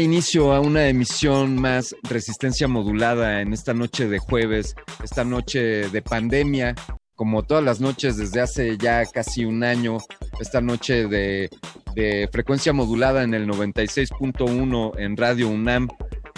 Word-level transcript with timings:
Inicio 0.00 0.52
a 0.52 0.60
una 0.60 0.88
emisión 0.88 1.60
más 1.60 1.94
resistencia 2.02 2.68
modulada 2.68 3.40
en 3.40 3.52
esta 3.52 3.74
noche 3.74 4.08
de 4.08 4.18
jueves, 4.18 4.74
esta 5.02 5.24
noche 5.24 5.88
de 5.88 6.02
pandemia, 6.02 6.74
como 7.14 7.42
todas 7.42 7.62
las 7.62 7.80
noches 7.80 8.16
desde 8.16 8.40
hace 8.40 8.76
ya 8.76 9.04
casi 9.06 9.44
un 9.44 9.62
año, 9.62 9.98
esta 10.40 10.60
noche 10.60 11.06
de, 11.06 11.48
de 11.94 12.28
frecuencia 12.32 12.72
modulada 12.72 13.22
en 13.22 13.34
el 13.34 13.46
96.1 13.46 14.98
en 14.98 15.16
Radio 15.16 15.48
UNAM, 15.48 15.88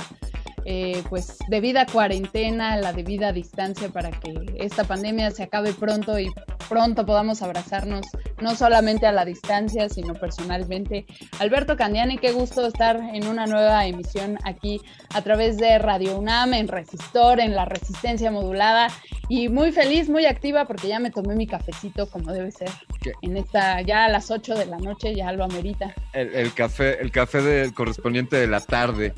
eh, 0.72 1.02
pues 1.08 1.36
debida 1.48 1.84
cuarentena, 1.84 2.76
la 2.76 2.92
debida 2.92 3.32
distancia 3.32 3.88
para 3.88 4.12
que 4.12 4.32
esta 4.60 4.84
pandemia 4.84 5.32
se 5.32 5.42
acabe 5.42 5.72
pronto 5.72 6.16
y 6.16 6.30
pronto 6.68 7.04
podamos 7.04 7.42
abrazarnos, 7.42 8.06
no 8.40 8.54
solamente 8.54 9.04
a 9.04 9.10
la 9.10 9.24
distancia, 9.24 9.88
sino 9.88 10.14
personalmente. 10.14 11.06
Alberto 11.40 11.76
Candiani, 11.76 12.18
qué 12.18 12.30
gusto 12.30 12.64
estar 12.68 13.00
en 13.12 13.26
una 13.26 13.46
nueva 13.46 13.84
emisión 13.84 14.38
aquí 14.44 14.80
a 15.12 15.22
través 15.22 15.56
de 15.56 15.76
Radio 15.80 16.16
UNAM, 16.16 16.54
en 16.54 16.68
Resistor, 16.68 17.40
en 17.40 17.56
la 17.56 17.64
Resistencia 17.64 18.30
Modulada, 18.30 18.86
y 19.28 19.48
muy 19.48 19.72
feliz, 19.72 20.08
muy 20.08 20.26
activa, 20.26 20.66
porque 20.66 20.86
ya 20.86 21.00
me 21.00 21.10
tomé 21.10 21.34
mi 21.34 21.48
cafecito 21.48 22.08
como 22.08 22.32
debe 22.32 22.52
ser. 22.52 22.70
¿Qué? 23.02 23.10
En 23.22 23.36
esta, 23.36 23.80
ya 23.80 24.04
a 24.04 24.08
las 24.08 24.30
8 24.30 24.54
de 24.54 24.66
la 24.66 24.78
noche, 24.78 25.16
ya 25.16 25.32
lo 25.32 25.42
amerita. 25.42 25.92
El, 26.12 26.32
el 26.32 26.54
café, 26.54 27.02
el 27.02 27.10
café 27.10 27.42
del 27.42 27.74
correspondiente 27.74 28.36
de 28.36 28.46
la 28.46 28.60
tarde. 28.60 29.14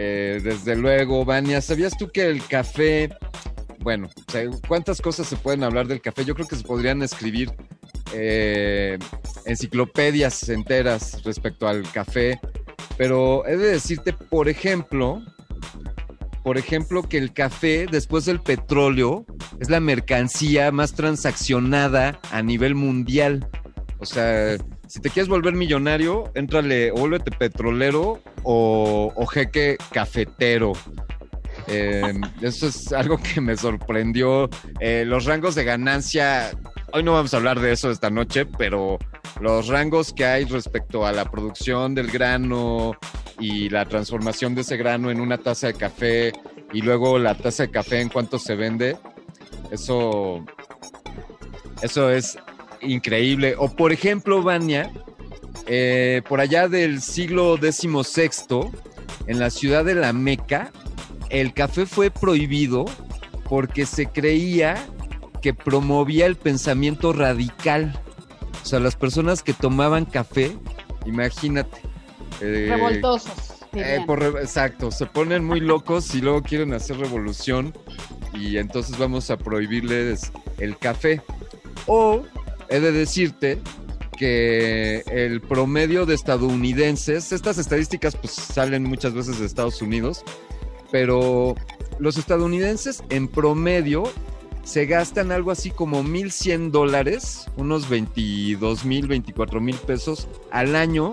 Eh, 0.00 0.40
desde 0.44 0.76
luego, 0.76 0.87
Vania, 1.24 1.60
¿sabías 1.60 1.96
tú 1.96 2.08
que 2.08 2.26
el 2.28 2.44
café, 2.46 3.10
bueno, 3.80 4.08
cuántas 4.66 5.00
cosas 5.00 5.26
se 5.26 5.36
pueden 5.36 5.62
hablar 5.62 5.86
del 5.86 6.00
café? 6.00 6.24
Yo 6.24 6.34
creo 6.34 6.46
que 6.46 6.56
se 6.56 6.64
podrían 6.64 7.02
escribir 7.02 7.52
eh, 8.14 8.98
enciclopedias 9.44 10.48
enteras 10.48 11.22
respecto 11.24 11.68
al 11.68 11.82
café, 11.92 12.40
pero 12.96 13.46
he 13.46 13.56
de 13.56 13.72
decirte, 13.72 14.12
por 14.12 14.48
ejemplo, 14.48 15.22
por 16.42 16.56
ejemplo, 16.56 17.02
que 17.02 17.18
el 17.18 17.34
café, 17.34 17.86
después 17.90 18.24
del 18.24 18.40
petróleo, 18.40 19.26
es 19.60 19.68
la 19.68 19.80
mercancía 19.80 20.72
más 20.72 20.94
transaccionada 20.94 22.18
a 22.30 22.42
nivel 22.42 22.74
mundial. 22.74 23.46
O 23.98 24.06
sea, 24.06 24.56
si 24.88 25.00
te 25.00 25.10
quieres 25.10 25.28
volver 25.28 25.54
millonario, 25.54 26.32
éntrale, 26.34 26.90
o 26.90 26.96
vuélvete 26.96 27.30
petrolero 27.30 28.20
o, 28.42 29.26
jeque 29.26 29.76
cafetero. 29.92 30.72
Eh, 31.66 32.14
eso 32.40 32.68
es 32.68 32.92
algo 32.92 33.18
que 33.18 33.40
me 33.40 33.56
sorprendió. 33.56 34.48
Eh, 34.80 35.04
los 35.06 35.26
rangos 35.26 35.54
de 35.54 35.64
ganancia, 35.64 36.50
hoy 36.92 37.02
no 37.02 37.12
vamos 37.12 37.34
a 37.34 37.36
hablar 37.36 37.60
de 37.60 37.72
eso 37.72 37.90
esta 37.90 38.08
noche, 38.08 38.46
pero 38.46 38.98
los 39.40 39.68
rangos 39.68 40.14
que 40.14 40.24
hay 40.24 40.44
respecto 40.44 41.06
a 41.06 41.12
la 41.12 41.30
producción 41.30 41.94
del 41.94 42.10
grano 42.10 42.92
y 43.38 43.68
la 43.68 43.84
transformación 43.84 44.54
de 44.54 44.62
ese 44.62 44.78
grano 44.78 45.10
en 45.10 45.20
una 45.20 45.36
taza 45.36 45.66
de 45.66 45.74
café 45.74 46.32
y 46.72 46.80
luego 46.80 47.18
la 47.18 47.34
taza 47.34 47.64
de 47.64 47.70
café 47.70 48.00
en 48.00 48.08
cuánto 48.08 48.38
se 48.38 48.56
vende, 48.56 48.96
eso, 49.70 50.44
eso 51.82 52.10
es 52.10 52.38
increíble. 52.82 53.54
O 53.58 53.68
por 53.68 53.92
ejemplo, 53.92 54.42
Vania, 54.42 54.90
eh, 55.66 56.22
por 56.28 56.40
allá 56.40 56.68
del 56.68 57.00
siglo 57.00 57.56
XVI, 57.56 58.70
en 59.26 59.38
la 59.38 59.50
ciudad 59.50 59.84
de 59.84 59.94
la 59.94 60.12
Meca, 60.12 60.70
el 61.30 61.52
café 61.52 61.86
fue 61.86 62.10
prohibido 62.10 62.84
porque 63.48 63.86
se 63.86 64.06
creía 64.06 64.76
que 65.42 65.54
promovía 65.54 66.26
el 66.26 66.36
pensamiento 66.36 67.12
radical. 67.12 68.00
O 68.62 68.66
sea, 68.66 68.80
las 68.80 68.96
personas 68.96 69.42
que 69.42 69.52
tomaban 69.52 70.04
café, 70.04 70.52
imagínate. 71.06 71.80
eh, 72.40 72.66
Revoltosos. 72.70 73.32
eh, 73.74 74.00
por 74.06 74.22
exacto, 74.22 74.90
se 74.90 75.06
ponen 75.06 75.44
muy 75.44 75.60
locos 75.60 76.14
y 76.14 76.20
luego 76.20 76.42
quieren 76.42 76.72
hacer 76.74 76.98
revolución 76.98 77.72
y 78.34 78.58
entonces 78.58 78.98
vamos 78.98 79.30
a 79.30 79.36
prohibirles 79.36 80.32
el 80.58 80.76
café. 80.76 81.22
O 81.86 82.22
he 82.70 82.80
de 82.80 82.92
decirte 82.92 83.58
que 84.18 85.02
el 85.06 85.40
promedio 85.40 86.04
de 86.04 86.14
estadounidenses, 86.14 87.32
estas 87.32 87.58
estadísticas 87.58 88.16
pues 88.16 88.32
salen 88.32 88.82
muchas 88.82 89.14
veces 89.14 89.38
de 89.38 89.46
Estados 89.46 89.80
Unidos, 89.80 90.24
pero 90.90 91.54
los 91.98 92.16
estadounidenses 92.18 93.02
en 93.10 93.28
promedio 93.28 94.04
se 94.64 94.86
gastan 94.86 95.32
algo 95.32 95.50
así 95.50 95.70
como 95.70 96.02
1.100 96.02 96.70
dólares, 96.70 97.46
unos 97.56 97.88
22 97.88 98.84
mil, 98.84 99.06
24 99.06 99.60
mil 99.60 99.76
pesos 99.76 100.28
al 100.50 100.76
año 100.76 101.12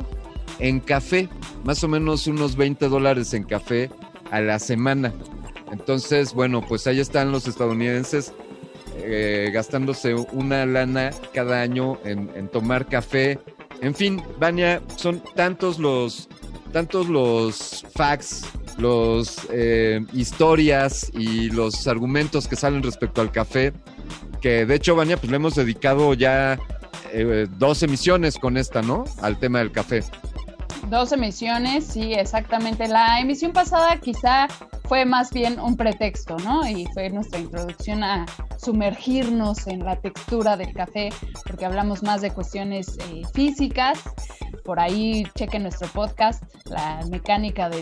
en 0.60 0.80
café, 0.80 1.30
más 1.64 1.84
o 1.84 1.88
menos 1.88 2.28
unos 2.28 2.56
20 2.56 2.90
dólares 2.90 3.34
en 3.34 3.44
café 3.44 3.90
a 4.32 4.42
la 4.42 4.60
semana. 4.60 5.14
Entonces, 5.72 6.34
bueno, 6.34 6.66
pues 6.68 6.88
ahí 6.88 7.00
están 7.00 7.32
los 7.32 7.48
estadounidenses 7.48 8.34
eh, 8.98 9.50
gastándose 9.54 10.14
una 10.14 10.66
lana 10.66 11.12
cada 11.34 11.62
año 11.62 11.98
en, 12.04 12.48
tomar 12.50 12.88
café. 12.88 13.40
En 13.82 13.94
fin, 13.94 14.22
Vania, 14.40 14.82
son 14.96 15.22
tantos 15.36 15.80
los, 15.80 16.30
tantos 16.72 17.10
los 17.10 17.86
facts, 17.94 18.44
los 18.78 19.48
eh, 19.52 20.02
historias 20.14 21.12
y 21.14 21.50
los 21.50 21.88
argumentos 21.88 22.48
que 22.48 22.56
salen 22.56 22.84
respecto 22.84 23.22
al 23.22 23.32
café, 23.32 23.74
que 24.42 24.66
de 24.66 24.76
hecho, 24.76 24.96
Vania, 24.96 25.18
pues 25.18 25.30
le 25.30 25.38
hemos 25.38 25.56
dedicado 25.56 26.14
ya 26.14 26.60
eh, 27.12 27.48
dos 27.58 27.82
emisiones 27.84 28.38
con 28.38 28.58
esta, 28.58 28.82
¿no? 28.82 29.06
Al 29.22 29.40
tema 29.40 29.60
del 29.60 29.72
café. 29.72 30.04
Dos 30.90 31.12
emisiones, 31.12 31.86
sí, 31.86 32.14
exactamente. 32.14 32.88
La 32.88 33.20
emisión 33.20 33.52
pasada 33.54 33.98
quizá 33.98 34.48
fue 34.88 35.04
más 35.04 35.32
bien 35.32 35.60
un 35.60 35.76
pretexto, 35.76 36.38
¿no? 36.38 36.68
Y 36.68 36.86
fue 36.94 37.10
nuestra 37.10 37.40
introducción 37.40 38.04
a 38.04 38.26
sumergirnos 38.58 39.66
en 39.68 39.84
la 39.84 39.96
textura 39.96 40.56
del 40.58 40.74
café, 40.74 41.10
porque 41.44 41.66
hablamos 41.66 42.04
más 42.04 42.22
de 42.22 42.32
cuestiones 42.32 42.98
eh, 43.10 43.24
físicas. 43.34 44.00
Por 44.64 44.80
ahí 44.80 45.26
chequen 45.36 45.64
nuestro 45.64 45.88
podcast, 45.88 46.44
la 46.66 47.02
mecánica 47.10 47.68
de 47.70 47.82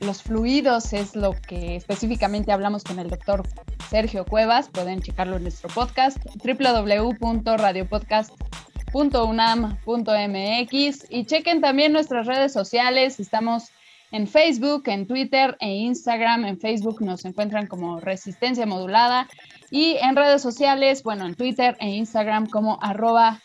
los 0.00 0.22
fluidos 0.22 0.92
es 0.92 1.16
lo 1.16 1.32
que 1.32 1.76
específicamente 1.76 2.52
hablamos 2.52 2.84
con 2.84 2.98
el 2.98 3.08
doctor 3.10 3.42
Sergio 3.90 4.24
Cuevas. 4.24 4.68
Pueden 4.68 5.02
checarlo 5.02 5.36
en 5.36 5.42
nuestro 5.42 5.68
podcast, 5.68 6.18
www.radiopodcast.com 6.44 8.46
unam.mx 8.94 11.06
y 11.10 11.24
chequen 11.26 11.60
también 11.60 11.92
nuestras 11.92 12.26
redes 12.26 12.52
sociales. 12.52 13.20
Estamos 13.20 13.70
en 14.10 14.26
Facebook, 14.26 14.84
en 14.86 15.06
Twitter 15.06 15.56
e 15.60 15.68
Instagram. 15.68 16.46
En 16.46 16.58
Facebook 16.58 17.02
nos 17.02 17.24
encuentran 17.24 17.66
como 17.66 18.00
Resistencia 18.00 18.66
Modulada 18.66 19.28
y 19.70 19.96
en 20.00 20.16
redes 20.16 20.42
sociales, 20.42 21.02
bueno, 21.02 21.26
en 21.26 21.34
Twitter 21.34 21.76
e 21.80 21.88
Instagram 21.88 22.48
como 22.48 22.78
arroba 22.82 23.40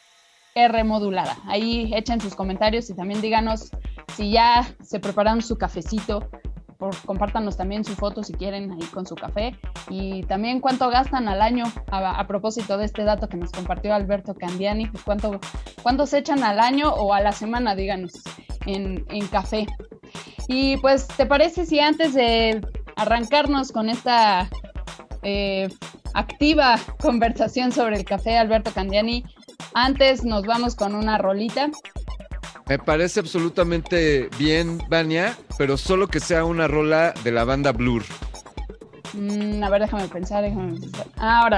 R 0.56 0.84
modulada. 0.84 1.38
Ahí 1.48 1.92
echen 1.96 2.22
sus 2.22 2.36
comentarios 2.36 2.90
y 2.90 2.94
también 2.94 3.22
díganos 3.22 3.72
si 4.16 4.32
ya 4.32 4.68
se 4.82 5.00
prepararon 5.00 5.42
su 5.42 5.58
cafecito 5.58 6.30
por, 6.78 6.96
compártanos 7.06 7.58
también 7.58 7.86
su 7.86 7.94
foto 7.96 8.24
si 8.24 8.34
quieren 8.34 8.72
ahí 8.72 8.84
con 8.92 9.06
su 9.06 9.16
café 9.16 9.56
y 9.90 10.24
también 10.24 10.60
cuánto 10.60 10.90
gastan 10.90 11.28
al 11.28 11.42
año 11.42 11.66
a, 11.92 12.26
propósito 12.28 12.78
de 12.78 12.86
este 12.86 13.04
dato 13.04 13.30
que 13.30 13.38
nos 13.38 13.52
compartió 13.52 13.94
Alberto 13.94 14.34
Candiani, 14.34 14.88
pues 14.88 15.04
cuánto, 15.04 15.40
cuánto 15.84 16.08
se 16.08 16.20
echan 16.20 16.44
al 16.44 16.60
año 16.60 16.92
o 16.94 17.14
a 17.14 17.22
la 17.22 17.34
semana, 17.34 17.76
díganos, 17.76 18.14
en, 18.66 19.06
en 19.10 19.28
café. 19.28 19.68
Y 20.48 20.78
pues, 20.78 21.08
¿te 21.08 21.26
parece 21.26 21.66
si 21.66 21.80
antes 21.80 22.14
de 22.14 22.62
arrancarnos 22.96 23.72
con 23.72 23.90
esta 23.90 24.50
eh, 25.24 25.70
activa 26.14 26.80
conversación 27.00 27.72
sobre 27.72 27.98
el 27.98 28.06
café, 28.06 28.38
Alberto 28.38 28.72
Candiani, 28.72 29.24
antes 29.74 30.24
nos 30.24 30.44
vamos 30.44 30.76
con 30.76 30.96
una 30.96 31.18
rolita 31.18 31.70
me 32.72 32.80
parece 32.80 33.20
absolutamente 33.20 34.30
bien, 34.40 34.82
Vania, 34.90 35.38
pero 35.58 35.76
solo 35.76 36.08
que 36.08 36.22
sea 36.22 36.46
una 36.46 36.70
rola 36.70 37.14
de 37.22 37.34
la 37.34 37.44
banda 37.44 37.74
Blur. 37.74 38.02
Mm, 39.14 39.64
a 39.64 39.70
ver, 39.70 39.82
déjame 39.82 40.08
pensar, 40.08 40.44
déjame 40.44 40.80
pensar. 40.80 41.08
Ah. 41.18 41.50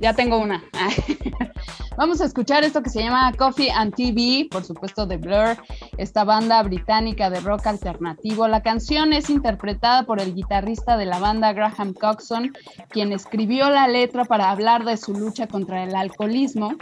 Ya 0.00 0.14
tengo 0.14 0.38
una. 0.38 0.62
Vamos 1.96 2.22
a 2.22 2.24
escuchar 2.24 2.64
esto 2.64 2.82
que 2.82 2.88
se 2.88 3.02
llama 3.02 3.32
Coffee 3.36 3.70
and 3.70 3.94
TV, 3.94 4.48
por 4.50 4.64
supuesto 4.64 5.04
de 5.04 5.18
Blur, 5.18 5.58
esta 5.98 6.24
banda 6.24 6.62
británica 6.62 7.28
de 7.28 7.40
rock 7.40 7.66
alternativo. 7.66 8.48
La 8.48 8.62
canción 8.62 9.12
es 9.12 9.28
interpretada 9.28 10.04
por 10.04 10.20
el 10.20 10.34
guitarrista 10.34 10.96
de 10.96 11.04
la 11.04 11.18
banda 11.18 11.52
Graham 11.52 11.92
Coxon, 11.92 12.52
quien 12.88 13.12
escribió 13.12 13.68
la 13.68 13.88
letra 13.88 14.24
para 14.24 14.50
hablar 14.50 14.84
de 14.84 14.96
su 14.96 15.12
lucha 15.12 15.46
contra 15.46 15.84
el 15.84 15.94
alcoholismo. 15.94 16.76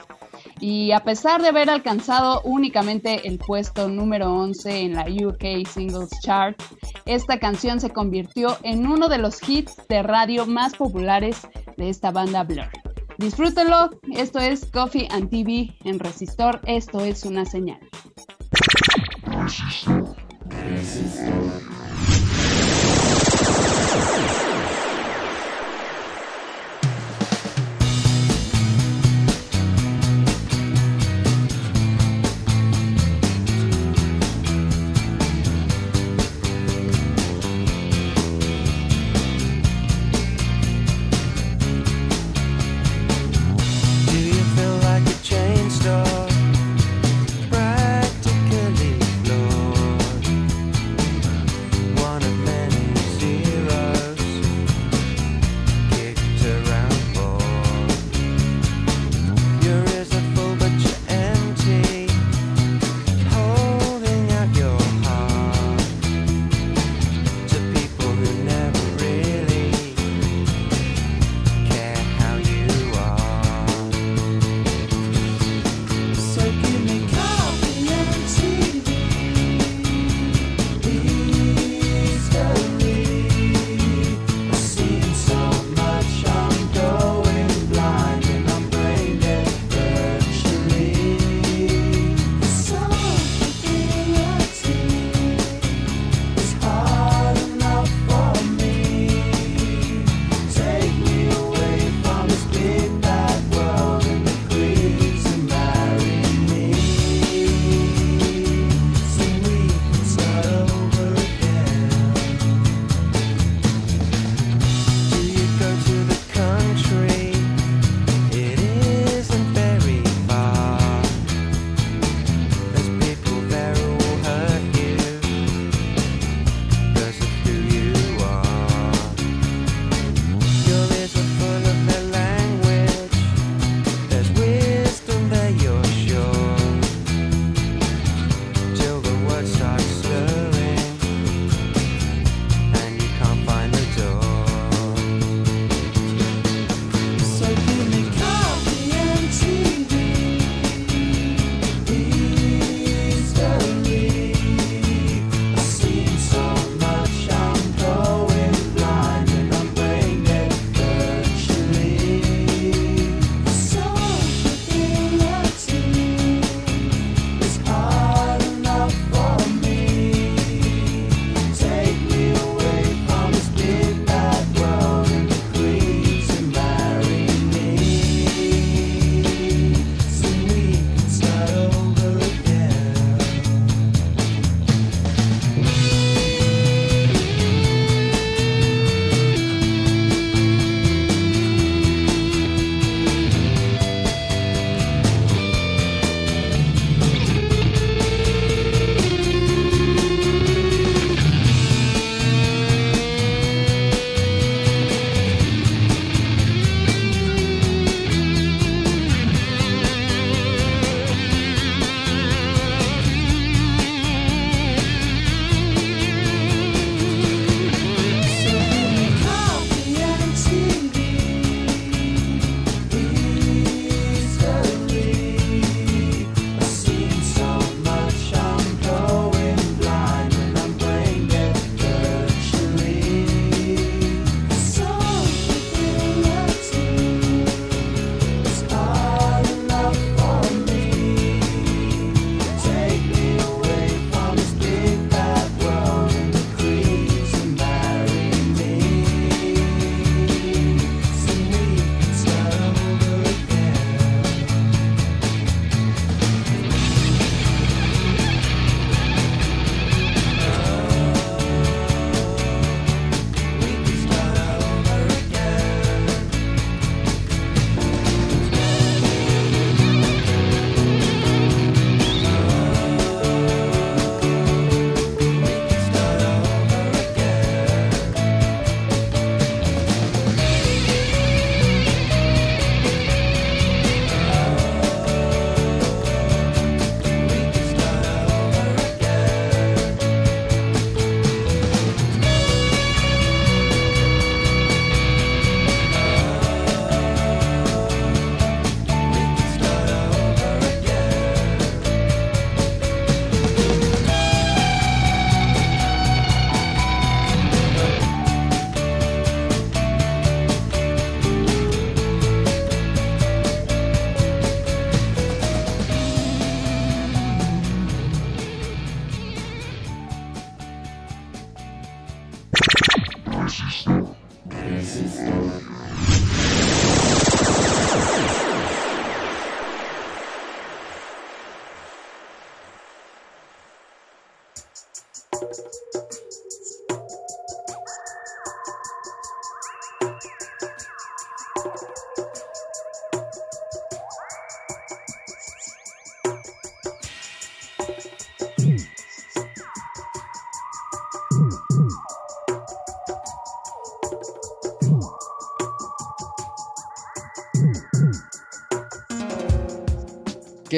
Y 0.61 0.93
a 0.93 1.00
pesar 1.00 1.43
de 1.43 1.49
haber 1.49 1.70
alcanzado 1.70 2.40
únicamente 2.44 3.26
el 3.26 3.38
puesto 3.38 3.88
número 3.88 4.32
11 4.32 4.81
en 4.81 4.94
la 4.94 5.05
UK 5.05 5.67
Singles 5.67 6.11
Chart, 6.22 6.61
esta 7.05 7.38
canción 7.38 7.81
se 7.81 7.90
convirtió 7.90 8.56
en 8.62 8.87
uno 8.87 9.08
de 9.08 9.19
los 9.19 9.46
hits 9.46 9.76
de 9.88 10.02
radio 10.11 10.47
más 10.47 10.75
populares 10.75 11.47
de 11.77 11.89
esta 11.89 12.11
banda 12.11 12.45
Blur. 12.45 12.69
Disfrútenlo, 13.19 13.91
esto 14.15 14.39
es 14.39 14.67
Coffee 14.67 15.09
and 15.11 15.31
TV 15.31 15.75
en 15.85 15.99
Resistor, 15.99 16.61
esto 16.67 17.01
es 17.01 17.25
una 17.25 17.45
señal. 17.45 17.79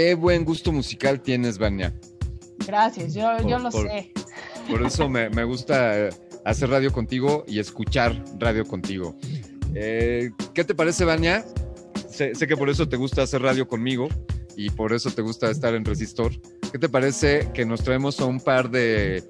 Qué 0.02 0.14
buen 0.16 0.44
gusto 0.44 0.73
musical 0.73 1.21
tienes, 1.23 1.59
Vania. 1.59 1.94
Gracias, 2.66 3.14
yo, 3.14 3.37
Por- 3.38 3.49
yo 3.49 3.59
lo 3.61 3.71
por- 3.71 3.87
sé. 3.87 4.11
Por 4.68 4.82
eso 4.85 5.09
me, 5.09 5.30
me 5.30 5.44
gusta 5.44 5.97
eh, 5.97 6.11
hacer 6.44 6.71
radio 6.71 6.92
contigo 6.92 7.44
y 7.47 7.61
escuchar 7.61 8.21
radio 8.40 8.64
contigo. 8.66 9.14
Eh, 9.76 10.32
¿Qué 10.54 10.64
te 10.64 10.75
parece, 10.75 11.04
Vania? 11.04 11.44
Sé, 12.11 12.35
sé 12.35 12.49
que 12.49 12.56
por 12.56 12.68
eso 12.68 12.88
te 12.88 12.97
gusta 12.97 13.23
hacer 13.23 13.42
radio 13.42 13.68
conmigo 13.68 14.09
y 14.56 14.71
por 14.71 14.92
eso 14.92 15.09
te 15.12 15.23
gusta 15.23 15.52
estar 15.52 15.73
en 15.76 15.85
Resistor. 15.85 16.32
¿Qué 16.73 16.80
te 16.80 16.88
parece 16.88 17.50
que 17.54 17.64
nos 17.64 17.85
traemos 17.85 18.18
a 18.18 18.25
un 18.25 18.40
par 18.40 18.73
de, 18.73 19.23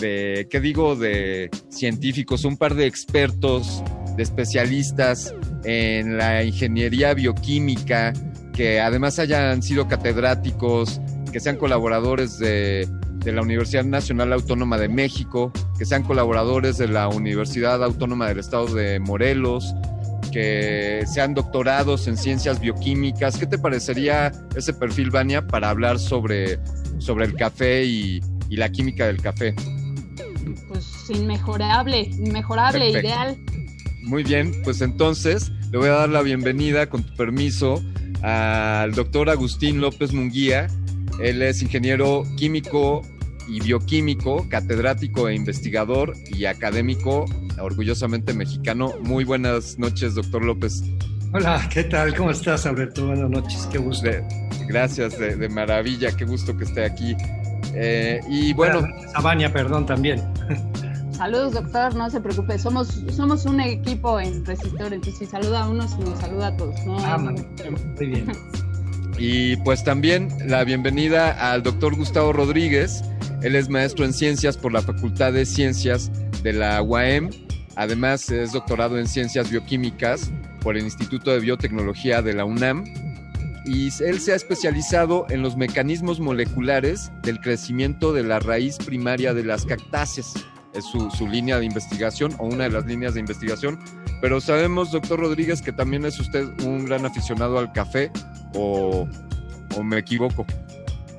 de 0.00 0.46
¿qué 0.48 0.58
digo?, 0.58 0.96
de 0.96 1.50
científicos, 1.68 2.46
un 2.46 2.56
par 2.56 2.74
de 2.74 2.86
expertos, 2.86 3.82
de 4.16 4.22
especialistas 4.22 5.34
en 5.64 6.16
la 6.16 6.42
ingeniería 6.44 7.12
bioquímica, 7.12 8.14
que 8.54 8.80
además 8.80 9.18
hayan 9.18 9.62
sido 9.62 9.88
catedráticos, 9.88 11.00
que 11.32 11.40
sean 11.40 11.56
colaboradores 11.56 12.38
de, 12.38 12.88
de 13.16 13.32
la 13.32 13.42
Universidad 13.42 13.84
Nacional 13.84 14.32
Autónoma 14.32 14.78
de 14.78 14.88
México, 14.88 15.52
que 15.76 15.84
sean 15.84 16.04
colaboradores 16.04 16.78
de 16.78 16.88
la 16.88 17.08
Universidad 17.08 17.82
Autónoma 17.82 18.28
del 18.28 18.38
Estado 18.38 18.66
de 18.72 19.00
Morelos, 19.00 19.74
que 20.32 21.04
sean 21.12 21.34
doctorados 21.34 22.06
en 22.06 22.16
ciencias 22.16 22.60
bioquímicas. 22.60 23.36
¿Qué 23.36 23.46
te 23.46 23.58
parecería 23.58 24.32
ese 24.56 24.72
perfil, 24.72 25.10
Vania, 25.10 25.46
para 25.46 25.70
hablar 25.70 25.98
sobre, 25.98 26.58
sobre 26.98 27.26
el 27.26 27.34
café 27.34 27.84
y, 27.84 28.20
y 28.48 28.56
la 28.56 28.70
química 28.70 29.06
del 29.06 29.20
café? 29.20 29.54
Pues 30.68 31.10
inmejorable, 31.10 32.02
inmejorable, 32.02 32.92
Perfecto. 32.92 33.08
ideal. 33.08 33.36
Muy 34.02 34.22
bien, 34.22 34.52
pues 34.62 34.80
entonces 34.80 35.50
le 35.70 35.78
voy 35.78 35.88
a 35.88 35.92
dar 35.92 36.08
la 36.08 36.22
bienvenida, 36.22 36.88
con 36.88 37.02
tu 37.02 37.14
permiso, 37.16 37.82
al 38.24 38.92
doctor 38.92 39.28
Agustín 39.28 39.80
López 39.80 40.12
Munguía. 40.12 40.68
Él 41.20 41.42
es 41.42 41.60
ingeniero 41.62 42.24
químico 42.36 43.02
y 43.46 43.60
bioquímico, 43.60 44.48
catedrático 44.48 45.28
e 45.28 45.34
investigador 45.34 46.14
y 46.34 46.46
académico, 46.46 47.26
orgullosamente 47.60 48.32
mexicano. 48.32 48.94
Muy 49.02 49.24
buenas 49.24 49.78
noches, 49.78 50.14
doctor 50.14 50.42
López. 50.42 50.82
Hola, 51.34 51.68
¿qué 51.70 51.84
tal? 51.84 52.14
¿Cómo 52.16 52.30
estás, 52.30 52.64
Alberto? 52.64 53.06
Buenas 53.06 53.28
noches, 53.28 53.68
qué 53.70 53.78
gusto. 53.78 54.08
De- 54.08 54.24
gracias, 54.68 55.18
de, 55.18 55.36
de 55.36 55.48
maravilla, 55.50 56.16
qué 56.16 56.24
gusto 56.24 56.56
que 56.56 56.64
esté 56.64 56.84
aquí. 56.84 57.14
Eh, 57.74 58.20
y 58.30 58.54
bueno, 58.54 58.86
Sabania, 59.12 59.52
perdón, 59.52 59.84
también. 59.84 60.22
Saludos, 61.16 61.52
doctor, 61.52 61.94
no 61.94 62.10
se 62.10 62.20
preocupe. 62.20 62.58
Somos, 62.58 62.88
somos 63.14 63.44
un 63.46 63.60
equipo 63.60 64.18
en 64.18 64.44
Resistor, 64.44 64.92
entonces 64.92 65.18
si 65.18 65.26
saluda 65.26 65.62
a 65.62 65.68
unos, 65.68 65.98
nos 65.98 66.18
saluda 66.18 66.48
a 66.48 66.56
todos. 66.56 66.74
No, 66.84 66.96
Ah, 66.98 67.18
muy 67.18 68.06
bien. 68.06 68.26
Y 69.16 69.56
pues 69.58 69.84
también 69.84 70.28
la 70.46 70.64
bienvenida 70.64 71.52
al 71.52 71.62
doctor 71.62 71.94
Gustavo 71.94 72.32
Rodríguez. 72.32 73.04
Él 73.42 73.54
es 73.54 73.68
maestro 73.68 74.04
en 74.04 74.12
ciencias 74.12 74.56
por 74.56 74.72
la 74.72 74.82
Facultad 74.82 75.32
de 75.32 75.46
Ciencias 75.46 76.10
de 76.42 76.52
la 76.52 76.82
UAM. 76.82 77.30
Además 77.76 78.28
es 78.30 78.50
doctorado 78.52 78.98
en 78.98 79.06
ciencias 79.06 79.50
bioquímicas 79.52 80.32
por 80.62 80.76
el 80.76 80.82
Instituto 80.82 81.30
de 81.30 81.38
Biotecnología 81.38 82.22
de 82.22 82.32
la 82.34 82.44
UNAM. 82.44 82.84
Y 83.64 83.90
él 84.02 84.18
se 84.18 84.32
ha 84.32 84.34
especializado 84.34 85.26
en 85.30 85.42
los 85.42 85.56
mecanismos 85.56 86.18
moleculares 86.18 87.12
del 87.22 87.38
crecimiento 87.40 88.12
de 88.12 88.24
la 88.24 88.40
raíz 88.40 88.78
primaria 88.78 89.32
de 89.32 89.44
las 89.44 89.64
cactáceas. 89.64 90.34
Es 90.74 90.84
su, 90.84 91.10
su 91.10 91.28
línea 91.28 91.58
de 91.58 91.66
investigación 91.66 92.34
o 92.38 92.46
una 92.46 92.64
de 92.64 92.70
las 92.70 92.86
líneas 92.86 93.14
de 93.14 93.20
investigación. 93.20 93.78
Pero 94.20 94.40
sabemos, 94.40 94.90
doctor 94.90 95.20
Rodríguez, 95.20 95.62
que 95.62 95.72
también 95.72 96.04
es 96.04 96.18
usted 96.18 96.46
un 96.64 96.84
gran 96.84 97.06
aficionado 97.06 97.58
al 97.58 97.72
café 97.72 98.10
o, 98.54 99.08
o 99.76 99.82
me 99.82 99.98
equivoco. 99.98 100.46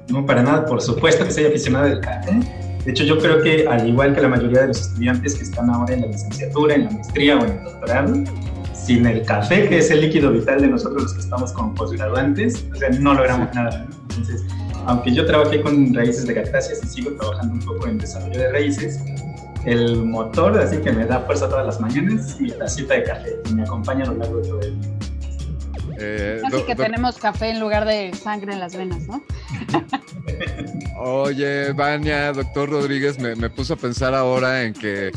No, 0.10 0.26
para 0.26 0.44
nada, 0.44 0.66
por 0.66 0.82
supuesto 0.82 1.26
que 1.26 1.32
soy 1.32 1.46
aficionado 1.46 1.86
del 1.88 2.00
café. 2.00 2.40
De 2.86 2.92
hecho, 2.92 3.04
yo 3.04 3.18
creo 3.18 3.42
que 3.42 3.68
al 3.68 3.88
igual 3.88 4.14
que 4.14 4.22
la 4.22 4.28
mayoría 4.28 4.62
de 4.62 4.68
los 4.68 4.82
estudiantes 4.82 5.36
que 5.36 5.44
están 5.44 5.70
ahora 5.72 5.94
en 5.94 6.02
la 6.02 6.08
licenciatura, 6.08 6.76
en 6.76 6.86
la 6.86 6.92
maestría 6.92 7.38
o 7.38 7.44
en 7.44 7.52
el 7.52 7.64
doctorado, 7.64 8.14
sin 8.74 9.06
el 9.08 9.26
café, 9.26 9.68
que 9.68 9.80
es 9.80 9.90
el 9.90 10.02
líquido 10.02 10.32
vital 10.32 10.62
de 10.62 10.68
nosotros 10.68 11.02
los 11.02 11.14
que 11.14 11.22
estamos 11.22 11.52
como 11.54 11.74
posgraduantes, 11.74 12.64
o 12.72 12.76
sea, 12.76 12.90
no 12.90 13.16
logramos 13.16 13.54
nada. 13.56 13.80
¿no? 13.80 13.96
Entonces, 14.10 14.44
aunque 14.86 15.14
yo 15.14 15.26
trabajé 15.26 15.62
con 15.62 15.94
raíces 15.94 16.26
de 16.28 16.34
cactáceas 16.36 16.82
y 16.84 16.88
sigo 16.88 17.12
trabajando 17.14 17.54
un 17.56 17.60
poco 17.62 17.88
en 17.88 17.98
desarrollo 17.98 18.40
de 18.40 18.52
raíces, 18.52 19.00
el 19.66 20.04
motor, 20.04 20.58
así 20.60 20.78
que 20.78 20.92
me 20.92 21.06
da 21.06 21.20
fuerza 21.22 21.50
todas 21.50 21.66
las 21.66 21.80
mañanas, 21.82 22.32
es 22.32 22.42
mi 22.42 22.52
tacita 22.52 22.94
de 22.94 23.04
café 23.04 23.36
y 23.50 23.54
me 23.54 23.64
acompaña 23.64 24.04
a 24.04 24.08
lo 24.08 24.14
largo 24.16 24.38
de 24.38 24.48
todo 24.48 24.62
el 24.62 24.82
día. 24.82 24.92
Eh, 25.98 26.40
Casi 26.42 26.64
que 26.64 26.76
do- 26.76 26.84
tenemos 26.84 27.18
café 27.18 27.50
en 27.50 27.60
lugar 27.60 27.86
de 27.86 28.14
sangre 28.14 28.54
en 28.54 28.60
las 28.60 28.76
venas, 28.76 29.08
¿no? 29.08 29.24
Oye, 30.98 31.72
Vania, 31.74 32.32
doctor 32.34 32.70
Rodríguez, 32.70 33.20
me, 33.20 33.36
me 33.36 33.50
puso 33.50 33.74
a 33.74 33.78
pensar 33.78 34.14
ahora 34.14 34.64
en 34.64 34.74
que, 34.74 35.12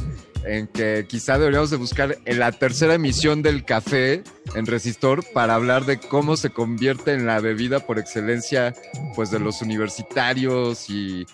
en 0.44 0.66
que 0.66 1.06
quizá 1.08 1.38
deberíamos 1.38 1.70
de 1.70 1.76
buscar 1.76 2.18
en 2.24 2.38
la 2.38 2.52
tercera 2.52 2.94
emisión 2.94 3.42
del 3.42 3.64
café 3.64 4.22
en 4.54 4.66
Resistor 4.66 5.24
para 5.32 5.54
hablar 5.54 5.84
de 5.84 5.98
cómo 5.98 6.36
se 6.36 6.50
convierte 6.50 7.12
en 7.12 7.26
la 7.26 7.40
bebida 7.40 7.80
por 7.80 7.98
excelencia 7.98 8.74
pues 9.14 9.30
de 9.30 9.38
los 9.38 9.62
universitarios 9.62 10.88
y, 10.90 11.26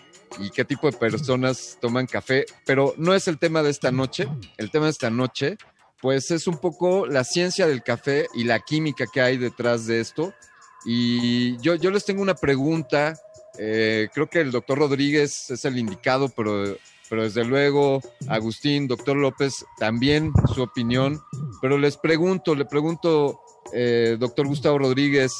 qué 0.52 0.64
tipo 0.64 0.90
de 0.90 0.96
personas 0.96 1.78
toman 1.80 2.06
café. 2.06 2.44
Pero 2.66 2.94
no 2.96 3.14
es 3.14 3.28
el 3.28 3.38
tema 3.38 3.62
de 3.62 3.70
esta 3.70 3.92
noche. 3.92 4.26
El 4.56 4.70
tema 4.70 4.86
de 4.86 4.90
esta 4.90 5.10
noche 5.10 5.56
pues 6.00 6.30
es 6.30 6.46
un 6.46 6.58
poco 6.58 7.06
la 7.06 7.24
ciencia 7.24 7.66
del 7.66 7.82
café 7.82 8.26
y 8.34 8.44
la 8.44 8.60
química 8.60 9.06
que 9.10 9.20
hay 9.20 9.38
detrás 9.38 9.86
de 9.86 10.00
esto. 10.00 10.34
Y 10.84 11.56
yo, 11.58 11.76
yo 11.76 11.90
les 11.90 12.04
tengo 12.04 12.20
una 12.20 12.34
pregunta. 12.34 13.18
Eh, 13.58 14.08
creo 14.12 14.28
que 14.28 14.40
el 14.40 14.50
doctor 14.50 14.78
Rodríguez 14.78 15.50
es 15.50 15.64
el 15.64 15.78
indicado, 15.78 16.28
pero, 16.28 16.76
pero 17.08 17.22
desde 17.22 17.44
luego 17.44 18.00
Agustín, 18.28 18.88
doctor 18.88 19.16
López, 19.16 19.64
también 19.78 20.32
su 20.54 20.62
opinión. 20.62 21.20
Pero 21.60 21.78
les 21.78 21.96
pregunto, 21.96 22.54
le 22.54 22.64
pregunto, 22.64 23.40
eh, 23.72 24.16
doctor 24.18 24.46
Gustavo 24.46 24.78
Rodríguez, 24.78 25.32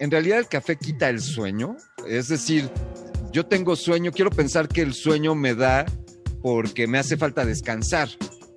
¿en 0.00 0.10
realidad 0.10 0.38
el 0.38 0.48
café 0.48 0.76
quita 0.76 1.08
el 1.08 1.20
sueño? 1.20 1.76
Es 2.06 2.28
decir, 2.28 2.70
yo 3.32 3.46
tengo 3.46 3.76
sueño, 3.76 4.12
quiero 4.12 4.30
pensar 4.30 4.68
que 4.68 4.82
el 4.82 4.94
sueño 4.94 5.34
me 5.34 5.54
da 5.54 5.84
porque 6.42 6.86
me 6.86 6.98
hace 6.98 7.16
falta 7.16 7.44
descansar, 7.44 8.08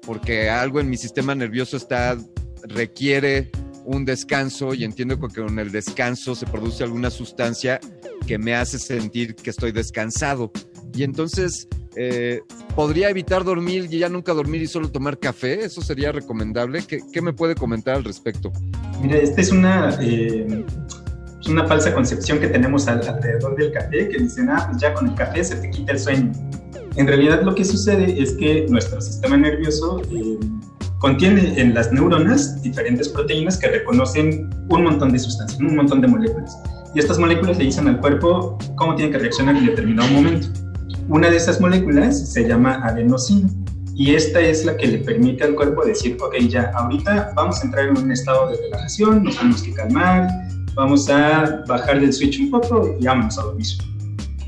porque 0.05 0.49
algo 0.49 0.79
en 0.79 0.89
mi 0.89 0.97
sistema 0.97 1.35
nervioso 1.35 1.77
está 1.77 2.17
requiere 2.63 3.51
un 3.85 4.05
descanso 4.05 4.73
y 4.73 4.83
entiendo 4.83 5.19
que 5.19 5.41
con 5.41 5.57
el 5.59 5.71
descanso 5.71 6.35
se 6.35 6.45
produce 6.45 6.83
alguna 6.83 7.09
sustancia 7.09 7.79
que 8.27 8.37
me 8.37 8.55
hace 8.55 8.77
sentir 8.77 9.35
que 9.35 9.49
estoy 9.49 9.71
descansado. 9.71 10.51
Y 10.93 11.03
entonces, 11.03 11.67
eh, 11.95 12.41
¿podría 12.75 13.09
evitar 13.09 13.43
dormir 13.43 13.87
y 13.89 13.99
ya 13.99 14.09
nunca 14.09 14.33
dormir 14.33 14.61
y 14.61 14.67
solo 14.67 14.89
tomar 14.89 15.17
café? 15.19 15.65
¿Eso 15.65 15.81
sería 15.81 16.11
recomendable? 16.11 16.83
¿Qué, 16.87 16.99
qué 17.11 17.21
me 17.21 17.33
puede 17.33 17.55
comentar 17.55 17.95
al 17.95 18.03
respecto? 18.03 18.51
Mira, 19.01 19.17
esta 19.17 19.41
es 19.41 19.51
una, 19.51 19.97
eh, 20.01 20.63
es 21.41 21.47
una 21.47 21.65
falsa 21.67 21.93
concepción 21.93 22.39
que 22.39 22.47
tenemos 22.47 22.87
al- 22.87 23.07
alrededor 23.07 23.55
del 23.55 23.71
café, 23.71 24.09
que 24.09 24.17
dicen, 24.19 24.49
ah, 24.49 24.67
pues 24.69 24.81
ya 24.81 24.93
con 24.93 25.09
el 25.09 25.15
café 25.15 25.43
se 25.43 25.55
te 25.55 25.69
quita 25.69 25.91
el 25.93 25.99
sueño. 25.99 26.31
En 26.95 27.07
realidad 27.07 27.41
lo 27.43 27.55
que 27.55 27.63
sucede 27.65 28.21
es 28.21 28.33
que 28.33 28.65
nuestro 28.69 28.99
sistema 29.01 29.37
nervioso 29.37 30.01
eh, 30.11 30.37
contiene 30.99 31.59
en 31.59 31.73
las 31.73 31.91
neuronas 31.91 32.61
diferentes 32.61 33.09
proteínas 33.09 33.57
que 33.57 33.67
reconocen 33.69 34.49
un 34.69 34.83
montón 34.83 35.11
de 35.11 35.19
sustancias, 35.19 35.59
un 35.59 35.75
montón 35.75 36.01
de 36.01 36.07
moléculas. 36.07 36.55
Y 36.93 36.99
estas 36.99 37.17
moléculas 37.17 37.57
le 37.57 37.63
dicen 37.63 37.87
al 37.87 37.99
cuerpo 38.01 38.57
cómo 38.75 38.95
tiene 38.95 39.11
que 39.11 39.17
reaccionar 39.19 39.55
en 39.55 39.65
determinado 39.65 40.09
momento. 40.11 40.47
Una 41.11 41.29
de 41.29 41.35
esas 41.35 41.59
moléculas 41.59 42.31
se 42.31 42.47
llama 42.47 42.75
adenosina 42.85 43.49
y 43.93 44.15
esta 44.15 44.39
es 44.39 44.63
la 44.63 44.77
que 44.77 44.87
le 44.87 44.99
permite 44.99 45.43
al 45.43 45.55
cuerpo 45.55 45.83
decir, 45.83 46.17
ok, 46.21 46.37
ya, 46.47 46.71
ahorita 46.73 47.33
vamos 47.35 47.59
a 47.59 47.65
entrar 47.65 47.89
en 47.89 47.97
un 47.97 48.13
estado 48.13 48.49
de 48.49 48.55
relajación, 48.55 49.21
nos 49.21 49.35
tenemos 49.35 49.61
que 49.61 49.73
calmar, 49.73 50.29
vamos 50.73 51.09
a 51.09 51.65
bajar 51.67 51.99
del 51.99 52.13
switch 52.13 52.39
un 52.39 52.51
poco 52.51 52.95
y 52.97 53.03
vámonos 53.03 53.37
a 53.37 53.41
dormir. 53.41 53.67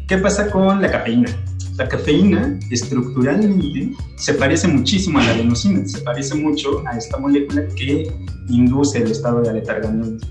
¿Qué 0.08 0.18
pasa 0.20 0.50
con 0.50 0.82
la 0.82 0.90
cafeína? 0.90 1.30
La 1.76 1.90
cafeína 1.90 2.58
estructuralmente 2.72 3.92
se 4.16 4.34
parece 4.34 4.70
muchísimo 4.70 5.20
a 5.20 5.24
la 5.26 5.32
adenosina, 5.32 5.86
se 5.86 6.00
parece 6.00 6.34
mucho 6.36 6.82
a 6.88 6.98
esta 6.98 7.18
molécula 7.18 7.68
que 7.76 8.10
induce 8.48 9.00
el 9.00 9.12
estado 9.12 9.42
de 9.42 9.50
aletargamiento. 9.50 10.26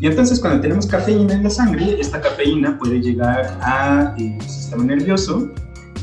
Y 0.00 0.06
entonces 0.06 0.40
cuando 0.40 0.60
tenemos 0.60 0.86
cafeína 0.86 1.34
en 1.34 1.44
la 1.44 1.50
sangre, 1.50 1.96
esta 2.00 2.20
cafeína 2.20 2.78
puede 2.78 3.00
llegar 3.00 3.58
al 3.62 4.16
sistema 4.42 4.84
nervioso 4.84 5.50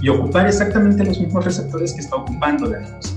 y 0.01 0.10
ocupar 0.10 0.47
exactamente 0.47 1.04
los 1.04 1.19
mismos 1.19 1.45
receptores 1.45 1.93
que 1.93 2.01
está 2.01 2.15
ocupando 2.15 2.69
la 2.69 2.80
luz. 2.80 3.15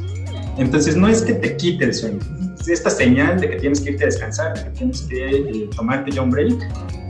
Entonces 0.58 0.96
no 0.96 1.08
es 1.08 1.22
que 1.22 1.34
te 1.34 1.56
quite 1.56 1.84
el 1.84 1.94
sueño, 1.94 2.20
esta 2.66 2.90
señal 2.90 3.40
de 3.40 3.50
que 3.50 3.56
tienes 3.56 3.80
que 3.80 3.90
irte 3.90 4.04
a 4.04 4.06
descansar, 4.06 4.54
de 4.56 4.64
que 4.64 4.70
tienes 4.70 5.02
que 5.02 5.36
eh, 5.36 5.70
tomarte 5.74 6.10
ya 6.10 6.22
un 6.22 6.30
break, 6.30 6.54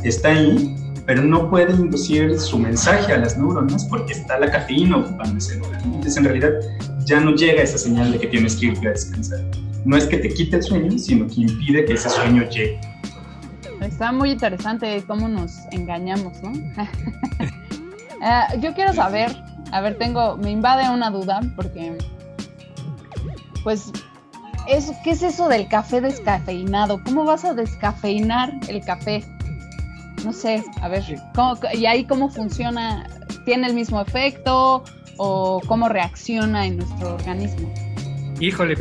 está 0.03 0.31
ahí, 0.31 0.75
pero 1.07 1.23
no 1.23 1.51
puede 1.51 1.73
inducir 1.73 2.39
su 2.39 2.59
mensaje 2.59 3.13
a 3.13 3.19
las 3.19 3.37
neuronas 3.37 3.85
porque 3.85 4.15
está 4.15 4.39
la 4.39 4.51
cafeína 4.51 4.99
ocupando 4.99 5.39
ese 5.39 5.59
lugar. 5.59 5.81
Entonces 5.85 6.17
en 6.17 6.25
realidad 6.25 6.53
ya 7.05 7.21
no 7.21 7.35
llega 7.35 7.63
esa 7.63 7.79
señal 7.79 8.13
de 8.13 8.19
que 8.19 8.27
tienes 8.29 8.57
que 8.57 8.67
irte 8.67 8.89
a 8.89 8.93
descansar. 8.93 9.41
No 9.85 9.97
es 9.97 10.07
que 10.07 10.17
te 10.17 10.31
quite 10.31 10.57
el 10.57 10.63
sueño, 10.63 10.99
sino 10.99 11.27
que 11.27 11.43
impide 11.43 11.85
que 11.85 11.93
ese 11.93 12.09
sueño 12.09 12.49
llegue. 12.49 12.81
Está 13.85 14.13
muy 14.13 14.31
interesante 14.33 15.05
cómo 15.07 15.29
nos 15.29 15.59
engañamos, 15.71 16.43
¿no? 16.43 16.51
uh, 16.51 16.87
yo 18.61 18.75
quiero 18.75 18.93
saber, 18.93 19.37
a 19.73 19.81
ver, 19.81 19.99
tengo, 19.99 20.37
me 20.37 20.51
invade 20.51 20.89
una 20.89 21.11
duda 21.11 21.41
porque, 21.55 21.97
pues, 23.63 23.93
eso, 24.67 24.95
¿qué 25.05 25.11
es 25.11 25.23
eso 25.23 25.49
del 25.49 25.69
café 25.69 26.01
descafeinado? 26.01 27.03
¿Cómo 27.05 27.25
vas 27.25 27.45
a 27.45 27.53
descafeinar 27.53 28.55
el 28.69 28.83
café? 28.85 29.23
No 30.25 30.33
sé, 30.33 30.65
a 30.81 30.89
ver, 30.89 31.05
¿cómo, 31.35 31.59
¿y 31.75 31.85
ahí 31.87 32.07
cómo 32.07 32.31
funciona? 32.31 33.07
¿Tiene 33.45 33.67
el 33.67 33.75
mismo 33.75 34.01
efecto 34.01 34.85
o 35.19 35.61
cómo 35.67 35.89
reacciona 35.91 36.67
en 36.67 36.79
nuestro 36.79 37.15
organismo? 37.15 37.71
Híjole, 38.41 38.75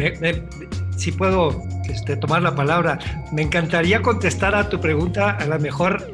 si 0.97 1.11
puedo 1.11 1.63
este, 1.89 2.15
tomar 2.15 2.41
la 2.41 2.55
palabra, 2.55 2.99
me 3.31 3.41
encantaría 3.41 4.01
contestar 4.01 4.55
a 4.55 4.69
tu 4.69 4.79
pregunta, 4.79 5.31
a 5.31 5.45
lo 5.45 5.59
mejor 5.59 6.13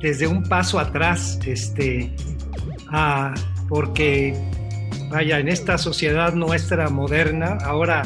desde 0.00 0.26
un 0.26 0.42
paso 0.42 0.78
atrás, 0.78 1.38
este, 1.46 2.14
porque, 3.68 4.34
vaya, 5.10 5.38
en 5.38 5.48
esta 5.48 5.78
sociedad 5.78 6.34
nuestra 6.34 6.88
moderna, 6.88 7.58
ahora 7.64 8.02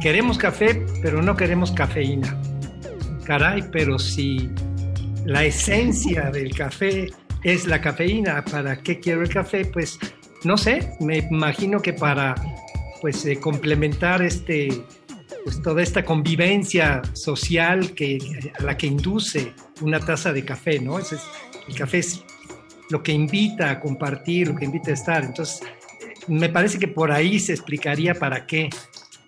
queremos 0.00 0.38
café, 0.38 0.86
pero 1.02 1.22
no 1.22 1.36
queremos 1.36 1.72
cafeína. 1.72 2.36
Caray, 3.24 3.62
pero 3.70 3.98
si 3.98 4.50
la 5.24 5.44
esencia 5.44 6.30
del 6.30 6.54
café 6.54 7.08
es 7.44 7.66
la 7.66 7.80
cafeína, 7.80 8.44
¿para 8.44 8.76
qué 8.76 8.98
quiero 8.98 9.22
el 9.22 9.28
café? 9.28 9.64
Pues 9.64 9.98
no 10.44 10.56
sé, 10.56 10.92
me 11.00 11.18
imagino 11.18 11.80
que 11.80 11.92
para 11.92 12.34
pues 13.00 13.24
eh, 13.26 13.38
complementar 13.38 14.22
este 14.22 14.82
pues 15.44 15.62
toda 15.62 15.82
esta 15.82 16.04
convivencia 16.04 17.02
social 17.12 17.92
que 17.94 18.18
a 18.58 18.62
la 18.62 18.76
que 18.76 18.86
induce 18.86 19.52
una 19.80 20.00
taza 20.00 20.32
de 20.32 20.44
café, 20.44 20.80
¿no? 20.80 20.98
Es, 20.98 21.12
el 21.12 21.74
café 21.74 21.98
es 21.98 22.22
lo 22.90 23.02
que 23.02 23.12
invita 23.12 23.70
a 23.70 23.80
compartir, 23.80 24.48
lo 24.48 24.56
que 24.56 24.64
invita 24.64 24.90
a 24.90 24.94
estar. 24.94 25.24
Entonces, 25.24 25.60
me 26.26 26.48
parece 26.48 26.78
que 26.78 26.88
por 26.88 27.12
ahí 27.12 27.38
se 27.38 27.52
explicaría 27.52 28.14
para 28.14 28.46
qué 28.46 28.68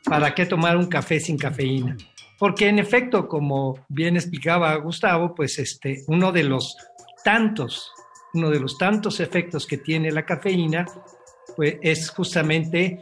¿para 0.04 0.34
qué 0.34 0.46
tomar 0.46 0.76
un 0.76 0.86
café 0.86 1.20
sin 1.20 1.38
cafeína? 1.38 1.96
Porque 2.38 2.68
en 2.68 2.78
efecto, 2.78 3.28
como 3.28 3.84
bien 3.88 4.16
explicaba 4.16 4.74
Gustavo, 4.76 5.34
pues 5.34 5.58
este, 5.58 6.02
uno 6.08 6.32
de 6.32 6.42
los 6.42 6.76
tantos, 7.24 7.92
uno 8.34 8.50
de 8.50 8.58
los 8.58 8.78
tantos 8.78 9.20
efectos 9.20 9.66
que 9.66 9.78
tiene 9.78 10.10
la 10.10 10.26
cafeína, 10.26 10.86
pues 11.56 11.76
es 11.82 12.10
justamente 12.10 12.98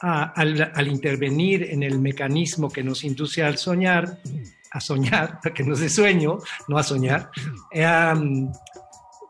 al, 0.00 0.88
intervenir 0.88 1.64
en 1.64 1.82
el 1.82 1.98
mecanismo 1.98 2.68
que 2.68 2.82
nos 2.82 3.04
induce 3.04 3.42
al 3.42 3.58
soñar, 3.58 4.18
a 4.70 4.80
soñar, 4.80 5.40
que 5.54 5.64
nos 5.64 5.80
dé 5.80 5.88
sueño, 5.88 6.38
no 6.68 6.78
a 6.78 6.82
soñar, 6.82 7.30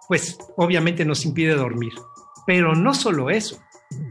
pues 0.09 0.39
obviamente 0.57 1.05
nos 1.05 1.25
impide 1.25 1.55
dormir. 1.55 1.93
Pero 2.47 2.75
no 2.75 2.95
solo 2.95 3.29
eso, 3.29 3.61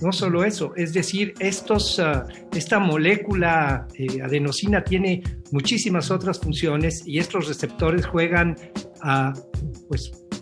no 0.01 0.11
solo 0.11 0.43
eso, 0.43 0.73
es 0.75 0.93
decir, 0.93 1.33
estos, 1.39 1.99
ah, 1.99 2.25
esta 2.53 2.79
molécula 2.79 3.87
eh, 3.95 4.21
adenosina 4.23 4.83
tiene 4.83 5.23
muchísimas 5.51 6.11
otras 6.11 6.39
funciones 6.39 7.03
y 7.05 7.19
estos 7.19 7.47
receptores 7.47 8.05
juegan 8.05 8.55
uh, 9.03 9.33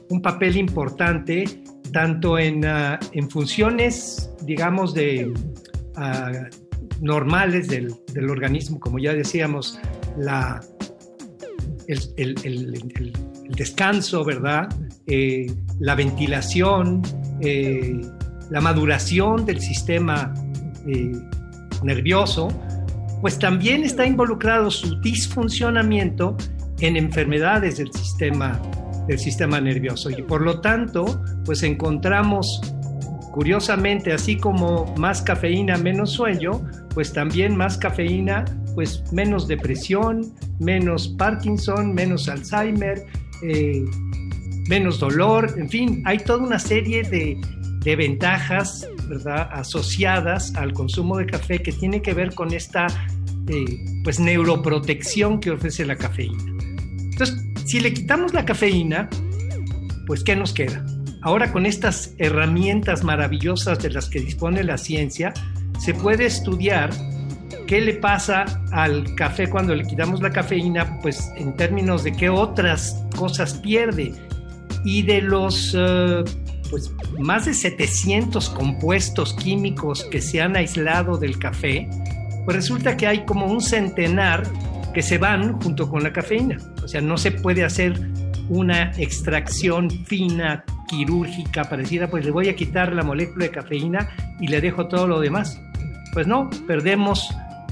un 0.10 0.21
papel 0.21 0.58
importante 0.58 1.45
tanto 1.91 2.38
en, 2.38 2.65
ah, 2.65 2.99
en 3.13 3.30
funciones, 3.30 4.30
digamos, 4.43 4.93
de, 4.93 5.32
normales 7.01 7.67
del, 7.67 7.93
del, 8.13 8.29
organismo, 8.29 8.79
como 8.79 8.99
ya 8.99 9.13
decíamos, 9.13 9.79
la, 10.17 10.62
el, 11.88 12.36
el, 12.43 13.13
descanso, 13.49 14.23
¿verdad? 14.23 14.69
Eh, 15.08 15.47
la 15.79 15.95
ventilación, 15.95 17.01
eh, 17.41 18.01
la 18.49 18.62
maduración 18.62 19.45
del 19.45 19.62
sistema 19.62 20.34
eh, 20.88 21.12
nervioso, 21.84 22.47
pues 23.21 23.38
también 23.39 23.84
está 23.84 24.05
involucrado 24.05 24.71
su 24.71 24.99
disfuncionamiento 25.01 26.36
en 26.79 26.97
enfermedades 26.97 27.77
del 27.77 27.91
sistema, 27.93 28.60
del 29.08 29.19
sistema 29.19 29.62
nervioso. 29.62 30.10
Y 30.10 30.21
por 30.21 30.41
lo 30.41 30.60
tanto, 30.62 31.21
pues 31.45 31.63
encontramos, 31.63 32.62
curiosamente, 33.35 34.13
así 34.13 34.37
como 34.37 34.95
más 34.95 35.21
cafeína, 35.21 35.75
menos 35.75 36.11
sueño, 36.11 36.61
pues 36.93 37.11
también 37.11 37.53
más 37.53 37.77
cafeína, 37.77 38.45
pues 38.75 39.03
menos 39.11 39.45
depresión, 39.45 40.33
menos 40.61 41.09
Parkinson, 41.09 41.93
menos 41.93 42.29
Alzheimer, 42.29 43.05
eh, 43.43 43.83
menos 44.69 45.01
dolor, 45.01 45.53
en 45.57 45.69
fin, 45.69 46.01
hay 46.05 46.19
toda 46.19 46.47
una 46.47 46.59
serie 46.59 47.03
de, 47.03 47.37
de 47.81 47.95
ventajas 47.97 48.87
¿verdad? 49.09 49.49
asociadas 49.51 50.55
al 50.55 50.71
consumo 50.71 51.17
de 51.17 51.25
café 51.25 51.61
que 51.61 51.73
tiene 51.73 52.01
que 52.01 52.13
ver 52.13 52.33
con 52.33 52.53
esta 52.53 52.87
eh, 53.49 53.65
pues 54.05 54.17
neuroprotección 54.17 55.41
que 55.41 55.51
ofrece 55.51 55.83
la 55.83 55.97
cafeína. 55.97 56.41
Entonces, 57.11 57.35
si 57.65 57.81
le 57.81 57.93
quitamos 57.93 58.33
la 58.33 58.45
cafeína, 58.45 59.09
pues 60.07 60.23
¿qué 60.23 60.37
nos 60.37 60.53
queda? 60.53 60.85
Ahora 61.25 61.51
con 61.51 61.65
estas 61.65 62.13
herramientas 62.19 63.03
maravillosas 63.03 63.79
de 63.79 63.89
las 63.89 64.09
que 64.09 64.19
dispone 64.19 64.63
la 64.63 64.77
ciencia, 64.77 65.33
se 65.79 65.95
puede 65.95 66.27
estudiar 66.27 66.91
qué 67.65 67.81
le 67.81 67.95
pasa 67.95 68.45
al 68.71 69.15
café 69.15 69.49
cuando 69.49 69.73
le 69.73 69.88
quitamos 69.88 70.21
la 70.21 70.29
cafeína, 70.29 70.99
pues 71.01 71.31
en 71.35 71.55
términos 71.55 72.03
de 72.03 72.11
qué 72.11 72.29
otras 72.29 73.03
cosas 73.15 73.55
pierde. 73.55 74.13
Y 74.83 75.01
de 75.01 75.23
los 75.23 75.75
eh, 75.75 76.23
pues 76.69 76.93
más 77.17 77.45
de 77.45 77.55
700 77.55 78.47
compuestos 78.51 79.33
químicos 79.33 80.03
que 80.03 80.21
se 80.21 80.43
han 80.43 80.55
aislado 80.55 81.17
del 81.17 81.39
café, 81.39 81.89
pues 82.45 82.55
resulta 82.55 82.95
que 82.95 83.07
hay 83.07 83.25
como 83.25 83.47
un 83.47 83.61
centenar 83.61 84.43
que 84.93 85.01
se 85.01 85.17
van 85.17 85.59
junto 85.59 85.89
con 85.89 86.03
la 86.03 86.13
cafeína. 86.13 86.59
O 86.83 86.88
sea, 86.88 87.01
no 87.01 87.17
se 87.17 87.31
puede 87.31 87.63
hacer 87.65 87.99
una 88.47 88.91
extracción 88.99 89.89
fina, 89.89 90.63
quirúrgica, 90.87 91.63
parecida, 91.65 92.07
pues 92.07 92.25
le 92.25 92.31
voy 92.31 92.49
a 92.49 92.55
quitar 92.55 92.93
la 92.93 93.03
molécula 93.03 93.45
de 93.45 93.51
cafeína 93.51 94.09
y 94.39 94.47
le 94.47 94.61
dejo 94.61 94.87
todo 94.87 95.07
lo 95.07 95.19
demás. 95.19 95.59
Pues 96.13 96.27
no, 96.27 96.49
perdemos, 96.67 97.29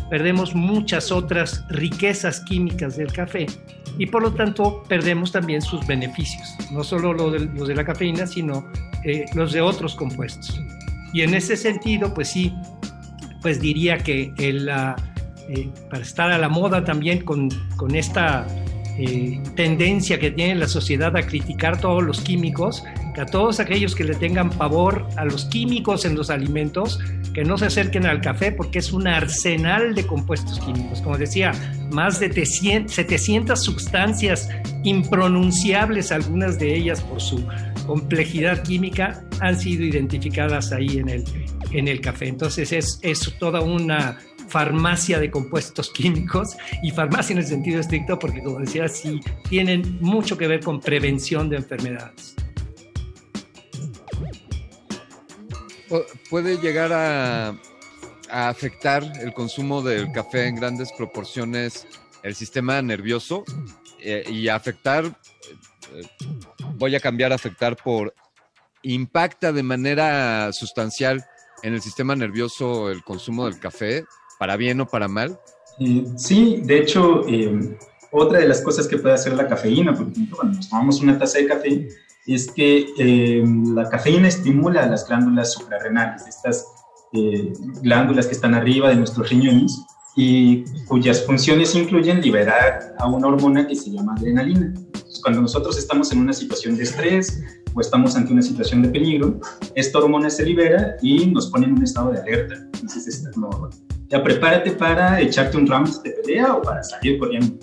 perdemos 0.10 0.56
muchas 0.56 1.12
otras 1.12 1.66
riquezas 1.70 2.42
químicas 2.42 2.98
del 2.98 3.12
café 3.12 3.46
y 3.98 4.06
por 4.08 4.24
lo 4.24 4.34
tanto 4.34 4.84
perdemos 4.88 5.32
también 5.32 5.62
sus 5.62 5.86
beneficios, 5.86 6.56
no 6.72 6.84
solo 6.84 7.14
los 7.14 7.68
de, 7.68 7.76
la 7.76 7.86
cafeína, 7.86 8.28
sino 8.28 8.66
eh, 9.04 9.26
los 9.34 9.54
de 9.54 9.62
otros 9.62 9.96
compuestos. 9.96 10.60
Y 11.14 11.22
en 11.22 11.36
ese 11.36 11.56
sentido, 11.56 12.14
pues 12.14 12.30
sí, 12.30 12.54
pues 13.42 13.62
diría 13.62 14.00
que 14.00 14.34
el, 14.38 14.68
eh, 14.70 15.70
para 15.90 16.02
estar 16.02 16.32
a 16.32 16.38
la 16.38 16.50
moda 16.50 16.84
también 16.84 17.24
con, 17.24 17.50
con 17.78 17.96
esta 17.96 18.48
eh, 18.98 19.40
tendencia 19.56 20.20
que 20.20 20.30
tiene 20.30 20.56
la 20.56 20.68
sociedad 20.68 21.16
a 21.18 21.24
criticar 21.24 21.82
todos 21.82 22.04
los 22.04 22.22
químicos, 22.22 22.84
que 23.16 23.22
a 23.22 23.26
todos 23.26 23.60
aquellos 23.60 23.96
que 23.96 24.04
le 24.04 24.14
tengan 24.14 24.50
pavor 24.52 25.08
a 25.18 25.26
los 25.26 25.46
químicos 25.46 26.06
en 26.06 26.16
los 26.16 26.30
alimentos, 26.30 27.00
que 27.34 27.44
no 27.44 27.58
se 27.58 27.66
acerquen 27.66 28.06
al 28.06 28.22
café 28.22 28.52
porque 28.52 28.80
es 28.80 28.94
un 28.94 29.08
arsenal 29.08 29.96
de 29.96 30.06
compuestos 30.06 30.60
químicos. 30.60 31.02
Como 31.02 31.18
decía, 31.18 31.52
más 31.92 32.20
de 32.20 32.46
700 32.46 33.64
sustancias 33.64 34.50
impronunciables, 34.84 36.12
algunas 36.12 36.60
de 36.60 36.76
ellas 36.76 37.02
por 37.02 37.20
su 37.20 37.44
complejidad 37.88 38.64
química, 38.64 39.24
han 39.40 39.60
sido 39.60 39.84
identificadas 39.84 40.72
ahí 40.72 40.98
en 40.98 41.10
el, 41.10 41.24
en 41.72 41.88
el 41.88 42.00
café. 42.00 42.28
Entonces 42.28 42.72
es, 42.72 43.00
es 43.02 43.34
toda 43.40 43.62
una 43.62 44.20
farmacia 44.54 45.20
de 45.20 45.32
compuestos 45.32 45.90
químicos 45.90 46.56
y 46.84 46.92
farmacia 46.92 47.34
en 47.34 47.40
el 47.40 47.48
sentido 47.48 47.80
estricto 47.80 48.20
porque, 48.20 48.44
como 48.44 48.60
decía, 48.60 48.88
sí 48.88 49.20
tienen 49.50 49.98
mucho 50.00 50.38
que 50.38 50.48
ver 50.48 50.60
con 50.60 50.80
prevención 50.80 51.50
de 51.50 51.58
enfermedades. 51.58 52.36
Puede 56.30 56.58
llegar 56.60 56.94
a, 56.94 57.60
afectar 58.30 59.04
el 59.22 59.34
consumo 59.34 59.82
del 59.82 60.12
café 60.12 60.48
en 60.48 60.56
grandes 60.56 60.92
proporciones 60.92 61.88
el 62.22 62.36
sistema 62.36 62.82
nervioso 62.82 63.44
eh, 64.00 64.24
y 64.28 64.48
afectar, 64.50 65.06
eh, 65.06 66.08
voy 66.76 66.96
a 66.96 67.00
cambiar 67.00 67.34
afectar 67.34 67.76
por 67.76 68.14
¿impacta 68.84 69.52
de 69.52 69.64
manera 69.64 70.52
sustancial 70.54 71.26
en 71.64 71.74
el 71.74 71.82
sistema 71.82 72.16
nervioso 72.16 72.90
el 72.90 73.04
consumo 73.04 73.46
del 73.46 73.60
café, 73.60 74.06
para 74.40 74.58
bien 74.58 74.80
o 74.82 74.86
para 74.86 75.08
mal? 75.08 75.40
Eh, 75.80 76.06
sí, 76.16 76.62
de 76.64 76.80
hecho, 76.80 77.28
eh, 77.28 77.78
otra 78.12 78.40
de 78.40 78.48
las 78.48 78.62
cosas 78.62 78.88
que 78.88 78.98
puede 78.98 79.16
hacer 79.16 79.34
la 79.34 79.48
cafeína, 79.48 79.94
por 79.94 80.08
ejemplo, 80.08 80.38
cuando 80.38 80.58
nos 80.58 80.70
tomamos 80.70 81.02
una 81.02 81.18
taza 81.18 81.40
de 81.40 81.48
café, 81.48 81.88
es 82.26 82.52
que 82.52 82.86
eh, 82.98 83.44
la 83.74 83.90
cafeína 83.90 84.28
estimula 84.28 84.86
las 84.86 85.08
glándulas 85.08 85.54
suprarrenales, 85.54 86.28
estas 86.28 86.68
glándulas 87.84 88.26
que 88.26 88.32
están 88.32 88.56
arriba 88.56 88.90
de 88.90 88.96
nuestros 88.96 89.30
riñones 89.30 89.80
y 90.16 90.64
cuyas 90.88 91.24
funciones 91.24 91.76
incluyen 91.76 92.22
liberar 92.22 92.96
a 92.98 93.08
una 93.08 93.28
hormona 93.28 93.68
que 93.68 93.76
se 93.76 93.92
llama 93.92 94.16
adrenalina. 94.18 94.74
Cuando 95.24 95.42
nosotros 95.42 95.78
estamos 95.78 96.12
en 96.12 96.20
una 96.20 96.34
situación 96.34 96.76
de 96.76 96.84
estrés 96.84 97.42
o 97.74 97.82
estamos 97.82 98.16
ante 98.16 98.32
una 98.32 98.42
situación 98.42 98.84
de 98.84 98.90
peligro, 98.90 99.40
esta 99.74 100.00
hormona 100.00 100.30
se 100.30 100.46
libera 100.46 100.98
y 101.02 101.26
nos 101.28 101.48
pone 101.48 101.66
en 101.66 101.74
un 101.74 101.84
estado 101.84 102.12
de 102.12 102.20
alerta. 102.20 102.56
Entonces, 102.74 103.24
ya 104.10 104.22
prepárate 104.22 104.72
para 104.72 105.20
echarte 105.20 105.58
un 105.58 105.66
round 105.66 106.04
de 106.04 106.12
pelea 106.12 106.54
o 106.54 106.62
para 106.62 106.84
salir 106.84 107.18
corriendo. 107.18 107.58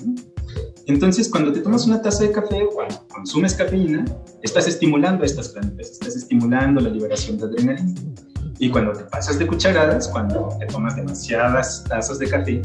Entonces, 0.87 1.29
cuando 1.29 1.53
te 1.53 1.61
tomas 1.61 1.87
una 1.87 2.03
taza 2.03 2.25
de 2.25 2.33
café 2.33 2.65
o 2.65 2.71
cuando 2.71 3.07
consumes 3.09 3.55
cafeína, 3.55 4.05
estás 4.43 4.67
estimulando 4.67 5.23
estas 5.23 5.51
plantas, 5.51 5.91
estás 5.91 6.17
estimulando 6.17 6.81
la 6.81 6.89
liberación 6.89 7.39
de 7.39 7.45
adrenalina. 7.45 7.95
Y 8.59 8.71
cuando 8.71 8.93
te 8.93 9.05
pasas 9.05 9.39
de 9.39 9.47
cucharadas, 9.47 10.09
cuando 10.09 10.49
te 10.59 10.67
tomas 10.67 10.97
demasiadas 10.97 11.85
tazas 11.89 12.19
de 12.19 12.29
café, 12.29 12.61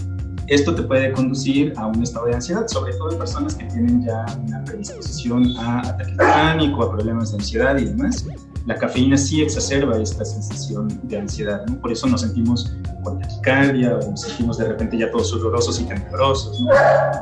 esto 0.47 0.75
te 0.75 0.83
puede 0.83 1.11
conducir 1.11 1.73
a 1.77 1.87
un 1.87 2.01
estado 2.03 2.27
de 2.27 2.35
ansiedad, 2.35 2.67
sobre 2.67 2.93
todo 2.93 3.11
en 3.11 3.17
personas 3.17 3.55
que 3.55 3.65
tienen 3.65 4.03
ya 4.03 4.25
una 4.45 4.63
predisposición 4.63 5.55
a 5.57 5.79
ataque 5.79 6.11
de 6.11 6.17
pánico, 6.17 6.83
a 6.83 6.91
problemas 6.91 7.31
de 7.31 7.37
ansiedad 7.37 7.77
y 7.77 7.85
demás. 7.85 8.25
La 8.65 8.75
cafeína 8.75 9.15
sí 9.15 9.43
exacerba 9.43 9.97
esta 9.97 10.25
sensación 10.25 10.99
de 11.03 11.19
ansiedad, 11.19 11.63
¿no? 11.67 11.79
Por 11.79 11.91
eso 11.91 12.07
nos 12.07 12.21
sentimos 12.21 12.75
con 13.03 13.19
taquicardia 13.19 13.95
o 13.95 14.09
nos 14.09 14.21
sentimos 14.21 14.57
de 14.57 14.67
repente 14.67 14.97
ya 14.97 15.11
todos 15.11 15.29
sudorosos 15.29 15.79
y 15.79 15.83
temblorosos, 15.83 16.59
¿no? 16.61 16.69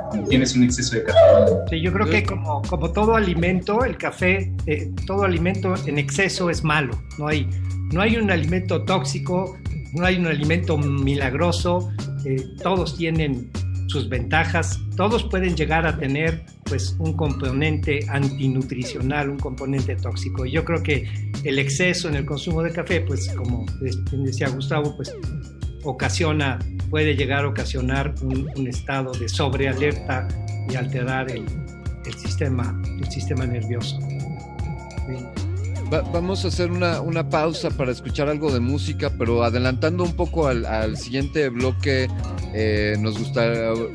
Cuando 0.09 0.29
tienes 0.29 0.55
un 0.55 0.63
exceso 0.63 0.95
de 0.95 1.03
cafeína. 1.03 1.65
Sí, 1.69 1.81
yo 1.81 1.91
creo 1.91 2.07
que 2.07 2.23
como, 2.23 2.61
como 2.61 2.91
todo 2.91 3.15
alimento, 3.15 3.83
el 3.83 3.97
café, 3.97 4.53
eh, 4.67 4.91
todo 5.05 5.23
alimento 5.23 5.73
en 5.85 5.97
exceso 5.97 6.49
es 6.49 6.63
malo, 6.63 6.93
no 7.17 7.27
hay 7.27 7.49
no 7.93 8.01
hay 8.01 8.17
un 8.17 8.31
alimento 8.31 8.83
tóxico, 8.83 9.55
no 9.93 10.05
hay 10.05 10.17
un 10.17 10.25
alimento 10.25 10.77
milagroso, 10.77 11.91
todos 12.61 12.97
tienen 12.97 13.51
sus 13.87 14.09
ventajas, 14.09 14.79
todos 14.95 15.23
pueden 15.23 15.55
llegar 15.55 15.85
a 15.85 15.97
tener 15.97 16.43
pues 16.65 16.95
un 16.99 17.13
componente 17.13 17.99
antinutricional, 18.09 19.29
un 19.29 19.37
componente 19.37 19.95
tóxico. 19.95 20.45
Yo 20.45 20.65
creo 20.65 20.81
que 20.81 21.07
el 21.43 21.59
exceso 21.59 22.09
en 22.09 22.15
el 22.15 22.25
consumo 22.25 22.63
de 22.63 22.71
café, 22.71 23.01
pues 23.01 23.29
como 23.35 23.65
decía 24.11 24.49
Gustavo, 24.49 24.95
pues 24.95 25.15
ocasiona, 25.83 26.59
puede 26.89 27.15
llegar 27.15 27.45
a 27.45 27.49
ocasionar 27.49 28.15
un, 28.23 28.67
estado 28.67 29.11
de 29.11 29.27
sobrealerta 29.29 30.27
y 30.69 30.75
alterar 30.75 31.29
el, 31.29 31.45
sistema, 32.17 32.81
el 32.99 33.11
sistema 33.11 33.45
nervioso 33.45 33.99
vamos 35.89 36.45
a 36.45 36.47
hacer 36.47 36.71
una, 36.71 37.29
pausa 37.29 37.69
para 37.69 37.91
escuchar 37.91 38.29
algo 38.29 38.51
de 38.51 38.59
música, 38.59 39.11
pero 39.17 39.43
adelantando 39.43 40.03
un 40.03 40.15
poco 40.15 40.47
al, 40.47 40.97
siguiente 40.97 41.49
bloque, 41.49 42.07
eh, 42.53 42.95
nos, 42.99 43.15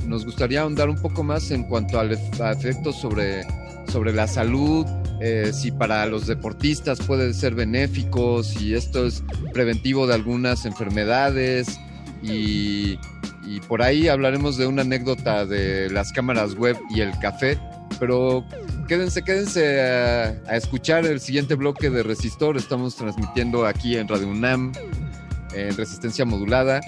nos 0.07 0.25
gustaría 0.25 0.63
ahondar 0.63 0.89
un 0.89 1.01
poco 1.01 1.23
más 1.23 1.51
en 1.51 1.65
cuanto 1.65 1.99
al 1.99 2.13
efecto 2.13 2.93
sobre, 2.93 3.45
sobre 3.91 4.13
la 4.13 4.27
salud, 4.27 4.87
eh, 5.21 5.51
si 5.53 5.71
para 5.71 6.07
los 6.07 6.27
deportistas 6.27 7.01
puede 7.01 7.35
ser 7.35 7.55
benéfico, 7.55 8.43
si 8.43 8.75
esto 8.75 9.07
es 9.07 9.23
preventivo 9.53 10.07
de 10.07 10.15
algunas 10.15 10.65
enfermedades 10.65 11.79
y 12.23 12.99
por 13.67 13.83
ahí 13.83 14.09
hablaremos 14.09 14.57
de 14.57 14.67
una 14.67 14.83
anécdota 14.83 15.47
de 15.47 15.89
las 15.91 16.13
cámaras 16.13 16.55
web 16.55 16.77
y 16.91 17.01
el 17.01 17.19
café, 17.19 17.59
pero 17.99 18.45
quédense, 18.89 19.23
quédense 19.23 19.81
a, 19.81 20.57
escuchar 20.57 21.05
el 21.05 21.21
siguiente 21.21 21.55
bloque 21.55 21.91
de 21.91 22.03
Resistor. 22.03 22.57
Estamos 22.57 22.97
transmitiendo 22.97 23.67
aquí 23.67 23.97
en 23.97 24.09
Radio 24.09 24.29
UNAM, 24.29 24.73
en 25.55 25.77
resistencia 25.77 26.25
modulada. 26.25 26.81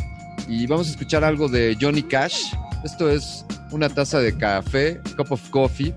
Y 0.49 0.67
vamos 0.67 0.89
a 0.89 0.91
escuchar 0.93 1.23
algo 1.23 1.49
de 1.49 1.77
Johnny 1.79 2.03
Cash. 2.03 2.55
Esto 2.85 3.11
es 3.11 3.45
una 3.71 3.91
taza 3.91 4.19
de 4.19 4.37
café, 4.37 5.01
cup 5.17 5.31
of 5.31 5.51
coffee. 5.51 5.95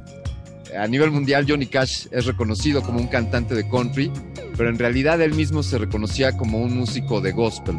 A 0.78 0.88
nivel 0.88 1.10
mundial, 1.10 1.46
Johnny 1.48 1.68
Cash 1.68 2.08
es 2.12 2.26
reconocido 2.26 2.82
como 2.82 3.00
un 3.00 3.08
cantante 3.08 3.56
de 3.56 3.68
country, 3.70 4.12
pero 4.58 4.70
en 4.70 4.78
realidad 4.78 5.22
él 5.22 5.34
mismo 5.34 5.64
se 5.64 5.78
reconocía 5.78 6.36
como 6.36 6.60
un 6.60 6.78
músico 6.78 7.22
de 7.22 7.32
gospel. 7.32 7.78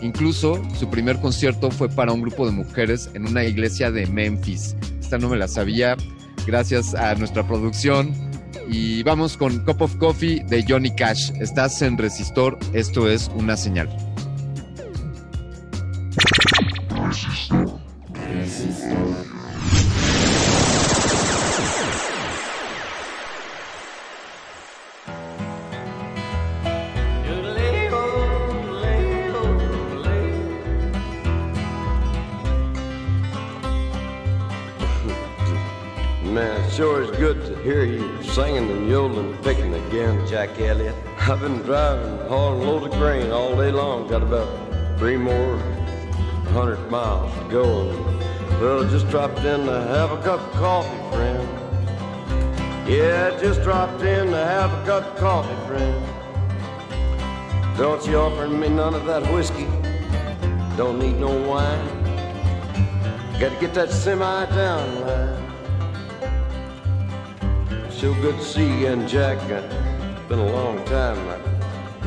Incluso 0.00 0.62
su 0.78 0.88
primer 0.90 1.18
concierto 1.20 1.70
fue 1.70 1.88
para 1.88 2.12
un 2.12 2.20
grupo 2.20 2.46
de 2.46 2.52
mujeres 2.52 3.10
en 3.14 3.26
una 3.26 3.44
iglesia 3.44 3.90
de 3.90 4.06
Memphis. 4.06 4.76
Esta 5.00 5.18
no 5.18 5.28
me 5.28 5.38
la 5.38 5.48
sabía, 5.48 5.96
gracias 6.46 6.94
a 6.94 7.14
nuestra 7.14 7.46
producción. 7.46 8.12
Y 8.68 9.02
vamos 9.02 9.36
con 9.36 9.64
Cup 9.64 9.82
of 9.82 9.96
Coffee 9.96 10.44
de 10.44 10.64
Johnny 10.66 10.94
Cash. 10.94 11.32
Estás 11.40 11.82
en 11.82 11.98
Resistor, 11.98 12.58
esto 12.72 13.08
es 13.08 13.30
una 13.36 13.56
señal. 13.56 13.88
sure 17.14 17.74
is 18.44 19.33
hear 37.64 37.82
you 37.86 38.22
singing 38.22 38.70
and 38.70 38.90
yodeling, 38.90 39.34
picking 39.38 39.72
again, 39.72 40.26
Jack 40.26 40.60
Elliott. 40.60 40.94
I've 41.20 41.40
been 41.40 41.62
driving, 41.62 42.18
hauling 42.28 42.60
a 42.60 42.70
load 42.70 42.82
of 42.82 42.98
grain 42.98 43.30
all 43.30 43.56
day 43.56 43.72
long. 43.72 44.06
Got 44.06 44.22
about 44.22 44.98
three 44.98 45.16
more 45.16 45.56
hundred 46.52 46.90
miles 46.90 47.32
to 47.38 47.48
go. 47.48 47.86
well, 48.60 48.84
I 48.84 48.90
just 48.90 49.08
dropped 49.08 49.38
in 49.38 49.64
to 49.64 49.80
have 49.80 50.12
a 50.12 50.20
cup 50.22 50.40
of 50.40 50.52
coffee, 50.52 51.16
friend. 51.16 51.48
Yeah, 52.86 53.32
I 53.32 53.40
just 53.40 53.62
dropped 53.62 54.02
in 54.02 54.26
to 54.26 54.36
have 54.36 54.70
a 54.70 54.84
cup 54.84 55.06
of 55.06 55.16
coffee, 55.16 55.66
friend. 55.66 56.06
Don't 57.78 58.06
you 58.06 58.18
offer 58.18 58.46
me 58.46 58.68
none 58.68 58.92
of 58.92 59.06
that 59.06 59.22
whiskey? 59.32 59.66
Don't 60.76 60.98
need 60.98 61.18
no 61.18 61.32
wine. 61.48 61.88
Got 63.40 63.54
to 63.54 63.56
get 63.58 63.72
that 63.72 63.90
semi 63.90 64.44
down 64.54 65.00
line. 65.00 65.43
So 68.04 68.12
good 68.20 68.36
to 68.36 68.44
see 68.44 68.66
you 68.66 68.86
again, 68.86 69.08
Jack. 69.08 69.38
It's 69.48 70.28
been 70.28 70.38
a 70.38 70.52
long 70.52 70.84
time. 70.84 71.16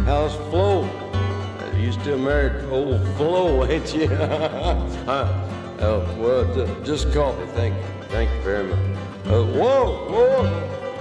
How's 0.05 0.35
Flo? 0.51 0.87
You 1.75 1.91
still 1.91 2.19
married 2.19 2.65
old 2.65 3.01
Flo, 3.17 3.65
ain't 3.65 3.95
you? 3.95 4.05
uh, 4.13 5.27
oh, 5.79 6.05
well, 6.19 6.45
just 6.83 7.11
coffee. 7.15 7.47
Thank 7.53 7.75
you. 7.75 7.81
Thank 8.09 8.29
you 8.29 8.41
very 8.43 8.65
much. 8.65 8.77
Uh, 9.25 9.43
whoa, 9.43 10.07
whoa, 10.07 10.43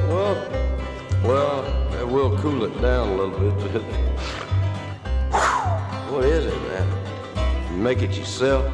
well, 0.09 0.35
well, 1.22 1.62
we'll 2.09 2.35
cool 2.38 2.64
it 2.64 2.80
down 2.80 3.11
a 3.11 3.16
little 3.22 3.50
bit. 3.50 3.82
what 6.11 6.24
is 6.24 6.46
it, 6.46 6.59
man? 6.68 6.88
make 7.82 8.00
it 8.00 8.16
yourself? 8.16 8.64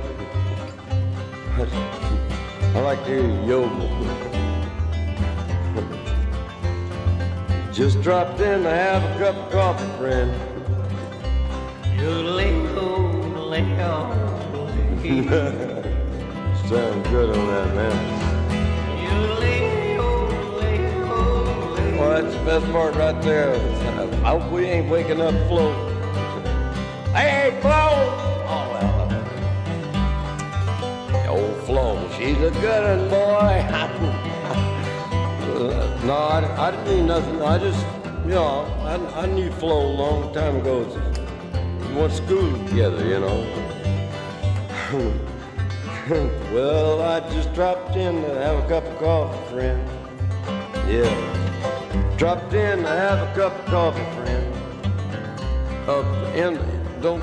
I 1.58 2.80
like 2.80 3.02
to 3.06 3.08
hear 3.10 3.26
you 3.26 3.44
yodel. 3.44 4.31
Just 7.72 8.02
dropped 8.02 8.38
in 8.40 8.64
to 8.64 8.68
have 8.68 9.02
a 9.02 9.18
cup 9.18 9.34
of 9.34 9.50
coffee, 9.50 9.86
friend. 9.96 10.30
Sound 16.68 17.04
good 17.04 17.30
on 17.34 17.46
that, 17.46 17.74
man. 17.74 17.96
Well, 21.96 22.22
that's 22.22 22.34
the 22.34 22.44
best 22.44 22.66
part 22.72 22.94
right 22.94 23.22
there. 23.22 23.54
I 24.22 24.38
hope 24.38 24.52
we 24.52 24.66
ain't 24.66 24.90
waking 24.90 25.22
up 25.22 25.32
Flo. 25.48 25.72
Hey, 27.14 27.58
Flo! 27.62 27.72
Oh, 28.48 28.68
well. 28.70 28.92
Uh, 31.14 31.30
old 31.30 31.56
Flo, 31.64 32.08
she's 32.18 32.36
a 32.36 32.50
good 32.60 33.00
one, 33.00 33.08
boy. 33.08 34.18
No, 36.04 36.14
I, 36.14 36.66
I 36.66 36.70
didn't 36.72 36.86
mean 36.86 37.06
nothing. 37.06 37.40
I 37.40 37.58
just, 37.58 37.86
you 38.24 38.34
know, 38.34 38.64
I, 38.80 39.22
I 39.22 39.26
knew 39.26 39.52
Flo 39.52 39.86
a 39.86 39.94
long 39.94 40.34
time 40.34 40.56
ago. 40.56 40.80
We 40.80 41.94
went 41.94 42.12
to 42.12 42.16
school 42.16 42.66
together, 42.66 43.06
you 43.06 43.20
know. 43.20 43.46
well, 46.52 47.02
I 47.02 47.20
just 47.32 47.52
dropped 47.54 47.94
in 47.94 48.20
to 48.20 48.34
have 48.34 48.64
a 48.64 48.68
cup 48.68 48.84
of 48.84 48.98
coffee, 48.98 49.50
friend. 49.50 49.88
Yeah. 50.90 52.16
Dropped 52.16 52.52
in 52.52 52.82
to 52.82 52.88
have 52.88 53.28
a 53.28 53.34
cup 53.36 53.56
of 53.60 53.66
coffee, 53.66 54.16
friend. 54.16 54.54
Uh, 55.88 56.02
in, 56.34 57.00
don't, 57.00 57.22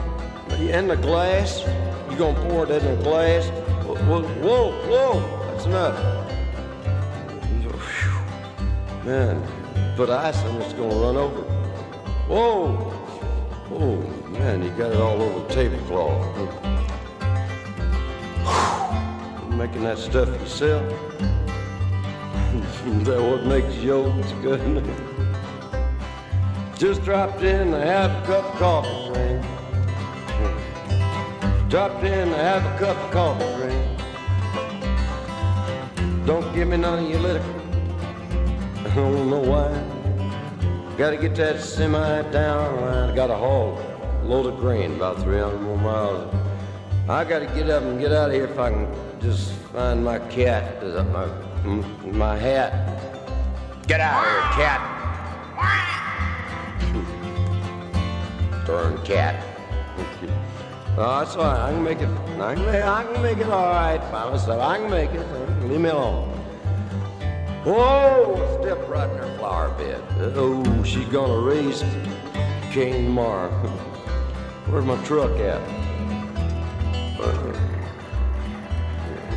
in 0.58 0.88
the 0.88 0.96
glass. 0.96 1.66
You 2.10 2.16
gonna 2.18 2.50
pour 2.50 2.64
it 2.64 2.72
in 2.72 2.98
the 2.98 3.04
glass? 3.04 3.50
Whoa, 3.86 4.24
whoa, 4.24 4.72
whoa, 4.88 5.52
that's 5.52 5.66
enough. 5.66 6.39
Man, 9.06 9.42
put 9.96 10.10
ice 10.10 10.44
in 10.44 10.56
it's 10.58 10.74
gonna 10.74 10.94
run 10.94 11.16
over. 11.16 11.42
Whoa, 12.28 12.94
oh 13.72 13.96
man, 14.28 14.62
you 14.62 14.72
got 14.72 14.92
it 14.92 15.00
all 15.00 15.22
over 15.22 15.48
the 15.48 15.54
tablecloth. 15.54 16.36
Making 19.50 19.84
that 19.84 19.98
stuff 19.98 20.28
yourself. 20.28 20.84
Is 22.86 23.04
that 23.08 23.22
what 23.22 23.46
makes 23.46 23.74
yogurt 23.78 24.26
good? 24.42 24.84
Just 26.78 27.04
dropped 27.04 27.42
in 27.42 27.74
a 27.74 28.24
cup 28.26 28.44
of 28.44 28.60
coffee, 28.60 29.14
friend. 29.14 29.46
Dropped 31.70 32.04
in 32.04 32.30
to 32.30 32.36
have 32.36 32.66
a 32.66 32.78
cup 32.78 32.98
of 32.98 33.12
coffee, 33.12 33.46
friend. 33.58 33.98
Don't 36.26 36.54
give 36.54 36.68
me 36.68 36.76
none 36.76 37.06
of 37.06 37.10
your 37.10 37.22
liquor. 37.22 37.59
I 38.90 38.96
don't 38.96 39.30
know 39.30 39.40
why. 39.40 39.70
Gotta 40.98 41.16
get 41.16 41.36
that 41.36 41.62
semi 41.62 42.24
down. 42.32 42.84
I 42.84 43.16
got 43.16 43.30
a 43.30 43.36
haul, 43.36 43.80
load 44.24 44.48
of 44.48 44.58
grain, 44.60 44.96
about 44.96 45.22
300 45.22 45.60
more 45.60 45.78
miles. 45.78 46.34
I 47.08 47.24
gotta 47.24 47.46
get 47.46 47.70
up 47.70 47.84
and 47.84 48.00
get 48.00 48.12
out 48.12 48.30
of 48.30 48.36
here 48.36 48.46
if 48.46 48.58
I 48.58 48.72
can 48.72 48.88
just 49.22 49.52
find 49.74 50.04
my 50.04 50.18
cat, 50.30 50.84
my, 51.12 51.28
my 52.12 52.36
hat. 52.36 53.00
Get 53.88 54.02
out 54.02 54.26
of 54.26 54.32
here, 54.56 54.66
cat. 54.66 54.82
Darn 58.66 58.98
cat. 59.06 59.46
Oh, 60.98 61.20
that's 61.20 61.36
all 61.36 61.44
right. 61.44 61.70
I 61.70 61.72
can 61.72 61.84
make 61.84 62.00
it. 62.00 62.10
I 62.42 62.56
can 62.56 62.66
make, 62.66 62.84
I 62.84 63.04
can 63.04 63.22
make 63.22 63.38
it 63.38 63.50
all 63.50 63.72
right 63.72 64.00
by 64.12 64.32
myself. 64.32 64.62
I 64.62 64.78
can 64.78 64.90
make 64.90 65.12
it. 65.12 65.26
Leave 65.64 65.80
me 65.80 65.90
alone. 65.90 66.39
Whoa! 67.66 68.60
Step 68.62 68.88
right 68.88 69.10
in 69.10 69.18
her 69.18 69.38
flower 69.38 69.70
bed. 69.78 70.02
Oh, 70.36 70.84
she's 70.84 71.08
gonna 71.08 71.40
raise 71.40 71.84
King 72.72 73.06
tomorrow. 73.06 73.50
Where's 74.68 74.86
my 74.86 74.96
truck 75.04 75.32
at? 75.40 75.62
Uh, 77.20 77.52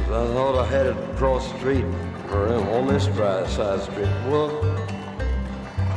I 0.06 0.26
thought 0.34 0.56
I 0.56 0.66
had 0.66 0.86
it 0.86 0.96
across 1.10 1.50
the 1.50 1.58
street 1.58 1.84
or 2.30 2.54
on 2.54 2.86
this 2.86 3.04
side 3.06 3.58
of 3.58 3.82
street. 3.82 4.06
Well, 4.28 4.50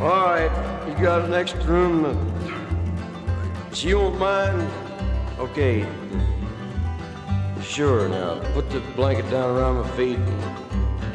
all 0.01 0.25
right, 0.25 0.87
you 0.87 0.95
got 1.03 1.25
an 1.25 1.33
extra 1.33 1.63
room. 1.65 2.33
She 3.71 3.93
won't 3.93 4.17
mind. 4.17 4.67
Okay. 5.37 5.85
Sure, 7.61 8.09
now, 8.09 8.39
put 8.53 8.69
the 8.71 8.79
blanket 8.95 9.29
down 9.29 9.55
around 9.55 9.75
my 9.85 9.91
feet 9.95 10.17
and 10.17 10.64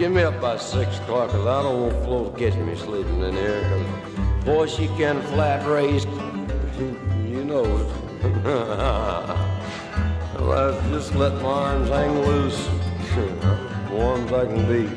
get 0.01 0.13
me 0.13 0.23
up 0.23 0.41
by 0.41 0.57
6 0.57 0.99
o'clock, 1.01 1.27
because 1.27 1.47
I 1.47 1.63
don't 1.63 1.83
want 1.83 2.05
Flo 2.05 2.31
to 2.31 2.39
catch 2.39 2.55
me 2.55 2.75
sleeping 2.75 3.21
in 3.21 3.35
there. 3.35 3.61
Cause, 3.69 4.45
boy, 4.47 4.67
she 4.67 4.87
can 4.97 5.21
flat 5.25 5.67
raise. 5.67 6.07
you 7.29 7.45
know 7.45 7.67
it. 7.67 7.87
well, 10.41 10.75
I 10.75 10.89
just 10.89 11.15
let 11.15 11.35
my 11.43 11.49
arms 11.51 11.91
hang 11.91 12.19
loose. 12.19 12.67
Warm 13.93 14.25
as 14.25 14.33
I 14.33 14.47
can 14.47 14.67
be. 14.67 14.89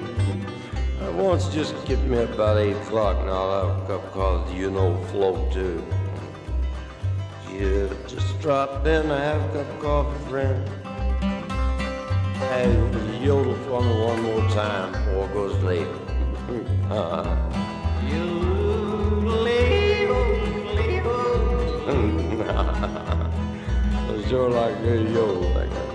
I 1.02 1.10
once 1.10 1.50
just 1.50 1.76
get 1.86 2.00
me 2.04 2.20
up 2.20 2.34
about 2.36 2.58
8 2.60 2.72
o'clock, 2.72 3.26
now 3.26 3.32
I'll 3.32 3.68
have 3.68 3.84
a 3.84 3.88
cup 3.88 4.06
of 4.06 4.12
coffee, 4.14 4.56
you 4.58 4.72
know, 4.72 4.96
Flo 5.12 5.50
too. 5.52 5.84
Yeah, 7.52 7.90
just 8.08 8.40
drop 8.40 8.86
in 8.86 9.02
and 9.02 9.12
have 9.12 9.42
a 9.50 9.64
cup 9.64 9.74
of 9.74 9.80
coffee, 9.82 10.30
friend. 10.30 10.83
Hey, 12.52 12.70
yodel 13.24 13.56
for 13.66 13.82
me 13.82 13.94
one 14.04 14.20
more 14.24 14.44
time 14.50 14.92
before 14.92 15.26
it 15.26 15.34
goes 15.34 15.56
late. 15.64 15.88
I 16.90 16.92
sure 24.30 24.50
like 24.50 24.78
a 24.78 24.98
yodel 24.98 25.42
like 25.54 25.70
that. 25.70 25.94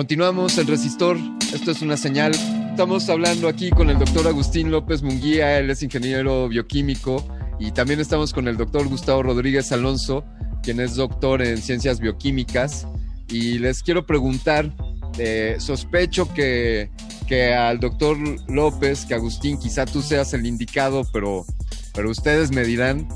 Continuamos 0.00 0.56
el 0.56 0.66
resistor. 0.66 1.18
Esto 1.52 1.72
es 1.72 1.82
una 1.82 1.98
señal. 1.98 2.32
Estamos 2.70 3.10
hablando 3.10 3.48
aquí 3.48 3.68
con 3.68 3.90
el 3.90 3.98
doctor 3.98 4.26
Agustín 4.26 4.70
López 4.70 5.02
Munguía. 5.02 5.58
Él 5.58 5.68
es 5.68 5.82
ingeniero 5.82 6.48
bioquímico. 6.48 7.22
Y 7.58 7.72
también 7.72 8.00
estamos 8.00 8.32
con 8.32 8.48
el 8.48 8.56
doctor 8.56 8.88
Gustavo 8.88 9.22
Rodríguez 9.22 9.70
Alonso, 9.72 10.24
quien 10.62 10.80
es 10.80 10.94
doctor 10.94 11.42
en 11.42 11.58
ciencias 11.58 12.00
bioquímicas. 12.00 12.86
Y 13.28 13.58
les 13.58 13.82
quiero 13.82 14.06
preguntar, 14.06 14.74
eh, 15.18 15.56
sospecho 15.58 16.32
que, 16.32 16.90
que 17.28 17.52
al 17.52 17.78
doctor 17.78 18.16
López, 18.48 19.04
que 19.04 19.12
Agustín, 19.12 19.58
quizá 19.58 19.84
tú 19.84 20.00
seas 20.00 20.32
el 20.32 20.46
indicado, 20.46 21.02
pero, 21.12 21.44
pero 21.92 22.10
ustedes 22.10 22.52
me 22.52 22.64
dirán. 22.64 23.06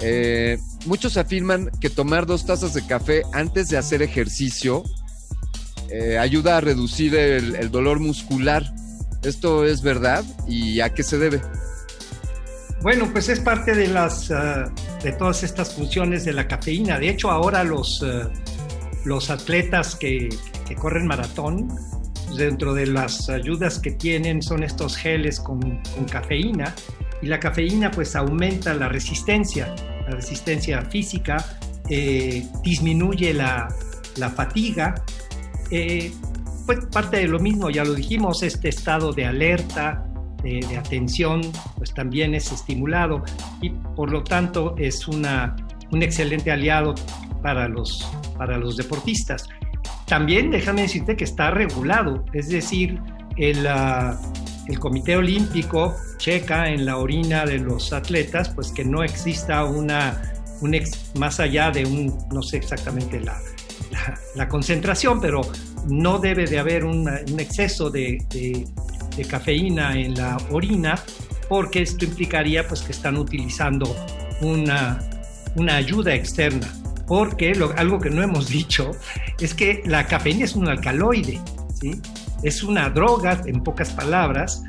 Eh, 0.00 0.58
muchos 0.84 1.16
afirman 1.16 1.70
que 1.80 1.88
tomar 1.88 2.26
dos 2.26 2.44
tazas 2.44 2.74
de 2.74 2.86
café 2.86 3.22
antes 3.32 3.70
de 3.70 3.78
hacer 3.78 4.02
ejercicio 4.02 4.84
eh, 5.96 6.18
ayuda 6.18 6.56
a 6.56 6.60
reducir 6.60 7.14
el, 7.14 7.70
dolor 7.70 8.00
muscular. 8.00 8.74
¿Esto 9.22 9.64
es 9.64 9.80
verdad 9.80 10.24
y 10.48 10.80
a 10.80 10.92
qué 10.92 11.04
se 11.04 11.18
debe? 11.18 11.40
Bueno, 12.82 13.08
pues 13.12 13.28
es 13.28 13.38
parte 13.38 13.76
de 13.76 13.86
las 13.86 14.28
ah, 14.32 14.72
de 15.04 15.12
todas 15.12 15.44
estas 15.44 15.72
funciones 15.72 16.24
de 16.24 16.32
la 16.32 16.48
cafeína. 16.48 16.98
De 16.98 17.10
hecho, 17.10 17.30
ahora 17.30 17.62
los, 17.62 18.02
ah, 18.02 18.28
los 19.04 19.30
atletas 19.30 19.94
que, 19.94 20.28
corren 20.76 21.06
maratón, 21.06 21.68
dentro 22.36 22.74
de 22.74 22.88
las 22.88 23.28
ayudas 23.28 23.78
que 23.78 23.92
tienen 23.92 24.42
son 24.42 24.64
estos 24.64 24.96
geles 24.96 25.38
con, 25.38 25.80
cafeína 26.10 26.74
y 27.22 27.26
la 27.26 27.38
cafeína 27.38 27.92
pues 27.92 28.16
aumenta 28.16 28.74
la 28.74 28.88
resistencia, 28.88 29.72
la 30.08 30.16
resistencia 30.16 30.82
física, 30.82 31.36
eh, 31.88 32.44
disminuye 32.64 33.32
la, 33.32 33.68
la 34.16 34.30
fatiga 34.30 34.96
pues 36.66 36.78
parte 36.90 37.18
de 37.18 37.28
lo 37.28 37.38
mismo, 37.38 37.70
ya 37.70 37.84
lo 37.84 37.94
dijimos, 37.94 38.42
este 38.42 38.68
estado 38.68 39.12
de 39.12 39.26
alerta, 39.26 40.06
de, 40.42 40.76
atención, 40.76 41.40
pues 41.76 41.92
también 41.94 42.34
es 42.34 42.52
estimulado 42.52 43.22
y 43.62 43.70
por 43.70 44.10
lo 44.10 44.22
tanto 44.22 44.74
es 44.76 45.08
una, 45.08 45.56
un 45.90 46.02
excelente 46.02 46.52
aliado 46.52 46.94
para 47.42 47.68
los, 47.68 48.06
para 48.36 48.58
los 48.58 48.76
deportistas. 48.76 49.48
También 50.06 50.50
déjame 50.50 50.82
decirte 50.82 51.16
que 51.16 51.24
está 51.24 51.50
regulado, 51.50 52.24
es 52.34 52.48
decir, 52.48 53.00
el, 53.36 53.66
uh, 53.66 54.14
el 54.66 54.78
Comité 54.78 55.16
Olímpico 55.16 55.96
checa 56.18 56.68
en 56.70 56.84
la 56.84 56.98
orina 56.98 57.46
de 57.46 57.58
los 57.58 57.92
atletas, 57.92 58.50
pues 58.50 58.70
que 58.70 58.84
no 58.84 59.02
exista 59.02 59.64
una, 59.64 60.22
un 60.60 60.74
ex, 60.74 61.12
más 61.18 61.40
allá 61.40 61.70
de 61.70 61.86
un, 61.86 62.16
no 62.32 62.42
sé 62.42 62.58
exactamente 62.58 63.18
la, 63.20 63.40
la, 64.34 64.48
concentración, 64.48 65.20
pero 65.20 65.40
no 65.88 66.18
debe 66.18 66.46
de 66.46 66.58
haber 66.58 66.84
un 66.84 67.08
exceso 67.38 67.90
de, 67.90 68.18
cafeína 69.28 69.96
en 69.98 70.14
la 70.14 70.36
orina 70.50 70.96
porque 71.48 71.82
esto 71.82 72.04
implicaría 72.04 72.66
pues 72.66 72.82
que 72.82 72.92
están 72.92 73.16
utilizando 73.16 73.94
una, 74.40 74.98
una 75.56 75.76
ayuda 75.76 76.14
externa. 76.14 76.68
Porque 77.06 77.52
algo 77.76 78.00
que 78.00 78.10
no 78.10 78.22
hemos 78.22 78.48
dicho 78.60 78.90
es 79.38 79.54
que 79.54 79.82
la 79.84 80.06
cafeína 80.06 80.44
es 80.44 80.54
un 80.54 80.68
alcaloide, 80.68 81.40
¿sí? 81.80 82.00
es 82.42 82.62
una 82.62 82.90
droga, 82.90 83.40
en 83.46 83.62
pocas 83.62 83.90
palabras, 83.90 84.62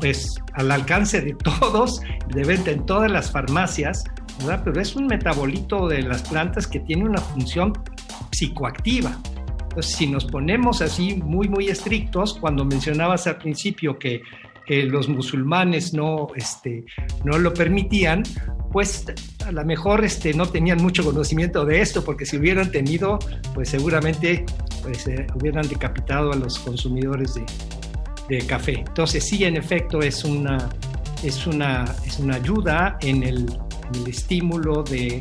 pues 0.00 0.34
al 0.54 0.70
alcance 0.70 1.20
de 1.20 1.34
todos, 1.34 2.00
de 2.28 2.44
venta 2.44 2.70
en 2.70 2.84
todas 2.86 3.10
las 3.10 3.30
farmacias, 3.30 4.04
¿verdad? 4.40 4.62
pero 4.64 4.80
es 4.80 4.96
un 4.96 5.06
metabolito 5.06 5.88
de 5.88 6.02
las 6.02 6.22
plantas 6.22 6.66
que 6.66 6.80
tiene 6.80 7.04
una 7.04 7.20
función 7.20 7.72
psicoactiva. 8.30 9.18
Entonces, 9.70 9.92
si 9.92 10.06
nos 10.06 10.24
ponemos 10.24 10.82
así 10.82 11.14
muy, 11.14 11.48
muy 11.48 11.68
estrictos, 11.68 12.36
cuando 12.38 12.64
mencionabas 12.64 13.26
al 13.26 13.38
principio 13.38 13.98
que, 13.98 14.22
los 14.68 15.08
musulmanes 15.08 15.92
no, 15.94 16.28
este, 16.36 16.84
no 17.24 17.38
lo 17.38 17.52
permitían, 17.52 18.22
pues 18.70 19.04
a 19.44 19.50
lo 19.50 19.64
mejor 19.64 20.04
este, 20.04 20.32
no 20.32 20.46
tenían 20.46 20.80
mucho 20.80 21.04
conocimiento 21.04 21.64
de 21.64 21.80
esto, 21.80 22.04
porque 22.04 22.24
si 22.24 22.36
hubieran 22.36 22.70
tenido, 22.70 23.18
pues 23.52 23.70
seguramente 23.70 24.44
pues, 24.82 25.08
eh, 25.08 25.26
hubieran 25.34 25.66
decapitado 25.68 26.32
a 26.32 26.36
los 26.36 26.56
consumidores 26.60 27.34
de, 27.34 27.44
de, 28.28 28.46
café. 28.46 28.84
Entonces 28.86 29.26
sí, 29.26 29.42
en 29.42 29.56
efecto, 29.56 30.02
es 30.02 30.22
una, 30.22 30.68
es 31.24 31.48
una, 31.48 31.84
es 32.06 32.20
una 32.20 32.36
ayuda 32.36 32.96
en 33.00 33.24
el, 33.24 33.46
en 33.92 34.02
el 34.02 34.08
estímulo 34.08 34.84
de 34.84 35.18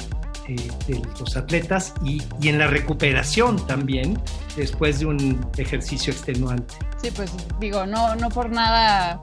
de 0.55 1.01
los 1.19 1.37
atletas 1.37 1.93
y, 2.03 2.21
y, 2.41 2.49
en 2.49 2.59
la 2.59 2.67
recuperación 2.67 3.65
también 3.67 4.19
después 4.55 4.99
de 4.99 5.05
un 5.05 5.45
ejercicio 5.57 6.11
extenuante. 6.11 6.75
Sí, 7.01 7.11
pues 7.11 7.31
digo, 7.59 7.85
no, 7.85 8.15
no 8.15 8.29
por 8.29 8.49
nada 8.49 9.21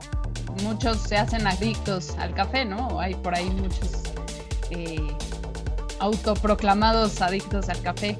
muchos 0.63 0.97
se 0.99 1.17
hacen 1.17 1.45
adictos 1.47 2.15
al 2.17 2.33
café, 2.33 2.65
¿no? 2.65 2.99
Hay 2.99 3.15
por 3.15 3.35
ahí 3.35 3.49
muchos 3.49 4.03
eh, 4.69 4.99
autoproclamados 5.99 7.21
adictos 7.21 7.69
al 7.69 7.81
café. 7.81 8.17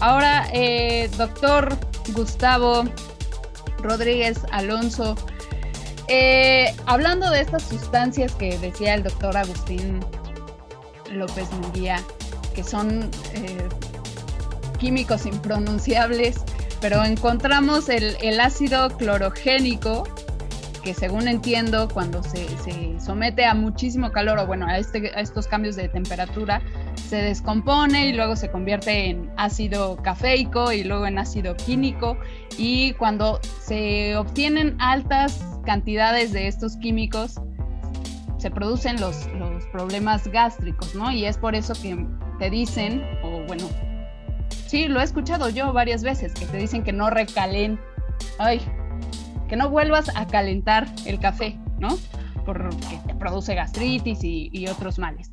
Ahora, 0.00 0.48
eh, 0.52 1.10
doctor 1.16 1.76
Gustavo 2.12 2.84
Rodríguez 3.82 4.40
Alonso, 4.52 5.16
eh, 6.08 6.74
hablando 6.86 7.30
de 7.30 7.40
estas 7.40 7.64
sustancias 7.64 8.34
que 8.34 8.56
decía 8.58 8.94
el 8.94 9.02
doctor 9.02 9.36
Agustín 9.36 10.00
López 11.10 11.50
Munguía, 11.52 12.02
que 12.54 12.64
son 12.64 13.10
eh, 13.34 13.68
químicos 14.78 15.26
impronunciables, 15.26 16.44
pero 16.80 17.04
encontramos 17.04 17.88
el, 17.88 18.16
el, 18.22 18.40
ácido 18.40 18.96
clorogénico, 18.96 20.04
que 20.82 20.94
según 20.94 21.26
entiendo, 21.28 21.88
cuando 21.88 22.22
se, 22.22 22.48
se, 22.58 22.98
somete 23.00 23.44
a 23.44 23.54
muchísimo 23.54 24.12
calor 24.12 24.38
o 24.38 24.46
bueno, 24.46 24.66
a, 24.66 24.78
este, 24.78 25.10
a 25.14 25.20
estos 25.20 25.48
cambios 25.48 25.76
de 25.76 25.88
temperatura, 25.88 26.62
se 27.08 27.16
descompone 27.16 28.08
y 28.08 28.12
luego 28.12 28.36
se 28.36 28.50
convierte 28.50 29.10
en 29.10 29.30
ácido 29.36 29.96
cafeico 29.96 30.72
y 30.72 30.84
luego 30.84 31.06
en 31.06 31.18
ácido 31.18 31.56
químico. 31.56 32.16
Y 32.56 32.92
cuando 32.94 33.40
se 33.60 34.16
obtienen 34.16 34.76
altas 34.78 35.40
cantidades 35.64 36.32
de 36.32 36.46
estos 36.48 36.76
químicos, 36.76 37.40
se 38.38 38.50
producen 38.50 39.00
los, 39.00 39.26
los 39.34 39.64
problemas 39.66 40.28
gástricos, 40.28 40.94
¿no? 40.94 41.10
Y 41.10 41.24
es 41.24 41.36
por 41.38 41.54
eso 41.54 41.72
que 41.74 42.06
te 42.38 42.50
dicen, 42.50 43.02
o 43.22 43.42
bueno, 43.46 43.64
sí, 44.66 44.88
lo 44.88 45.00
he 45.00 45.04
escuchado 45.04 45.48
yo 45.48 45.72
varias 45.72 46.02
veces, 46.02 46.32
que 46.34 46.46
te 46.46 46.56
dicen 46.56 46.84
que 46.84 46.92
no 46.92 47.10
recalen, 47.10 47.78
ay, 48.38 48.60
que 49.48 49.56
no 49.56 49.70
vuelvas 49.70 50.10
a 50.14 50.26
calentar 50.26 50.86
el 51.06 51.18
café, 51.18 51.58
¿no? 51.78 51.98
Porque 52.44 52.98
te 53.06 53.14
produce 53.14 53.54
gastritis 53.54 54.22
y, 54.24 54.50
y 54.52 54.68
otros 54.68 54.98
males. 54.98 55.30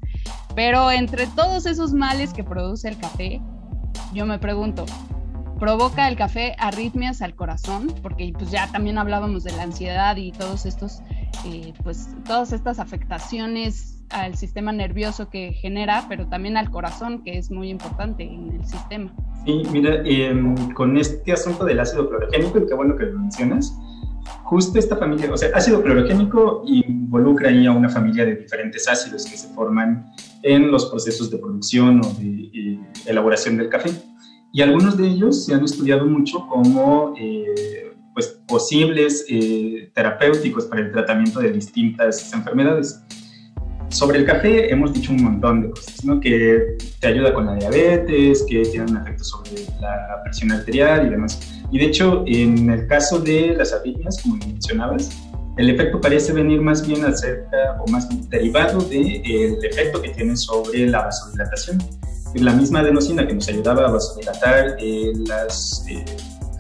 Pero 0.56 0.92
entre 0.92 1.28
todos 1.28 1.66
esos 1.66 1.94
males 1.94 2.34
que 2.34 2.44
produce 2.44 2.88
el 2.90 2.98
café, 2.98 3.42
yo 4.14 4.26
me 4.26 4.40
pregunto, 4.40 4.86
¿provoca 5.60 6.08
el 6.08 6.16
café 6.16 6.56
arritmias 6.58 7.22
al 7.22 7.36
corazón? 7.36 7.94
Porque 8.02 8.32
pues 8.38 8.52
ya 8.52 8.72
también 8.72 8.98
hablábamos 8.98 9.44
de 9.44 9.52
la 9.52 9.64
ansiedad 9.64 10.16
y 10.16 10.32
todos 10.32 10.66
estos, 10.66 11.02
eh, 11.46 11.74
pues 11.84 12.10
todas 12.26 12.54
estas 12.54 12.80
afectaciones 12.80 13.95
al 14.10 14.36
sistema 14.36 14.72
nervioso 14.72 15.30
que 15.30 15.54
genera, 15.54 16.06
pero 16.10 16.28
también 16.28 16.58
al 16.58 16.70
corazón, 16.70 17.24
que 17.24 17.38
es 17.38 17.52
muy 17.52 17.70
importante 17.70 18.24
en 18.24 18.52
el 18.52 18.66
sistema. 18.66 19.14
Sí, 19.46 19.64
mira, 19.72 20.02
eh, 20.06 20.34
con 20.74 20.98
este 20.98 21.32
asunto 21.32 21.66
del 21.66 21.80
ácido 21.80 22.10
clorogénico, 22.10 22.60
y 22.60 22.68
qué 22.68 22.74
bueno 22.74 22.96
que 22.96 23.06
lo 23.06 23.20
mencionas, 23.20 23.78
justo 24.44 24.80
esta 24.80 24.98
familia, 24.98 25.32
o 25.32 25.38
sea, 25.38 25.50
ácido 25.54 25.82
clorogénico 25.82 26.64
involucra 26.66 27.50
ahí 27.50 27.66
a 27.66 27.72
una 27.72 27.90
familia 27.90 28.26
de 28.26 28.36
diferentes 28.36 28.88
ácidos 28.88 29.26
que 29.26 29.38
se 29.38 29.48
forman 29.50 30.06
en 30.44 30.72
los 30.72 30.86
procesos 30.88 31.32
de 31.32 31.38
producción 31.38 32.02
o 32.04 32.10
de 32.14 32.50
eh, 32.54 32.80
elaboración 33.06 33.58
del 33.58 33.70
café. 33.70 33.92
Y 34.54 34.62
algunos 34.62 34.98
de 34.98 35.08
ellos 35.08 35.46
se 35.46 35.54
han 35.54 35.64
estudiado 35.64 36.06
mucho 36.06 36.48
como 36.48 37.14
eh, 37.20 37.94
pues, 38.14 38.28
posibles 38.48 39.26
eh, 39.28 39.92
terapéuticos 39.94 40.66
para 40.66 40.82
el 40.82 40.92
tratamiento 40.92 41.40
de 41.42 41.52
distintas 41.52 42.34
enfermedades. 42.34 43.04
Sobre 43.90 44.20
el 44.20 44.26
café 44.26 44.72
hemos 44.72 44.94
dicho 44.94 45.12
un 45.12 45.24
montón 45.24 45.62
de 45.62 45.70
cosas, 45.70 46.04
¿no? 46.04 46.20
que 46.20 46.78
te 47.00 47.08
ayuda 47.08 47.34
con 47.34 47.46
la 47.46 47.56
diabetes, 47.56 48.46
que 48.50 48.64
tiene 48.64 48.92
un 48.92 48.98
efecto 48.98 49.24
sobre 49.24 49.52
la 49.80 50.22
presión 50.24 50.52
arterial 50.52 51.08
y 51.08 51.10
demás. 51.10 51.62
Y 51.72 51.80
de 51.80 51.86
hecho, 51.86 52.24
en 52.28 52.70
el 52.70 52.88
caso 52.88 53.20
de 53.20 53.56
las 53.58 53.74
arritmias, 53.74 54.22
como 54.22 54.38
mencionabas, 54.38 55.10
el 55.58 55.70
efecto 55.70 56.02
parece 56.02 56.34
venir 56.34 56.62
más 56.62 56.86
bien 56.86 57.06
acerca 57.06 57.78
o 57.80 57.90
más 57.90 58.08
derivado 58.30 58.82
del 58.82 59.22
de, 59.24 59.68
efecto 59.70 60.02
que 60.02 60.10
tiene 60.10 60.36
sobre 60.36 60.88
la 60.88 61.04
vasodilatación. 61.04 61.78
La 62.36 62.52
misma 62.52 62.80
adenosina 62.80 63.26
que 63.26 63.34
nos 63.34 63.48
ayudaba 63.48 63.88
a 63.88 63.92
vasodilatar 63.92 64.76
eh, 64.80 65.14
las, 65.26 65.86
eh, 65.90 66.04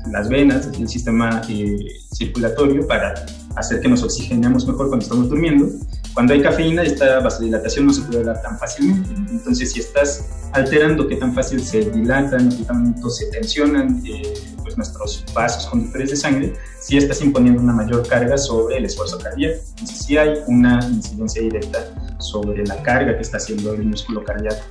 las 0.10 0.30
venas, 0.30 0.70
el 0.80 0.88
sistema 0.88 1.42
eh, 1.50 1.76
circulatorio 2.14 2.88
para 2.88 3.14
hacer 3.58 3.82
que 3.82 3.90
nos 3.90 4.02
oxigenemos 4.02 4.66
mejor 4.66 4.88
cuando 4.88 5.04
estamos 5.04 5.30
durmiendo, 5.30 5.68
cuando 6.16 6.34
hay 6.34 6.42
cafeína, 6.42 6.82
esta 6.82 7.20
vasodilatación 7.20 7.88
no 7.88 7.94
se 7.94 8.02
puede 8.04 8.24
dar 8.24 8.42
tan 8.42 8.58
fácilmente. 8.58 9.10
Entonces, 9.30 9.74
si 9.74 9.82
estás 9.82 10.30
alterando 10.54 11.10
qué 11.10 11.18
tan 11.18 11.36
fácil 11.36 11.62
se 11.62 11.92
dilatan, 11.92 12.50
qué 12.56 12.64
tanto 12.64 13.10
se 13.10 13.26
tensionan 13.32 14.02
eh, 14.06 14.34
pues 14.64 14.78
nuestros 14.78 15.26
vasos 15.34 15.68
conductores 15.68 16.12
de 16.12 16.16
sangre, 16.16 16.54
si 16.80 16.96
estás 16.96 17.22
imponiendo 17.22 17.62
una 17.62 17.74
mayor 17.74 18.08
carga 18.08 18.38
sobre 18.38 18.78
el 18.78 18.86
esfuerzo 18.86 19.20
cardíaco. 19.20 19.60
Entonces, 19.72 20.06
sí 20.06 20.18
hay 20.18 20.36
una 20.48 20.80
incidencia 20.88 21.42
directa 21.42 21.86
sobre 22.20 22.66
la 22.66 22.82
carga 22.82 23.18
que 23.18 23.22
está 23.22 23.36
haciendo 23.36 23.74
el 23.74 23.84
músculo 23.84 24.24
cardíaco. 24.24 24.64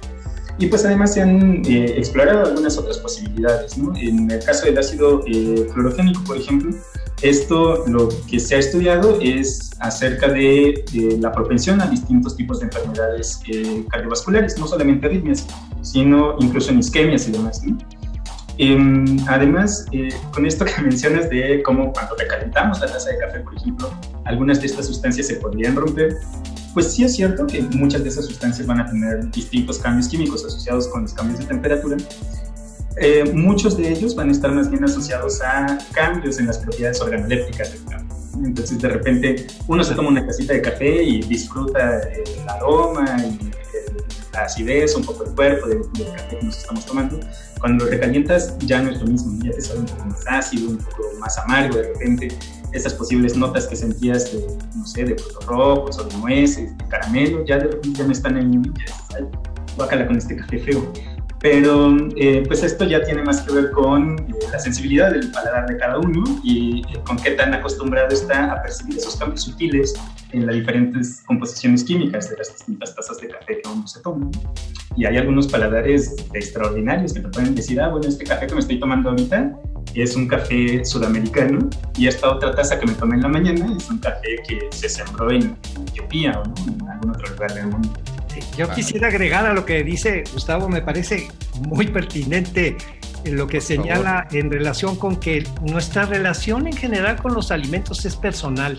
Y 0.58 0.68
pues 0.68 0.86
además 0.86 1.12
se 1.12 1.20
han 1.20 1.62
eh, 1.66 1.98
explorado 1.98 2.46
algunas 2.46 2.78
otras 2.78 2.96
posibilidades. 2.98 3.76
¿no? 3.76 3.94
En 3.96 4.30
el 4.30 4.42
caso 4.42 4.64
del 4.64 4.78
ácido 4.78 5.22
eh, 5.26 5.66
clorogénico, 5.74 6.24
por 6.24 6.38
ejemplo, 6.38 6.74
esto 7.24 7.84
lo 7.86 8.08
que 8.28 8.38
se 8.38 8.56
ha 8.56 8.58
estudiado 8.58 9.18
es 9.20 9.70
acerca 9.80 10.28
de, 10.28 10.84
la 11.20 11.32
propensión 11.32 11.80
a 11.80 11.86
distintos 11.86 12.36
tipos 12.36 12.60
de 12.60 12.66
enfermedades 12.66 13.40
eh, 13.48 13.84
cardiovasculares, 13.90 14.58
no 14.58 14.66
solamente 14.66 15.06
arritmias, 15.06 15.46
sino 15.80 16.36
incluso 16.38 16.70
en 16.70 16.78
isquemias 16.80 17.26
y 17.28 17.32
demás. 17.32 17.62
Em, 18.58 19.16
además, 19.26 19.86
eh, 19.92 20.10
con 20.32 20.46
esto 20.46 20.64
que 20.64 20.80
mencionas 20.82 21.28
de 21.30 21.62
cómo 21.62 21.92
cuando 21.92 22.14
recalentamos 22.16 22.80
la 22.80 22.86
taza 22.86 23.10
de 23.10 23.18
café, 23.18 23.40
por 23.40 23.56
ejemplo, 23.56 23.90
algunas 24.24 24.60
de 24.60 24.66
estas 24.66 24.86
sustancias 24.86 25.26
se 25.26 25.36
podrían 25.36 25.74
romper, 25.74 26.16
pues 26.74 26.92
sí 26.92 27.04
es 27.04 27.14
cierto 27.14 27.46
que 27.46 27.62
muchas 27.62 28.02
de 28.02 28.10
esas 28.10 28.26
sustancias 28.26 28.66
van 28.66 28.80
a 28.80 28.86
tener 28.86 29.30
distintos 29.30 29.78
cambios 29.78 30.08
químicos 30.08 30.44
asociados 30.44 30.88
con 30.88 31.02
los 31.02 31.14
cambios 31.14 31.40
de 31.40 31.46
temperatura, 31.46 31.96
eh, 32.96 33.24
muchos 33.32 33.76
de 33.76 33.90
ellos 33.90 34.14
van 34.14 34.28
a 34.28 34.32
estar 34.32 34.52
más 34.52 34.70
bien 34.70 34.84
asociados 34.84 35.40
a 35.42 35.78
cambios 35.92 36.38
en 36.38 36.46
las 36.46 36.58
propiedades 36.58 37.00
organolépticas 37.00 37.72
del 37.72 37.84
café. 37.84 38.04
Entonces, 38.44 38.80
de 38.80 38.88
repente, 38.88 39.46
uno 39.68 39.82
se 39.82 39.94
toma 39.94 40.08
una 40.08 40.26
casita 40.26 40.52
de 40.52 40.62
café 40.62 41.02
y 41.02 41.22
disfruta 41.22 42.00
el 42.00 42.48
aroma 42.48 43.16
y 43.24 43.50
la 44.32 44.42
acidez, 44.42 44.94
un 44.96 45.04
poco 45.04 45.24
el 45.24 45.34
cuerpo 45.34 45.68
del, 45.68 45.82
café 46.14 46.38
que 46.38 46.46
nos 46.46 46.58
estamos 46.58 46.86
tomando. 46.86 47.20
Cuando 47.60 47.84
lo 47.84 47.90
recalientas, 47.90 48.56
ya 48.58 48.82
no 48.82 48.90
es 48.90 49.00
lo 49.00 49.06
mismo, 49.06 49.42
ya 49.42 49.52
te 49.52 49.60
sabe 49.60 49.80
un 49.80 49.86
poco 49.86 50.04
más 50.06 50.24
ácido, 50.26 50.70
un 50.70 50.78
poco 50.78 51.02
más 51.20 51.38
amargo. 51.38 51.76
De 51.76 51.82
repente, 51.84 52.28
esas 52.72 52.94
posibles 52.94 53.36
notas 53.36 53.66
que 53.66 53.76
sentías 53.76 54.32
de, 54.32 54.46
no 54.76 54.86
sé, 54.86 55.04
de 55.04 55.16
frutos 55.16 55.46
rojos 55.46 55.98
o 55.98 56.04
de 56.04 56.16
nueces, 56.18 56.76
de 56.76 56.88
caramelo, 56.88 57.44
ya 57.44 57.58
de 57.58 57.68
repente 57.68 57.98
ya 57.98 58.04
no 58.04 58.12
están 58.12 58.36
en. 58.36 58.62
Ya, 58.64 59.28
bácala 59.76 60.06
con 60.06 60.16
este 60.16 60.36
café 60.36 60.58
feo 60.58 60.92
pero 61.44 61.94
eh, 62.16 62.42
pues 62.46 62.62
esto 62.62 62.86
ya 62.86 63.04
tiene 63.04 63.22
más 63.22 63.42
que 63.42 63.52
ver 63.52 63.70
con 63.72 64.18
eh, 64.18 64.32
la 64.50 64.58
sensibilidad 64.58 65.10
del 65.10 65.30
paladar 65.30 65.66
de 65.66 65.76
cada 65.76 65.98
uno 65.98 66.24
y 66.42 66.80
eh, 66.80 67.00
con 67.04 67.18
qué 67.18 67.32
tan 67.32 67.52
acostumbrado 67.52 68.08
está 68.14 68.50
a 68.50 68.62
percibir 68.62 68.96
esos 68.96 69.14
cambios 69.16 69.42
sutiles 69.42 69.92
en 70.32 70.46
las 70.46 70.54
diferentes 70.54 71.22
composiciones 71.26 71.84
químicas 71.84 72.30
de 72.30 72.38
las 72.38 72.50
distintas 72.50 72.94
tazas 72.94 73.20
de 73.20 73.28
café 73.28 73.60
que 73.62 73.68
uno 73.68 73.86
se 73.86 74.00
toma. 74.00 74.30
Y 74.96 75.04
hay 75.04 75.18
algunos 75.18 75.46
paladares 75.48 76.16
extraordinarios 76.32 77.12
que 77.12 77.20
te 77.20 77.28
pueden 77.28 77.54
decir, 77.54 77.78
ah, 77.78 77.88
bueno, 77.88 78.08
este 78.08 78.24
café 78.24 78.46
que 78.46 78.54
me 78.54 78.60
estoy 78.60 78.80
tomando 78.80 79.10
ahorita 79.10 79.52
es 79.94 80.16
un 80.16 80.26
café 80.26 80.82
sudamericano 80.82 81.68
y 81.98 82.06
esta 82.06 82.30
otra 82.30 82.54
taza 82.54 82.80
que 82.80 82.86
me 82.86 82.94
tomé 82.94 83.16
en 83.16 83.20
la 83.20 83.28
mañana 83.28 83.76
es 83.76 83.90
un 83.90 83.98
café 83.98 84.36
que 84.48 84.60
se 84.70 84.88
sembró 84.88 85.30
en 85.30 85.54
Etiopía 85.88 86.40
o 86.40 86.70
en 86.70 86.88
algún 86.88 87.10
otro 87.10 87.28
lugar 87.34 87.52
del 87.52 87.66
mundo. 87.66 87.90
Yo 88.56 88.70
quisiera 88.70 89.08
agregar 89.08 89.46
a 89.46 89.52
lo 89.52 89.64
que 89.64 89.82
dice 89.82 90.24
Gustavo, 90.32 90.68
me 90.68 90.82
parece 90.82 91.28
muy 91.60 91.86
pertinente 91.86 92.76
lo 93.24 93.46
que 93.46 93.60
señala 93.60 94.26
en 94.32 94.50
relación 94.50 94.96
con 94.96 95.16
que 95.16 95.46
nuestra 95.62 96.04
relación 96.04 96.66
en 96.66 96.76
general 96.76 97.16
con 97.16 97.34
los 97.34 97.50
alimentos 97.50 98.04
es 98.04 98.16
personal. 98.16 98.78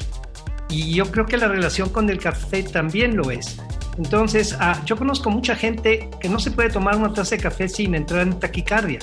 Y 0.70 0.94
yo 0.94 1.12
creo 1.12 1.26
que 1.26 1.38
la 1.38 1.48
relación 1.48 1.90
con 1.90 2.10
el 2.10 2.20
café 2.20 2.64
también 2.64 3.16
lo 3.16 3.32
es. 3.32 3.58
Entonces, 3.98 4.56
ah, 4.60 4.82
yo 4.86 4.98
conozco 4.98 5.30
mucha 5.30 5.56
gente 5.56 6.10
que 6.20 6.28
no 6.28 6.40
se 6.40 6.52
puede 6.52 6.70
tomar 6.70 6.98
una 6.98 7.14
taza 7.14 7.36
de 7.36 7.42
café 7.42 7.70
sin 7.70 7.96
entrar 7.96 8.22
en 8.22 8.40
taquicardia. 8.40 9.00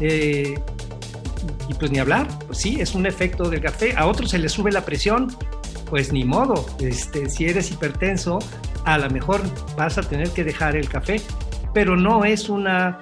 Eh, 0.00 0.54
y 1.68 1.74
pues 1.74 1.90
ni 1.90 1.98
hablar, 1.98 2.28
pues 2.46 2.58
sí, 2.58 2.80
es 2.80 2.94
un 2.94 3.06
efecto 3.06 3.48
del 3.48 3.60
café. 3.60 3.94
A 3.96 4.06
otros 4.06 4.30
se 4.30 4.38
les 4.38 4.52
sube 4.52 4.70
la 4.70 4.84
presión, 4.84 5.34
pues 5.88 6.12
ni 6.12 6.24
modo. 6.24 6.66
Este, 6.78 7.28
si 7.30 7.46
eres 7.46 7.70
hipertenso, 7.70 8.38
a 8.84 8.98
lo 8.98 9.10
mejor 9.10 9.42
vas 9.76 9.98
a 9.98 10.02
tener 10.02 10.30
que 10.30 10.44
dejar 10.44 10.76
el 10.76 10.88
café, 10.88 11.20
pero 11.74 11.96
no 11.96 12.24
es 12.24 12.48
una... 12.48 12.98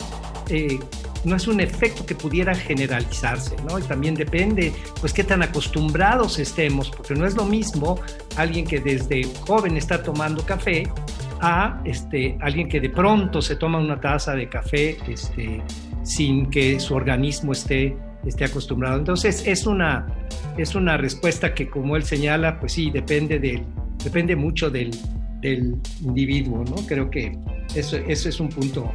Eh, 0.49 0.79
no 1.25 1.37
es 1.37 1.47
un 1.47 1.61
efecto 1.61 2.07
que 2.07 2.15
pudiera 2.15 2.55
generalizarse, 2.55 3.57
¿no? 3.69 3.79
Y 3.79 3.83
también 3.83 4.15
depende, 4.15 4.73
pues, 5.01 5.13
qué 5.13 5.23
tan 5.23 5.43
acostumbrados 5.43 6.39
estemos, 6.39 6.91
porque 6.91 7.15
no 7.15 7.27
es 7.27 7.35
lo 7.35 7.45
mismo 7.45 8.01
alguien 8.37 8.67
que 8.67 8.81
desde 8.81 9.25
joven 9.47 9.77
está 9.77 10.03
tomando 10.03 10.45
café 10.45 10.89
a 11.41 11.81
este, 11.85 12.39
alguien 12.41 12.69
que 12.69 12.81
de 12.81 12.91
pronto 12.91 13.41
se 13.41 13.57
toma 13.57 13.79
una 13.79 14.01
taza 14.01 14.35
de 14.35 14.49
café 14.49 14.99
este, 15.09 15.63
sin 16.03 16.51
que 16.51 16.79
su 16.81 16.95
organismo 16.95 17.53
esté, 17.53 17.97
esté 18.25 18.45
acostumbrado. 18.45 18.99
Entonces 18.99 19.47
es 19.47 19.67
una, 19.67 20.07
es 20.57 20.75
una 20.75 20.97
respuesta 20.97 21.55
que 21.55 21.69
como 21.69 21.97
él 21.97 22.05
señala, 22.05 22.61
pues 22.61 22.73
sí, 22.73 22.91
depende, 22.91 23.39
del, 23.39 23.65
depende 24.03 24.37
mucho 24.37 24.71
del, 24.71 24.91
del 25.41 25.77
individuo, 26.03 26.65
¿no? 26.65 26.77
Creo 26.87 27.11
que 27.11 27.37
eso, 27.75 27.97
eso 27.97 28.29
es 28.29 28.41
un 28.41 28.49
punto, 28.49 28.93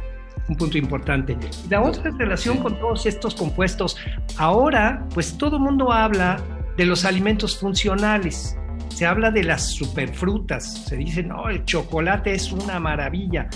un 0.48 0.56
punto 0.56 0.78
importante. 0.78 1.36
La 1.70 1.82
otra 1.82 2.10
relación 2.10 2.58
con 2.58 2.78
todos 2.78 3.06
estos 3.06 3.34
compuestos, 3.34 3.96
ahora 4.36 5.06
pues 5.14 5.36
todo 5.36 5.56
el 5.56 5.62
mundo 5.62 5.92
habla 5.92 6.40
de 6.76 6.86
los 6.86 7.04
alimentos 7.04 7.58
funcionales 7.58 8.56
se 8.96 9.04
habla 9.04 9.30
de 9.30 9.44
las 9.44 9.72
superfrutas, 9.72 10.86
se 10.86 10.96
dice, 10.96 11.22
no, 11.22 11.50
el 11.50 11.66
chocolate 11.66 12.32
es 12.32 12.50
una 12.50 12.80
maravilla. 12.80 13.46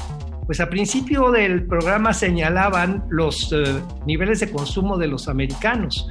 Pues 0.44 0.60
a 0.60 0.68
principio 0.68 1.30
del 1.30 1.66
programa 1.66 2.12
señalaban 2.12 3.04
los 3.08 3.50
eh, 3.50 3.80
niveles 4.04 4.40
de 4.40 4.50
consumo 4.50 4.98
de 4.98 5.06
los 5.06 5.28
americanos 5.28 6.10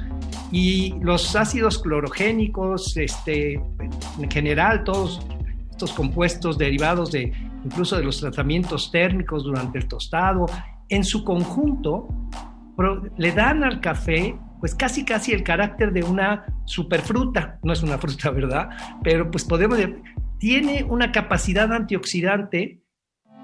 y 0.50 0.96
los 1.00 1.36
ácidos 1.36 1.78
clorogénicos, 1.78 2.96
este, 2.96 3.52
en 3.52 4.30
general, 4.32 4.82
todos 4.82 5.20
estos 5.80 5.96
compuestos 5.96 6.58
derivados 6.58 7.10
de 7.10 7.32
incluso 7.64 7.96
de 7.96 8.04
los 8.04 8.20
tratamientos 8.20 8.90
térmicos 8.90 9.44
durante 9.44 9.78
el 9.78 9.88
tostado, 9.88 10.44
en 10.90 11.04
su 11.04 11.24
conjunto 11.24 12.06
le 13.16 13.32
dan 13.32 13.64
al 13.64 13.80
café 13.80 14.36
pues 14.58 14.74
casi 14.74 15.06
casi 15.06 15.32
el 15.32 15.42
carácter 15.42 15.90
de 15.90 16.02
una 16.02 16.44
superfruta, 16.66 17.58
no 17.62 17.72
es 17.72 17.82
una 17.82 17.96
fruta, 17.96 18.30
¿verdad? 18.40 18.68
Pero 19.02 19.30
pues 19.30 19.44
podemos 19.44 19.78
tiene 20.36 20.84
una 20.84 21.12
capacidad 21.12 21.72
antioxidante 21.72 22.82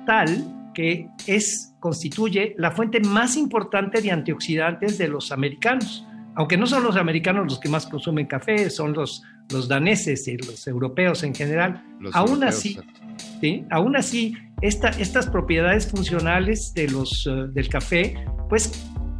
tal 0.04 0.72
que 0.74 1.08
es 1.26 1.74
constituye 1.80 2.54
la 2.58 2.70
fuente 2.70 3.00
más 3.00 3.38
importante 3.38 4.02
de 4.02 4.10
antioxidantes 4.10 4.98
de 4.98 5.08
los 5.08 5.32
americanos. 5.32 6.06
Aunque 6.34 6.58
no 6.58 6.66
son 6.66 6.84
los 6.84 6.96
americanos 6.96 7.46
los 7.46 7.58
que 7.58 7.70
más 7.70 7.86
consumen 7.86 8.26
café, 8.26 8.68
son 8.68 8.92
los, 8.92 9.22
los 9.50 9.68
daneses 9.68 10.26
y 10.28 10.36
los 10.36 10.66
europeos 10.66 11.22
en 11.22 11.34
general. 11.34 11.82
aún 12.12 12.44
así, 12.44 12.78
¿sí? 13.40 13.64
aún 13.70 13.96
así, 13.96 14.34
estas 14.62 15.26
propiedades 15.28 15.86
funcionales 15.86 16.72
de 16.74 16.88
los, 16.88 17.26
eh, 17.26 17.48
del 17.52 17.68
café, 17.68 18.14
pues 18.48 18.72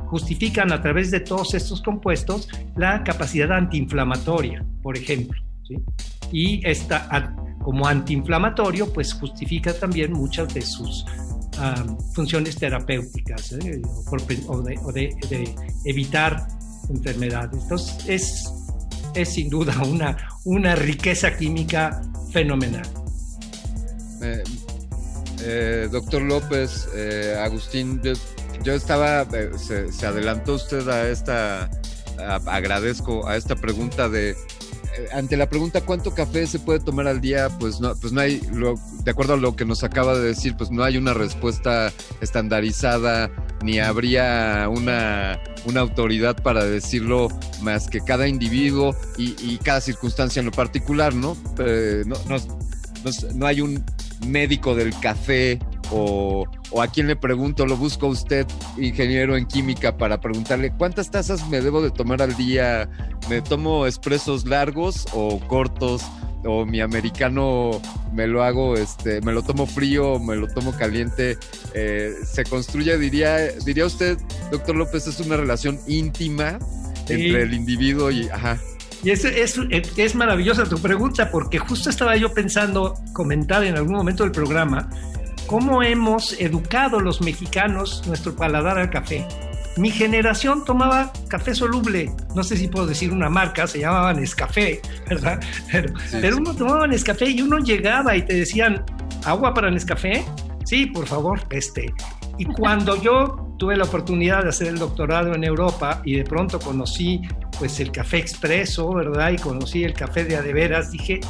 justifican 0.07 0.73
a 0.73 0.81
través 0.81 1.11
de 1.11 1.21
todos 1.21 1.55
estos 1.55 1.83
compuestos 1.83 2.49
la 2.77 3.03
capacidad 3.05 3.53
antiinflamatoria, 3.53 4.65
por 4.83 4.97
ejemplo. 4.97 5.41
Y 6.33 6.67
esta, 6.67 7.35
como 7.63 7.87
antiinflamatorio, 7.87 8.93
pues 8.93 9.13
justifica 9.13 9.73
también 9.73 10.13
muchas 10.13 10.53
de 10.55 10.63
sus 10.63 11.05
funciones 12.15 12.57
terapéuticas 12.57 13.53
¿eh? 13.53 13.81
o, 14.47 14.93
de, 14.93 15.55
evitar 15.85 16.47
enfermedades. 16.91 17.63
Entonces, 17.63 18.09
es, 18.09 18.53
es 19.17 19.35
sin 19.35 19.49
duda 19.49 19.75
una, 19.85 20.17
una 20.45 20.75
riqueza 20.77 21.37
química 21.37 22.03
fenomenal. 22.33 22.87
Eh, 24.23 24.45
eh, 25.43 25.89
doctor 25.91 26.23
López, 26.23 26.89
Agustín, 27.41 28.01
yo 28.63 28.75
estaba, 28.75 29.23
eh, 29.33 29.51
se, 29.57 30.07
adelantó 30.07 30.55
usted 30.55 30.89
a 30.89 31.09
esta, 31.09 31.71
agradezco 32.47 33.27
a 33.29 33.37
esta 33.37 33.55
pregunta 33.57 34.09
de, 34.09 34.31
eh, 34.31 34.37
ante 35.13 35.37
la 35.37 35.49
pregunta 35.49 35.81
cuánto 35.81 36.15
café 36.15 36.47
se 36.47 36.59
puede 36.59 36.81
tomar 36.81 37.07
al 37.07 37.21
día, 37.21 37.49
pues 37.59 37.81
no, 37.81 37.95
pues 37.97 38.13
no 38.13 38.21
hay, 38.21 38.41
de 39.05 39.11
acuerdo 39.11 39.35
a 39.35 39.37
lo 39.37 39.57
que 39.57 39.65
nos 39.65 39.85
acaba 39.85 40.17
de 40.19 40.29
decir, 40.29 40.57
pues 40.57 40.71
no 40.71 40.83
hay 40.83 40.97
una 40.97 41.15
respuesta 41.15 41.93
estandarizada, 42.21 43.31
ni 43.63 43.79
habría 43.79 44.69
una, 44.69 45.41
una 45.65 45.81
autoridad 45.81 46.37
para 46.43 46.65
decirlo 46.65 47.29
más 47.63 47.89
que 47.89 48.01
cada 48.01 48.29
individuo 48.29 48.95
y, 49.17 49.57
cada 49.59 49.81
circunstancia 49.81 50.41
en 50.41 50.47
lo 50.47 50.53
particular, 50.53 51.15
¿no? 51.15 51.37
Eh, 51.59 52.05
no, 52.07 52.17
no, 52.29 52.37
no 53.35 53.47
hay 53.47 53.61
un 53.61 53.85
médico 54.27 54.75
del 54.75 54.99
café 55.01 55.59
o, 55.91 56.47
a 56.81 56.87
quién 56.89 57.07
le 57.07 57.17
pregunto, 57.17 57.67
lo 57.67 57.77
busco 57.77 58.07
a 58.07 58.11
usted, 58.11 58.47
ingeniero 58.79 59.37
en 59.37 59.47
química, 59.47 59.97
para 59.97 60.21
preguntarle 60.21 60.73
cuántas 60.77 61.11
tazas 61.11 61.49
me 61.49 61.61
debo 61.61 61.83
de 61.83 61.91
tomar 61.91 62.23
al 62.23 62.37
día, 62.37 62.89
me 63.29 63.41
tomo 63.41 63.87
expresos 63.87 64.47
largos 64.47 65.07
o 65.13 65.39
cortos, 65.47 66.03
o 66.45 66.65
mi 66.65 66.81
americano 66.81 67.81
me 68.13 68.27
lo 68.27 68.43
hago, 68.43 68.77
este, 68.77 69.21
me 69.23 69.33
lo 69.33 69.43
tomo 69.43 69.67
frío, 69.67 70.13
o 70.13 70.19
me 70.19 70.37
lo 70.37 70.49
tomo 70.49 70.73
caliente, 70.73 71.39
eh, 71.75 72.15
se 72.25 72.45
construye, 72.45 72.97
diría, 72.99 73.37
diría 73.65 73.87
usted, 73.87 74.19
doctor 74.51 74.77
López, 74.77 75.07
es 75.07 75.21
una 75.21 75.37
relación 75.37 75.79
íntima 75.87 76.59
entre 77.09 77.43
el 77.43 77.55
individuo 77.55 78.11
y, 78.11 78.29
ajá. 78.29 78.59
Y 79.05 79.11
es, 79.11 79.25
es, 79.25 79.61
es, 79.97 80.15
maravillosa 80.15 80.65
tu 80.65 80.79
pregunta 80.79 81.31
porque 81.31 81.59
justo 81.59 81.91
estaba 81.91 82.17
yo 82.17 82.33
pensando 82.33 82.95
comentar 83.13 83.63
en 83.63 83.77
algún 83.77 83.95
momento 83.95 84.25
del 84.25 84.33
programa 84.33 84.89
cómo 85.47 85.83
hemos 85.83 86.39
educado 86.41 87.01
los 87.01 87.21
mexicanos 87.21 88.03
nuestro 88.07 88.35
paladar 88.35 88.79
al 88.79 88.91
café. 88.91 89.27
Mi 89.77 89.91
generación 89.91 90.65
tomaba 90.65 91.13
café 91.29 91.55
soluble, 91.55 92.11
no 92.35 92.43
sé 92.43 92.57
si 92.57 92.67
puedo 92.69 92.87
decir 92.87 93.13
una 93.13 93.29
marca, 93.29 93.67
se 93.67 93.81
llamaba 93.81 94.15
Nescafé, 94.15 94.81
¿verdad? 95.09 95.41
Pero, 95.71 96.37
uno 96.39 96.55
tomaba 96.55 96.87
Nescafé 96.87 97.31
y 97.31 97.43
uno 97.43 97.59
llegaba 97.59 98.17
y 98.17 98.23
te 98.23 98.35
decían, 98.35 98.85
¿agua 99.25 99.53
para 99.53 99.71
Nescafé? 99.71 100.25
Sí, 100.65 100.87
por 100.87 101.07
favor, 101.07 101.41
este. 101.51 101.93
Y 102.39 102.47
cuando 102.47 103.01
yo 103.01 103.55
tuve 103.59 103.77
la 103.77 103.85
oportunidad 103.85 104.43
de 104.45 104.49
hacer 104.49 104.69
el 104.69 104.79
doctorado 104.79 105.35
en 105.35 105.45
Europa 105.45 106.01
y 106.05 106.17
de 106.17 106.25
pronto 106.25 106.59
conocí 106.59 107.21
pues 107.59 107.79
el 107.81 107.93
café 107.93 108.19
expreso, 108.19 108.93
¿verdad? 108.93 109.31
Y 109.33 109.37
conocí 109.37 109.85
el 109.85 109.95
café 109.95 110.25
de 110.25 110.37
adeveras, 110.37 110.91
dije, 110.91 111.21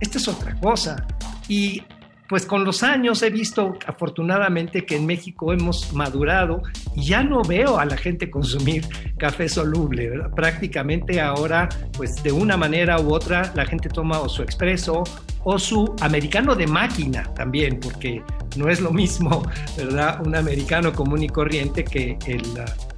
esto 0.00 0.18
es 0.18 0.28
otra 0.28 0.54
cosa. 0.60 1.06
Y 1.48 1.82
pues 2.30 2.46
con 2.46 2.64
los 2.64 2.84
años 2.84 3.22
he 3.24 3.30
visto 3.30 3.76
afortunadamente 3.88 4.86
que 4.86 4.94
en 4.94 5.04
México 5.04 5.52
hemos 5.52 5.92
madurado 5.92 6.62
y 6.94 7.02
ya 7.02 7.24
no 7.24 7.42
veo 7.42 7.80
a 7.80 7.84
la 7.84 7.96
gente 7.96 8.30
consumir 8.30 8.86
café 9.18 9.48
soluble. 9.48 10.12
Prácticamente 10.36 11.20
ahora, 11.20 11.68
pues 11.96 12.22
de 12.22 12.30
una 12.30 12.56
manera 12.56 13.00
u 13.00 13.12
otra, 13.12 13.52
la 13.56 13.66
gente 13.66 13.88
toma 13.88 14.20
o 14.20 14.28
su 14.28 14.42
expreso 14.42 15.02
o 15.42 15.58
su 15.58 15.92
americano 16.02 16.54
de 16.54 16.68
máquina 16.68 17.24
también, 17.34 17.80
porque 17.80 18.22
no 18.56 18.68
es 18.68 18.80
lo 18.80 18.92
mismo, 18.92 19.42
¿verdad? 19.76 20.24
Un 20.24 20.36
americano 20.36 20.92
común 20.92 21.24
y 21.24 21.28
corriente 21.28 21.82
que 21.82 22.16
el, 22.28 22.42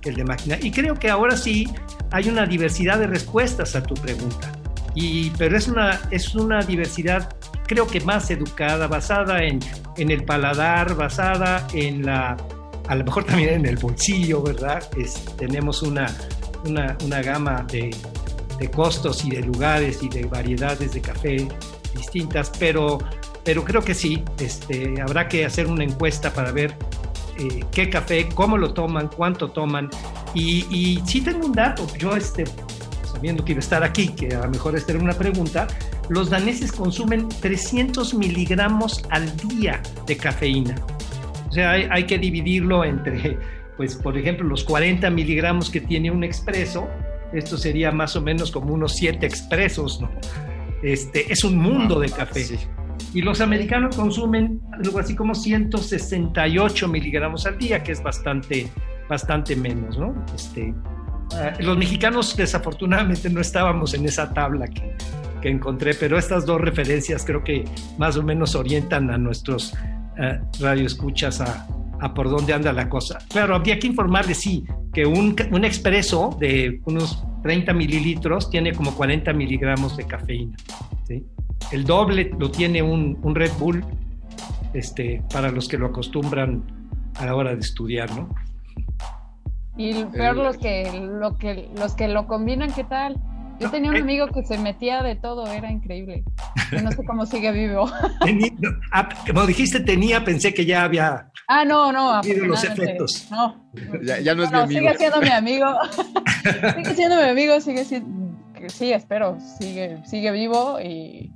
que 0.03 0.11
el 0.11 0.17
de 0.17 0.25
máquina. 0.25 0.59
Y 0.61 0.71
creo 0.71 0.95
que 0.95 1.09
ahora 1.09 1.39
sí 1.39 1.67
hay 2.11 2.29
una 2.29 2.45
diversidad 2.45 2.99
de 2.99 3.07
respuestas 3.07 3.77
a 3.77 3.83
tu 3.83 3.95
pregunta. 3.95 4.53
Y, 4.95 5.31
pero 5.39 5.57
es 5.57 5.69
una, 5.69 6.03
es 6.11 6.35
una 6.35 6.61
diversidad 6.61 7.35
creo 7.73 7.87
que 7.87 8.01
más 8.03 8.31
educada, 8.31 8.87
basada 8.87 9.43
en, 9.43 9.59
en 9.97 10.11
el 10.11 10.25
paladar, 10.25 10.95
basada 10.95 11.67
en 11.73 12.05
la, 12.05 12.37
a 12.87 12.95
lo 12.95 13.03
mejor 13.03 13.25
también 13.25 13.55
en 13.55 13.65
el 13.65 13.79
bolsillo, 13.79 14.43
¿verdad? 14.43 14.87
tenemos 15.39 15.83
una, 15.83 16.15
una, 16.67 16.99
una 17.03 17.23
gama 17.23 17.65
de, 17.73 17.97
de, 18.59 18.71
costos 18.71 19.25
y 19.25 19.31
de 19.31 19.41
lugares 19.41 20.03
y 20.03 20.11
de 20.11 20.25
variedades 20.27 20.93
de 20.93 21.01
café 21.01 21.49
distintas, 21.97 22.53
pero, 22.59 22.99
pero 23.43 23.65
creo 23.65 23.81
que 23.81 23.95
sí, 23.95 24.23
este, 24.39 25.01
habrá 25.01 25.27
que 25.27 25.47
hacer 25.47 25.67
una 25.67 25.85
encuesta 25.85 26.31
para 26.31 26.53
ver 26.53 26.77
eh, 27.39 27.65
qué 27.73 27.89
café, 27.89 28.29
cómo 28.35 28.59
lo 28.59 28.75
toman, 28.75 29.09
cuánto 29.09 29.51
toman. 29.51 29.89
Y, 30.35 30.67
y 30.69 31.03
sí 31.07 31.23
tengo 31.23 31.47
un 31.47 31.53
dato, 31.53 31.87
yo 31.97 32.15
este, 32.17 32.45
sabiendo 33.11 33.43
que 33.47 33.53
iba 33.53 33.61
a 33.61 33.65
estar 33.65 33.83
aquí, 33.83 34.09
que 34.09 34.35
a 34.35 34.43
lo 34.43 34.51
mejor 34.51 34.77
esta 34.77 34.93
era 34.93 35.03
una 35.03 35.15
pregunta, 35.15 35.67
los 36.09 36.31
daneses 36.31 36.73
consumen 36.73 37.29
300 37.41 38.15
miligramos 38.15 39.03
al 39.11 39.35
día 39.37 39.81
de 40.07 40.17
cafeína. 40.17 40.75
O 41.49 41.53
sea, 41.53 41.73
hay, 41.73 42.05
que 42.05 42.19
dividirlo 42.19 42.85
entre, 42.85 43.39
pues, 43.77 43.97
por 43.97 44.17
ejemplo, 44.17 44.47
los 44.47 44.65
40 44.65 45.09
miligramos 45.11 45.71
que 45.71 45.81
tiene 45.81 46.11
un 46.11 46.25
expreso, 46.25 46.89
esto 47.33 47.57
sería 47.57 47.91
más 47.93 48.17
o 48.17 48.23
menos 48.23 48.51
como 48.51 48.73
unos 48.75 48.97
7 48.97 49.25
expresos, 49.27 50.01
¿no? 50.01 50.11
Este, 50.83 51.31
es 51.33 51.45
un 51.45 51.59
mundo 51.59 52.01
de 52.01 52.09
café. 52.11 52.59
Y 53.15 53.23
los 53.23 53.41
americanos 53.41 53.97
consumen 53.97 54.61
algo 54.73 54.99
así 54.99 55.15
como 55.15 55.35
168 55.35 56.89
miligramos 56.89 57.47
al 57.47 57.59
día, 57.59 57.83
que 57.83 57.93
es 57.93 58.03
bastante, 58.03 58.69
bastante 59.09 59.55
menos, 59.55 59.99
¿no? 59.99 60.15
Este, 60.35 60.75
ah, 61.35 61.53
los 61.61 61.77
mexicanos 61.77 62.37
desafortunadamente 62.37 63.29
no 63.29 63.41
estábamos 63.41 63.95
en 63.95 64.07
esa 64.07 64.33
tabla 64.33 64.67
que, 64.67 64.97
que 65.43 65.51
encontré, 65.51 65.93
pero 65.93 66.17
estas 66.17 66.47
dos 66.47 66.59
referencias 66.59 67.27
creo 67.27 67.45
que 67.45 67.65
más 67.99 68.17
o 68.17 68.23
menos 68.23 68.55
orientan 68.55 69.11
a 69.11 69.19
nuestros 69.19 69.75
eh, 70.19 70.41
radioescuchas 70.59 71.43
a, 71.43 71.67
a 72.01 72.15
por 72.15 72.31
dónde 72.31 72.53
anda 72.53 72.73
la 72.73 72.89
cosa. 72.89 73.19
Claro, 73.29 73.55
habría 73.55 73.79
que 73.79 73.87
informarles, 73.87 74.39
sí, 74.39 74.65
que 74.93 75.07
un, 75.07 75.37
un 75.51 75.65
expreso 75.65 76.37
de 76.41 76.81
unos 76.85 77.23
30 77.43 77.73
mililitros 77.73 78.51
tiene 78.51 78.73
como 78.73 78.95
40 78.95 79.33
miligramos 79.33 79.97
de 79.97 80.05
cafeína. 80.05 80.57
¿sí? 81.07 81.25
El 81.71 81.85
doble 81.85 82.33
lo 82.39 82.51
tiene 82.51 82.83
un, 82.83 83.19
un, 83.23 83.35
Red 83.35 83.53
Bull, 83.59 83.85
este, 84.75 85.23
para 85.33 85.51
los 85.51 85.69
que 85.69 85.79
lo 85.79 85.87
acostumbran 85.87 86.65
a 87.17 87.27
la 87.27 87.35
hora 87.37 87.55
de 87.55 87.61
estudiar, 87.61 88.11
¿no? 88.17 88.29
Y 89.77 90.05
peor 90.05 90.37
los 90.37 90.59
que, 90.59 91.01
lo 91.01 91.39
que, 91.39 91.71
los 91.79 91.95
que 91.95 92.09
lo 92.09 92.27
combinan, 92.27 92.73
¿qué 92.73 92.85
tal? 92.85 93.17
Yo 93.61 93.71
tenía 93.71 93.91
un 93.91 93.97
amigo 93.97 94.27
que 94.29 94.43
se 94.45 94.59
metía 94.59 95.03
de 95.03 95.15
todo, 95.15 95.47
era 95.47 95.71
increíble. 95.71 96.25
Yo 96.71 96.83
no 96.83 96.91
sé 96.91 97.05
cómo 97.05 97.27
sigue 97.27 97.53
vivo. 97.53 97.91
Tenía, 98.25 98.51
ah, 98.93 99.09
como 99.27 99.47
dijiste 99.47 99.81
tenía, 99.81 100.25
pensé 100.25 100.53
que 100.53 100.65
ya 100.65 100.85
había. 100.85 101.31
Ah, 101.49 101.65
no, 101.65 101.93
no. 101.93 102.21
los 102.23 102.65
efectos. 102.65 103.29
No. 103.31 103.71
Ya, 104.03 104.21
ya 104.21 104.35
no 104.35 104.45
es 104.45 104.51
no, 104.51 104.67
mi 104.67 104.79
amigo. 104.79 104.93
Sigue 104.93 104.99
siendo 104.99 105.21
mi 105.21 105.29
amigo. 105.29 105.67
sigue 106.77 106.95
siendo 106.95 107.17
mi 107.17 107.23
amigo, 107.23 107.61
sigue 107.61 107.85
siendo. 107.85 108.39
Sí, 108.69 108.93
espero. 108.93 109.39
Sigue, 109.59 110.03
sigue 110.07 110.31
vivo 110.33 110.81
y. 110.81 111.31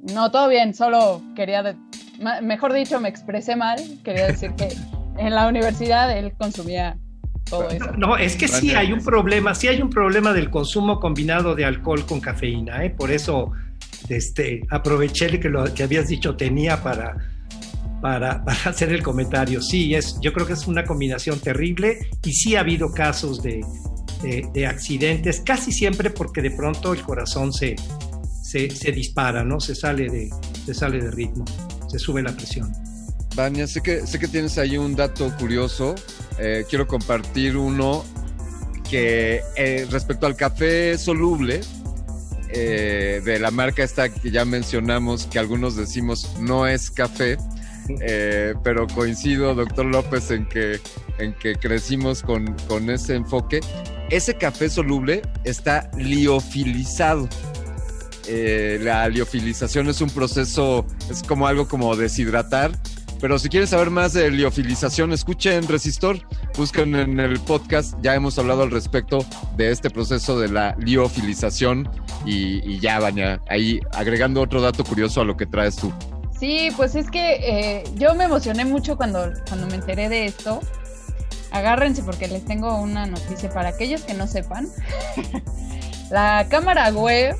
No, 0.00 0.30
todo 0.30 0.48
bien, 0.48 0.74
solo 0.74 1.22
quería. 1.36 1.62
De... 1.62 1.76
Mejor 2.42 2.72
dicho, 2.72 3.00
me 3.00 3.08
expresé 3.08 3.56
mal. 3.56 3.78
Quería 4.04 4.26
decir 4.26 4.52
que 4.54 4.68
en 5.18 5.34
la 5.34 5.46
universidad 5.46 6.16
él 6.16 6.32
consumía 6.36 6.98
todo 7.52 7.70
eso. 7.70 7.92
No, 7.96 8.16
es 8.16 8.36
que 8.36 8.48
sí 8.48 8.74
hay 8.74 8.92
un 8.92 9.04
problema, 9.04 9.54
sí 9.54 9.68
hay 9.68 9.82
un 9.82 9.90
problema 9.90 10.32
del 10.32 10.50
consumo 10.50 10.98
combinado 10.98 11.54
de 11.54 11.64
alcohol 11.64 12.04
con 12.06 12.20
cafeína, 12.20 12.84
¿eh? 12.84 12.90
por 12.90 13.10
eso 13.10 13.52
este, 14.08 14.62
aproveché 14.70 15.38
que 15.38 15.48
lo 15.48 15.72
que 15.72 15.82
habías 15.82 16.08
dicho 16.08 16.34
tenía 16.36 16.82
para, 16.82 17.16
para, 18.00 18.44
para, 18.44 18.58
hacer 18.64 18.92
el 18.92 19.02
comentario. 19.02 19.60
Sí, 19.60 19.94
es, 19.94 20.18
yo 20.20 20.32
creo 20.32 20.46
que 20.46 20.54
es 20.54 20.66
una 20.66 20.84
combinación 20.84 21.38
terrible 21.40 21.98
y 22.24 22.32
sí 22.32 22.56
ha 22.56 22.60
habido 22.60 22.92
casos 22.92 23.42
de, 23.42 23.64
de, 24.22 24.48
de 24.52 24.66
accidentes, 24.66 25.40
casi 25.40 25.72
siempre 25.72 26.10
porque 26.10 26.40
de 26.40 26.50
pronto 26.50 26.92
el 26.92 27.02
corazón 27.02 27.52
se, 27.52 27.76
se, 28.42 28.70
se 28.70 28.92
dispara, 28.92 29.44
¿no? 29.44 29.60
Se 29.60 29.74
sale, 29.74 30.08
de, 30.08 30.30
se 30.64 30.74
sale 30.74 30.98
de 31.00 31.10
ritmo, 31.10 31.44
se 31.88 31.98
sube 31.98 32.22
la 32.22 32.32
presión. 32.32 32.72
Vania, 33.34 33.66
sé 33.66 33.80
que, 33.80 34.06
sé 34.06 34.18
que 34.18 34.28
tienes 34.28 34.58
ahí 34.58 34.76
un 34.76 34.94
dato 34.94 35.34
curioso. 35.38 35.94
Eh, 36.38 36.64
quiero 36.68 36.86
compartir 36.86 37.56
uno 37.56 38.04
que 38.88 39.42
eh, 39.56 39.86
respecto 39.90 40.26
al 40.26 40.36
café 40.36 40.98
soluble, 40.98 41.60
eh, 42.50 43.22
de 43.24 43.38
la 43.38 43.50
marca 43.50 43.82
esta 43.82 44.08
que 44.10 44.30
ya 44.30 44.44
mencionamos, 44.44 45.26
que 45.26 45.38
algunos 45.38 45.76
decimos 45.76 46.36
no 46.40 46.66
es 46.66 46.90
café, 46.90 47.38
pero 48.62 48.86
coincido, 48.86 49.54
doctor 49.54 49.86
López, 49.86 50.30
en 50.30 50.46
que, 50.46 50.78
en 51.18 51.32
que 51.34 51.56
crecimos 51.56 52.22
con, 52.22 52.54
con 52.68 52.90
ese 52.90 53.14
enfoque. 53.14 53.60
Ese 54.10 54.34
café 54.34 54.68
soluble 54.68 55.22
está 55.44 55.90
liofilizado. 55.96 57.28
La 58.28 59.08
liofilización 59.08 59.88
es 59.88 60.00
un 60.00 60.10
proceso, 60.10 60.86
es 61.10 61.22
como 61.22 61.46
algo 61.48 61.66
como 61.66 61.96
deshidratar 61.96 62.72
pero 63.22 63.38
si 63.38 63.48
quieren 63.48 63.68
saber 63.68 63.88
más 63.88 64.14
de 64.14 64.28
liofilización, 64.32 65.12
escuchen 65.12 65.68
Resistor, 65.68 66.18
busquen 66.56 66.96
en 66.96 67.20
el 67.20 67.38
podcast, 67.38 67.94
ya 68.02 68.16
hemos 68.16 68.36
hablado 68.36 68.64
al 68.64 68.72
respecto 68.72 69.24
de 69.56 69.70
este 69.70 69.90
proceso 69.90 70.40
de 70.40 70.48
la 70.48 70.74
liofilización 70.80 71.88
y, 72.26 72.80
ya, 72.80 72.98
Baña, 72.98 73.40
ahí 73.48 73.78
agregando 73.92 74.42
otro 74.42 74.60
dato 74.60 74.82
curioso 74.82 75.20
a 75.20 75.24
lo 75.24 75.36
que 75.36 75.46
traes 75.46 75.76
tú. 75.76 75.92
Sí, 76.36 76.70
pues 76.76 76.96
es 76.96 77.08
que 77.12 77.34
eh, 77.34 77.84
yo 77.94 78.12
me 78.16 78.24
emocioné 78.24 78.64
mucho 78.64 78.96
cuando, 78.96 79.30
cuando 79.46 79.68
me 79.68 79.76
enteré 79.76 80.08
de 80.08 80.24
esto. 80.24 80.58
Agárrense 81.52 82.02
porque 82.02 82.26
les 82.26 82.44
tengo 82.44 82.76
una 82.80 83.06
noticia 83.06 83.50
para 83.50 83.68
aquellos 83.68 84.02
que 84.02 84.14
no 84.14 84.26
sepan. 84.26 84.66
la 86.10 86.48
cámara 86.50 86.90
web, 86.90 87.36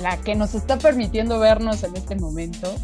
la 0.00 0.16
que 0.16 0.34
nos 0.34 0.54
está 0.54 0.78
permitiendo 0.78 1.38
vernos 1.38 1.82
en 1.82 1.94
este 1.94 2.16
momento, 2.16 2.74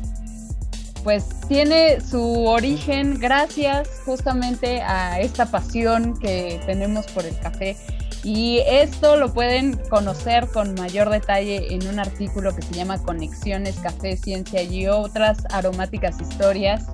pues 1.06 1.24
tiene 1.46 2.00
su 2.00 2.46
origen 2.46 3.20
gracias 3.20 3.88
justamente 4.04 4.82
a 4.82 5.20
esta 5.20 5.46
pasión 5.46 6.18
que 6.18 6.60
tenemos 6.66 7.06
por 7.06 7.24
el 7.24 7.38
café. 7.38 7.76
Y 8.24 8.58
esto 8.66 9.16
lo 9.16 9.32
pueden 9.32 9.78
conocer 9.88 10.48
con 10.48 10.74
mayor 10.74 11.08
detalle 11.10 11.72
en 11.72 11.86
un 11.86 12.00
artículo 12.00 12.56
que 12.56 12.62
se 12.62 12.74
llama 12.74 13.00
Conexiones 13.00 13.76
Café, 13.76 14.16
Ciencia 14.16 14.64
y 14.64 14.88
otras 14.88 15.44
aromáticas 15.50 16.20
historias, 16.20 16.86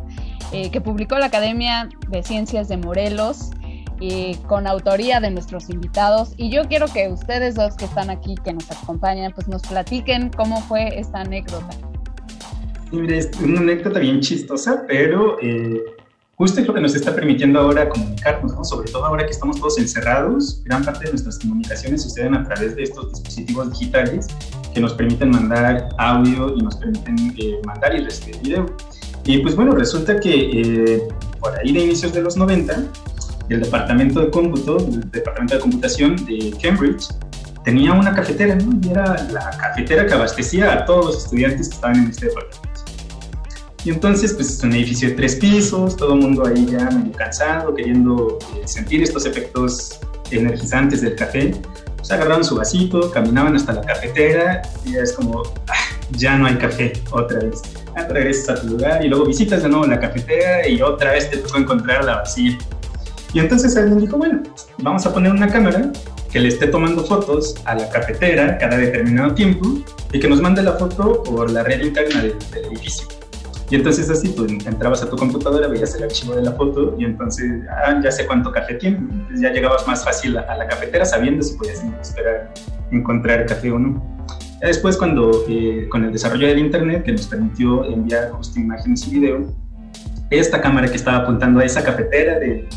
eh, 0.52 0.70
que 0.70 0.82
publicó 0.82 1.18
la 1.18 1.26
Academia 1.26 1.88
de 2.10 2.22
Ciencias 2.22 2.68
de 2.68 2.76
Morelos. 2.76 3.50
Eh, 4.04 4.36
con 4.48 4.66
autoría 4.66 5.20
de 5.20 5.30
nuestros 5.30 5.70
invitados 5.70 6.34
y 6.36 6.50
yo 6.50 6.66
quiero 6.66 6.88
que 6.88 7.08
ustedes 7.08 7.54
dos 7.54 7.76
que 7.76 7.84
están 7.84 8.10
aquí, 8.10 8.34
que 8.42 8.52
nos 8.52 8.68
acompañan, 8.68 9.32
pues 9.32 9.46
nos 9.46 9.62
platiquen 9.62 10.28
cómo 10.28 10.60
fue 10.62 10.98
esta 10.98 11.20
anécdota. 11.20 11.91
Mire, 12.92 13.18
es 13.18 13.30
una 13.42 13.60
anécdota 13.60 13.98
bien 13.98 14.20
chistosa, 14.20 14.84
pero 14.86 15.38
eh, 15.40 15.82
justo 16.36 16.60
es 16.60 16.66
lo 16.66 16.74
que 16.74 16.80
nos 16.80 16.94
está 16.94 17.14
permitiendo 17.14 17.58
ahora 17.60 17.88
comunicarnos, 17.88 18.54
¿no? 18.54 18.64
sobre 18.64 18.92
todo 18.92 19.06
ahora 19.06 19.24
que 19.24 19.30
estamos 19.30 19.58
todos 19.58 19.78
encerrados, 19.78 20.62
gran 20.64 20.84
parte 20.84 21.06
de 21.06 21.12
nuestras 21.12 21.38
comunicaciones 21.38 22.02
suceden 22.02 22.34
a 22.34 22.44
través 22.44 22.76
de 22.76 22.82
estos 22.82 23.10
dispositivos 23.12 23.70
digitales 23.78 24.26
que 24.74 24.80
nos 24.80 24.92
permiten 24.92 25.30
mandar 25.30 25.88
audio 25.96 26.54
y 26.54 26.60
nos 26.60 26.76
permiten 26.76 27.34
eh, 27.38 27.60
mandar 27.64 27.94
y 27.94 28.04
recibir 28.04 28.38
video. 28.42 28.66
Y 29.24 29.38
pues 29.38 29.56
bueno, 29.56 29.72
resulta 29.72 30.20
que 30.20 30.34
eh, 30.34 31.08
por 31.40 31.58
ahí 31.58 31.72
de 31.72 31.80
inicios 31.80 32.12
de 32.12 32.20
los 32.20 32.36
90, 32.36 32.76
el 33.48 33.60
departamento 33.60 34.20
de 34.20 34.30
cómputo, 34.30 34.76
el 34.76 35.10
departamento 35.10 35.54
de 35.54 35.60
computación 35.60 36.16
de 36.26 36.54
Cambridge, 36.60 37.08
tenía 37.64 37.92
una 37.92 38.12
cafetera, 38.12 38.54
¿no? 38.56 38.78
Y 38.82 38.90
era 38.90 39.16
la 39.30 39.50
cafetera 39.56 40.06
que 40.06 40.12
abastecía 40.12 40.72
a 40.72 40.84
todos 40.84 41.06
los 41.06 41.24
estudiantes 41.24 41.68
que 41.68 41.74
estaban 41.74 41.96
en 41.96 42.10
este 42.10 42.26
departamento. 42.26 42.61
Y 43.84 43.90
entonces, 43.90 44.32
pues 44.34 44.48
es 44.50 44.62
un 44.62 44.72
edificio 44.72 45.08
de 45.08 45.14
tres 45.16 45.36
pisos, 45.36 45.96
todo 45.96 46.14
el 46.14 46.20
mundo 46.20 46.46
ahí 46.46 46.66
ya 46.66 46.88
medio 46.90 47.12
cansado, 47.12 47.74
queriendo 47.74 48.38
eh, 48.54 48.62
sentir 48.66 49.02
estos 49.02 49.26
efectos 49.26 49.98
energizantes 50.30 51.00
del 51.00 51.16
café. 51.16 51.52
Pues 51.96 52.10
agarraron 52.10 52.44
su 52.44 52.56
vasito, 52.56 53.10
caminaban 53.10 53.56
hasta 53.56 53.72
la 53.72 53.82
cafetera 53.82 54.62
y 54.84 54.96
es 54.96 55.12
como, 55.12 55.42
ah, 55.68 55.74
ya 56.12 56.36
no 56.36 56.46
hay 56.46 56.56
café, 56.56 56.92
otra 57.10 57.40
vez. 57.40 57.62
Ah, 57.96 58.06
regresas 58.08 58.58
a 58.58 58.60
tu 58.60 58.68
lugar 58.68 59.04
y 59.04 59.08
luego 59.08 59.26
visitas 59.26 59.62
de 59.62 59.68
nuevo 59.68 59.86
la 59.86 59.98
cafetera 59.98 60.66
y 60.66 60.80
otra 60.80 61.12
vez 61.12 61.28
te 61.30 61.38
tocó 61.38 61.58
encontrar 61.58 62.04
la 62.04 62.18
vacía. 62.18 62.56
Y 63.34 63.40
entonces 63.40 63.76
alguien 63.76 63.98
dijo, 63.98 64.16
bueno, 64.16 64.42
vamos 64.78 65.06
a 65.06 65.12
poner 65.12 65.32
una 65.32 65.48
cámara 65.48 65.90
que 66.30 66.38
le 66.38 66.48
esté 66.48 66.68
tomando 66.68 67.02
fotos 67.04 67.56
a 67.64 67.74
la 67.74 67.88
cafetera 67.90 68.58
cada 68.58 68.76
determinado 68.76 69.34
tiempo 69.34 69.66
y 70.12 70.20
que 70.20 70.28
nos 70.28 70.40
mande 70.40 70.62
la 70.62 70.74
foto 70.74 71.22
por 71.24 71.50
la 71.50 71.62
red 71.62 71.82
interna 71.82 72.22
del, 72.22 72.38
del 72.52 72.64
edificio. 72.66 73.21
Y 73.72 73.76
entonces 73.76 74.10
así 74.10 74.28
tú 74.34 74.44
entrabas 74.44 75.02
a 75.02 75.08
tu 75.08 75.16
computadora, 75.16 75.66
veías 75.66 75.94
el 75.94 76.02
archivo 76.02 76.34
de 76.34 76.42
la 76.42 76.52
foto 76.52 76.94
y 76.98 77.06
entonces 77.06 77.50
ah, 77.70 77.98
ya 78.04 78.12
sé 78.12 78.26
cuánto 78.26 78.52
café 78.52 78.74
tiene. 78.74 78.98
Entonces 78.98 79.40
ya 79.40 79.50
llegabas 79.50 79.88
más 79.88 80.04
fácil 80.04 80.36
a, 80.36 80.54
la 80.58 80.68
cafetera 80.68 81.06
sabiendo 81.06 81.42
si 81.42 81.56
podías 81.56 81.82
esperar 82.02 82.52
encontrar 82.90 83.46
café 83.46 83.72
o 83.72 83.78
no. 83.78 84.20
Ya 84.60 84.66
después 84.66 84.98
cuando 84.98 85.46
eh, 85.48 85.88
con 85.88 86.04
el 86.04 86.12
desarrollo 86.12 86.48
del 86.48 86.58
internet 86.58 87.02
que 87.02 87.12
nos 87.12 87.26
permitió 87.26 87.86
enviar 87.86 88.30
justo 88.32 88.60
imágenes 88.60 89.08
y 89.08 89.18
video, 89.18 89.50
esta 90.28 90.60
cámara 90.60 90.86
que 90.86 90.96
estaba 90.96 91.22
apuntando 91.22 91.60
a 91.60 91.64
esa 91.64 91.82
cafetera 91.82 92.38
del 92.40 92.68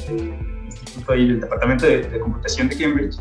instituto 0.65 1.11
ahí 1.11 1.27
del 1.27 1.41
departamento 1.41 1.85
de, 1.87 2.03
de 2.03 2.19
computación 2.21 2.69
de 2.69 2.77
Cambridge 2.77 3.17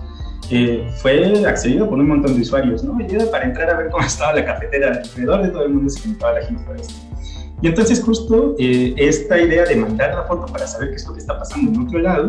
eh, 0.49 0.89
fue 0.99 1.45
accedido 1.45 1.91
por 1.91 1.99
un 1.99 2.07
montón 2.07 2.37
de 2.37 2.43
usuarios, 2.43 2.85
¿no? 2.85 2.97
Y 3.01 3.13
era 3.13 3.29
para 3.33 3.47
entrar 3.47 3.69
a 3.71 3.79
ver 3.79 3.91
cómo 3.91 4.05
estaba 4.07 4.33
la 4.33 4.45
cafetera 4.45 4.93
alrededor 4.93 5.43
de 5.43 5.49
todo 5.49 5.65
el 5.65 5.73
mundo, 5.73 5.91
se 5.91 6.03
conectaba 6.03 6.39
la 6.39 6.47
gente 6.47 6.63
para 6.63 6.81
esto. 6.81 7.14
Y 7.65 7.69
entonces 7.69 8.03
justo 8.05 8.55
eh, 8.59 8.93
esta 8.99 9.41
idea 9.41 9.65
de 9.65 9.77
mandar 9.77 10.15
la 10.15 10.25
foto 10.25 10.45
para 10.53 10.67
saber 10.67 10.91
qué 10.91 10.97
es 10.97 11.07
lo 11.07 11.15
que 11.15 11.21
está 11.21 11.39
pasando 11.39 11.73
en 11.73 11.87
otro 11.87 11.99
lado 11.99 12.29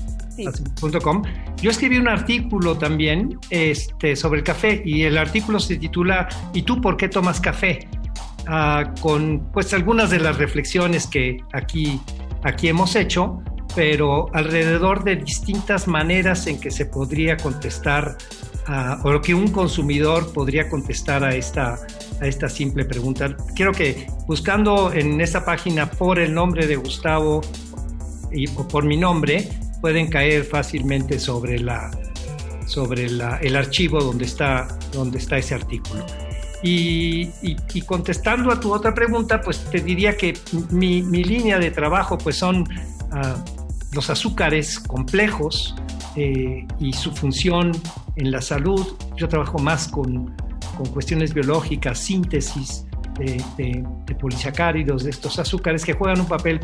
yo 1.61 1.71
escribí 1.71 1.97
un 1.97 2.09
artículo 2.09 2.77
también 2.77 3.39
este, 3.51 4.17
sobre 4.17 4.41
el 4.41 4.45
café 4.45 4.83
y 4.85 5.03
el 5.03 5.17
artículo 5.17 5.61
se 5.61 5.77
titula 5.77 6.29
¿Y 6.53 6.63
tú 6.63 6.81
por 6.81 6.97
qué 6.97 7.09
tomas 7.09 7.41
café? 7.41 7.89
Ah, 8.47 8.93
con 9.01 9.51
pues 9.53 9.73
algunas 9.73 10.11
de 10.11 10.21
las 10.21 10.37
reflexiones 10.37 11.07
que 11.07 11.39
aquí, 11.53 12.01
aquí 12.43 12.69
hemos 12.69 12.95
hecho, 12.95 13.43
pero 13.75 14.27
alrededor 14.35 15.03
de 15.05 15.17
distintas 15.17 15.89
maneras 15.89 16.47
en 16.47 16.61
que 16.61 16.71
se 16.71 16.87
podría 16.87 17.37
contestar 17.37 18.17
o 19.05 19.21
que 19.21 19.35
un 19.35 19.49
consumidor 19.49 20.33
podría 20.33 20.69
contestar 20.69 21.23
a 21.23 21.35
esta, 21.35 21.77
a 22.21 22.27
esta 22.27 22.49
simple 22.49 22.85
pregunta. 22.85 23.37
Quiero 23.55 23.73
que 23.73 24.07
buscando 24.27 24.93
en 24.93 25.21
esa 25.21 25.45
página 25.45 25.91
por 25.91 26.19
el 26.19 26.33
nombre 26.33 26.67
de 26.67 26.77
Gustavo 26.77 27.43
y 28.33 28.49
por 28.49 28.85
mi 28.85 28.97
nombre, 28.97 29.49
pueden 29.85 30.09
caer 30.09 30.45
fácilmente 30.45 31.19
sobre, 31.19 31.59
la, 31.59 31.91
sobre 32.65 33.07
la, 33.11 33.37
el 33.37 33.55
archivo 33.55 34.03
donde 34.03 34.25
está, 34.25 34.67
donde 34.95 35.19
está 35.19 35.37
ese 35.37 35.55
artículo. 35.55 36.07
Y, 36.63 37.29
y, 37.43 37.83
contestando 37.83 38.51
a 38.51 38.59
tu 38.59 38.73
otra 38.73 38.95
pregunta, 38.95 39.43
pues 39.43 39.63
te 39.71 39.81
diría 39.81 40.17
que 40.17 40.39
mi, 40.71 41.03
mi 41.03 41.23
línea 41.23 41.59
de 41.59 41.71
trabajo 41.71 42.17
pues 42.17 42.37
son 42.37 42.63
uh, 42.63 43.95
los 43.95 44.09
azúcares 44.09 44.81
complejos 44.81 45.75
eh, 46.17 46.67
y 46.81 46.95
su 46.95 47.13
función 47.13 47.73
en 48.17 48.31
la 48.31 48.41
salud. 48.41 48.97
Yo 49.19 49.29
trabajo 49.29 49.59
más 49.59 49.89
con, 49.89 50.35
con 50.79 50.87
cuestiones 50.95 51.35
biológicas, 51.35 51.99
síntesis 51.99 52.87
de, 53.19 53.39
de, 53.59 53.85
de 54.07 54.15
polisacáridos, 54.15 55.05
de 55.05 55.11
estos 55.11 55.39
azúcares 55.39 55.85
que 55.85 55.93
juegan 55.93 56.21
un 56.21 56.27
papel 56.27 56.61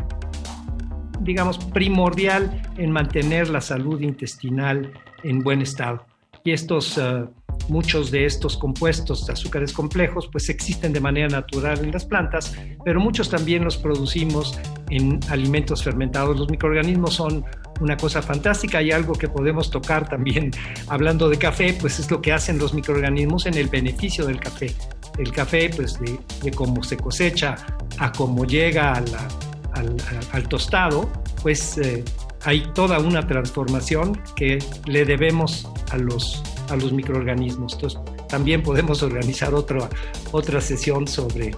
digamos, 1.23 1.57
primordial 1.57 2.61
en 2.77 2.91
mantener 2.91 3.49
la 3.49 3.61
salud 3.61 4.01
intestinal 4.01 4.91
en 5.23 5.43
buen 5.43 5.61
estado. 5.61 6.05
Y 6.43 6.51
estos, 6.51 6.97
eh, 6.97 7.25
muchos 7.69 8.09
de 8.09 8.25
estos 8.25 8.57
compuestos 8.57 9.27
de 9.27 9.33
azúcares 9.33 9.73
complejos, 9.73 10.27
pues 10.31 10.49
existen 10.49 10.91
de 10.91 10.99
manera 10.99 11.27
natural 11.27 11.79
en 11.83 11.91
las 11.91 12.05
plantas, 12.05 12.55
pero 12.83 12.99
muchos 12.99 13.29
también 13.29 13.63
los 13.63 13.77
producimos 13.77 14.59
en 14.89 15.19
alimentos 15.29 15.83
fermentados. 15.83 16.39
Los 16.39 16.49
microorganismos 16.49 17.13
son 17.13 17.45
una 17.79 17.95
cosa 17.95 18.23
fantástica 18.23 18.81
y 18.81 18.91
algo 18.91 19.13
que 19.13 19.27
podemos 19.27 19.69
tocar 19.69 20.09
también 20.09 20.51
hablando 20.87 21.29
de 21.29 21.37
café, 21.37 21.75
pues 21.79 21.99
es 21.99 22.09
lo 22.09 22.21
que 22.21 22.31
hacen 22.33 22.57
los 22.57 22.73
microorganismos 22.73 23.45
en 23.45 23.53
el 23.55 23.67
beneficio 23.67 24.25
del 24.25 24.39
café. 24.39 24.73
El 25.19 25.31
café, 25.31 25.69
pues 25.75 25.99
de, 25.99 26.19
de 26.41 26.51
cómo 26.51 26.81
se 26.81 26.97
cosecha 26.97 27.55
a 27.99 28.11
cómo 28.11 28.45
llega 28.45 28.93
a 28.93 29.01
la 29.01 29.27
al, 29.73 30.47
tostado, 30.47 31.09
pues 31.41 31.77
eh, 31.77 32.03
hay 32.43 32.65
toda 32.73 32.99
una 32.99 33.25
transformación 33.25 34.21
que 34.35 34.59
le 34.85 35.05
debemos 35.05 35.67
a 35.91 35.97
los, 35.97 36.43
a 36.69 36.75
los 36.75 36.91
microorganismos. 36.91 37.73
Entonces, 37.73 37.99
también 38.27 38.63
podemos 38.63 39.03
organizar 39.03 39.53
otra, 39.53 39.89
otra 40.31 40.61
sesión 40.61 41.07
sobre, 41.07 41.51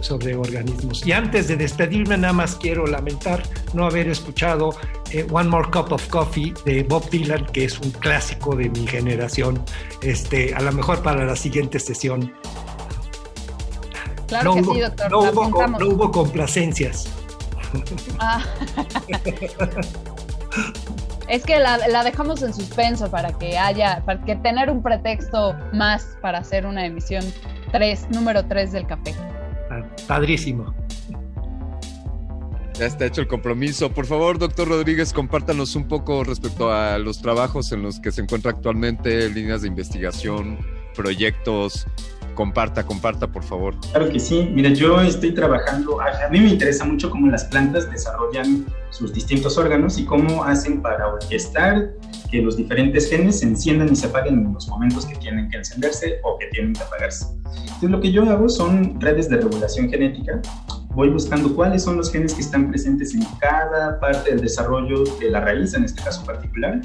sobre 0.00 0.36
organismos. 0.36 1.06
Y 1.06 1.12
antes 1.12 1.48
de 1.48 1.56
despedirme, 1.56 2.16
nada 2.16 2.32
más 2.32 2.56
quiero 2.56 2.86
lamentar 2.86 3.42
no 3.72 3.86
haber 3.86 4.08
escuchado 4.08 4.74
eh, 5.10 5.26
One 5.30 5.48
More 5.48 5.68
Cup 5.70 5.92
of 5.92 6.06
Coffee 6.08 6.54
de 6.64 6.82
Bob 6.82 7.08
Dylan, 7.10 7.46
que 7.46 7.64
es 7.64 7.78
un 7.78 7.90
clásico 7.90 8.56
de 8.56 8.68
mi 8.70 8.86
generación, 8.86 9.62
este, 10.02 10.54
a 10.54 10.62
lo 10.62 10.72
mejor 10.72 11.02
para 11.02 11.24
la 11.24 11.36
siguiente 11.36 11.78
sesión. 11.78 12.32
Claro 14.26 14.54
que 14.54 14.64
sí, 14.64 14.80
doctor. 14.80 15.10
No 15.10 15.20
hubo, 15.20 15.66
no 15.66 15.88
hubo 15.88 16.10
complacencias. 16.10 17.08
Ah. 18.18 18.42
es 21.28 21.44
que 21.44 21.58
la, 21.58 22.04
dejamos 22.04 22.42
en 22.42 22.52
suspenso 22.54 23.10
para 23.10 23.32
que 23.32 23.58
haya, 23.58 24.02
para 24.04 24.22
que 24.24 24.36
tener 24.36 24.70
un 24.70 24.82
pretexto 24.82 25.56
más 25.72 26.16
para 26.20 26.38
hacer 26.38 26.66
una 26.66 26.86
emisión 26.86 27.24
3, 27.72 28.10
número 28.10 28.44
3 28.46 28.72
del 28.72 28.86
café. 28.86 29.14
Ah, 29.70 29.82
padrísimo. 30.06 30.74
Ya 32.78 32.86
está 32.86 33.06
hecho 33.06 33.20
el 33.20 33.28
compromiso. 33.28 33.90
Por 33.92 34.06
favor, 34.06 34.38
doctor 34.38 34.68
Rodríguez, 34.68 35.12
compártanos 35.12 35.76
un 35.76 35.86
poco 35.86 36.24
respecto 36.24 36.72
a 36.72 36.98
los 36.98 37.20
trabajos 37.22 37.70
en 37.70 37.82
los 37.82 38.00
que 38.00 38.10
se 38.10 38.20
encuentra 38.20 38.50
actualmente, 38.50 39.30
líneas 39.30 39.62
de 39.62 39.68
investigación, 39.68 40.58
proyectos, 40.94 41.86
comparta, 42.34 42.84
comparta, 42.84 43.26
por 43.26 43.42
favor. 43.42 43.74
Claro 43.92 44.08
que 44.10 44.20
sí. 44.20 44.50
Mira, 44.52 44.70
yo 44.70 45.00
estoy 45.00 45.32
trabajando, 45.32 46.00
a 46.00 46.28
mí 46.30 46.40
me 46.40 46.50
interesa 46.50 46.84
mucho 46.84 47.10
cómo 47.10 47.28
las 47.28 47.44
plantas 47.44 47.90
desarrollan 47.90 48.66
sus 48.90 49.12
distintos 49.12 49.58
órganos 49.58 49.98
y 49.98 50.04
cómo 50.04 50.44
hacen 50.44 50.82
para 50.82 51.08
orquestar 51.08 51.90
que 52.30 52.42
los 52.42 52.56
diferentes 52.56 53.08
genes 53.08 53.40
se 53.40 53.46
enciendan 53.46 53.92
y 53.92 53.96
se 53.96 54.06
apaguen 54.06 54.38
en 54.38 54.52
los 54.52 54.68
momentos 54.68 55.06
que 55.06 55.16
tienen 55.16 55.48
que 55.50 55.58
encenderse 55.58 56.20
o 56.24 56.38
que 56.38 56.46
tienen 56.48 56.72
que 56.72 56.82
apagarse. 56.82 57.26
Entonces, 57.56 57.90
lo 57.90 58.00
que 58.00 58.12
yo 58.12 58.22
hago 58.24 58.48
son 58.48 59.00
redes 59.00 59.28
de 59.28 59.36
regulación 59.36 59.88
genética. 59.88 60.40
Voy 60.94 61.10
buscando 61.10 61.54
cuáles 61.54 61.82
son 61.82 61.96
los 61.96 62.12
genes 62.12 62.34
que 62.34 62.40
están 62.40 62.70
presentes 62.70 63.14
en 63.14 63.24
cada 63.40 63.98
parte 63.98 64.30
del 64.30 64.40
desarrollo 64.40 65.02
de 65.18 65.30
la 65.30 65.40
raíz, 65.40 65.74
en 65.74 65.84
este 65.84 66.02
caso 66.02 66.24
particular, 66.24 66.80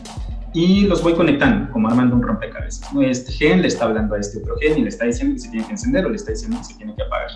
y 0.53 0.81
los 0.81 1.03
voy 1.03 1.13
conectando, 1.13 1.71
como 1.71 1.87
armando 1.87 2.15
un 2.15 2.23
rompecabezas. 2.23 2.89
Este 3.01 3.31
gen 3.31 3.61
le 3.61 3.67
está 3.67 3.85
hablando 3.85 4.15
a 4.15 4.19
este 4.19 4.39
otro 4.39 4.55
gen 4.59 4.79
y 4.79 4.81
le 4.81 4.89
está 4.89 5.05
diciendo 5.05 5.35
que 5.35 5.39
se 5.39 5.49
tiene 5.49 5.65
que 5.65 5.73
encender 5.73 6.05
o 6.05 6.09
le 6.09 6.15
está 6.15 6.31
diciendo 6.31 6.57
que 6.57 6.63
se 6.63 6.73
tiene 6.75 6.95
que 6.95 7.03
apagar. 7.03 7.29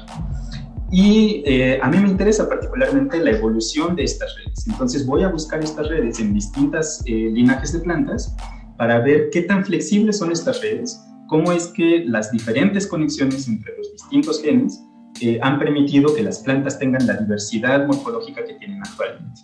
Y 0.91 1.43
eh, 1.45 1.79
a 1.81 1.89
mí 1.89 1.97
me 1.97 2.07
interesa 2.07 2.47
particularmente 2.47 3.19
la 3.19 3.31
evolución 3.31 3.95
de 3.95 4.03
estas 4.03 4.35
redes. 4.37 4.67
Entonces 4.67 5.05
voy 5.05 5.23
a 5.23 5.27
buscar 5.29 5.63
estas 5.63 5.89
redes 5.89 6.19
en 6.19 6.33
distintas 6.33 7.03
eh, 7.07 7.29
linajes 7.31 7.73
de 7.73 7.79
plantas 7.79 8.35
para 8.77 8.99
ver 8.99 9.29
qué 9.31 9.41
tan 9.41 9.65
flexibles 9.65 10.17
son 10.17 10.31
estas 10.31 10.61
redes, 10.61 10.99
cómo 11.27 11.51
es 11.51 11.67
que 11.67 12.03
las 12.05 12.31
diferentes 12.31 12.85
conexiones 12.85 13.47
entre 13.47 13.75
los 13.77 13.91
distintos 13.91 14.41
genes 14.41 14.83
eh, 15.21 15.39
han 15.41 15.57
permitido 15.59 16.13
que 16.13 16.21
las 16.21 16.39
plantas 16.39 16.77
tengan 16.77 17.05
la 17.07 17.15
diversidad 17.15 17.87
morfológica 17.87 18.43
que 18.43 18.53
tienen 18.55 18.79
actualmente. 18.83 19.41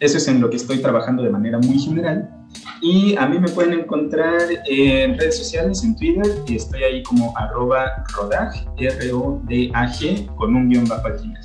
Eso 0.00 0.18
es 0.18 0.28
en 0.28 0.40
lo 0.40 0.50
que 0.50 0.56
estoy 0.56 0.78
trabajando 0.78 1.22
de 1.22 1.30
manera 1.30 1.58
muy 1.58 1.78
general. 1.78 2.28
Y 2.80 3.16
a 3.16 3.26
mí 3.26 3.38
me 3.38 3.48
pueden 3.48 3.72
encontrar 3.72 4.42
en 4.66 5.18
redes 5.18 5.38
sociales, 5.38 5.82
en 5.84 5.96
Twitter, 5.96 6.26
y 6.46 6.56
estoy 6.56 6.82
ahí 6.82 7.02
como 7.02 7.36
arroba 7.36 8.04
rodag, 8.14 8.52
con 10.36 10.56
un 10.56 10.68
guion 10.68 10.86
bajo 10.86 11.06
al 11.06 11.18
final. 11.18 11.40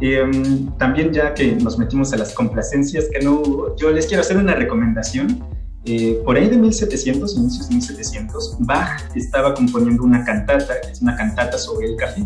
Em, 0.00 0.70
también 0.78 1.12
ya 1.12 1.34
que 1.34 1.52
nos 1.56 1.76
metimos 1.76 2.12
a 2.12 2.16
las 2.16 2.32
complacencias 2.32 3.06
que 3.12 3.20
no 3.20 3.40
hubo, 3.40 3.76
yo 3.76 3.90
les 3.90 4.06
quiero 4.06 4.20
hacer 4.20 4.36
una 4.36 4.54
recomendación. 4.54 5.42
Eh, 5.84 6.20
por 6.24 6.36
ahí 6.36 6.48
de 6.48 6.56
1700, 6.56 7.36
inicios 7.36 7.68
de 7.68 7.74
1700, 7.76 8.56
Bach 8.60 9.00
estaba 9.14 9.54
componiendo 9.54 10.04
una 10.04 10.24
cantata, 10.24 10.74
es 10.90 11.00
una 11.00 11.16
cantata 11.16 11.56
sobre 11.58 11.88
el 11.88 11.96
café 11.96 12.24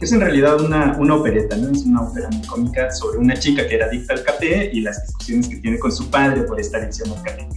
es 0.00 0.12
en 0.12 0.20
realidad 0.20 0.60
una, 0.60 0.96
una 0.98 1.14
opereta, 1.14 1.56
¿no? 1.56 1.70
Es 1.70 1.82
una 1.82 2.02
ópera 2.02 2.28
muy 2.30 2.46
cómica 2.46 2.90
sobre 2.90 3.18
una 3.18 3.38
chica 3.38 3.66
que 3.68 3.74
era 3.74 3.86
adicta 3.86 4.14
al 4.14 4.22
café 4.22 4.70
y 4.72 4.80
las 4.80 5.06
discusiones 5.06 5.48
que 5.48 5.56
tiene 5.56 5.78
con 5.78 5.92
su 5.92 6.08
padre 6.10 6.42
por 6.42 6.58
esta 6.58 6.78
adicción 6.78 7.10
al 7.10 7.22
café. 7.22 7.48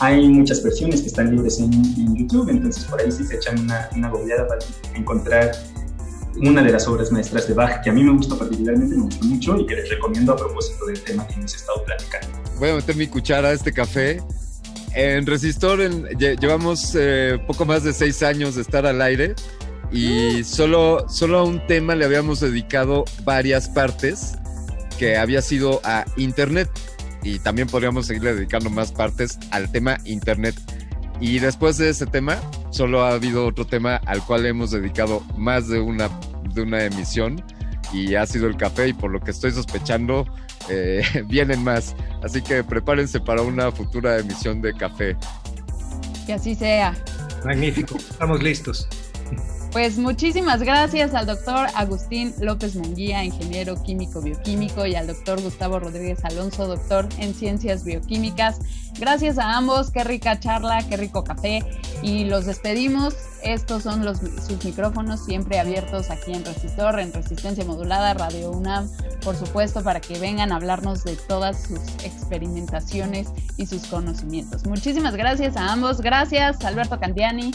Hay 0.00 0.28
muchas 0.28 0.62
versiones 0.64 1.02
que 1.02 1.08
están 1.08 1.30
libres 1.30 1.60
en, 1.60 1.70
YouTube, 2.16 2.48
entonces 2.50 2.84
por 2.84 3.00
ahí 3.00 3.10
si 3.12 3.24
se 3.24 3.36
echan 3.36 3.60
una, 3.60 3.88
una 3.94 4.08
goleada 4.08 4.48
para 4.48 4.60
encontrar 4.94 5.52
una 6.36 6.62
de 6.62 6.72
las 6.72 6.88
obras 6.88 7.12
maestras 7.12 7.46
de 7.46 7.54
Bach 7.54 7.82
que 7.82 7.90
a 7.90 7.92
mí 7.92 8.02
me 8.02 8.12
gustó 8.12 8.36
particularmente, 8.36 8.96
me 8.96 9.02
gustó 9.02 9.24
mucho 9.26 9.56
y 9.58 9.66
que 9.66 9.76
les 9.76 9.88
recomiendo 9.88 10.32
a 10.32 10.36
propósito 10.36 10.86
del 10.86 11.00
tema 11.02 11.26
que 11.28 11.34
hemos 11.34 11.54
estado 11.54 11.84
platicando. 11.84 12.38
Voy 12.58 12.70
a 12.70 12.74
meter 12.76 12.96
mi 12.96 13.06
cuchara 13.06 13.48
a 13.48 13.52
este 13.52 13.72
café. 13.72 14.20
En 14.94 15.24
Resistor 15.24 15.78
llevamos 16.18 16.96
eh, 16.98 17.38
poco 17.46 17.64
más 17.64 17.84
de 17.84 17.92
seis 17.92 18.22
años 18.22 18.56
de 18.56 18.62
estar 18.62 18.86
al 18.86 19.00
aire 19.00 19.34
y 19.92 20.42
solo, 20.44 21.06
solo 21.08 21.38
a 21.38 21.44
un 21.44 21.66
tema 21.66 21.94
le 21.94 22.04
habíamos 22.04 22.40
dedicado 22.40 23.04
varias 23.24 23.68
partes 23.68 24.38
que 24.98 25.16
había 25.18 25.42
sido 25.42 25.80
a 25.84 26.04
Internet 26.16 26.70
y 27.22 27.38
también 27.38 27.68
podríamos 27.68 28.06
seguirle 28.06 28.34
dedicando 28.34 28.70
más 28.70 28.92
partes 28.92 29.38
al 29.50 29.70
tema 29.70 29.98
Internet. 30.04 30.54
Y 31.20 31.38
después 31.38 31.76
de 31.78 31.90
ese 31.90 32.06
tema, 32.06 32.40
solo 32.70 33.02
ha 33.04 33.12
habido 33.12 33.46
otro 33.46 33.66
tema 33.66 33.96
al 34.06 34.24
cual 34.24 34.44
hemos 34.46 34.72
dedicado 34.72 35.22
más 35.36 35.68
de 35.68 35.80
una, 35.80 36.08
de 36.52 36.62
una 36.62 36.84
emisión 36.84 37.42
y 37.92 38.14
ha 38.14 38.26
sido 38.26 38.46
el 38.46 38.56
café 38.56 38.88
y 38.88 38.92
por 38.92 39.10
lo 39.10 39.20
que 39.20 39.30
estoy 39.30 39.52
sospechando 39.52 40.26
eh, 40.68 41.02
vienen 41.26 41.62
más. 41.62 41.94
Así 42.22 42.42
que 42.42 42.64
prepárense 42.64 43.20
para 43.20 43.42
una 43.42 43.70
futura 43.70 44.18
emisión 44.18 44.60
de 44.62 44.74
café. 44.74 45.16
Que 46.26 46.32
así 46.32 46.54
sea. 46.54 46.96
Magnífico, 47.44 47.96
estamos 47.96 48.42
listos. 48.42 48.88
Pues 49.72 49.96
muchísimas 49.96 50.62
gracias 50.62 51.14
al 51.14 51.24
doctor 51.24 51.66
Agustín 51.74 52.34
López 52.38 52.76
Munguía, 52.76 53.24
ingeniero 53.24 53.82
químico 53.82 54.20
bioquímico, 54.20 54.84
y 54.84 54.96
al 54.96 55.06
doctor 55.06 55.40
Gustavo 55.40 55.78
Rodríguez 55.78 56.22
Alonso, 56.26 56.66
doctor 56.66 57.08
en 57.16 57.32
ciencias 57.32 57.82
bioquímicas. 57.82 58.58
Gracias 58.98 59.38
a 59.38 59.56
ambos, 59.56 59.90
qué 59.90 60.04
rica 60.04 60.38
charla, 60.38 60.86
qué 60.86 60.98
rico 60.98 61.24
café. 61.24 61.64
Y 62.02 62.24
los 62.24 62.44
despedimos. 62.44 63.14
Estos 63.42 63.84
son 63.84 64.04
sus 64.14 64.62
micrófonos 64.62 65.24
siempre 65.24 65.58
abiertos 65.58 66.10
aquí 66.10 66.34
en 66.34 66.44
Resistor, 66.44 67.00
en 67.00 67.10
Resistencia 67.10 67.64
Modulada, 67.64 68.12
Radio 68.12 68.50
UNAM, 68.50 68.90
por 69.24 69.36
supuesto, 69.36 69.82
para 69.82 70.00
que 70.00 70.18
vengan 70.18 70.52
a 70.52 70.56
hablarnos 70.56 71.02
de 71.02 71.16
todas 71.16 71.62
sus 71.62 71.80
experimentaciones 72.04 73.28
y 73.56 73.64
sus 73.64 73.86
conocimientos. 73.86 74.66
Muchísimas 74.66 75.16
gracias 75.16 75.56
a 75.56 75.72
ambos. 75.72 76.02
Gracias, 76.02 76.62
Alberto 76.62 77.00
Candiani. 77.00 77.52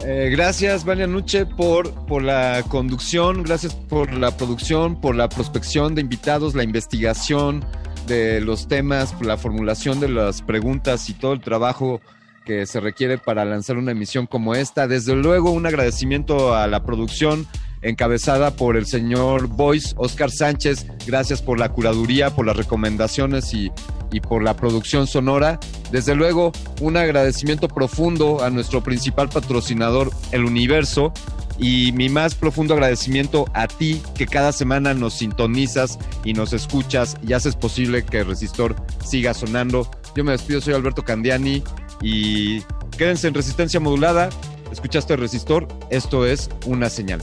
Eh, 0.00 0.28
gracias, 0.30 0.84
Vania 0.84 1.06
Nuche, 1.06 1.46
por, 1.46 1.92
por 2.06 2.22
la 2.22 2.62
conducción, 2.68 3.42
gracias 3.42 3.74
por 3.74 4.12
la 4.12 4.36
producción, 4.36 5.00
por 5.00 5.14
la 5.14 5.28
prospección 5.28 5.94
de 5.94 6.02
invitados, 6.02 6.54
la 6.54 6.62
investigación 6.62 7.64
de 8.06 8.40
los 8.40 8.68
temas, 8.68 9.14
la 9.22 9.38
formulación 9.38 10.00
de 10.00 10.08
las 10.08 10.42
preguntas 10.42 11.08
y 11.08 11.14
todo 11.14 11.32
el 11.32 11.40
trabajo 11.40 12.00
que 12.44 12.66
se 12.66 12.80
requiere 12.80 13.16
para 13.16 13.44
lanzar 13.44 13.78
una 13.78 13.92
emisión 13.92 14.26
como 14.26 14.54
esta. 14.54 14.86
Desde 14.86 15.14
luego, 15.14 15.50
un 15.50 15.66
agradecimiento 15.66 16.54
a 16.54 16.66
la 16.66 16.84
producción 16.84 17.46
encabezada 17.84 18.50
por 18.56 18.76
el 18.76 18.86
señor 18.86 19.46
Boyce 19.46 19.94
Oscar 19.96 20.30
Sánchez. 20.30 20.86
Gracias 21.06 21.40
por 21.40 21.58
la 21.58 21.68
curaduría, 21.68 22.30
por 22.30 22.46
las 22.46 22.56
recomendaciones 22.56 23.54
y, 23.54 23.70
y 24.10 24.20
por 24.20 24.42
la 24.42 24.56
producción 24.56 25.06
sonora. 25.06 25.60
Desde 25.92 26.14
luego, 26.14 26.50
un 26.80 26.96
agradecimiento 26.96 27.68
profundo 27.68 28.42
a 28.42 28.50
nuestro 28.50 28.82
principal 28.82 29.28
patrocinador, 29.28 30.10
El 30.32 30.44
Universo, 30.44 31.12
y 31.58 31.92
mi 31.92 32.08
más 32.08 32.34
profundo 32.34 32.74
agradecimiento 32.74 33.46
a 33.54 33.68
ti 33.68 34.02
que 34.16 34.26
cada 34.26 34.52
semana 34.52 34.94
nos 34.94 35.14
sintonizas 35.14 35.98
y 36.24 36.32
nos 36.32 36.52
escuchas 36.52 37.16
y 37.26 37.32
haces 37.32 37.54
posible 37.54 38.04
que 38.04 38.24
Resistor 38.24 38.74
siga 39.04 39.34
sonando. 39.34 39.88
Yo 40.16 40.24
me 40.24 40.32
despido, 40.32 40.60
soy 40.60 40.74
Alberto 40.74 41.04
Candiani 41.04 41.62
y 42.02 42.60
quédense 42.98 43.28
en 43.28 43.34
resistencia 43.34 43.78
modulada. 43.78 44.30
Escuchaste 44.72 45.16
Resistor, 45.16 45.68
esto 45.90 46.26
es 46.26 46.50
una 46.66 46.90
señal. 46.90 47.22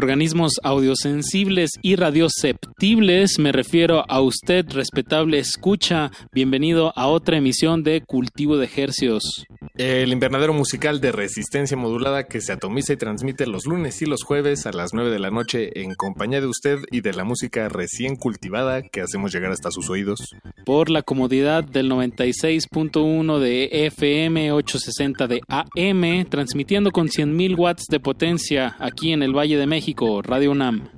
Organismos 0.00 0.52
audiosensibles 0.62 1.72
y 1.82 1.94
radioceptibles. 1.96 3.38
Me 3.38 3.52
refiero 3.52 4.02
a 4.08 4.22
usted, 4.22 4.64
respetable 4.70 5.38
escucha. 5.38 6.10
Bienvenido 6.32 6.94
a 6.96 7.06
otra 7.06 7.36
emisión 7.36 7.82
de 7.82 8.00
Cultivo 8.00 8.56
de 8.56 8.70
Hercios. 8.74 9.44
El 9.82 10.12
invernadero 10.12 10.52
musical 10.52 11.00
de 11.00 11.10
resistencia 11.10 11.74
modulada 11.74 12.24
que 12.24 12.42
se 12.42 12.52
atomiza 12.52 12.92
y 12.92 12.98
transmite 12.98 13.46
los 13.46 13.64
lunes 13.64 14.02
y 14.02 14.04
los 14.04 14.24
jueves 14.24 14.66
a 14.66 14.72
las 14.72 14.92
9 14.92 15.08
de 15.08 15.18
la 15.18 15.30
noche 15.30 15.80
en 15.80 15.94
compañía 15.94 16.42
de 16.42 16.48
usted 16.48 16.80
y 16.90 17.00
de 17.00 17.14
la 17.14 17.24
música 17.24 17.66
recién 17.70 18.16
cultivada 18.16 18.82
que 18.82 19.00
hacemos 19.00 19.32
llegar 19.32 19.52
hasta 19.52 19.70
sus 19.70 19.88
oídos. 19.88 20.36
Por 20.66 20.90
la 20.90 21.00
comodidad 21.00 21.64
del 21.64 21.90
96.1 21.90 23.38
de 23.38 23.86
FM 23.86 24.52
860 24.52 25.26
de 25.26 25.40
AM, 25.48 26.28
transmitiendo 26.28 26.90
con 26.90 27.08
100.000 27.08 27.58
watts 27.58 27.86
de 27.88 28.00
potencia 28.00 28.76
aquí 28.80 29.14
en 29.14 29.22
el 29.22 29.34
Valle 29.34 29.56
de 29.56 29.66
México, 29.66 30.20
Radio 30.20 30.50
UNAM. 30.50 30.90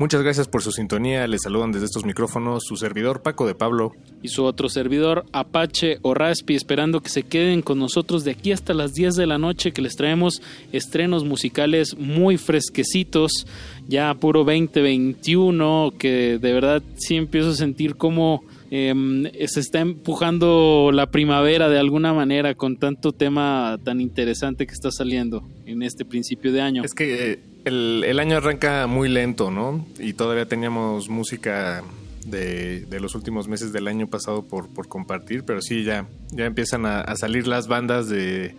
Muchas 0.00 0.22
gracias 0.22 0.48
por 0.48 0.62
su 0.62 0.72
sintonía. 0.72 1.28
Les 1.28 1.42
saludan 1.42 1.70
desde 1.70 1.86
estos 1.86 2.04
micrófonos 2.04 2.64
su 2.66 2.76
servidor 2.76 3.22
Paco 3.22 3.46
de 3.46 3.54
Pablo. 3.54 3.92
Y 4.20 4.28
su 4.28 4.42
otro 4.42 4.68
servidor 4.68 5.26
Apache 5.30 5.98
o 6.02 6.14
Raspi, 6.14 6.56
esperando 6.56 7.00
que 7.00 7.10
se 7.10 7.22
queden 7.22 7.62
con 7.62 7.78
nosotros 7.78 8.24
de 8.24 8.32
aquí 8.32 8.50
hasta 8.50 8.74
las 8.74 8.94
10 8.94 9.14
de 9.14 9.28
la 9.28 9.38
noche, 9.38 9.70
que 9.70 9.80
les 9.80 9.94
traemos 9.94 10.42
estrenos 10.72 11.24
musicales 11.24 11.96
muy 11.96 12.36
fresquecitos, 12.36 13.46
ya 13.86 14.12
puro 14.14 14.40
2021, 14.40 15.92
que 15.96 16.40
de 16.40 16.52
verdad 16.52 16.82
sí 16.96 17.14
empiezo 17.14 17.50
a 17.50 17.54
sentir 17.54 17.94
como 17.94 18.42
eh, 18.76 19.46
se 19.46 19.60
está 19.60 19.78
empujando 19.78 20.90
la 20.92 21.12
primavera 21.12 21.68
de 21.68 21.78
alguna 21.78 22.12
manera 22.12 22.56
con 22.56 22.76
tanto 22.76 23.12
tema 23.12 23.78
tan 23.84 24.00
interesante 24.00 24.66
que 24.66 24.72
está 24.72 24.90
saliendo 24.90 25.48
en 25.64 25.84
este 25.84 26.04
principio 26.04 26.52
de 26.52 26.60
año. 26.60 26.82
Es 26.82 26.92
que 26.92 27.38
el, 27.64 28.02
el 28.04 28.18
año 28.18 28.36
arranca 28.36 28.88
muy 28.88 29.08
lento, 29.08 29.52
¿no? 29.52 29.86
Y 30.00 30.14
todavía 30.14 30.46
teníamos 30.46 31.08
música 31.08 31.84
de, 32.26 32.80
de, 32.86 32.98
los 32.98 33.14
últimos 33.14 33.46
meses 33.46 33.72
del 33.72 33.86
año 33.86 34.08
pasado 34.08 34.42
por, 34.42 34.68
por 34.68 34.88
compartir, 34.88 35.44
pero 35.44 35.62
sí, 35.62 35.84
ya, 35.84 36.08
ya 36.32 36.44
empiezan 36.44 36.84
a 36.84 37.14
salir 37.14 37.46
las 37.46 37.68
bandas 37.68 38.08
de, 38.08 38.56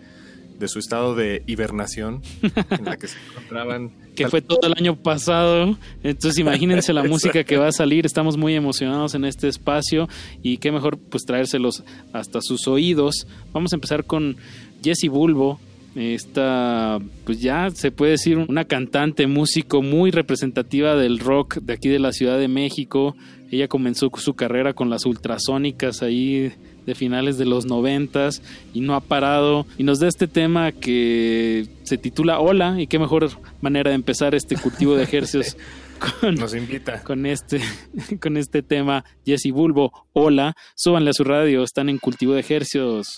de 0.60 0.68
su 0.68 0.80
estado 0.80 1.16
de 1.16 1.44
hibernación 1.48 2.22
en 2.42 2.86
la 2.86 2.98
que 2.98 3.08
se 3.08 3.18
encontraban. 3.30 3.92
que 4.16 4.30
fue 4.30 4.42
todo 4.42 4.62
el 4.64 4.74
año 4.78 4.96
pasado. 4.96 5.78
Entonces 6.04 6.40
imagínense 6.40 6.94
la 6.94 7.04
música 7.08 7.44
que 7.44 7.58
va 7.58 7.68
a 7.68 7.72
salir. 7.72 8.06
Estamos 8.06 8.38
muy 8.38 8.56
emocionados 8.56 9.14
en 9.16 9.26
este 9.26 9.48
espacio 9.48 10.08
y 10.42 10.58
qué 10.58 10.72
mejor 10.72 10.98
pues 10.98 11.26
traérselos 11.26 11.84
hasta 12.14 12.42
sus 12.42 12.68
oídos. 12.68 13.28
Vamos 13.54 13.74
a 13.74 13.76
empezar 13.76 14.06
con 14.06 14.38
Jesse 14.84 15.10
Bulbo, 15.10 15.60
Esta, 15.96 17.00
pues 17.26 17.40
ya 17.42 17.70
se 17.72 17.92
puede 17.92 18.12
decir 18.12 18.38
una 18.38 18.66
cantante, 18.66 19.28
músico 19.28 19.82
muy 19.82 20.12
representativa 20.12 20.96
del 20.96 21.20
rock 21.20 21.56
de 21.58 21.74
aquí 21.74 21.90
de 21.90 22.00
la 22.00 22.12
Ciudad 22.12 22.40
de 22.40 22.48
México. 22.48 23.16
Ella 23.52 23.68
comenzó 23.68 24.10
su 24.16 24.34
carrera 24.34 24.74
con 24.74 24.90
las 24.90 25.06
ultrasónicas 25.06 26.02
ahí 26.02 26.52
de 26.86 26.96
finales 26.96 27.38
de 27.38 27.46
los 27.46 27.66
noventas 27.66 28.42
y 28.74 28.82
no 28.82 28.96
ha 28.96 29.02
parado 29.02 29.66
y 29.78 29.84
nos 29.84 30.00
da 30.00 30.08
este 30.08 30.28
tema 30.28 30.72
que 30.72 31.68
se 31.84 31.98
titula 31.98 32.40
Hola 32.40 32.76
y 32.80 32.88
qué 32.88 33.00
mejor 33.00 33.30
manera 33.62 33.90
de 33.90 33.96
empezar 33.96 34.36
este 34.36 34.56
cultivo 34.56 34.96
de 34.96 35.04
ejercicios 35.04 35.58
con, 36.22 36.36
Nos 36.36 36.54
invita. 36.54 37.02
con 37.04 37.26
este 37.26 37.62
con 38.22 38.38
este 38.38 38.62
tema 38.62 39.04
Jesse 39.26 39.52
Bulbo 39.52 40.08
Hola 40.14 40.56
súbanle 40.76 41.10
a 41.12 41.14
su 41.14 41.24
radio 41.24 41.64
están 41.64 41.90
en 41.90 41.98
cultivo 41.98 42.34
de 42.34 42.42
ejercicios 42.42 43.18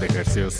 De 0.00 0.06
ejercicios. 0.06 0.56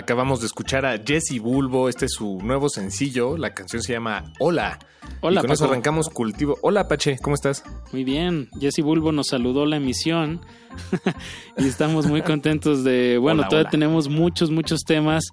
Acabamos 0.00 0.40
de 0.40 0.46
escuchar 0.46 0.86
a 0.86 0.98
Jesse 0.98 1.38
Bulbo, 1.40 1.88
este 1.90 2.06
es 2.06 2.12
su 2.14 2.38
nuevo 2.42 2.70
sencillo, 2.70 3.36
la 3.36 3.52
canción 3.52 3.82
se 3.82 3.92
llama 3.92 4.32
Hola. 4.38 4.78
Hola, 5.20 5.40
y 5.40 5.42
con 5.42 5.50
eso 5.52 5.64
Paco. 5.64 5.72
arrancamos 5.72 6.08
cultivo. 6.08 6.56
Hola, 6.62 6.88
Pache, 6.88 7.18
¿cómo 7.20 7.34
estás? 7.34 7.62
muy 7.92 8.04
bien 8.04 8.48
Jesse 8.58 8.80
Bulbo 8.82 9.12
nos 9.12 9.26
saludó 9.28 9.66
la 9.66 9.76
emisión 9.76 10.40
y 11.58 11.66
estamos 11.66 12.06
muy 12.06 12.22
contentos 12.22 12.82
de 12.82 13.18
bueno 13.18 13.40
Hola, 13.40 13.48
todavía 13.48 13.64
hola. 13.64 13.70
tenemos 13.70 14.08
muchos 14.08 14.50
muchos 14.50 14.80
temas 14.86 15.24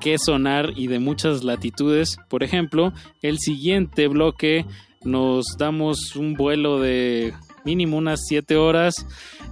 que 0.00 0.18
sonar 0.18 0.72
y 0.74 0.88
de 0.88 0.98
muchas 0.98 1.44
latitudes 1.44 2.16
por 2.28 2.42
ejemplo 2.42 2.92
el 3.22 3.38
siguiente 3.38 4.08
bloque 4.08 4.64
nos 5.04 5.44
damos 5.58 6.16
un 6.16 6.34
vuelo 6.34 6.80
de 6.80 7.32
mínimo 7.64 7.96
unas 7.98 8.20
siete 8.26 8.56
horas 8.56 8.94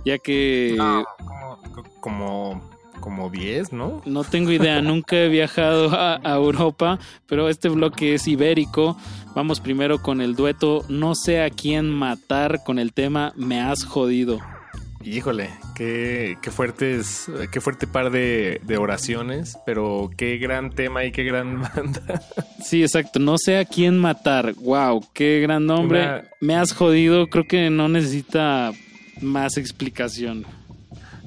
ya 0.04 0.18
que 0.18 0.76
Como, 0.76 1.58
como 2.00 2.73
10, 3.30 3.72
¿no? 3.72 4.02
No 4.06 4.24
tengo 4.24 4.50
idea, 4.52 4.80
nunca 4.82 5.16
he 5.16 5.28
viajado 5.28 5.90
a, 5.92 6.20
a 6.22 6.34
Europa, 6.36 6.98
pero 7.26 7.48
este 7.48 7.68
bloque 7.68 8.14
es 8.14 8.26
ibérico. 8.28 8.96
Vamos 9.34 9.60
primero 9.60 10.00
con 10.00 10.20
el 10.20 10.36
dueto 10.36 10.84
No 10.88 11.14
sé 11.16 11.42
a 11.42 11.50
quién 11.50 11.90
matar 11.90 12.62
con 12.64 12.78
el 12.78 12.92
tema 12.92 13.32
Me 13.36 13.60
has 13.60 13.84
jodido. 13.84 14.38
Híjole, 15.02 15.50
qué, 15.74 16.38
qué 16.40 16.50
fuertes, 16.50 17.30
qué 17.52 17.60
fuerte 17.60 17.86
par 17.86 18.10
de, 18.10 18.60
de 18.64 18.78
oraciones, 18.78 19.58
pero 19.66 20.08
qué 20.16 20.38
gran 20.38 20.70
tema 20.70 21.04
y 21.04 21.12
qué 21.12 21.24
gran 21.24 21.60
banda. 21.74 22.22
Sí, 22.62 22.80
exacto, 22.82 23.18
no 23.18 23.36
sé 23.36 23.58
a 23.58 23.66
quién 23.66 23.98
matar. 23.98 24.54
Wow, 24.54 25.04
qué 25.12 25.40
gran 25.40 25.66
nombre. 25.66 26.00
Una- 26.04 26.22
Me 26.40 26.56
has 26.56 26.72
jodido, 26.72 27.26
creo 27.26 27.44
que 27.44 27.68
no 27.68 27.88
necesita 27.90 28.72
más 29.20 29.58
explicación. 29.58 30.46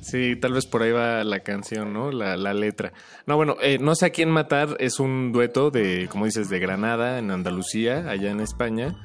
Sí, 0.10 0.38
tal 0.38 0.54
vez 0.54 0.66
por 0.66 0.84
ahí 0.84 0.92
va 0.94 1.26
la 1.26 1.42
canción, 1.42 1.92
¿no? 1.92 2.14
La, 2.14 2.38
la 2.38 2.54
letra. 2.54 2.94
No, 3.26 3.36
bueno, 3.36 3.58
eh, 3.62 3.78
No 3.78 3.94
sé 3.94 4.06
a 4.06 4.10
quién 4.12 4.30
matar 4.30 4.78
es 4.80 5.02
un 5.02 5.34
dueto 5.34 5.70
de, 5.70 6.08
como 6.10 6.24
dices, 6.24 6.48
de 6.48 6.60
Granada, 6.60 7.20
en 7.20 7.30
Andalucía, 7.30 8.10
allá 8.10 8.32
en 8.32 8.40
España. 8.40 8.96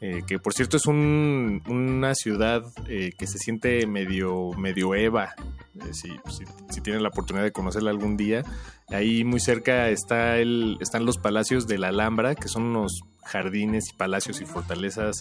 Eh, 0.00 0.22
que 0.26 0.38
por 0.38 0.52
cierto 0.54 0.76
es 0.76 0.86
un- 0.86 1.62
una 1.68 2.14
ciudad 2.14 2.62
eh, 2.88 3.12
que 3.18 3.26
se 3.26 3.38
siente 3.38 3.86
medio 3.86 4.50
medioeva. 4.56 5.34
eh, 5.80 5.92
si, 5.94 6.08
si, 6.28 6.44
si 6.70 6.80
tienen 6.80 7.02
la 7.04 7.08
oportunidad 7.10 7.44
de 7.44 7.52
conocerla 7.52 7.90
algún 7.90 8.16
día. 8.16 8.42
Ahí 8.88 9.22
muy 9.24 9.38
cerca 9.38 9.88
está 9.90 10.38
el, 10.38 10.76
están 10.80 11.04
los 11.04 11.18
palacios 11.18 11.66
de 11.68 11.78
la 11.78 11.88
Alhambra, 11.88 12.34
que 12.34 12.48
son 12.48 12.64
unos 12.64 13.02
jardines 13.24 13.90
y 13.90 13.96
palacios 13.96 14.40
y 14.40 14.44
fortalezas 14.46 15.20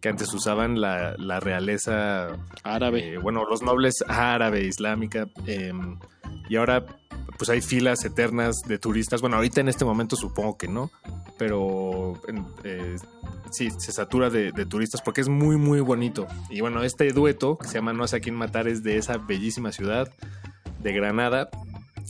que 0.00 0.08
antes 0.08 0.32
usaban 0.34 0.80
la, 0.80 1.14
la 1.18 1.38
realeza 1.38 2.28
árabe. 2.64 3.18
bueno, 3.18 3.44
los 3.48 3.62
nobles 3.62 4.02
árabe, 4.08 4.64
islámica. 4.64 5.26
eh, 5.46 5.72
y 6.48 6.56
ahora, 6.56 6.84
pues 7.38 7.50
hay 7.50 7.60
filas 7.60 8.04
eternas 8.04 8.62
de 8.62 8.78
turistas. 8.78 9.20
Bueno, 9.20 9.36
ahorita 9.36 9.60
en 9.60 9.68
este 9.68 9.84
momento 9.84 10.16
supongo 10.16 10.56
que 10.56 10.68
no, 10.68 10.90
pero 11.38 12.20
eh, 12.64 12.96
sí, 13.50 13.70
se 13.70 13.92
satura 13.92 14.30
de, 14.30 14.52
de 14.52 14.66
turistas 14.66 15.02
porque 15.02 15.20
es 15.20 15.28
muy, 15.28 15.56
muy 15.56 15.80
bonito. 15.80 16.26
Y 16.50 16.60
bueno, 16.60 16.82
este 16.82 17.12
dueto 17.12 17.58
que 17.58 17.68
se 17.68 17.74
llama 17.74 17.92
No 17.92 18.06
sé 18.06 18.16
a 18.16 18.20
quién 18.20 18.34
matar 18.34 18.68
es 18.68 18.82
de 18.82 18.96
esa 18.96 19.18
bellísima 19.18 19.72
ciudad 19.72 20.08
de 20.80 20.92
Granada. 20.92 21.50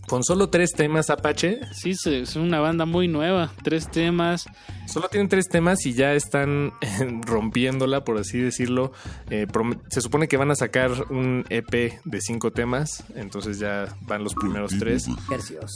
Con 0.08 0.24
solo 0.24 0.48
tres 0.50 0.72
temas, 0.72 1.10
Apache. 1.10 1.60
Sí, 1.72 1.94
es 2.06 2.36
una 2.36 2.60
banda 2.60 2.84
muy 2.84 3.08
nueva. 3.08 3.52
Tres 3.62 3.90
temas. 3.90 4.46
Solo 4.86 5.08
tienen 5.08 5.28
tres 5.28 5.48
temas 5.48 5.86
y 5.86 5.94
ya 5.94 6.12
están 6.12 6.72
eh, 6.80 7.20
rompiéndola, 7.24 8.04
por 8.04 8.18
así 8.18 8.38
decirlo. 8.38 8.92
Eh, 9.30 9.46
se 9.88 10.00
supone 10.00 10.28
que 10.28 10.36
van 10.36 10.50
a 10.50 10.54
sacar 10.54 10.90
un 11.10 11.44
EP 11.48 12.00
de 12.04 12.20
cinco 12.20 12.50
temas, 12.50 13.04
entonces 13.14 13.58
ya 13.58 13.96
van 14.02 14.24
los 14.24 14.34
primeros 14.34 14.72
tres. 14.78 15.06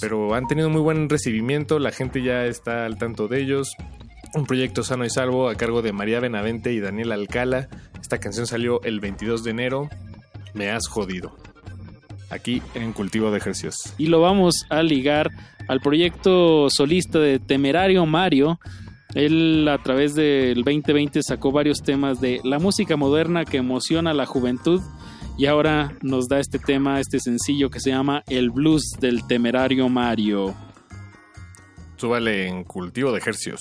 Pero 0.00 0.34
han 0.34 0.46
tenido 0.46 0.68
muy 0.68 0.80
buen 0.80 1.08
recibimiento, 1.08 1.78
la 1.78 1.92
gente 1.92 2.22
ya 2.22 2.44
está 2.44 2.84
al 2.84 2.98
tanto 2.98 3.28
de 3.28 3.40
ellos. 3.40 3.70
Un 4.34 4.44
proyecto 4.44 4.82
sano 4.82 5.04
y 5.04 5.10
salvo 5.10 5.48
a 5.48 5.54
cargo 5.54 5.80
de 5.82 5.92
María 5.92 6.20
Benavente 6.20 6.72
y 6.72 6.80
Daniel 6.80 7.12
Alcala. 7.12 7.68
Esta 8.00 8.18
canción 8.18 8.46
salió 8.46 8.82
el 8.82 9.00
22 9.00 9.44
de 9.44 9.50
enero. 9.50 9.88
Me 10.52 10.70
has 10.70 10.88
jodido. 10.88 11.34
Aquí 12.30 12.62
en 12.74 12.92
Cultivo 12.92 13.30
de 13.30 13.38
Ejercicios. 13.38 13.94
y 13.98 14.06
lo 14.06 14.20
vamos 14.20 14.66
a 14.68 14.82
ligar 14.82 15.30
al 15.68 15.80
proyecto 15.80 16.68
solista 16.70 17.18
de 17.18 17.38
Temerario 17.38 18.04
Mario. 18.06 18.58
Él 19.14 19.66
a 19.68 19.78
través 19.78 20.14
del 20.14 20.62
2020 20.62 21.22
sacó 21.22 21.52
varios 21.52 21.82
temas 21.82 22.20
de 22.20 22.40
la 22.44 22.58
música 22.58 22.96
moderna 22.96 23.44
que 23.44 23.58
emociona 23.58 24.10
a 24.10 24.14
la 24.14 24.26
juventud 24.26 24.80
y 25.38 25.46
ahora 25.46 25.96
nos 26.02 26.28
da 26.28 26.40
este 26.40 26.58
tema, 26.58 27.00
este 27.00 27.20
sencillo 27.20 27.70
que 27.70 27.80
se 27.80 27.90
llama 27.90 28.22
El 28.26 28.50
Blues 28.50 28.84
del 29.00 29.26
Temerario 29.26 29.88
Mario. 29.88 30.54
Súbale 31.96 32.48
en 32.48 32.64
cultivo 32.64 33.12
de 33.12 33.18
ejercios. 33.18 33.60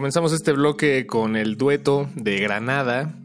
Comenzamos 0.00 0.32
este 0.32 0.52
bloque 0.52 1.06
con 1.06 1.36
el 1.36 1.58
dueto 1.58 2.08
de 2.14 2.38
Granada. 2.38 3.20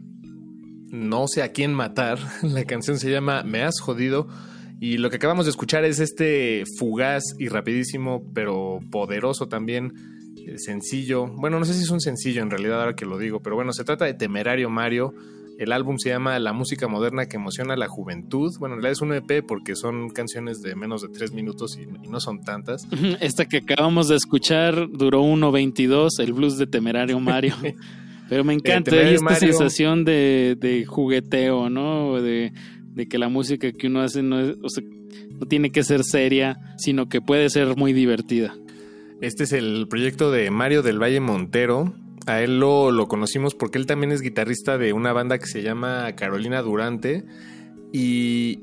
No 0.90 1.26
sé 1.26 1.42
a 1.42 1.50
quién 1.50 1.72
matar. 1.72 2.18
La 2.42 2.66
canción 2.66 2.98
se 2.98 3.10
llama 3.10 3.42
Me 3.44 3.62
has 3.62 3.80
jodido. 3.80 4.28
Y 4.78 4.98
lo 4.98 5.08
que 5.08 5.16
acabamos 5.16 5.46
de 5.46 5.52
escuchar 5.52 5.86
es 5.86 6.00
este 6.00 6.64
fugaz 6.78 7.22
y 7.38 7.48
rapidísimo, 7.48 8.30
pero 8.34 8.80
poderoso 8.90 9.48
también, 9.48 9.94
eh, 10.36 10.58
sencillo. 10.58 11.28
Bueno, 11.28 11.58
no 11.58 11.64
sé 11.64 11.72
si 11.72 11.80
es 11.80 11.88
un 11.88 12.02
sencillo 12.02 12.42
en 12.42 12.50
realidad 12.50 12.78
ahora 12.80 12.94
que 12.94 13.06
lo 13.06 13.16
digo, 13.16 13.40
pero 13.40 13.56
bueno, 13.56 13.72
se 13.72 13.82
trata 13.82 14.04
de 14.04 14.12
Temerario 14.12 14.68
Mario. 14.68 15.14
El 15.58 15.72
álbum 15.72 15.96
se 15.98 16.10
llama 16.10 16.38
La 16.38 16.52
música 16.52 16.86
moderna 16.86 17.26
que 17.26 17.36
emociona 17.36 17.74
a 17.74 17.76
la 17.76 17.88
juventud. 17.88 18.52
Bueno, 18.58 18.74
en 18.74 18.82
realidad 18.82 18.92
es 18.92 19.00
un 19.00 19.12
EP 19.14 19.42
porque 19.46 19.74
son 19.74 20.10
canciones 20.10 20.60
de 20.60 20.74
menos 20.76 21.00
de 21.02 21.08
tres 21.08 21.32
minutos 21.32 21.78
y, 21.78 21.82
y 22.04 22.08
no 22.08 22.20
son 22.20 22.42
tantas. 22.42 22.86
Esta 23.20 23.46
que 23.46 23.58
acabamos 23.58 24.08
de 24.08 24.16
escuchar 24.16 24.88
duró 24.90 25.22
1.22, 25.22 26.08
el 26.20 26.32
blues 26.34 26.58
de 26.58 26.66
Temerario 26.66 27.18
Mario. 27.20 27.54
Pero 28.28 28.42
me 28.44 28.54
encanta 28.54 29.00
esta 29.00 29.24
Mario- 29.24 29.38
sensación 29.52 30.04
de, 30.04 30.56
de 30.60 30.84
jugueteo, 30.84 31.70
¿no? 31.70 32.20
De, 32.20 32.52
de 32.92 33.06
que 33.08 33.18
la 33.18 33.28
música 33.28 33.70
que 33.72 33.86
uno 33.86 34.00
hace 34.02 34.22
no, 34.22 34.40
es- 34.40 34.56
o 34.62 34.68
sea, 34.68 34.82
no 35.38 35.46
tiene 35.46 35.70
que 35.70 35.84
ser 35.84 36.02
seria, 36.04 36.58
sino 36.76 37.08
que 37.08 37.20
puede 37.20 37.48
ser 37.50 37.76
muy 37.76 37.92
divertida. 37.92 38.54
Este 39.22 39.44
es 39.44 39.52
el 39.52 39.86
proyecto 39.88 40.30
de 40.32 40.50
Mario 40.50 40.82
del 40.82 41.00
Valle 41.00 41.20
Montero. 41.20 41.94
A 42.26 42.42
él 42.42 42.58
lo, 42.58 42.90
lo 42.90 43.06
conocimos 43.06 43.54
porque 43.54 43.78
él 43.78 43.86
también 43.86 44.12
es 44.12 44.20
guitarrista 44.20 44.78
de 44.78 44.92
una 44.92 45.12
banda 45.12 45.38
que 45.38 45.46
se 45.46 45.62
llama 45.62 46.14
Carolina 46.16 46.60
Durante. 46.60 47.24
Y, 47.92 48.58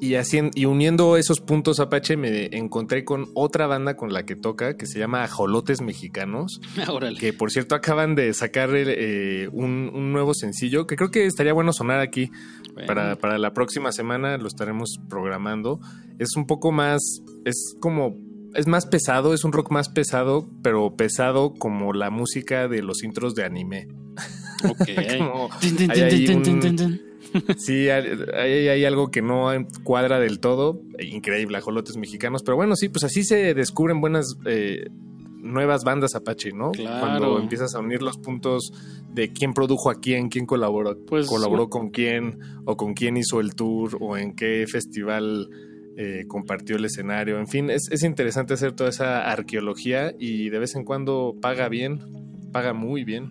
y, 0.00 0.14
y 0.54 0.64
uniendo 0.66 1.16
esos 1.16 1.40
puntos 1.40 1.78
Apache 1.80 2.16
me 2.16 2.46
encontré 2.56 3.04
con 3.04 3.28
otra 3.34 3.66
banda 3.68 3.96
con 3.96 4.12
la 4.12 4.24
que 4.24 4.34
toca 4.34 4.76
que 4.76 4.86
se 4.86 4.98
llama 4.98 5.22
Ajolotes 5.22 5.80
Mexicanos. 5.80 6.60
Órale. 6.88 7.18
Que 7.18 7.32
por 7.32 7.52
cierto 7.52 7.76
acaban 7.76 8.16
de 8.16 8.34
sacar 8.34 8.70
eh, 8.74 9.48
un, 9.52 9.90
un 9.94 10.12
nuevo 10.12 10.34
sencillo 10.34 10.86
que 10.86 10.96
creo 10.96 11.10
que 11.10 11.26
estaría 11.26 11.52
bueno 11.52 11.72
sonar 11.72 12.00
aquí. 12.00 12.30
Bueno. 12.74 12.88
Para, 12.88 13.16
para 13.16 13.38
la 13.38 13.54
próxima 13.54 13.92
semana 13.92 14.36
lo 14.36 14.48
estaremos 14.48 15.00
programando. 15.08 15.80
Es 16.18 16.36
un 16.36 16.46
poco 16.46 16.72
más, 16.72 17.00
es 17.44 17.76
como, 17.80 18.16
es 18.56 18.66
más 18.66 18.86
pesado, 18.86 19.34
es 19.34 19.44
un 19.44 19.52
rock 19.52 19.70
más 19.70 19.88
pesado, 19.88 20.48
pero 20.62 20.96
pesado 20.96 21.54
como 21.54 21.92
la 21.92 22.10
música 22.10 22.68
de 22.68 22.82
los 22.82 23.02
intros 23.04 23.34
de 23.34 23.44
anime. 23.44 23.88
Ok. 24.68 24.88
Como 25.18 25.48
hay 25.90 26.26
un-. 26.34 27.00
Sí, 27.58 27.88
hay, 27.90 28.04
hay- 28.34 28.68
hay 28.68 28.84
algo 28.84 29.10
que 29.10 29.20
no 29.22 29.50
cuadra 29.84 30.18
del 30.18 30.40
todo. 30.40 30.80
Increíble, 30.98 31.58
ajolotes 31.58 31.96
mexicanos. 31.96 32.42
Pero 32.42 32.56
bueno, 32.56 32.76
sí, 32.76 32.88
pues 32.88 33.04
así 33.04 33.24
se 33.24 33.52
descubren 33.52 34.00
buenas 34.00 34.36
eh, 34.46 34.86
nuevas 35.38 35.84
bandas 35.84 36.14
Apache, 36.14 36.52
¿no? 36.52 36.70
Claro. 36.72 37.00
Cuando 37.00 37.38
empiezas 37.38 37.74
a 37.74 37.80
unir 37.80 38.00
los 38.02 38.16
puntos 38.16 38.72
de 39.12 39.32
quién 39.32 39.52
produjo 39.52 39.90
a 39.90 40.00
quién, 40.00 40.28
quién 40.28 40.46
colaboró, 40.46 40.96
Pues, 41.06 41.26
colaboró 41.26 41.68
con 41.68 41.90
quién, 41.90 42.38
o 42.64 42.76
con 42.76 42.94
quién 42.94 43.16
hizo 43.16 43.40
el 43.40 43.54
tour, 43.54 43.98
o 44.00 44.16
en 44.16 44.34
qué 44.34 44.64
festival 44.66 45.50
eh, 45.96 46.24
compartió 46.28 46.76
el 46.76 46.84
escenario. 46.84 47.38
En 47.38 47.46
fin, 47.46 47.70
es, 47.70 47.88
es 47.90 48.02
interesante 48.02 48.54
hacer 48.54 48.72
toda 48.72 48.90
esa 48.90 49.30
arqueología 49.30 50.12
y 50.18 50.50
de 50.50 50.58
vez 50.58 50.74
en 50.76 50.84
cuando 50.84 51.34
paga 51.40 51.68
bien, 51.68 52.00
paga 52.52 52.72
muy 52.72 53.04
bien. 53.04 53.30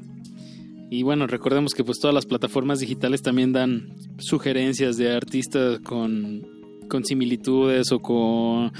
Y 0.89 1.03
bueno, 1.03 1.27
recordemos 1.27 1.73
que 1.73 1.83
pues 1.83 1.99
todas 1.99 2.13
las 2.13 2.25
plataformas 2.25 2.79
digitales 2.79 3.21
también 3.21 3.53
dan 3.53 3.95
sugerencias 4.17 4.97
de 4.97 5.13
artistas 5.13 5.79
con, 5.79 6.41
con 6.87 7.03
similitudes 7.03 7.91
o 7.91 7.99
con 7.99 8.71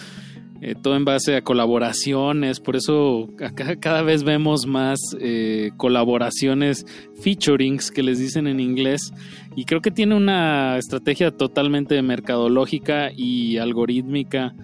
eh, 0.66 0.74
todo 0.74 0.96
en 0.96 1.06
base 1.06 1.36
a 1.36 1.44
colaboraciones. 1.44 2.60
Por 2.60 2.76
eso 2.76 3.30
acá 3.40 3.76
cada 3.76 4.02
vez 4.02 4.24
vemos 4.24 4.66
más 4.66 4.98
eh, 5.20 5.70
colaboraciones, 5.78 6.88
featurings 7.22 7.92
que 7.92 8.02
les 8.02 8.18
dicen 8.18 8.48
en 8.48 8.60
inglés. 8.60 9.14
Y 9.56 9.66
creo 9.66 9.82
que 9.82 9.92
tiene 9.92 10.16
una 10.16 10.80
estrategia 10.80 11.30
totalmente 11.30 12.02
mercadológica 12.02 13.12
y 13.16 13.58
algorítmica. 13.58 14.56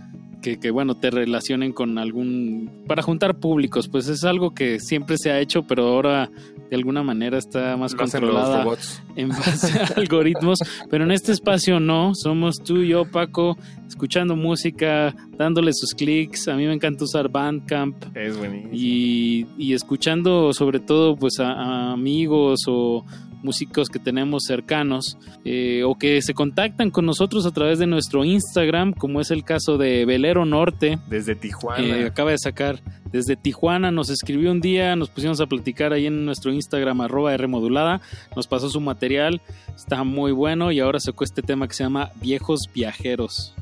Que, 0.42 0.58
que, 0.60 0.72
bueno, 0.72 0.96
te 0.96 1.12
relacionen 1.12 1.72
con 1.72 1.98
algún... 1.98 2.70
para 2.88 3.02
juntar 3.04 3.38
públicos, 3.38 3.88
pues 3.88 4.08
es 4.08 4.24
algo 4.24 4.54
que 4.54 4.80
siempre 4.80 5.18
se 5.18 5.32
ha 5.32 5.40
hecho, 5.40 5.64
pero 5.64 5.88
ahora 5.88 6.30
de 6.70 6.76
alguna 6.76 7.04
manera 7.04 7.38
está 7.38 7.76
más 7.78 7.92
Lo 7.92 8.00
controlada 8.00 8.64
robots. 8.64 9.04
en 9.16 9.30
base 9.30 9.80
a 9.80 9.86
algoritmos, 9.98 10.60
pero 10.90 11.04
en 11.04 11.12
este 11.12 11.32
espacio 11.34 11.80
no, 11.80 12.16
somos 12.16 12.64
tú 12.64 12.78
y 12.78 12.88
yo, 12.90 13.06
Paco, 13.06 13.58
escuchando 13.88 14.36
música, 14.36 15.14
dándole 15.38 15.72
sus 15.74 15.94
clics, 15.94 16.48
a 16.48 16.56
mí 16.56 16.66
me 16.66 16.74
encanta 16.74 17.04
usar 17.04 17.30
Bandcamp 17.30 17.96
Es 18.16 18.38
buenísimo. 18.38 18.72
y, 18.74 19.46
y 19.58 19.74
escuchando 19.74 20.54
sobre 20.54 20.80
todo 20.80 21.16
pues 21.18 21.40
a, 21.40 21.52
a 21.52 21.92
amigos 21.92 22.62
o 22.68 23.06
músicos 23.44 23.90
que 23.90 24.00
tenemos 24.00 24.44
cercanos 24.46 25.18
eh, 25.46 25.84
o 25.86 25.96
que 25.96 26.22
se 26.22 26.34
contactan 26.34 26.92
con 26.92 27.06
nosotros 27.06 27.46
a 27.46 27.52
través 27.52 27.80
de 27.80 27.88
nuestro 27.88 28.24
Instagram, 28.24 28.94
como 28.94 29.22
es 29.22 29.32
el 29.32 29.44
caso 29.44 29.78
de 29.78 30.06
Velero 30.06 30.46
Norte, 30.46 31.00
Desde 31.10 31.36
Tijuana. 31.36 31.84
eh, 31.84 32.06
acaba 32.06 32.32
de 32.32 32.38
sacar 32.38 32.82
desde 33.12 33.36
Tijuana, 33.36 33.92
nos 33.92 34.10
escribió 34.10 34.52
un 34.52 34.62
día, 34.62 34.96
nos 34.96 35.10
pusimos 35.10 35.42
a 35.42 35.46
platicar 35.46 35.92
ahí 35.94 36.06
en 36.06 36.26
nuestro 36.26 36.54
Instagram, 36.54 37.02
arroba 37.02 37.36
Rmodulada, 37.36 38.02
nos 38.36 38.48
pasó 38.48 38.70
su 38.70 38.80
material, 38.80 39.42
está 39.76 40.04
muy 40.04 40.32
bueno 40.32 40.72
y 40.72 40.80
ahora 40.80 41.00
sacó 41.00 41.24
este 41.24 41.42
tema 41.42 41.68
que 41.68 41.74
se 41.74 41.84
llama 41.84 42.12
Viejos 42.22 42.62
Viajeros. 42.74 43.54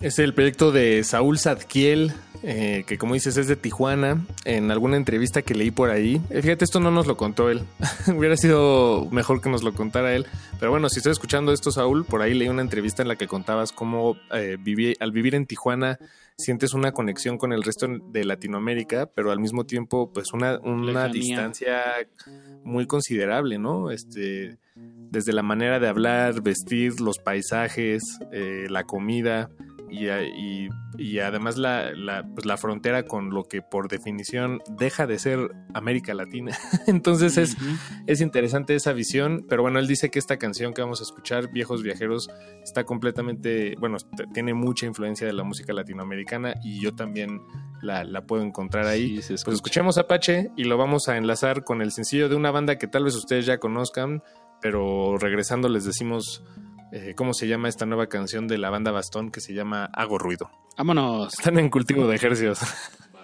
Es 0.00 0.18
el 0.18 0.34
proyecto 0.34 0.72
de 0.72 1.02
Saúl 1.04 1.38
Zadkiel, 1.38 2.12
eh, 2.42 2.84
que 2.86 2.98
como 2.98 3.14
dices 3.14 3.36
es 3.36 3.48
de 3.48 3.56
Tijuana. 3.56 4.24
En 4.44 4.70
alguna 4.70 4.96
entrevista 4.96 5.42
que 5.42 5.54
leí 5.54 5.70
por 5.70 5.90
ahí, 5.90 6.20
eh, 6.30 6.42
fíjate, 6.42 6.64
esto 6.64 6.80
no 6.80 6.90
nos 6.90 7.06
lo 7.06 7.16
contó 7.16 7.50
él. 7.50 7.62
Hubiera 8.14 8.36
sido 8.36 9.08
mejor 9.10 9.40
que 9.40 9.48
nos 9.50 9.62
lo 9.62 9.72
contara 9.72 10.14
él. 10.14 10.26
Pero 10.58 10.70
bueno, 10.70 10.88
si 10.88 10.98
estás 10.98 11.12
escuchando 11.12 11.52
esto, 11.52 11.70
Saúl, 11.70 12.04
por 12.04 12.22
ahí 12.22 12.34
leí 12.34 12.48
una 12.48 12.62
entrevista 12.62 13.02
en 13.02 13.08
la 13.08 13.16
que 13.16 13.26
contabas 13.26 13.72
cómo 13.72 14.16
eh, 14.32 14.56
viví- 14.60 14.96
al 15.00 15.12
vivir 15.12 15.34
en 15.34 15.46
Tijuana 15.46 15.98
sientes 16.38 16.74
una 16.74 16.92
conexión 16.92 17.38
con 17.38 17.54
el 17.54 17.62
resto 17.62 17.86
de 18.12 18.24
Latinoamérica, 18.26 19.06
pero 19.06 19.30
al 19.32 19.40
mismo 19.40 19.64
tiempo, 19.64 20.12
pues 20.12 20.34
una, 20.34 20.58
una 20.58 21.08
distancia 21.08 21.82
muy 22.62 22.86
considerable, 22.86 23.56
¿no? 23.58 23.90
Este, 23.90 24.58
desde 24.74 25.32
la 25.32 25.42
manera 25.42 25.80
de 25.80 25.88
hablar, 25.88 26.42
vestir, 26.42 27.00
los 27.00 27.18
paisajes, 27.18 28.02
eh, 28.32 28.66
la 28.68 28.84
comida 28.84 29.48
y, 29.90 30.08
y- 30.08 30.68
y 30.98 31.18
además 31.18 31.58
la, 31.58 31.92
la, 31.94 32.24
pues 32.26 32.46
la 32.46 32.56
frontera 32.56 33.02
con 33.02 33.28
lo 33.30 33.44
que 33.44 33.60
por 33.60 33.88
definición 33.88 34.60
deja 34.78 35.06
de 35.06 35.18
ser 35.18 35.50
América 35.74 36.14
Latina. 36.14 36.56
Entonces 36.86 37.36
es, 37.36 37.54
es 38.06 38.20
interesante 38.22 38.74
esa 38.74 38.92
visión, 38.94 39.44
pero 39.46 39.60
bueno, 39.62 39.78
él 39.78 39.86
dice 39.86 40.10
que 40.10 40.18
esta 40.18 40.38
canción 40.38 40.72
que 40.72 40.80
vamos 40.80 41.00
a 41.00 41.02
escuchar, 41.04 41.52
Viejos 41.52 41.82
Viajeros, 41.82 42.30
está 42.62 42.84
completamente, 42.84 43.74
bueno, 43.78 43.98
tiene 44.32 44.54
mucha 44.54 44.86
influencia 44.86 45.26
de 45.26 45.34
la 45.34 45.44
música 45.44 45.74
latinoamericana 45.74 46.54
y 46.64 46.80
yo 46.80 46.94
también 46.94 47.42
la, 47.82 48.02
la 48.04 48.22
puedo 48.24 48.42
encontrar 48.42 48.86
ahí. 48.86 49.20
Sí, 49.20 49.34
Pues 49.44 49.56
escuchemos 49.56 49.98
Apache 49.98 50.50
y 50.56 50.64
lo 50.64 50.78
vamos 50.78 51.08
a 51.08 51.18
enlazar 51.18 51.62
con 51.62 51.82
el 51.82 51.92
sencillo 51.92 52.28
de 52.30 52.36
una 52.36 52.50
banda 52.50 52.78
que 52.78 52.86
tal 52.88 53.04
vez 53.04 53.14
ustedes 53.14 53.44
ya 53.44 53.58
conozcan, 53.58 54.22
pero 54.62 55.18
regresando 55.18 55.68
les 55.68 55.84
decimos 55.84 56.42
eh, 56.92 57.14
cómo 57.16 57.34
se 57.34 57.48
llama 57.48 57.68
esta 57.68 57.86
nueva 57.86 58.06
canción 58.06 58.46
de 58.48 58.58
la 58.58 58.70
banda 58.70 58.92
Bastón 58.92 59.30
que 59.30 59.40
se 59.40 59.54
llama 59.54 59.86
Hago 59.92 60.18
Ruido. 60.18 60.50
Vámonos. 60.76 61.34
Están 61.34 61.58
en 61.58 61.70
cultivo 61.70 62.06
de 62.06 62.16
ejercicios. 62.16 62.60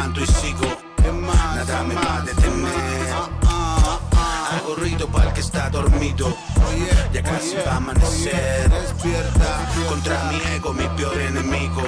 levanto 0.00 0.20
y 0.20 0.26
sigo. 0.26 0.66
Nada 1.54 1.82
me 1.84 1.94
va 1.94 2.16
a 2.16 2.20
detener. 2.22 3.12
Hago 4.50 4.74
ruido 4.76 5.06
para 5.08 5.28
el 5.28 5.34
que 5.34 5.40
está 5.40 5.68
dormido. 5.68 6.34
Ya 7.12 7.22
casi 7.22 7.56
va 7.66 7.72
a 7.72 7.76
amanecer. 7.76 8.70
Despierta. 8.70 9.68
Contra 9.88 10.24
mi 10.24 10.40
ego, 10.54 10.72
mi 10.72 10.88
peor 10.96 11.20
enemigo. 11.20 11.82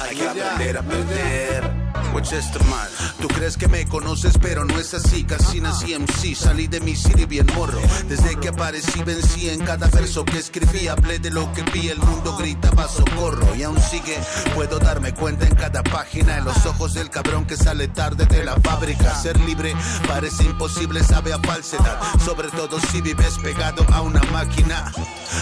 Hay 0.00 0.16
que 0.16 0.28
aprender 0.28 0.78
a 0.78 0.82
perder. 0.82 1.71
Mal. 2.12 2.88
Tú 3.20 3.28
crees 3.28 3.56
que 3.56 3.68
me 3.68 3.86
conoces, 3.86 4.36
pero 4.38 4.64
no 4.64 4.78
es 4.78 4.92
así. 4.92 5.24
Casi 5.24 5.60
nací 5.60 5.94
MC, 5.94 6.34
salí 6.34 6.66
de 6.66 6.80
mi 6.80 6.94
city 6.94 7.24
bien 7.24 7.46
morro. 7.54 7.80
Desde 8.08 8.36
que 8.38 8.48
aparecí, 8.48 9.02
vencí 9.02 9.48
en 9.48 9.64
cada 9.64 9.88
verso 9.88 10.24
que 10.24 10.38
escribí. 10.38 10.88
Hablé 10.88 11.18
de 11.18 11.30
lo 11.30 11.50
que 11.52 11.62
vi, 11.62 11.88
el 11.88 11.98
mundo 11.98 12.36
gritaba 12.36 12.86
socorro. 12.86 13.54
Y 13.56 13.62
aún 13.62 13.80
sigue, 13.80 14.18
puedo 14.54 14.78
darme 14.78 15.14
cuenta 15.14 15.46
en 15.46 15.54
cada 15.54 15.82
página. 15.82 16.38
En 16.38 16.44
los 16.44 16.66
ojos 16.66 16.94
del 16.94 17.08
cabrón 17.08 17.46
que 17.46 17.56
sale 17.56 17.88
tarde 17.88 18.26
de 18.26 18.44
la 18.44 18.56
fábrica. 18.60 19.14
Ser 19.14 19.40
libre 19.40 19.74
parece 20.06 20.44
imposible, 20.44 21.02
sabe 21.02 21.32
a 21.32 21.38
falsedad. 21.38 21.98
Sobre 22.24 22.48
todo 22.48 22.78
si 22.90 23.00
vives 23.00 23.38
pegado 23.42 23.84
a 23.92 24.02
una 24.02 24.22
máquina. 24.32 24.92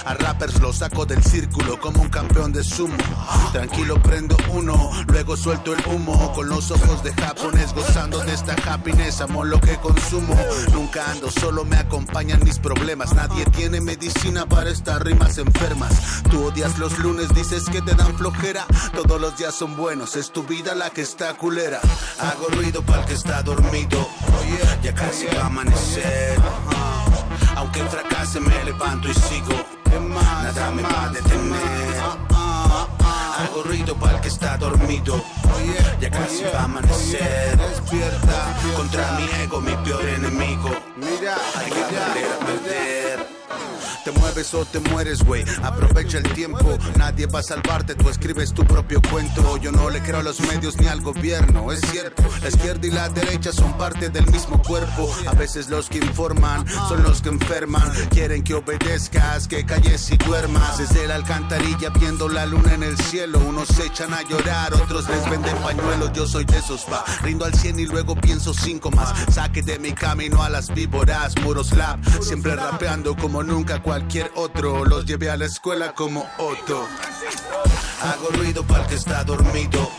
A 0.04 0.14
rappers 0.14 0.60
los 0.60 0.76
saco 0.76 1.04
del 1.04 1.22
círculo 1.24 1.80
como 1.80 2.00
un 2.00 2.08
campeón 2.08 2.52
de 2.52 2.62
sumo. 2.62 2.96
Tranquilo, 3.52 4.00
prendo 4.00 4.36
uno, 4.52 4.90
luego 5.08 5.36
suelto 5.36 5.74
el 5.74 5.84
humo. 5.86 6.32
Con 6.32 6.48
los 6.48 6.59
ojos 6.68 7.04
de 7.04 7.12
japonés 7.12 7.72
gozando 7.72 8.18
de 8.18 8.34
esta 8.34 8.56
happiness. 8.66 9.20
Amo 9.20 9.44
lo 9.44 9.60
que 9.60 9.76
consumo. 9.76 10.34
Nunca 10.72 11.08
ando 11.10 11.30
solo, 11.30 11.64
me 11.64 11.76
acompañan 11.76 12.42
mis 12.42 12.58
problemas. 12.58 13.14
Nadie 13.14 13.44
tiene 13.46 13.80
medicina 13.80 14.46
para 14.46 14.70
estas 14.70 15.00
rimas 15.00 15.38
enfermas. 15.38 16.22
Tú 16.28 16.46
odias 16.46 16.78
los 16.78 16.98
lunes, 16.98 17.28
dices 17.34 17.64
que 17.70 17.80
te 17.80 17.94
dan 17.94 18.16
flojera. 18.16 18.66
Todos 18.94 19.20
los 19.20 19.36
días 19.38 19.54
son 19.54 19.76
buenos, 19.76 20.16
es 20.16 20.32
tu 20.32 20.42
vida 20.42 20.74
la 20.74 20.90
que 20.90 21.02
está 21.02 21.34
culera. 21.34 21.80
Hago 22.18 22.48
ruido 22.48 22.82
para 22.82 23.02
el 23.02 23.06
que 23.06 23.14
está 23.14 23.42
dormido. 23.42 24.08
Ya 24.82 24.92
casi 24.94 25.26
va 25.26 25.42
a 25.42 25.46
amanecer. 25.46 26.36
Aunque 27.56 27.84
fracase, 27.84 28.40
me 28.40 28.64
levanto 28.64 29.08
y 29.08 29.14
sigo. 29.14 29.54
Nada 30.08 30.70
me 30.72 30.82
va 30.82 31.04
a 31.04 31.08
detener. 31.10 32.29
Hago 33.60 33.68
ruido 33.68 33.94
para 33.96 34.16
el 34.16 34.22
que 34.22 34.28
está 34.28 34.56
dormido. 34.56 35.22
Ya 36.00 36.10
casi 36.10 36.44
va 36.44 36.60
a 36.60 36.64
amanecer. 36.64 37.58
Despierta. 37.58 38.56
Contra 38.74 39.12
mi 39.18 39.28
ego, 39.42 39.60
mi 39.60 39.76
peor 39.84 40.08
enemigo. 40.08 40.70
Mira, 40.96 41.36
hay 41.56 41.70
que 41.70 41.82
aprender 41.82 42.32
a 42.32 42.46
perder. 42.46 42.99
Te 44.10 44.18
mueves 44.18 44.54
o 44.54 44.64
te 44.64 44.80
mueres, 44.80 45.22
güey. 45.22 45.44
Aprovecha 45.62 46.18
el 46.18 46.24
tiempo. 46.32 46.76
Nadie 46.96 47.26
va 47.26 47.38
a 47.38 47.42
salvarte. 47.44 47.94
Tú 47.94 48.08
escribes 48.08 48.52
tu 48.52 48.64
propio 48.64 49.00
cuento. 49.08 49.56
Yo 49.58 49.70
no 49.70 49.88
le 49.88 50.02
creo 50.02 50.18
a 50.18 50.22
los 50.24 50.40
medios 50.40 50.76
ni 50.78 50.88
al 50.88 51.00
gobierno. 51.00 51.70
Es 51.70 51.80
cierto, 51.92 52.24
la 52.42 52.48
izquierda 52.48 52.88
y 52.88 52.90
la 52.90 53.08
derecha 53.08 53.52
son 53.52 53.78
parte 53.78 54.08
del 54.08 54.26
mismo 54.32 54.60
cuerpo. 54.62 55.08
A 55.28 55.32
veces 55.34 55.70
los 55.70 55.88
que 55.88 55.98
informan 55.98 56.66
son 56.88 57.04
los 57.04 57.22
que 57.22 57.28
enferman. 57.28 57.88
Quieren 58.10 58.42
que 58.42 58.54
obedezcas, 58.54 59.46
que 59.46 59.64
calles 59.64 60.10
y 60.10 60.16
duermas. 60.16 60.78
Desde 60.78 61.06
la 61.06 61.14
alcantarilla 61.14 61.90
viendo 61.90 62.28
la 62.28 62.46
luna 62.46 62.74
en 62.74 62.82
el 62.82 62.98
cielo. 62.98 63.38
Unos 63.38 63.68
se 63.68 63.86
echan 63.86 64.12
a 64.12 64.22
llorar, 64.22 64.74
otros 64.74 65.08
les 65.08 65.30
venden 65.30 65.56
pañuelos. 65.58 66.12
Yo 66.14 66.26
soy 66.26 66.44
de 66.46 66.58
esos, 66.58 66.84
va. 66.92 67.04
Rindo 67.22 67.44
al 67.44 67.54
100 67.54 67.78
y 67.78 67.86
luego 67.86 68.16
pienso 68.16 68.52
cinco 68.54 68.90
más. 68.90 69.14
Saque 69.32 69.62
de 69.62 69.78
mi 69.78 69.92
camino 69.92 70.42
a 70.42 70.50
las 70.50 70.74
víboras. 70.74 71.34
Muros 71.44 71.72
lab, 71.76 72.00
siempre 72.20 72.56
rapeando 72.56 73.14
como 73.14 73.44
nunca 73.44 73.80
cualquier 74.00 74.32
otro. 74.34 74.84
Los 74.84 75.04
llevé 75.04 75.30
a 75.30 75.36
la 75.36 75.44
escuela 75.44 75.92
como 75.92 76.26
Otto. 76.38 76.86
Hago 78.02 78.28
ruido 78.30 78.64
para 78.64 78.82
el 78.84 78.88
que 78.88 78.94
está 78.94 79.22
dormido. 79.24 79.90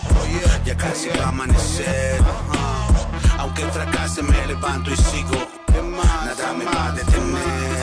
Ya 0.66 0.76
casi 0.76 1.10
va 1.10 1.26
a 1.26 1.30
amanecer. 1.30 2.20
Aunque 3.38 3.64
fracase, 3.68 4.24
me 4.24 4.48
levanto 4.48 4.90
y 4.92 4.98
sigo. 4.98 5.38
Nada 5.72 6.54
me 6.54 6.66
va 6.66 6.88
a 6.88 6.92
detener. 6.94 7.82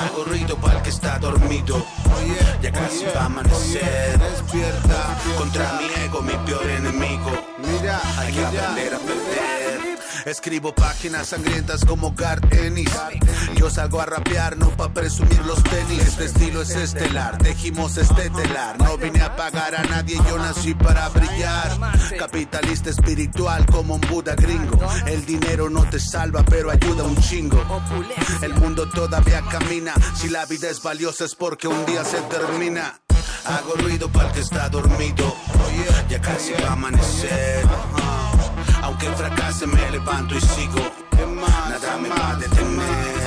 Hago 0.00 0.24
ruido 0.24 0.56
para 0.56 0.78
el 0.78 0.82
que 0.82 0.90
está 0.90 1.18
dormido. 1.18 1.84
Ya 2.62 2.72
casi 2.72 3.04
va 3.14 3.22
a 3.22 3.26
amanecer. 3.26 4.18
Despierta. 4.18 5.18
Contra 5.36 5.78
mi 5.78 6.04
ego, 6.04 6.22
mi 6.22 6.32
peor 6.46 6.70
enemigo. 6.70 7.30
Mira, 7.58 8.00
hay 8.16 8.32
que 8.32 8.46
aprender 8.46 8.94
a 8.94 8.98
perder. 8.98 9.49
Escribo 10.26 10.74
páginas 10.74 11.28
sangrientas 11.28 11.84
como 11.84 12.12
Garth 12.12 12.52
Ennis. 12.52 12.90
Yo 13.56 13.70
salgo 13.70 14.00
a 14.00 14.06
rapear, 14.06 14.56
no 14.56 14.70
pa' 14.70 14.92
presumir 14.92 15.44
los 15.46 15.62
tenis. 15.62 16.00
Este 16.00 16.26
estilo 16.26 16.62
es 16.62 16.70
estelar, 16.70 17.38
tejimos 17.38 17.96
este 17.96 18.30
telar. 18.30 18.78
No 18.78 18.96
vine 18.98 19.22
a 19.22 19.34
pagar 19.36 19.74
a 19.74 19.82
nadie, 19.84 20.16
yo 20.28 20.38
nací 20.38 20.74
para 20.74 21.08
brillar. 21.08 21.78
Capitalista 22.18 22.90
espiritual 22.90 23.66
como 23.66 23.94
un 23.94 24.00
Buda 24.02 24.34
gringo. 24.34 24.78
El 25.06 25.24
dinero 25.24 25.70
no 25.70 25.88
te 25.88 26.00
salva, 26.00 26.42
pero 26.44 26.70
ayuda 26.70 27.04
un 27.04 27.16
chingo. 27.16 27.62
El 28.42 28.54
mundo 28.54 28.88
todavía 28.88 29.42
camina. 29.50 29.94
Si 30.14 30.28
la 30.28 30.46
vida 30.46 30.68
es 30.68 30.82
valiosa 30.82 31.24
es 31.24 31.34
porque 31.34 31.68
un 31.68 31.86
día 31.86 32.04
se 32.04 32.20
termina. 32.22 33.00
Hago 33.44 33.74
ruido 33.74 34.10
para 34.10 34.28
el 34.28 34.34
que 34.34 34.40
está 34.40 34.68
dormido. 34.68 35.34
Ya 36.08 36.20
casi 36.20 36.52
va 36.52 36.70
a 36.70 36.72
amanecer. 36.72 37.66
Aunque 38.90 39.08
fracase 39.10 39.68
me 39.68 39.88
levanto 39.92 40.34
y 40.34 40.40
sigo. 40.40 40.80
Nada 41.68 41.96
me 41.98 42.08
va 42.08 42.30
a 42.30 42.34
detener. 42.34 43.24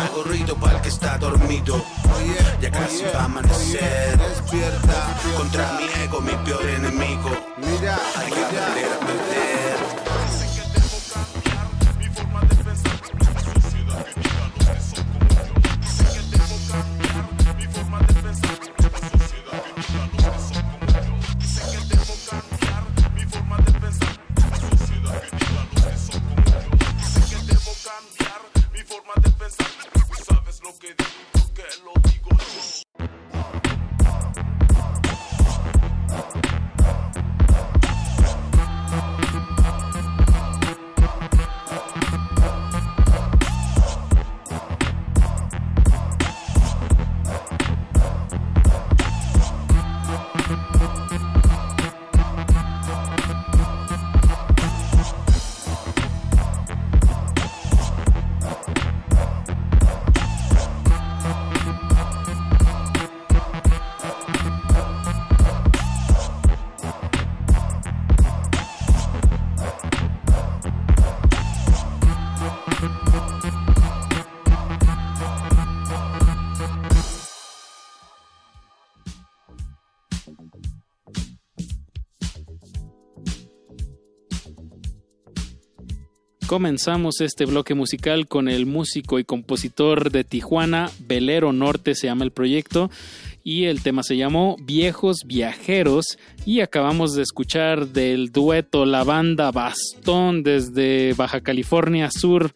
Hago 0.00 0.22
ruido 0.24 0.56
para 0.56 0.76
el 0.76 0.82
que 0.82 0.88
está 0.88 1.18
dormido. 1.18 1.84
Ya 2.58 2.70
casi 2.70 3.04
va 3.14 3.20
a 3.20 3.24
amanecer. 3.24 4.16
Despierta. 4.16 5.14
Contra 5.36 5.72
mi 5.72 5.84
ego, 6.04 6.22
mi 6.22 6.32
peor 6.42 6.66
enemigo. 6.66 7.32
Mira, 7.58 7.98
hay 8.16 8.32
que 8.32 8.40
aprender 8.40 8.92
a 8.94 9.06
perder. 9.06 9.43
Comenzamos 86.54 87.20
este 87.20 87.46
bloque 87.46 87.74
musical 87.74 88.28
con 88.28 88.48
el 88.48 88.64
músico 88.64 89.18
y 89.18 89.24
compositor 89.24 90.12
de 90.12 90.22
Tijuana, 90.22 90.88
Velero 91.00 91.52
Norte 91.52 91.96
se 91.96 92.06
llama 92.06 92.22
el 92.22 92.30
proyecto, 92.30 92.92
y 93.42 93.64
el 93.64 93.82
tema 93.82 94.04
se 94.04 94.16
llamó 94.16 94.54
Viejos 94.62 95.24
Viajeros, 95.26 96.16
y 96.46 96.60
acabamos 96.60 97.16
de 97.16 97.24
escuchar 97.24 97.88
del 97.88 98.30
dueto 98.30 98.86
la 98.86 99.02
banda 99.02 99.50
Bastón 99.50 100.44
desde 100.44 101.12
Baja 101.14 101.40
California 101.40 102.08
Sur 102.12 102.54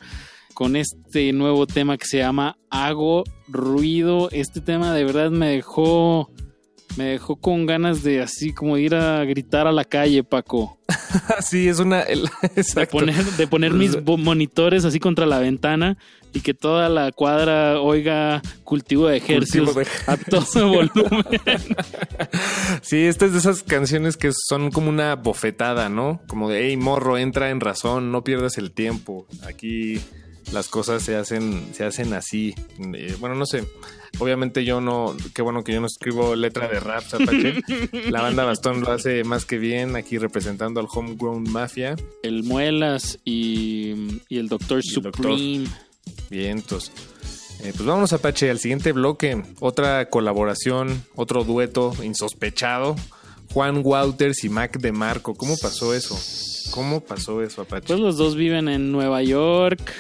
con 0.55 0.77
este 0.77 1.33
nuevo 1.33 1.67
tema 1.67 1.99
que 1.99 2.07
se 2.07 2.19
llama 2.19 2.57
Hago 2.71 3.25
Ruido. 3.49 4.29
Este 4.31 4.61
tema 4.61 4.95
de 4.95 5.03
verdad 5.03 5.33
me 5.33 5.49
dejó 5.49 6.31
me 6.97 7.05
dejó 7.05 7.37
con 7.37 7.67
ganas 7.67 8.03
de 8.03 8.21
así 8.23 8.53
como 8.53 8.77
ir 8.79 8.95
a 8.95 9.25
gritar 9.25 9.67
a 9.67 9.73
la 9.73 9.85
calle, 9.85 10.25
Paco. 10.25 10.79
sí, 11.41 11.69
es 11.69 11.79
una. 11.79 12.01
el- 12.03 12.29
De 12.75 12.87
poner, 12.87 13.25
de 13.25 13.47
poner 13.47 13.73
mis 13.73 14.03
bo- 14.03 14.17
monitores 14.17 14.85
así 14.85 14.99
contra 14.99 15.27
la 15.27 15.39
ventana 15.39 15.97
y 16.35 16.41
que 16.41 16.55
toda 16.55 16.89
la 16.89 17.11
cuadra 17.13 17.81
oiga 17.81 18.43
cultivo 18.65 19.07
de 19.09 19.17
ejercicios 19.19 19.75
de 19.75 19.87
a 20.07 20.17
todo 20.17 20.69
volumen. 20.69 21.25
Sí, 22.83 23.05
esta 23.07 23.27
es 23.27 23.33
de 23.33 23.39
esas 23.39 23.63
canciones 23.63 24.17
que 24.17 24.31
son 24.49 24.71
como 24.71 24.89
una 24.89 25.15
bofetada, 25.17 25.89
¿no? 25.89 26.21
Como 26.29 26.49
de, 26.51 26.67
hey, 26.69 26.77
morro, 26.77 27.19
entra 27.19 27.51
en 27.51 27.61
razón, 27.61 28.13
no 28.13 28.25
pierdas 28.25 28.59
el 28.59 28.73
tiempo. 28.73 29.27
Aquí 29.47 30.01
las 30.53 30.69
cosas 30.69 31.03
se 31.03 31.17
hacen, 31.17 31.69
se 31.73 31.85
hacen 31.85 32.13
así. 32.15 32.55
Eh, 32.95 33.17
bueno, 33.19 33.35
no 33.35 33.47
sé. 33.47 33.65
Obviamente 34.19 34.65
yo 34.65 34.81
no, 34.81 35.15
qué 35.35 35.43
bueno 35.43 35.63
que 35.63 35.73
yo 35.73 35.81
no 35.81 35.87
escribo 35.87 36.35
letra 36.35 36.69
de 36.69 36.81
rap, 36.81 37.05
Apache. 37.13 37.61
La 38.11 38.23
banda 38.23 38.45
Bastón 38.45 38.81
lo 38.81 38.91
hace 38.91 39.23
más 39.25 39.45
que 39.45 39.59
bien 39.59 39.97
aquí 39.97 40.19
representando 40.19 40.81
al 40.81 40.87
Homegrown 40.93 41.45
Mafia. 41.51 41.95
El 42.23 42.43
Muelas 42.43 43.19
y, 43.25 44.21
y 44.29 44.39
el 44.39 44.49
Doctor 44.49 44.81
Y 44.83 44.95
el 44.95 45.03
Doctor. 45.03 45.25
Supreme. 45.25 45.67
Vientos. 46.31 46.91
Eh, 47.61 47.73
pues 47.75 47.85
vámonos, 47.85 48.13
Apache, 48.13 48.51
al 48.51 48.59
siguiente 48.59 48.93
bloque. 48.93 49.43
Otra 49.61 50.09
colaboración, 50.09 51.05
otro 51.15 51.45
dueto 51.45 51.93
insospechado. 52.03 52.97
Juan 53.53 53.83
Wouters 53.85 54.45
y 54.45 54.49
Mac 54.49 54.79
de 54.79 54.93
Marco. 54.93 55.35
¿Cómo 55.35 55.57
pasó 55.57 55.95
eso? 55.95 56.19
¿Cómo 56.71 57.01
pasó 57.01 57.43
eso, 57.43 57.63
Apache? 57.63 57.87
Pues 57.87 58.01
los 58.01 58.17
dos 58.17 58.37
viven 58.37 58.69
en 58.69 58.93
Nueva 58.93 59.23
York. 59.23 59.93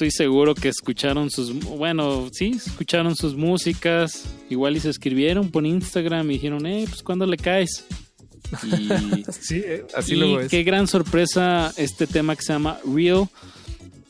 Estoy 0.00 0.12
seguro 0.12 0.54
que 0.54 0.68
escucharon 0.70 1.28
sus, 1.28 1.52
bueno, 1.52 2.30
sí, 2.32 2.52
escucharon 2.56 3.14
sus 3.14 3.36
músicas. 3.36 4.24
Igual 4.48 4.78
y 4.78 4.80
se 4.80 4.88
escribieron 4.88 5.50
por 5.50 5.66
Instagram 5.66 6.30
y 6.30 6.34
dijeron, 6.36 6.64
eh, 6.64 6.86
pues 6.88 7.02
¿cuándo 7.02 7.26
le 7.26 7.36
caes? 7.36 7.84
Y 8.64 9.24
sí, 9.30 9.60
eh, 9.62 9.84
así 9.94 10.14
y 10.14 10.16
luego 10.16 10.40
es. 10.40 10.50
qué 10.50 10.62
gran 10.62 10.86
sorpresa 10.86 11.70
este 11.76 12.06
tema 12.06 12.34
que 12.34 12.40
se 12.40 12.54
llama 12.54 12.78
Real. 12.90 13.28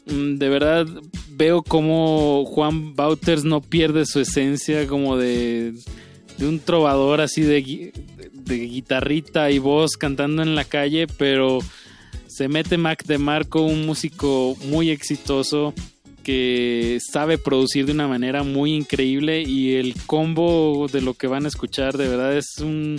Mm, 0.06 0.36
De 0.36 0.48
verdad 0.48 0.86
veo 1.32 1.60
como 1.64 2.44
Juan 2.46 2.94
Bauters 2.94 3.42
no 3.42 3.60
pierde 3.60 4.06
su 4.06 4.20
esencia 4.20 4.86
como 4.86 5.16
de, 5.16 5.74
de 6.38 6.46
un 6.46 6.60
trovador 6.60 7.20
así 7.20 7.42
de 7.42 7.92
guitarrita 8.46 9.50
y 9.50 9.58
voz 9.58 9.96
cantando 9.96 10.42
en 10.44 10.54
la 10.54 10.64
calle, 10.64 11.08
pero 11.08 11.58
se 12.40 12.48
mete 12.48 12.78
Mac 12.78 13.04
de 13.04 13.18
Marco, 13.18 13.60
un 13.60 13.84
músico 13.84 14.56
muy 14.64 14.88
exitoso 14.88 15.74
que 16.22 16.96
sabe 17.06 17.36
producir 17.36 17.84
de 17.84 17.92
una 17.92 18.08
manera 18.08 18.42
muy 18.44 18.72
increíble 18.72 19.42
y 19.42 19.74
el 19.74 19.94
combo 20.06 20.86
de 20.90 21.02
lo 21.02 21.12
que 21.12 21.26
van 21.26 21.44
a 21.44 21.48
escuchar 21.48 21.98
de 21.98 22.08
verdad 22.08 22.34
es 22.34 22.56
un 22.60 22.98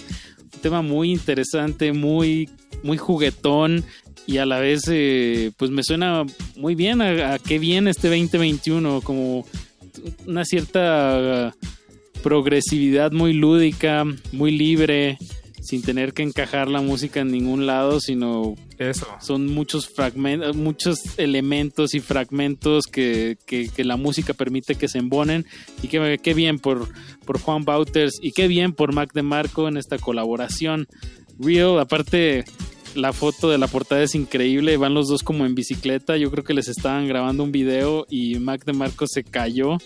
tema 0.61 0.83
muy 0.83 1.09
interesante, 1.09 1.91
muy, 1.91 2.51
muy 2.83 2.97
juguetón 2.97 3.83
y 4.27 4.37
a 4.37 4.45
la 4.45 4.59
vez 4.59 4.83
eh, 4.89 5.51
pues 5.57 5.71
me 5.71 5.81
suena 5.81 6.23
muy 6.55 6.75
bien 6.75 7.01
a, 7.01 7.33
a 7.33 7.39
qué 7.39 7.57
viene 7.57 7.89
este 7.89 8.09
2021, 8.09 9.01
como 9.01 9.47
una 10.27 10.45
cierta 10.45 11.55
progresividad 12.21 13.11
muy 13.11 13.33
lúdica, 13.33 14.05
muy 14.31 14.51
libre, 14.51 15.17
sin 15.61 15.81
tener 15.83 16.13
que 16.13 16.23
encajar 16.23 16.67
la 16.67 16.81
música 16.81 17.21
en 17.21 17.31
ningún 17.31 17.65
lado, 17.65 17.99
sino 18.01 18.55
Eso. 18.79 19.07
son 19.21 19.45
muchos 19.47 19.87
fragmentos, 19.87 20.55
muchos 20.55 20.99
elementos 21.17 21.93
y 21.93 21.99
fragmentos 21.99 22.85
que, 22.91 23.37
que- 23.45 23.69
que 23.69 23.83
la 23.83 23.95
música 23.95 24.33
permite 24.33 24.75
que 24.75 24.87
se 24.87 24.97
embonen. 24.97 25.45
Y 25.83 25.87
qué, 25.87 26.19
qué 26.21 26.33
bien 26.33 26.59
por, 26.59 26.89
por 27.25 27.39
Juan 27.39 27.63
Bauters 27.63 28.19
y 28.21 28.31
qué 28.31 28.47
bien 28.47 28.73
por 28.73 28.93
Mac 28.93 29.11
DeMarco 29.13 29.67
en 29.67 29.77
esta 29.77 29.97
colaboración. 29.97 30.87
Real, 31.39 31.79
aparte, 31.79 32.43
la 32.95 33.13
foto 33.13 33.49
de 33.49 33.57
la 33.57 33.67
portada 33.67 34.03
es 34.03 34.15
increíble. 34.15 34.77
Van 34.77 34.93
los 34.93 35.07
dos 35.07 35.23
como 35.23 35.45
en 35.45 35.55
bicicleta. 35.55 36.17
Yo 36.17 36.29
creo 36.31 36.43
que 36.43 36.53
les 36.53 36.67
estaban 36.67 37.07
grabando 37.07 37.43
un 37.43 37.51
video 37.51 38.05
y 38.09 38.35
Mac 38.39 38.65
DeMarco 38.65 39.05
se 39.07 39.23
cayó. 39.23 39.77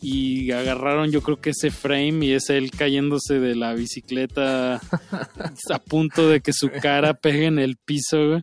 Y 0.00 0.52
agarraron, 0.52 1.10
yo 1.10 1.22
creo 1.22 1.40
que 1.40 1.50
ese 1.50 1.70
frame 1.72 2.24
y 2.26 2.32
es 2.32 2.50
él 2.50 2.70
cayéndose 2.70 3.40
de 3.40 3.56
la 3.56 3.74
bicicleta 3.74 4.76
a 5.70 5.78
punto 5.84 6.28
de 6.28 6.40
que 6.40 6.52
su 6.52 6.70
cara 6.70 7.14
pegue 7.14 7.46
en 7.46 7.58
el 7.58 7.76
piso, 7.76 8.28
güey. 8.28 8.40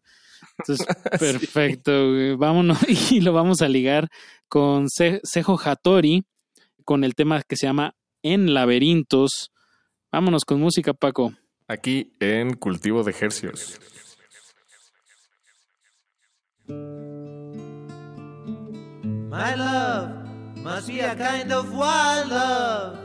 Entonces, 0.58 0.86
perfecto, 1.20 2.12
güey. 2.12 2.36
Vámonos 2.36 2.80
y 3.12 3.22
lo 3.22 3.32
vamos 3.34 3.62
a 3.62 3.70
ligar 3.70 4.10
con 4.50 4.90
Se- 4.90 5.22
Sejo 5.24 5.58
Hattori, 5.64 6.26
con 6.84 7.04
el 7.04 7.16
tema 7.16 7.42
que 7.44 7.56
se 7.56 7.68
llama 7.68 7.96
En 8.22 8.54
Laberintos. 8.54 9.52
Vámonos 10.12 10.44
con 10.46 10.60
música, 10.60 10.94
Paco. 10.94 11.34
Aquí 11.68 12.14
en 12.20 12.54
Cultivo 12.56 13.04
de 13.04 13.16
Hercios. 13.20 13.80
My 19.30 19.56
love 19.56 20.25
must 20.66 20.88
be 20.88 21.00
a 21.00 21.16
kind 21.16 21.54
of 21.54 21.72
wild 21.76 22.28
love. 22.32 22.98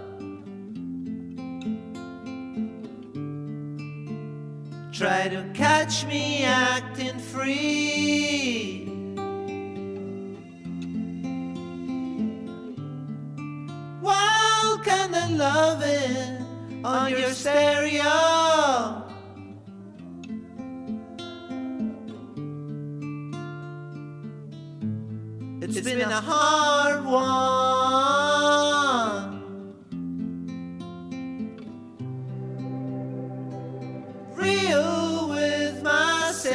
Try 4.90 5.28
to 5.28 5.44
catch 5.52 6.06
me 6.06 6.42
acting 6.42 7.18
free. 7.18 8.86
Wild 14.00 14.82
kind 14.82 15.14
of 15.14 15.30
loving 15.32 16.82
on 16.82 17.10
your 17.10 17.28
stereo. 17.28 18.99
It's 25.72 25.88
been 25.88 26.00
a 26.00 26.20
hard 26.20 27.04
one. 27.04 27.30
Real 34.34 35.28
with 35.28 35.80
myself. 35.84 36.50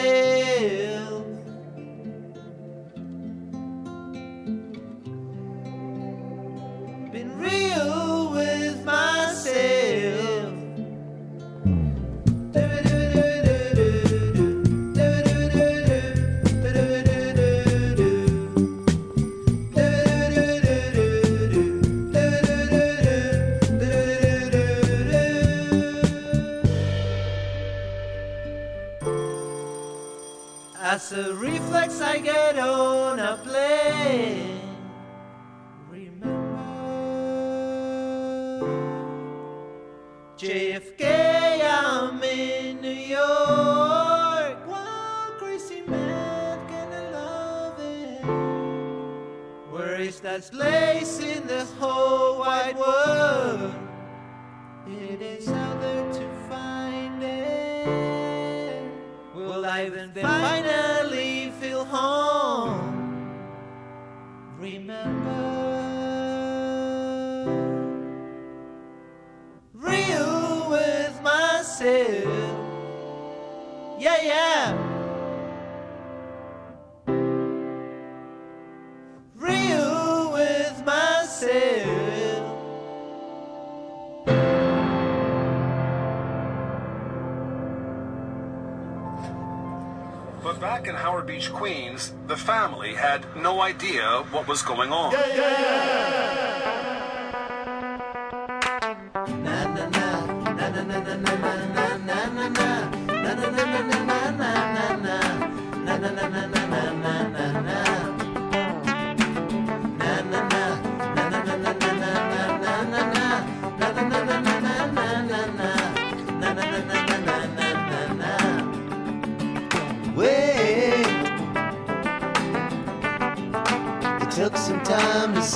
Been 7.13 7.39
real 7.39 8.31
with 8.31 8.83
myself. 8.83 9.14
As 30.95 31.11
a 31.11 31.33
reflex, 31.35 31.99
I 31.99 32.19
get 32.19 32.57
on 32.57 33.19
a 33.19 33.35
plane. 33.43 34.61
Remember 35.89 36.55
JFK, 40.37 41.59
I'm 41.61 42.23
in 42.23 42.79
New 42.79 42.87
York. 43.17 44.65
One 44.65 45.37
crazy 45.37 45.81
man, 45.81 46.65
can 46.69 46.93
I 46.93 47.09
love 47.11 47.77
it? 47.77 48.23
Where 49.73 49.99
is 49.99 50.21
that 50.21 50.49
place 50.49 51.19
in 51.19 51.45
the 51.45 51.65
whole 51.77 52.39
wide 52.39 52.77
world? 52.77 53.75
It 54.87 55.21
is 55.21 55.49
out 55.49 55.81
there 55.81 56.13
to 56.13 56.34
I 59.75 59.89
then 59.89 60.13
finally 60.13 61.51
feel 61.59 61.83
home? 61.83 62.79
Remember, 64.57 65.43
real 69.73 70.69
with 70.69 71.21
myself. 71.21 72.23
Yeah, 73.99 74.21
yeah. 74.23 74.84
Back 90.75 90.87
in 90.89 90.95
Howard 90.95 91.25
Beach, 91.25 91.53
Queens, 91.53 92.11
the 92.27 92.35
family 92.35 92.95
had 92.95 93.23
no 93.33 93.61
idea 93.61 94.25
what 94.31 94.45
was 94.45 94.61
going 94.61 94.91
on. 94.91 95.13
Yeah, 95.13 95.27
yeah, 95.27 95.35
yeah. 95.37 96.35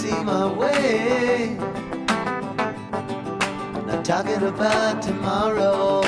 see 0.10 0.24
my 0.24 0.46
way. 0.48 1.58
Not 3.86 4.04
talking 4.04 4.44
about 4.44 5.02
tomorrow. 5.02 6.02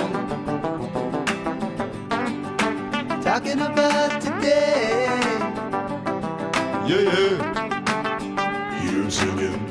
Talking 3.21 3.61
about 3.61 4.21
today. 4.21 5.07
Yeah, 6.89 7.03
yeah. 7.11 7.35
You 8.83 9.09
singing. 9.09 9.70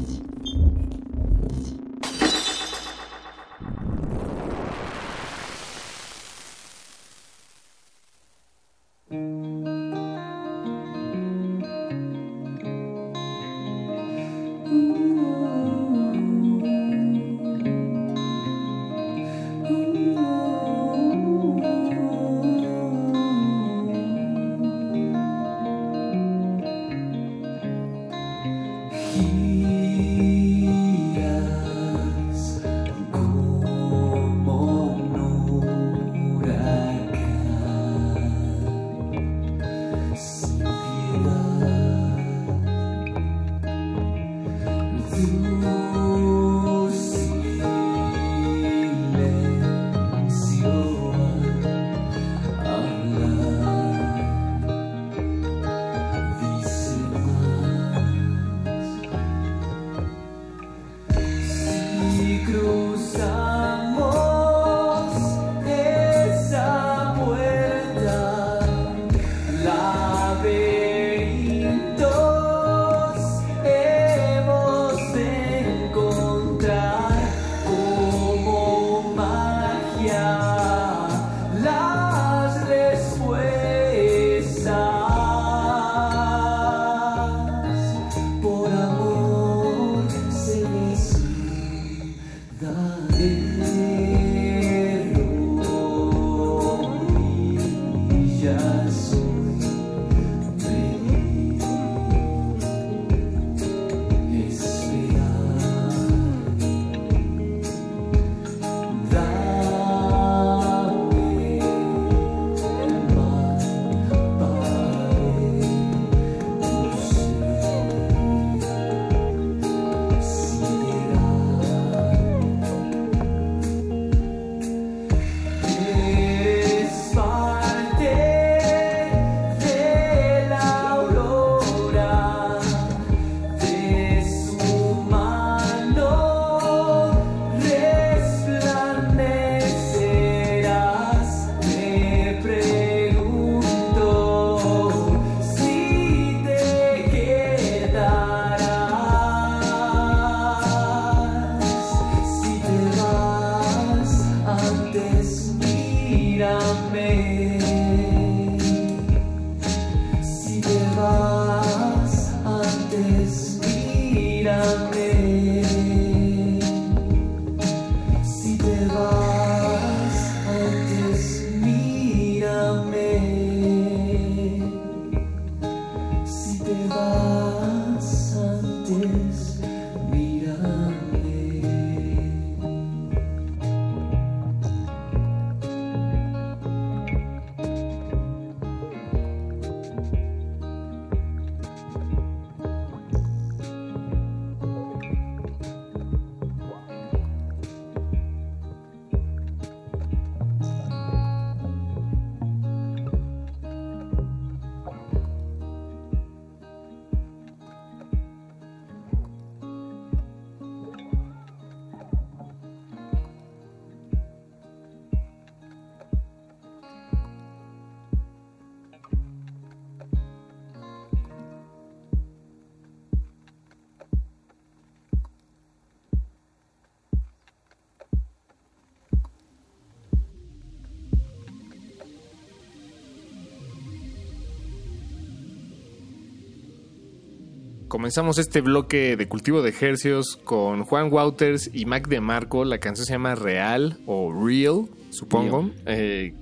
Comenzamos 237.91 238.37
este 238.37 238.61
bloque 238.61 239.17
de 239.17 239.27
cultivo 239.27 239.61
de 239.61 239.69
ejercios 239.69 240.39
con 240.45 240.85
Juan 240.85 241.11
Wouters 241.11 241.69
y 241.73 241.85
Mac 241.85 242.07
DeMarco. 242.07 242.63
La 242.63 242.77
canción 242.77 243.05
se 243.05 243.11
llama 243.11 243.35
Real 243.35 243.97
o 244.05 244.31
Real, 244.31 244.85
supongo. 245.09 245.69
Eh, 245.85 246.33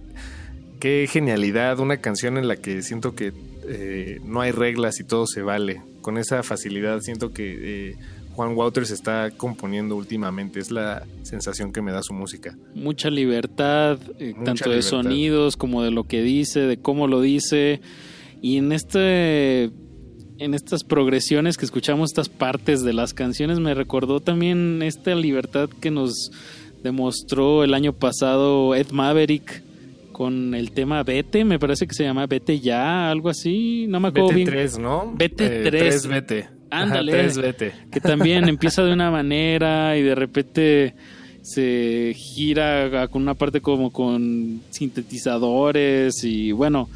qué 0.80 1.08
genialidad, 1.12 1.80
una 1.80 1.98
canción 1.98 2.38
en 2.38 2.48
la 2.48 2.56
que 2.56 2.84
siento 2.84 3.16
que 3.16 3.34
eh, 3.68 4.20
no 4.24 4.42
hay 4.42 4.52
reglas 4.52 5.00
y 5.00 5.04
todo 5.04 5.26
se 5.26 5.42
vale. 5.42 5.82
Con 6.02 6.20
esa 6.20 6.44
facilidad 6.44 7.00
siento 7.00 7.34
que 7.34 7.90
eh, 7.90 7.96
Juan 8.34 8.56
Wouters 8.56 8.92
está 8.92 9.32
componiendo 9.32 9.96
últimamente. 9.96 10.60
Es 10.60 10.70
la 10.70 11.04
sensación 11.24 11.74
que 11.74 11.82
me 11.82 11.92
da 11.92 12.04
su 12.04 12.14
música. 12.14 12.56
Mucha 12.76 13.10
libertad, 13.10 13.98
eh, 14.20 14.36
Mucha 14.38 14.54
tanto 14.54 14.70
de 14.70 14.84
sonidos 14.84 15.58
como 15.58 15.82
de 15.82 15.90
lo 15.90 16.04
que 16.04 16.22
dice, 16.22 16.60
de 16.60 16.78
cómo 16.78 17.08
lo 17.08 17.22
dice. 17.22 17.82
Y 18.40 18.58
en 18.58 18.72
este 18.72 19.72
en 20.40 20.54
estas 20.54 20.84
progresiones 20.84 21.58
que 21.58 21.66
escuchamos, 21.66 22.12
estas 22.12 22.30
partes 22.30 22.82
de 22.84 22.94
las 22.94 23.14
canciones, 23.14 23.60
me 23.60 23.74
recordó 23.74 24.20
también 24.22 24.82
esta 24.82 25.14
libertad 25.16 25.70
que 25.82 25.92
nos 25.92 26.32
demostró 26.84 27.64
el 27.64 27.74
año 27.74 27.94
pasado 27.94 28.74
Ed 28.76 28.92
Maverick 28.92 29.62
con 30.14 30.54
el 30.54 30.72
tema 30.72 31.04
Vete, 31.04 31.44
me 31.46 31.60
parece 31.60 31.88
que 31.88 31.94
se 31.94 32.04
llama 32.04 32.26
Vete 32.26 32.60
ya, 32.60 33.10
algo 33.12 33.30
así, 33.30 33.86
no 33.88 34.00
me 34.00 34.10
acuerdo 34.10 34.30
Vete 34.30 34.36
bien. 34.38 34.48
3, 34.50 34.80
¿no? 34.80 35.14
Vete 35.16 35.46
Eh, 35.46 35.62
3. 35.64 35.72
tres 35.72 36.08
vete. 36.08 36.48
Ajá, 36.70 36.84
Ándale. 36.84 37.12
tres 37.12 37.38
vete. 37.38 37.74
Que 37.92 38.00
también 38.02 38.48
empieza 38.50 38.84
de 38.84 38.94
una 38.94 39.12
manera 39.12 39.98
y 39.98 40.04
de 40.04 40.16
repente 40.16 40.94
se 41.42 42.14
gira 42.16 43.08
con 43.08 43.22
una 43.24 43.34
parte 43.34 43.60
como 43.62 43.92
con 43.92 44.62
sintetizadores 44.70 46.24
y 46.24 46.52
bueno, 46.52 46.90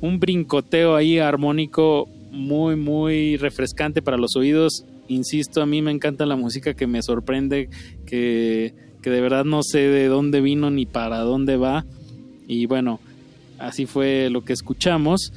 un 0.00 0.18
brincoteo 0.20 0.94
ahí 0.96 1.18
armónico 1.18 2.08
muy, 2.30 2.76
muy 2.76 3.36
refrescante 3.36 4.02
para 4.02 4.16
los 4.16 4.36
oídos. 4.36 4.84
Insisto, 5.08 5.62
a 5.62 5.66
mí 5.66 5.80
me 5.82 5.90
encanta 5.90 6.26
la 6.26 6.36
música 6.36 6.74
que 6.74 6.86
me 6.86 7.02
sorprende, 7.02 7.68
que, 8.06 8.74
que 9.02 9.10
de 9.10 9.20
verdad 9.20 9.44
no 9.44 9.62
sé 9.62 9.78
de 9.78 10.06
dónde 10.08 10.40
vino 10.40 10.70
ni 10.70 10.84
para 10.86 11.20
dónde 11.20 11.56
va. 11.56 11.84
Y 12.46 12.66
bueno, 12.66 13.00
así 13.58 13.86
fue 13.86 14.28
lo 14.30 14.44
que 14.44 14.52
escuchamos. 14.52 15.32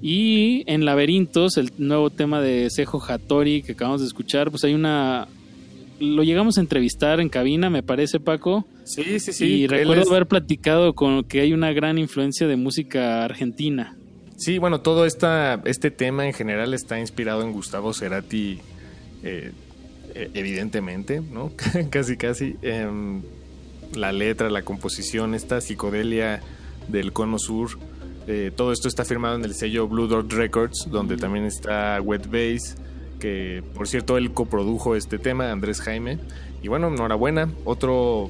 Y 0.00 0.64
en 0.66 0.84
Laberintos, 0.84 1.56
el 1.58 1.70
nuevo 1.78 2.10
tema 2.10 2.40
de 2.40 2.68
Sejo 2.70 3.00
Hattori 3.06 3.62
que 3.62 3.72
acabamos 3.72 4.00
de 4.00 4.06
escuchar, 4.08 4.50
pues 4.50 4.64
hay 4.64 4.74
una... 4.74 5.28
Lo 6.00 6.24
llegamos 6.24 6.58
a 6.58 6.60
entrevistar 6.60 7.20
en 7.20 7.28
cabina, 7.28 7.70
me 7.70 7.84
parece, 7.84 8.18
Paco. 8.18 8.66
Sí, 8.82 9.20
sí, 9.20 9.32
sí. 9.32 9.44
Y 9.46 9.66
recuerdo 9.68 10.02
es- 10.02 10.10
haber 10.10 10.26
platicado 10.26 10.94
con 10.94 11.22
que 11.22 11.40
hay 11.42 11.52
una 11.52 11.72
gran 11.72 11.98
influencia 11.98 12.48
de 12.48 12.56
música 12.56 13.24
argentina. 13.24 13.96
Sí, 14.42 14.58
bueno, 14.58 14.80
todo 14.80 15.06
esta, 15.06 15.62
este 15.66 15.92
tema 15.92 16.26
en 16.26 16.32
general 16.32 16.74
está 16.74 16.98
inspirado 16.98 17.42
en 17.42 17.52
Gustavo 17.52 17.94
Cerati, 17.94 18.58
eh, 19.22 19.52
eh, 20.16 20.30
evidentemente, 20.34 21.20
¿no? 21.20 21.52
casi, 21.90 22.16
casi. 22.16 22.56
Em, 22.60 23.22
la 23.94 24.10
letra, 24.10 24.50
la 24.50 24.62
composición, 24.62 25.36
esta 25.36 25.60
psicodelia 25.60 26.42
del 26.88 27.12
cono 27.12 27.38
sur, 27.38 27.78
eh, 28.26 28.50
todo 28.56 28.72
esto 28.72 28.88
está 28.88 29.04
firmado 29.04 29.36
en 29.36 29.44
el 29.44 29.54
sello 29.54 29.86
Blue 29.86 30.08
Dot 30.08 30.32
Records, 30.32 30.88
donde 30.90 31.16
también 31.16 31.44
está 31.44 32.00
Wet 32.02 32.26
Bass, 32.26 32.74
que 33.20 33.62
por 33.76 33.86
cierto 33.86 34.18
él 34.18 34.32
coprodujo 34.32 34.96
este 34.96 35.20
tema, 35.20 35.52
Andrés 35.52 35.80
Jaime. 35.80 36.18
Y 36.64 36.66
bueno, 36.66 36.88
enhorabuena, 36.88 37.48
otro, 37.64 38.28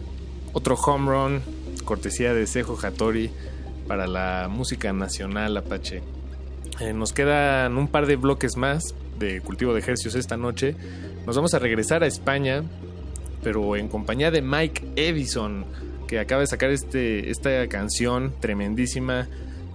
otro 0.52 0.74
home 0.74 1.10
run, 1.10 1.40
cortesía 1.86 2.34
de 2.34 2.46
Sejo 2.46 2.78
Hattori 2.82 3.30
para 3.86 4.06
la 4.06 4.48
música 4.50 4.92
nacional 4.92 5.56
Apache. 5.56 6.02
Eh, 6.80 6.92
nos 6.92 7.12
quedan 7.12 7.76
un 7.76 7.88
par 7.88 8.06
de 8.06 8.16
bloques 8.16 8.56
más 8.56 8.94
de 9.18 9.40
cultivo 9.40 9.72
de 9.72 9.80
ejercicios 9.80 10.14
esta 10.14 10.36
noche. 10.36 10.74
Nos 11.26 11.36
vamos 11.36 11.54
a 11.54 11.58
regresar 11.58 12.02
a 12.02 12.06
España, 12.06 12.64
pero 13.42 13.76
en 13.76 13.88
compañía 13.88 14.30
de 14.30 14.42
Mike 14.42 14.92
Edison, 14.96 15.64
que 16.08 16.18
acaba 16.18 16.40
de 16.40 16.46
sacar 16.46 16.70
este, 16.70 17.30
esta 17.30 17.68
canción 17.68 18.34
tremendísima 18.40 19.28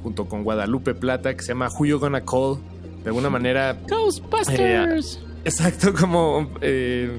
junto 0.03 0.25
con 0.25 0.43
Guadalupe 0.43 0.93
Plata, 0.93 1.35
que 1.35 1.41
se 1.41 1.49
llama 1.49 1.69
Who 1.69 1.85
You 1.85 1.99
Gonna 1.99 2.23
Call. 2.25 2.59
De 3.03 3.09
alguna 3.09 3.29
manera... 3.29 3.77
Ghostbusters. 3.87 5.21
Exacto, 5.45 5.93
como 5.93 6.51
eh, 6.61 7.09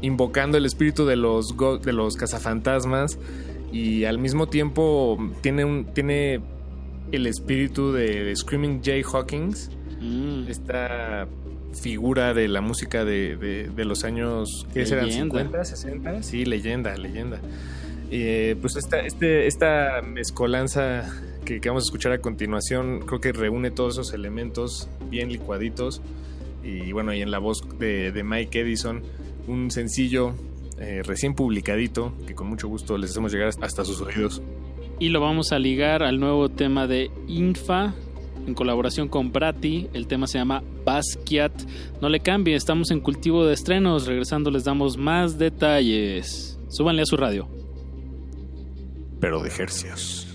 invocando 0.00 0.58
el 0.58 0.66
espíritu 0.66 1.06
de 1.06 1.16
los, 1.16 1.54
de 1.82 1.92
los 1.92 2.16
cazafantasmas 2.16 3.18
y 3.74 4.04
al 4.04 4.18
mismo 4.18 4.46
tiempo 4.48 5.18
tiene, 5.40 5.64
un, 5.64 5.84
tiene 5.92 6.40
el 7.12 7.26
espíritu 7.26 7.92
de, 7.92 8.34
Screaming 8.36 8.80
Jay 8.82 9.02
Hawkins, 9.02 9.70
Mm. 10.00 10.48
esta 10.48 11.26
figura 11.80 12.34
de 12.34 12.46
la 12.48 12.60
música 12.60 13.04
de, 13.04 13.36
de- 13.36 13.68
de 13.70 13.84
los 13.84 14.04
años 14.04 14.66
¿qué 14.74 14.84
serán? 14.86 15.06
Leyenda. 15.06 15.38
50, 15.40 15.64
60, 15.64 16.22
sí, 16.22 16.44
leyenda, 16.44 16.96
leyenda. 16.96 17.40
Eh, 18.10 18.54
pues 18.60 18.76
esta, 18.76 19.00
este, 19.00 19.46
esta 19.46 20.02
mezcolanza 20.02 21.10
que, 21.44 21.60
que 21.60 21.68
vamos 21.68 21.84
a 21.84 21.86
escuchar 21.86 22.12
a 22.12 22.18
continuación 22.18 23.00
creo 23.06 23.20
que 23.20 23.32
reúne 23.32 23.70
todos 23.70 23.94
esos 23.94 24.12
elementos 24.14 24.88
bien 25.10 25.30
licuaditos 25.30 26.00
y 26.62 26.92
bueno, 26.92 27.12
y 27.14 27.22
en 27.22 27.30
la 27.30 27.38
voz 27.38 27.62
de, 27.78 28.12
de 28.12 28.22
Mike 28.24 28.60
Edison, 28.60 29.02
un 29.48 29.70
sencillo 29.70 30.34
eh, 30.84 31.02
recién 31.02 31.34
publicadito 31.34 32.12
que 32.26 32.34
con 32.34 32.48
mucho 32.48 32.68
gusto 32.68 32.98
les 32.98 33.10
hacemos 33.10 33.32
llegar 33.32 33.50
hasta 33.60 33.84
sus 33.84 34.00
oídos. 34.00 34.42
Y 34.98 35.08
lo 35.08 35.20
vamos 35.20 35.52
a 35.52 35.58
ligar 35.58 36.02
al 36.02 36.20
nuevo 36.20 36.50
tema 36.50 36.86
de 36.86 37.10
Infa 37.26 37.94
en 38.46 38.54
colaboración 38.54 39.08
con 39.08 39.32
Brati. 39.32 39.88
El 39.92 40.06
tema 40.06 40.26
se 40.26 40.38
llama 40.38 40.62
Basquiat. 40.84 41.52
No 42.00 42.08
le 42.08 42.20
cambie, 42.20 42.54
estamos 42.54 42.90
en 42.90 43.00
cultivo 43.00 43.44
de 43.46 43.54
estrenos. 43.54 44.06
Regresando 44.06 44.50
les 44.50 44.64
damos 44.64 44.96
más 44.96 45.38
detalles. 45.38 46.58
Súbanle 46.68 47.02
a 47.02 47.06
su 47.06 47.16
radio. 47.16 47.48
Pero 49.20 49.40
de 49.42 49.48
ejercicios. 49.48 50.33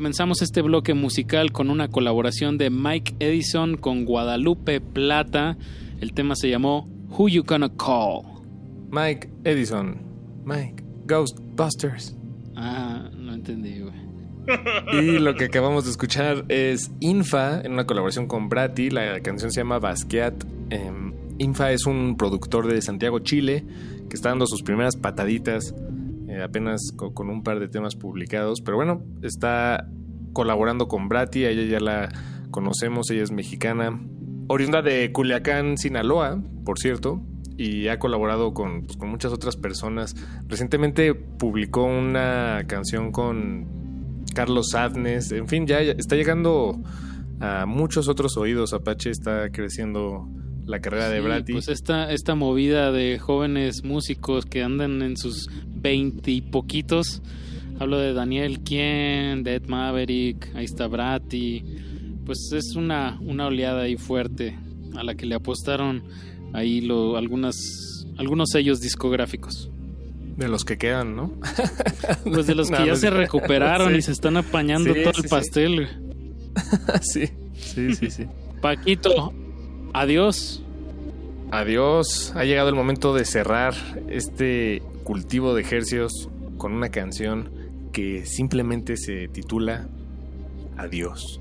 Comenzamos 0.00 0.40
este 0.40 0.62
bloque 0.62 0.94
musical 0.94 1.52
con 1.52 1.68
una 1.68 1.88
colaboración 1.88 2.56
de 2.56 2.70
Mike 2.70 3.16
Edison 3.18 3.76
con 3.76 4.06
Guadalupe 4.06 4.80
Plata. 4.80 5.58
El 6.00 6.14
tema 6.14 6.36
se 6.36 6.48
llamó 6.48 6.88
Who 7.10 7.28
You 7.28 7.44
Gonna 7.46 7.68
Call. 7.68 8.22
Mike 8.90 9.28
Edison. 9.44 10.00
Mike 10.46 10.82
Ghostbusters. 11.04 12.16
Ah, 12.56 13.10
no 13.14 13.34
entendí, 13.34 13.80
güey. 13.80 13.92
Y 15.04 15.18
lo 15.18 15.34
que 15.34 15.44
acabamos 15.44 15.84
de 15.84 15.90
escuchar 15.90 16.46
es 16.48 16.90
Infa 17.00 17.60
en 17.60 17.72
una 17.72 17.84
colaboración 17.84 18.26
con 18.26 18.48
Brati. 18.48 18.88
La 18.88 19.20
canción 19.20 19.52
se 19.52 19.60
llama 19.60 19.80
Basquiat. 19.80 20.44
Em, 20.70 21.12
Infa 21.36 21.72
es 21.72 21.84
un 21.84 22.16
productor 22.16 22.72
de 22.72 22.80
Santiago, 22.80 23.18
Chile, 23.18 23.66
que 24.08 24.16
está 24.16 24.30
dando 24.30 24.46
sus 24.46 24.62
primeras 24.62 24.96
pataditas, 24.96 25.74
apenas 26.50 26.92
co- 26.96 27.14
con, 27.14 27.30
un 27.30 27.42
par 27.42 27.58
de 27.60 27.68
temas 27.68 27.96
publicados. 27.96 28.60
Pero 28.60 28.76
bueno, 28.76 29.02
está 29.22 29.88
colaborando 30.32 30.86
con 30.88 31.08
Brati. 31.08 31.44
Ella 31.46 31.62
ya 31.64 31.80
la 31.80 32.08
conocemos, 32.50 33.10
ella 33.10 33.22
es 33.22 33.32
mexicana, 33.32 33.98
oriunda 34.48 34.82
de 34.82 35.10
Culiacán, 35.12 35.78
Sinaloa, 35.78 36.42
por 36.64 36.78
cierto. 36.78 37.22
Y 37.56 37.88
ha 37.88 37.98
colaborado 37.98 38.54
con, 38.54 38.82
pues, 38.82 38.96
con 38.96 39.08
muchas 39.10 39.32
otras 39.32 39.56
personas. 39.56 40.16
Recientemente 40.48 41.14
publicó 41.14 41.84
una 41.84 42.64
canción 42.66 43.12
con 43.12 43.66
Carlos 44.34 44.74
Adnes, 44.74 45.30
en 45.32 45.46
fin, 45.48 45.66
ya 45.66 45.80
está 45.80 46.16
llegando 46.16 46.80
a 47.40 47.66
muchos 47.66 48.08
otros 48.08 48.36
oídos. 48.38 48.72
Apache 48.72 49.10
está 49.10 49.50
creciendo 49.50 50.26
la 50.66 50.80
carrera 50.80 51.08
de 51.08 51.18
Sí, 51.18 51.24
Bratti. 51.24 51.52
Pues 51.52 51.68
esta, 51.68 52.12
esta 52.12 52.34
movida 52.34 52.92
de 52.92 53.18
jóvenes 53.18 53.84
músicos 53.84 54.46
que 54.46 54.62
andan 54.62 55.02
en 55.02 55.16
sus 55.16 55.48
veinte 55.66 56.30
y 56.30 56.40
poquitos. 56.40 57.22
Hablo 57.78 57.98
de 57.98 58.12
Daniel 58.12 58.60
Kien, 58.60 59.42
de 59.42 59.54
Ed 59.56 59.66
Maverick, 59.66 60.50
ahí 60.54 60.64
está 60.66 60.86
Bratti. 60.86 61.64
Pues 62.26 62.52
es 62.52 62.76
una, 62.76 63.18
una 63.22 63.46
oleada 63.46 63.82
ahí 63.82 63.96
fuerte 63.96 64.56
a 64.96 65.02
la 65.02 65.14
que 65.14 65.26
le 65.26 65.34
apostaron 65.34 66.02
ahí 66.52 66.80
lo, 66.80 67.16
algunas, 67.16 68.06
algunos 68.18 68.50
sellos 68.50 68.80
discográficos. 68.80 69.70
De 70.36 70.48
los 70.48 70.64
que 70.64 70.78
quedan, 70.78 71.16
¿no? 71.16 71.32
Pues 72.24 72.46
de 72.46 72.54
los 72.54 72.68
que 72.70 72.78
No, 72.78 72.86
ya 72.86 72.92
no 72.92 72.96
se 72.96 73.10
recuperaron 73.10 73.90
Sí. 73.92 73.98
y 73.98 74.02
se 74.02 74.12
están 74.12 74.36
apañando 74.36 74.94
Sí, 74.94 75.02
todo 75.02 75.22
el 75.22 75.28
pastel. 75.28 75.88
sí, 77.02 77.26
sí, 77.56 77.94
sí, 77.94 78.10
sí. 78.10 78.26
Paquito, 78.60 79.32
adiós. 79.92 80.62
Adiós. 81.50 82.32
Ha 82.36 82.44
llegado 82.44 82.68
el 82.68 82.74
momento 82.74 83.14
de 83.14 83.24
cerrar 83.24 83.74
este 84.08 84.82
cultivo 85.04 85.54
de 85.54 85.62
ejercios 85.62 86.28
con 86.58 86.72
una 86.72 86.90
canción 86.90 87.50
que 87.92 88.24
simplemente 88.26 88.96
se 88.96 89.28
titula 89.28 89.88
Adiós. 90.76 91.40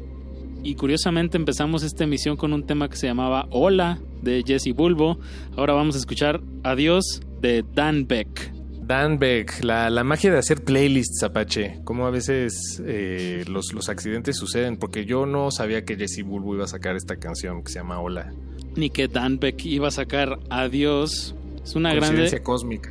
Y 0.63 0.75
curiosamente 0.75 1.37
empezamos 1.37 1.83
esta 1.83 2.03
emisión 2.03 2.35
con 2.35 2.53
un 2.53 2.65
tema 2.65 2.89
que 2.89 2.97
se 2.97 3.07
llamaba 3.07 3.47
Hola 3.51 3.99
de 4.21 4.43
Jesse 4.45 4.73
Bulbo. 4.75 5.19
Ahora 5.55 5.73
vamos 5.73 5.95
a 5.95 5.99
escuchar 5.99 6.41
Adiós 6.63 7.21
de 7.41 7.63
Dan 7.73 8.07
Beck. 8.07 8.58
Dan 8.89 9.19
Beck, 9.19 9.63
la, 9.63 9.91
la 9.91 10.03
magia 10.03 10.31
de 10.31 10.39
hacer 10.39 10.63
playlists, 10.63 11.21
Apache. 11.21 11.79
Como 11.83 12.07
a 12.07 12.09
veces 12.09 12.81
eh, 12.83 13.45
los, 13.47 13.71
los 13.71 13.87
accidentes 13.87 14.35
suceden, 14.35 14.77
porque 14.77 15.05
yo 15.05 15.27
no 15.27 15.51
sabía 15.51 15.85
que 15.85 15.95
Jesse 15.95 16.23
Bulbo 16.23 16.55
iba 16.55 16.63
a 16.63 16.67
sacar 16.67 16.95
esta 16.95 17.17
canción 17.17 17.63
que 17.63 17.71
se 17.71 17.77
llama 17.77 18.01
Hola. 18.01 18.33
Ni 18.75 18.89
que 18.89 19.07
Dan 19.07 19.37
Beck 19.37 19.63
iba 19.65 19.89
a 19.89 19.91
sacar 19.91 20.39
Adiós. 20.49 21.35
Es 21.63 21.75
una 21.75 21.91
Coincidencia 21.91 22.29
grande, 22.29 22.43
cósmica. 22.43 22.89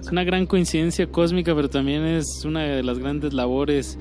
es 0.00 0.06
una 0.10 0.24
gran 0.24 0.46
coincidencia 0.46 1.06
cósmica, 1.06 1.54
pero 1.54 1.68
también 1.68 2.02
es 2.06 2.42
una 2.46 2.62
de 2.62 2.82
las 2.82 2.98
grandes 2.98 3.34
labores 3.34 3.98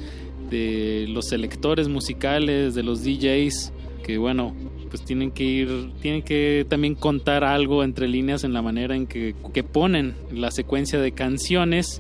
de 0.50 1.08
los 1.10 1.28
selectores 1.28 1.90
musicales, 1.90 2.76
de 2.76 2.84
los 2.84 3.04
DJs, 3.04 3.74
que 4.06 4.18
bueno, 4.18 4.56
pues 4.94 5.04
tienen 5.06 5.32
que 5.32 5.44
ir, 5.44 5.90
tienen 6.04 6.22
que 6.22 6.68
también 6.70 6.94
contar 6.94 7.44
algo 7.44 7.84
entre 7.84 8.08
líneas 8.08 8.44
en 8.44 8.54
la 8.54 8.62
manera 8.62 8.96
en 8.96 9.08
que, 9.08 9.34
ponen 9.64 10.14
la 10.32 10.52
secuencia 10.52 11.00
de 11.00 11.14
canciones. 11.14 12.00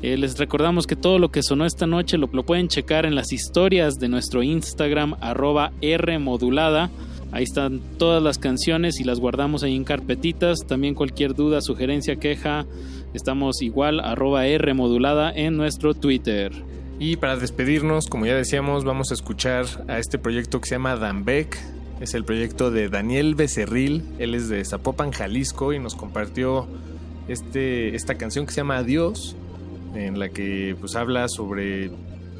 Eh, 0.00 0.16
les 0.16 0.38
recordamos 0.38 0.86
que 0.86 0.94
todo 0.94 1.18
lo 1.18 1.32
que 1.32 1.42
sonó 1.42 1.66
esta 1.66 1.88
noche 1.88 2.16
lo, 2.16 2.28
pueden 2.28 2.68
checar 2.68 3.04
en 3.04 3.16
las 3.16 3.32
historias 3.32 3.94
de 3.94 4.06
nuestro 4.06 4.44
Instagram, 4.44 5.16
arroba 5.20 5.72
Rmodulada. 5.82 6.88
Ahí 7.32 7.42
están 7.42 7.80
todas 7.98 8.22
las 8.22 8.38
canciones 8.38 9.00
y 9.00 9.02
las 9.02 9.18
guardamos 9.18 9.64
ahí 9.64 9.74
en 9.74 9.82
carpetitas. 9.82 10.60
También 10.68 10.94
cualquier 10.94 11.34
duda, 11.34 11.62
sugerencia, 11.62 12.14
queja, 12.14 12.64
estamos 13.12 13.60
igual, 13.60 13.98
arroba 13.98 14.44
Rmodulada 14.56 15.32
en 15.34 15.56
nuestro 15.56 15.94
Twitter. 15.94 16.52
Y 17.00 17.16
para 17.16 17.36
despedirnos, 17.36 18.06
como 18.06 18.24
ya 18.24 18.36
decíamos, 18.36 18.84
vamos 18.84 19.10
a 19.10 19.14
escuchar 19.14 19.66
a 19.88 19.98
este 19.98 20.16
proyecto 20.16 20.60
que 20.60 20.68
se 20.68 20.76
llama 20.76 20.94
Dan 20.94 21.24
Beck. 21.24 21.58
Es 22.00 22.14
el 22.14 22.24
proyecto 22.24 22.70
de 22.70 22.88
Daniel 22.88 23.34
Becerril. 23.34 24.04
Él 24.18 24.34
es 24.34 24.48
de 24.48 24.64
Zapopan, 24.64 25.12
Jalisco, 25.12 25.72
y 25.72 25.78
nos 25.78 25.94
compartió 25.94 26.66
este, 27.28 27.94
esta 27.94 28.16
canción 28.16 28.46
que 28.46 28.52
se 28.52 28.60
llama 28.60 28.78
Adiós, 28.78 29.36
en 29.94 30.18
la 30.18 30.28
que 30.28 30.76
pues 30.78 30.96
habla 30.96 31.28
sobre 31.28 31.90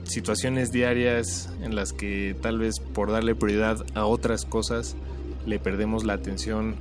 situaciones 0.04 0.72
diarias 0.72 1.50
en 1.62 1.74
las 1.74 1.92
que 1.92 2.36
tal 2.40 2.58
vez 2.58 2.78
por 2.80 3.10
darle 3.10 3.34
prioridad 3.34 3.84
a 3.94 4.04
otras 4.04 4.44
cosas 4.44 4.96
le 5.46 5.58
perdemos 5.58 6.04
la 6.04 6.14
atención 6.14 6.76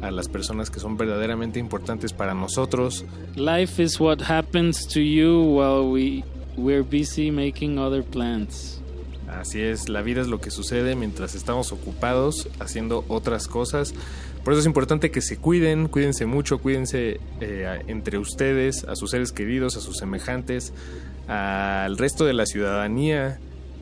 a 0.00 0.10
las 0.10 0.28
personas 0.28 0.70
que 0.70 0.78
son 0.78 0.96
verdaderamente 0.96 1.58
importantes 1.58 2.12
para 2.12 2.34
nosotros. 2.34 3.04
Life 3.34 3.82
is 3.82 3.98
what 3.98 4.20
happens 4.22 4.86
to 4.86 5.00
you 5.00 5.42
while 5.42 5.90
we, 5.90 6.24
we're 6.56 6.84
busy 6.84 7.30
making 7.30 7.78
other 7.78 8.04
plans. 8.04 8.77
Así 9.28 9.60
es, 9.60 9.88
la 9.88 10.02
vida 10.02 10.22
es 10.22 10.28
lo 10.28 10.40
que 10.40 10.50
sucede 10.50 10.96
mientras 10.96 11.34
estamos 11.34 11.72
ocupados 11.72 12.48
haciendo 12.60 13.04
otras 13.08 13.46
cosas. 13.46 13.94
Por 14.42 14.54
eso 14.54 14.60
es 14.60 14.66
importante 14.66 15.10
que 15.10 15.20
se 15.20 15.36
cuiden, 15.36 15.88
cuídense 15.88 16.24
mucho, 16.24 16.58
cuídense 16.58 17.20
eh, 17.40 17.82
entre 17.88 18.18
ustedes, 18.18 18.84
a 18.84 18.96
sus 18.96 19.10
seres 19.10 19.32
queridos, 19.32 19.76
a 19.76 19.80
sus 19.80 19.98
semejantes, 19.98 20.72
al 21.26 21.98
resto 21.98 22.24
de 22.24 22.32
la 22.32 22.46
ciudadanía. 22.46 23.38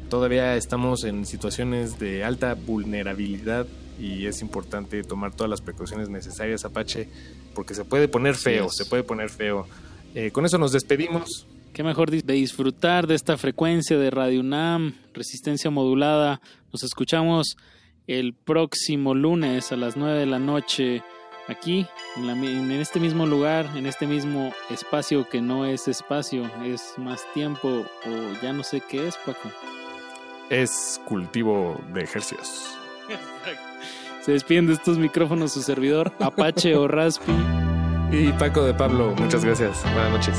Todavía 0.08 0.56
estamos 0.56 1.04
en 1.04 1.24
situaciones 1.26 1.98
de 2.00 2.24
alta 2.24 2.54
vulnerabilidad 2.54 3.66
y 4.00 4.26
es 4.26 4.42
importante 4.42 5.02
tomar 5.04 5.34
todas 5.34 5.50
las 5.50 5.60
precauciones 5.60 6.08
necesarias, 6.08 6.64
Apache, 6.64 7.08
porque 7.54 7.74
se 7.74 7.84
puede 7.84 8.08
poner 8.08 8.34
feo, 8.34 8.68
se 8.68 8.84
puede 8.84 9.04
poner 9.04 9.30
feo. 9.30 9.66
Eh, 10.14 10.32
con 10.32 10.44
eso 10.44 10.58
nos 10.58 10.72
despedimos. 10.72 11.46
Qué 11.76 11.82
mejor 11.82 12.10
de 12.10 12.32
disfrutar 12.32 13.06
de 13.06 13.14
esta 13.14 13.36
frecuencia 13.36 13.98
de 13.98 14.10
Radio 14.10 14.40
UNAM, 14.40 14.94
resistencia 15.12 15.68
modulada. 15.70 16.40
Nos 16.72 16.82
escuchamos 16.82 17.58
el 18.06 18.32
próximo 18.32 19.14
lunes 19.14 19.72
a 19.72 19.76
las 19.76 19.94
9 19.94 20.20
de 20.20 20.24
la 20.24 20.38
noche 20.38 21.02
aquí, 21.48 21.86
en, 22.16 22.26
la 22.28 22.34
mi- 22.34 22.46
en 22.48 22.70
este 22.72 22.98
mismo 22.98 23.26
lugar, 23.26 23.68
en 23.76 23.84
este 23.84 24.06
mismo 24.06 24.54
espacio 24.70 25.28
que 25.28 25.42
no 25.42 25.66
es 25.66 25.86
espacio, 25.86 26.50
es 26.64 26.94
más 26.96 27.20
tiempo 27.34 27.68
o 27.68 28.42
ya 28.42 28.54
no 28.54 28.62
sé 28.62 28.80
qué 28.80 29.06
es, 29.08 29.18
Paco. 29.26 29.50
Es 30.48 30.98
cultivo 31.04 31.78
de 31.92 32.04
ejercicios. 32.04 32.70
Se 34.22 34.32
despiden 34.32 34.66
de 34.66 34.72
estos 34.72 34.96
micrófonos 34.96 35.52
su 35.52 35.60
servidor 35.60 36.10
Apache 36.20 36.74
o 36.74 36.88
Raspi. 36.88 37.32
Y 38.12 38.32
Paco 38.32 38.64
de 38.64 38.72
Pablo, 38.72 39.14
muchas 39.18 39.44
gracias. 39.44 39.82
Buenas 39.92 40.10
noches. 40.12 40.38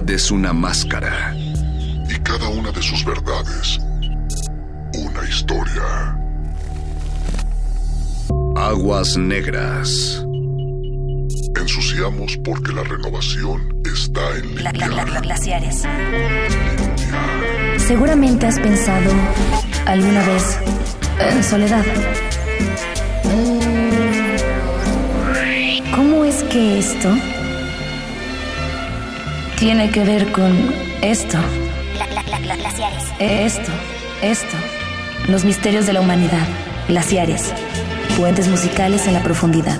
Realidad 0.00 0.10
es 0.14 0.30
una 0.30 0.52
máscara. 0.52 1.34
Y 2.08 2.18
cada 2.22 2.48
una 2.48 2.70
de 2.72 2.82
sus 2.82 3.04
verdades, 3.04 3.78
una 4.94 5.28
historia. 5.28 6.16
Aguas 8.56 9.16
negras. 9.16 10.24
Ensuciamos 11.58 12.36
porque 12.44 12.72
la 12.72 12.82
renovación 12.82 13.60
está 13.84 14.20
en 14.38 14.54
limpiar. 14.56 14.90
gla- 14.90 15.22
glaciares. 15.22 15.82
Seguramente 17.86 18.46
has 18.46 18.58
pensado 18.58 19.10
alguna 19.86 20.24
vez 20.26 20.56
en 21.20 21.44
soledad. 21.44 21.84
¿Cómo 25.94 26.24
es 26.24 26.42
que 26.44 26.78
esto 26.78 27.08
tiene 29.60 29.90
que 29.90 30.02
ver 30.04 30.32
con 30.32 30.56
esto? 31.02 31.38
glaciares. 32.42 33.04
Esto, 33.18 33.70
esto. 34.22 34.56
Los 35.28 35.44
misterios 35.44 35.86
de 35.86 35.92
la 35.92 36.00
humanidad. 36.00 36.46
Glaciares. 36.88 37.52
Puentes 38.16 38.48
musicales 38.48 39.06
en 39.06 39.12
la 39.12 39.22
profundidad. 39.22 39.78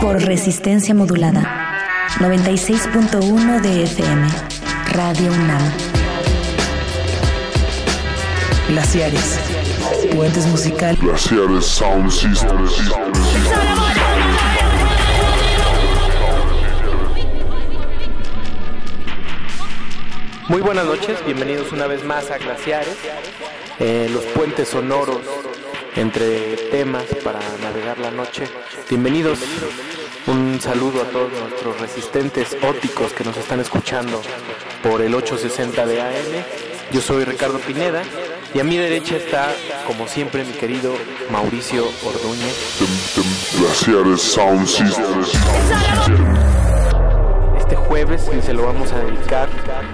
Por 0.00 0.22
resistencia 0.22 0.94
modulada. 0.94 1.42
96.1 2.20 3.60
de 3.60 3.82
FM. 3.84 4.28
Radio 4.92 5.30
UNAM. 5.30 5.62
Glaciares. 8.68 9.38
Puentes 10.16 10.46
musicales. 10.46 10.98
Glaciares 11.00 11.66
Sound 11.66 12.10
System. 12.10 13.69
Muy 20.50 20.62
buenas 20.62 20.84
noches, 20.84 21.24
bienvenidos 21.24 21.70
una 21.70 21.86
vez 21.86 22.02
más 22.02 22.28
a 22.32 22.38
Glaciares, 22.38 22.96
eh, 23.78 24.10
los 24.12 24.24
puentes 24.24 24.68
sonoros 24.68 25.20
entre 25.94 26.56
temas 26.72 27.04
para 27.22 27.38
navegar 27.62 28.00
la 28.00 28.10
noche. 28.10 28.48
Bienvenidos, 28.88 29.38
un 30.26 30.60
saludo 30.60 31.02
a 31.02 31.04
todos 31.04 31.30
nuestros 31.30 31.80
resistentes 31.80 32.56
óticos 32.68 33.12
que 33.12 33.22
nos 33.22 33.36
están 33.36 33.60
escuchando 33.60 34.20
por 34.82 35.02
el 35.02 35.14
860 35.14 35.86
de 35.86 36.02
AM. 36.02 36.44
Yo 36.90 37.00
soy 37.00 37.24
Ricardo 37.24 37.60
Pineda 37.60 38.02
y 38.52 38.58
a 38.58 38.64
mi 38.64 38.76
derecha 38.76 39.18
está, 39.18 39.54
como 39.86 40.08
siempre, 40.08 40.44
mi 40.44 40.54
querido 40.54 40.94
Mauricio 41.30 41.88
Ordóñez. 42.04 42.56
Glaciares 43.56 44.20
Sound 44.20 44.66
System. 44.66 46.59
Este 47.70 47.86
jueves 47.86 48.28
se 48.42 48.52
lo 48.52 48.66
vamos 48.66 48.90
a 48.90 48.98
dedicar 48.98 49.48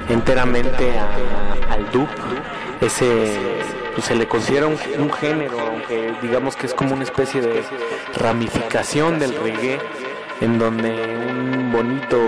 enteramente 0.09 0.99
al 1.69 1.91
dub. 1.91 2.09
Ese 2.81 3.37
pues, 3.93 4.07
se 4.07 4.15
le 4.15 4.27
considera 4.27 4.67
un, 4.67 4.79
un 4.99 5.13
género, 5.13 5.61
aunque 5.61 6.15
digamos 6.23 6.57
que 6.57 6.69
es 6.69 6.73
como 6.73 6.95
una 6.95 7.05
especie 7.05 7.43
de 7.43 7.63
ramificación 8.15 9.19
del 9.19 9.35
reggae, 9.35 9.79
en 10.41 10.59
donde 10.59 10.91
un 10.91 11.71
bonito 11.71 12.19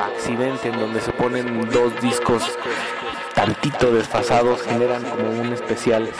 accidente, 0.00 0.66
en 0.66 0.80
donde 0.80 1.00
se 1.00 1.12
ponen 1.12 1.70
dos 1.70 1.92
discos 2.00 2.58
tantito 3.34 3.92
desfasados 3.92 4.62
generan 4.62 5.04
como 5.04 5.30
un 5.30 5.52
especial 5.52 6.10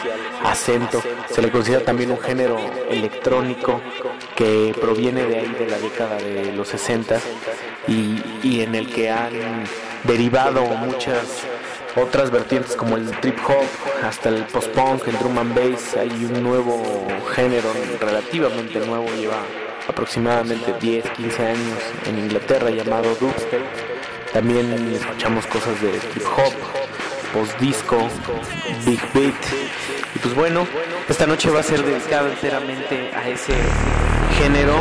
acento. 0.41 1.01
Se 1.29 1.41
le 1.41 1.51
considera 1.51 1.83
también 1.83 2.11
un 2.11 2.19
género 2.19 2.57
electrónico 2.89 3.81
que 4.37 4.73
proviene 4.79 5.25
de 5.25 5.39
ahí 5.39 5.55
de 5.59 5.67
la 5.67 5.79
década 5.79 6.15
de 6.15 6.53
los 6.53 6.69
60 6.69 7.19
y, 7.87 8.21
y 8.43 8.61
en 8.61 8.75
el 8.75 8.87
que 8.87 9.09
han 9.09 9.31
derivado 10.03 10.63
muchas 10.63 11.45
otras 11.95 12.31
vertientes 12.31 12.75
como 12.75 12.97
el 12.97 13.09
trip 13.19 13.37
hop, 13.47 14.05
hasta 14.05 14.29
el 14.29 14.43
post-punk, 14.45 15.07
el 15.07 15.17
drum 15.17 15.37
and 15.37 15.55
bass. 15.55 15.95
Hay 15.95 16.09
un 16.09 16.43
nuevo 16.43 17.07
género 17.35 17.69
relativamente 17.99 18.79
nuevo, 18.79 19.05
lleva 19.15 19.41
aproximadamente 19.87 20.73
10, 20.79 21.09
15 21.11 21.45
años 21.45 21.79
en 22.05 22.19
Inglaterra 22.19 22.69
llamado 22.69 23.15
dubstep. 23.15 23.61
También 24.33 24.71
escuchamos 24.93 25.47
cosas 25.47 25.81
de 25.81 25.91
trip 25.91 26.25
hop, 26.25 26.53
post-disco, 27.33 27.97
big 28.85 29.01
beat. 29.13 29.33
Y 30.15 30.19
pues 30.19 30.35
bueno, 30.35 30.67
esta 31.07 31.25
noche 31.25 31.49
va 31.49 31.61
a 31.61 31.63
ser 31.63 31.83
dedicada 31.83 32.29
enteramente 32.29 33.11
a 33.15 33.27
ese 33.27 33.53
género. 34.37 34.75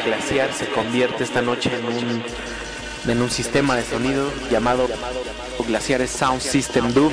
Glaciar 0.00 0.52
se 0.52 0.66
convierte 0.66 1.24
esta 1.24 1.42
noche 1.42 1.70
en 1.74 1.86
un, 1.86 2.22
en 3.06 3.22
un 3.22 3.30
sistema 3.30 3.76
de 3.76 3.84
sonido 3.84 4.30
llamado 4.50 4.88
Glaciares 5.66 6.10
Sound 6.10 6.40
System 6.40 6.92
Dub. 6.92 7.12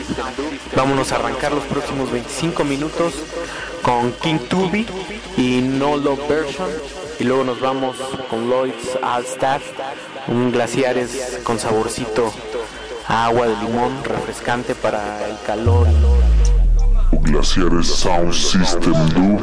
Vámonos 0.75 1.11
a 1.11 1.15
arrancar 1.15 1.51
los 1.51 1.63
próximos 1.65 2.11
25 2.11 2.63
minutos 2.63 3.13
con 3.81 4.11
King 4.13 4.39
Tubi 4.49 4.85
y 5.37 5.61
No 5.61 5.97
Love 5.97 6.27
Version. 6.27 6.69
Y 7.19 7.23
luego 7.23 7.43
nos 7.43 7.59
vamos 7.59 7.97
con 8.29 8.49
Lloyd's 8.49 8.97
All 9.01 9.25
Star, 9.25 9.61
un 10.27 10.51
glaciares 10.51 11.39
con 11.43 11.59
saborcito 11.59 12.31
a 13.07 13.25
agua 13.25 13.47
de 13.47 13.55
limón, 13.57 14.03
refrescante 14.03 14.75
para 14.75 15.27
el 15.27 15.37
calor. 15.45 15.87
Glaciares 17.11 17.87
Sound 17.87 18.33
System. 18.33 18.93
No 19.15 19.37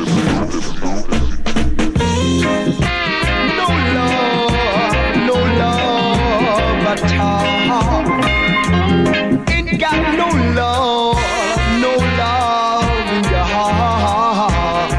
at 6.94 7.18
all. 7.18 8.04
Ain't 9.50 9.80
got 9.80 10.00
no 10.20 10.28
love, 10.60 11.18
no 11.80 11.92
love 12.20 13.08
in 13.16 13.24
your 13.34 13.46
heart. 13.54 14.92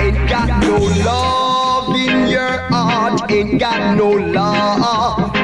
Ain't 0.00 0.28
got 0.28 0.48
no 0.62 0.76
love 1.08 1.96
in 1.96 2.28
your 2.28 2.58
heart. 2.70 3.30
Ain't 3.30 3.58
got 3.58 3.96
no 3.96 4.10
love. 4.10 5.36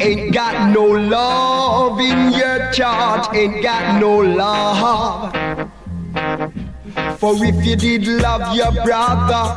Ain't 0.00 0.32
got 0.32 0.72
no 0.72 0.84
love 0.84 2.00
in 2.00 2.32
your 2.32 2.70
chart. 2.72 3.34
Ain't 3.34 3.62
got 3.62 4.00
no 4.00 4.18
love. 4.18 5.41
For 7.22 7.36
if 7.36 7.64
you 7.64 7.76
did 7.76 8.04
love 8.08 8.56
your 8.56 8.72
brother, 8.72 9.54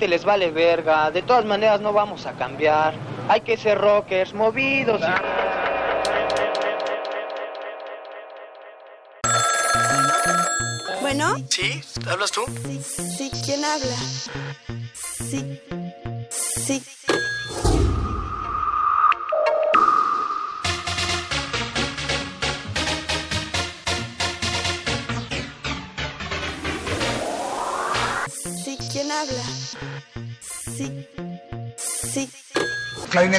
Les 0.00 0.24
vale 0.24 0.50
verga. 0.50 1.10
De 1.10 1.22
todas 1.22 1.44
maneras 1.44 1.80
no 1.80 1.92
vamos 1.92 2.26
a 2.26 2.32
cambiar. 2.32 2.94
Hay 3.28 3.40
que 3.40 3.56
ser 3.56 3.78
rockers, 3.78 4.34
movidos. 4.34 5.00
Bueno, 11.00 11.36
¿Sí? 11.48 11.80
¿Hablas 12.08 12.32
tú? 12.32 12.42
sí, 12.82 13.30
¿quién 13.44 13.64
habla? 13.64 14.83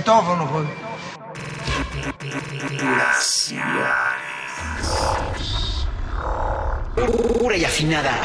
Clarinetófono, 0.06 0.48
pues. 0.52 0.68
Pura 7.40 7.57
y 7.57 7.65
afinada. 7.65 8.22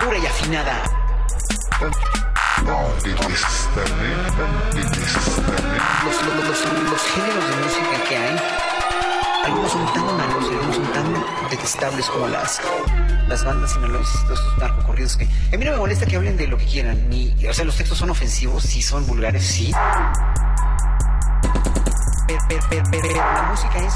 Pura 0.00 0.18
y 0.18 0.26
afinada. 0.26 0.93
Los, 6.04 6.22
los, 6.24 6.44
los- 6.44 6.90
los 6.90 7.02
géneros 7.02 7.48
de 7.48 7.56
música 7.64 8.04
que 8.08 8.16
hay, 8.16 8.36
algunos 9.44 9.70
son 9.72 9.92
tan 9.92 10.04
malos 10.16 10.44
y 10.50 10.54
algunos 10.54 10.76
son 10.76 10.92
tan 10.92 11.14
detestables 11.50 12.06
como 12.06 12.28
las, 12.28 12.60
las 13.28 13.44
bandas 13.44 13.72
sinaloenses, 13.72 14.14
estos 14.14 14.40
narcocorridos 14.58 15.16
que... 15.16 15.24
A 15.24 15.56
mí 15.56 15.64
no 15.64 15.72
me 15.72 15.76
molesta 15.78 16.06
que 16.06 16.16
hablen 16.16 16.36
de 16.36 16.46
lo 16.46 16.56
que 16.56 16.64
quieran, 16.66 17.08
ni... 17.10 17.34
O 17.48 17.52
sea, 17.52 17.64
los 17.64 17.76
textos 17.76 17.98
son 17.98 18.10
ofensivos, 18.10 18.62
sí, 18.62 18.80
son 18.82 19.06
vulgares, 19.06 19.44
sí. 19.46 19.72
Pero, 22.26 22.38
pero, 22.48 22.62
pero- 22.70 22.84
pero- 22.90 23.14
la 23.16 23.42
música 23.50 23.78
es 23.78 23.94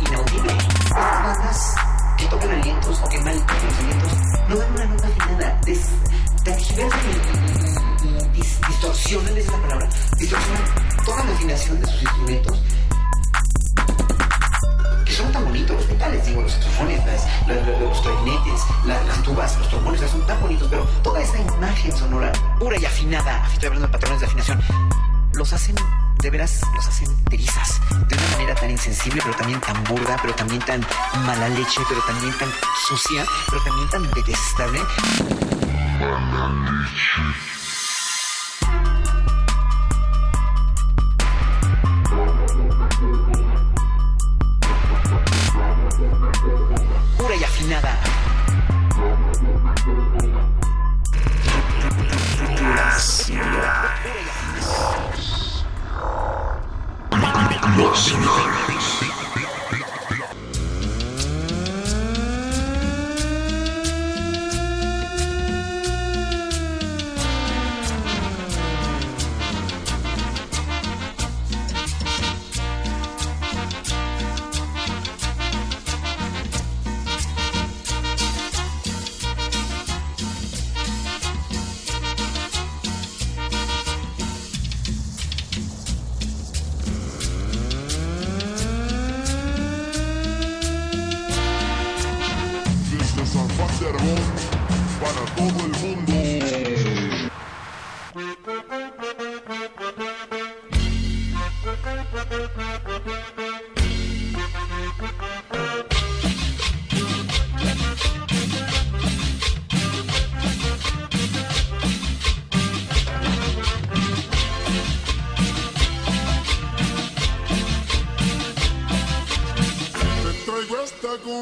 inaudible. 0.00 0.52
Estas 0.52 1.22
bandas 1.22 1.74
que 2.16 2.26
tocan 2.26 2.50
alientos 2.50 3.00
o 3.02 3.08
que 3.08 3.18
mal 3.20 3.38
tocan 3.40 3.66
los 3.66 3.78
alientos 3.78 4.12
no 4.48 4.56
dan 4.56 4.72
una 4.72 4.84
nota 4.86 5.06
afinada. 5.08 5.60
Des, 5.64 5.80
tergiversan 6.54 7.00
distorsionan, 8.68 9.36
es 9.36 9.46
la 9.46 9.58
palabra, 9.62 9.88
distorsionan 10.18 10.62
toda 11.04 11.24
la 11.24 11.32
afinación 11.32 11.80
de 11.80 11.86
sus 11.86 12.02
instrumentos 12.02 12.62
que 15.04 15.12
son 15.12 15.32
tan 15.32 15.44
bonitos 15.44 15.76
los 15.76 15.88
metales, 15.88 16.24
digo, 16.26 16.42
los 16.42 16.52
saxofones, 16.52 17.00
los 17.80 18.00
clarinetes, 18.00 18.60
la- 18.84 19.02
las 19.04 19.22
tubas, 19.22 19.58
los 19.58 19.68
trombones, 19.68 20.00
son 20.10 20.26
tan 20.26 20.40
bonitos, 20.40 20.68
pero 20.70 20.84
toda 21.02 21.20
esta 21.20 21.38
imagen 21.38 21.96
sonora 21.96 22.32
pura 22.58 22.78
y 22.78 22.84
afinada, 22.84 23.46
estoy 23.52 23.66
hablando 23.68 23.86
de 23.88 23.92
patrones 23.92 24.20
de 24.20 24.26
afinación, 24.26 24.62
los 25.34 25.52
hacen, 25.52 25.74
de 26.20 26.30
veras, 26.30 26.60
los 26.74 26.86
hacen 26.86 27.24
terizas, 27.24 27.80
de 28.08 28.16
una 28.16 28.28
manera 28.32 28.54
tan 28.54 28.70
insensible, 28.70 29.20
pero 29.24 29.36
también 29.36 29.60
tan 29.60 29.82
burda, 29.84 30.16
pero 30.22 30.34
también 30.34 30.60
tan 30.62 30.80
mala 31.26 31.48
leche, 31.48 31.80
pero 31.88 32.00
también 32.06 32.32
tan 32.38 32.48
sucia, 32.86 33.24
pero 33.50 33.62
también 33.64 33.88
tan 33.90 34.10
detestable. 34.12 34.80
Pura 35.98 36.20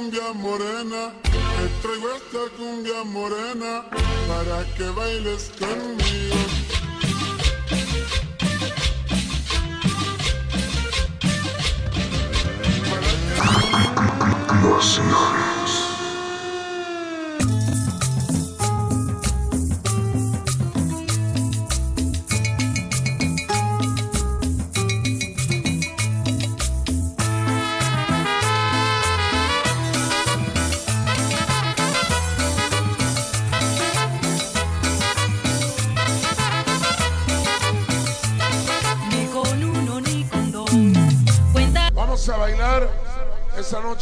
cumbia 0.06 0.32
morena, 0.34 1.12
te 1.22 1.82
traigo 1.82 2.08
esta 2.14 2.56
cumbia 2.56 3.02
morena 3.04 3.84
para 4.28 4.64
que 4.76 4.84
bailes 4.90 5.50
conmigo. 5.58 6.65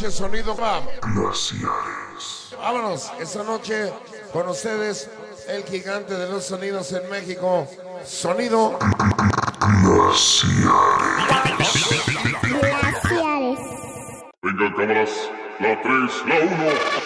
Noche 0.05 0.17
sonido. 0.17 0.55
Glaciares. 1.15 2.55
Vámonos, 2.59 3.11
esa 3.21 3.43
noche 3.43 3.93
con 4.33 4.49
ustedes 4.49 5.09
el 5.49 5.65
gigante 5.65 6.15
de 6.15 6.29
los 6.29 6.45
sonidos 6.45 6.93
en 6.93 7.09
México, 7.09 7.67
sonido 8.05 8.79
Venga 14.43 14.75
cámaras, 14.77 15.11
la 15.61 15.83
3, 15.83 16.11
la 16.27 16.41
1. 16.41 17.05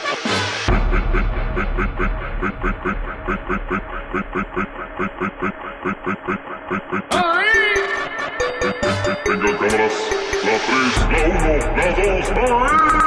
3, 10.59 11.13
la 11.13 11.19
1, 11.25 11.77
la 11.77 11.87
2, 11.95 12.99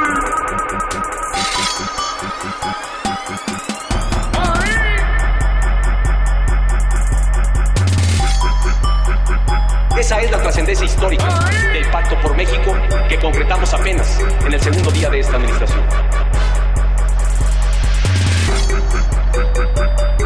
Esa 9.98 10.20
es 10.20 10.30
la 10.30 10.42
trascendencia 10.42 10.84
histórica 10.84 11.28
del 11.72 11.86
Pacto 11.90 12.18
por 12.20 12.36
México 12.36 12.74
que 13.08 13.18
concretamos 13.18 13.72
apenas 13.72 14.18
en 14.44 14.52
el 14.52 14.60
segundo 14.60 14.90
día 14.90 15.08
de 15.10 15.20
esta 15.20 15.36
administración. 15.36 15.84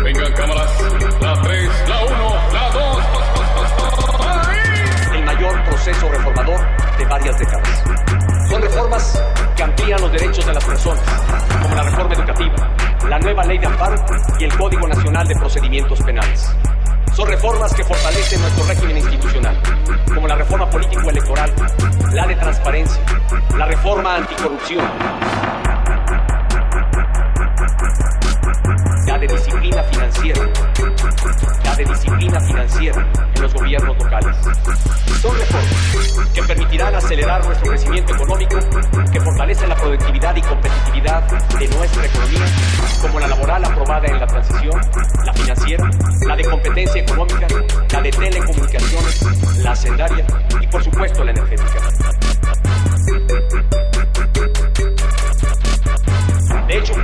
Venga 0.02 0.34
Cámaras, 0.34 0.70
la 1.20 1.42
3, 1.42 1.70
la 1.88 2.04
1, 2.04 2.35
proceso 5.76 6.08
reformador 6.08 6.58
de 6.96 7.04
varias 7.04 7.38
décadas. 7.38 7.82
Son 8.48 8.62
reformas 8.62 9.22
que 9.54 9.62
amplían 9.62 10.00
los 10.00 10.10
derechos 10.10 10.46
de 10.46 10.54
las 10.54 10.64
personas, 10.64 11.04
como 11.62 11.74
la 11.74 11.82
reforma 11.82 12.14
educativa, 12.14 12.54
la 13.06 13.18
nueva 13.18 13.44
ley 13.44 13.58
de 13.58 13.66
amparo 13.66 13.96
y 14.38 14.44
el 14.44 14.56
Código 14.56 14.88
Nacional 14.88 15.28
de 15.28 15.34
Procedimientos 15.36 16.00
Penales. 16.02 16.50
Son 17.14 17.28
reformas 17.28 17.74
que 17.74 17.84
fortalecen 17.84 18.40
nuestro 18.40 18.64
régimen 18.64 18.96
institucional, 18.98 19.60
como 20.14 20.26
la 20.26 20.36
reforma 20.36 20.68
político-electoral, 20.70 21.52
la 22.12 22.26
de 22.26 22.36
transparencia, 22.36 23.02
la 23.58 23.66
reforma 23.66 24.16
anticorrupción, 24.16 24.84
de 29.18 29.26
disciplina 29.28 29.82
financiera, 29.84 30.40
la 31.64 31.74
de 31.74 31.84
disciplina 31.84 32.40
financiera 32.40 33.06
en 33.34 33.42
los 33.42 33.54
gobiernos 33.54 33.96
locales. 33.96 34.36
Son 35.22 35.38
reformas 35.38 36.30
que 36.34 36.42
permitirán 36.42 36.94
acelerar 36.94 37.44
nuestro 37.46 37.70
crecimiento 37.70 38.14
económico, 38.14 38.58
que 39.10 39.20
fortalecen 39.20 39.68
la 39.70 39.76
productividad 39.76 40.36
y 40.36 40.42
competitividad 40.42 41.22
de 41.58 41.68
nuestra 41.68 42.04
economía, 42.04 42.46
como 43.00 43.20
la 43.20 43.28
laboral 43.28 43.64
aprobada 43.64 44.06
en 44.06 44.20
la 44.20 44.26
transición, 44.26 44.80
la 45.24 45.32
financiera, 45.32 45.90
la 46.26 46.36
de 46.36 46.44
competencia 46.44 47.00
económica, 47.00 47.46
la 47.92 48.02
de 48.02 48.10
telecomunicaciones, 48.10 49.58
la 49.62 49.70
hacendaria 49.72 50.26
y 50.60 50.66
por 50.66 50.84
supuesto 50.84 51.24
la 51.24 51.30
energética. 51.30 51.80
De 56.66 56.78
hecho, 56.78 56.94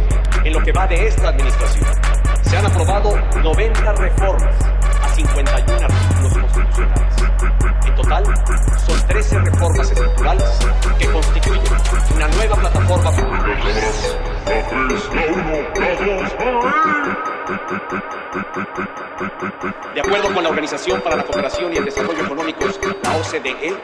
en 0.45 0.53
lo 0.53 0.61
que 0.61 0.73
va 0.73 0.89
de 0.89 1.07
esta 1.07 1.29
administración, 1.29 1.87
se 2.43 2.57
han 2.57 2.67
aprobado 2.67 3.17
90 3.45 3.93
reformas 3.93 4.55
a 5.01 5.09
51 5.09 5.85
artículos 5.85 6.33
constitucionales. 6.33 7.23
En 7.87 7.95
total, 7.95 8.25
son 8.85 9.07
13 9.07 9.39
reformas 9.39 9.91
estructurales 9.91 10.59
que 10.99 11.07
constituyen 11.13 11.63
una 12.17 12.29
nueva 12.29 12.57
plataforma 12.57 13.11
La 13.13 14.69
3, 14.69 15.11
la 15.15 15.27
1, 15.33 15.71
la 15.77 15.95
2. 17.23 17.32
De 19.95 20.01
acuerdo 20.01 20.33
con 20.33 20.43
la 20.43 20.51
Organización 20.51 21.01
para 21.01 21.17
la 21.17 21.25
Cooperación 21.25 21.73
y 21.73 21.77
el 21.77 21.85
Desarrollo 21.85 22.25
Económicos, 22.25 22.79
la 23.03 23.17
OCDE, 23.17 23.75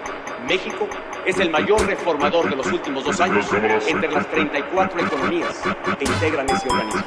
México 0.47 0.89
es 1.26 1.39
el 1.40 1.51
mayor 1.51 1.85
reformador 1.85 2.48
de 2.48 2.56
los 2.56 2.66
últimos 2.66 3.05
dos 3.05 3.20
años 3.20 3.47
entre 3.86 4.10
las 4.10 4.26
34 4.28 5.01
economías 5.01 5.60
que 5.98 6.05
integran 6.05 6.48
ese 6.48 6.68
organismo. 6.68 7.05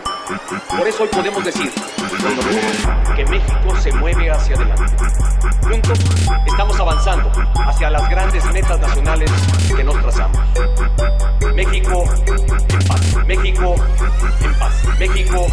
Por 0.78 0.88
eso 0.88 1.04
hoy 1.04 1.10
podemos 1.10 1.44
decir, 1.46 1.72
con 2.22 2.38
orgullo, 2.38 3.16
que 3.16 3.26
México 3.26 3.76
se 3.80 3.92
mueve 3.94 4.30
hacia 4.30 4.56
adelante. 4.56 5.06
Juntos 5.64 6.00
estamos 6.46 6.80
avanzando 6.80 7.32
hacia 7.66 7.90
las 7.90 8.10
grandes 8.10 8.46
metas 8.52 8.80
nacionales 8.80 9.32
que 9.76 9.84
nos 9.84 10.00
trazamos. 10.02 10.40
México 11.56 12.04
en 12.28 12.88
paz, 12.88 13.26
México 13.28 13.76
en 14.42 14.54
paz, 14.60 14.84
México 15.00 15.48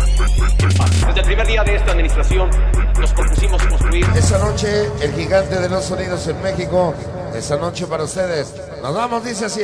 en 0.59 0.77
paz. 0.77 0.88
Desde 1.07 1.21
el 1.21 1.27
primer 1.27 1.47
día 1.47 1.65
de 1.65 1.77
esta 1.77 1.93
administración 1.93 2.51
nos 2.99 3.13
propusimos 3.13 3.63
construir 3.67 4.07
Esa 4.15 4.39
noche, 4.39 4.91
el 5.01 5.13
gigante 5.15 5.61
de 5.61 5.69
los 5.69 5.85
sonidos 5.85 6.27
en 6.27 6.43
México. 6.43 6.95
Esa 7.35 7.57
noche 7.57 7.87
para 7.87 8.05
ustedes. 8.05 8.55
Nos 8.83 8.95
vamos, 8.95 9.25
dice 9.25 9.47
así. 9.47 9.61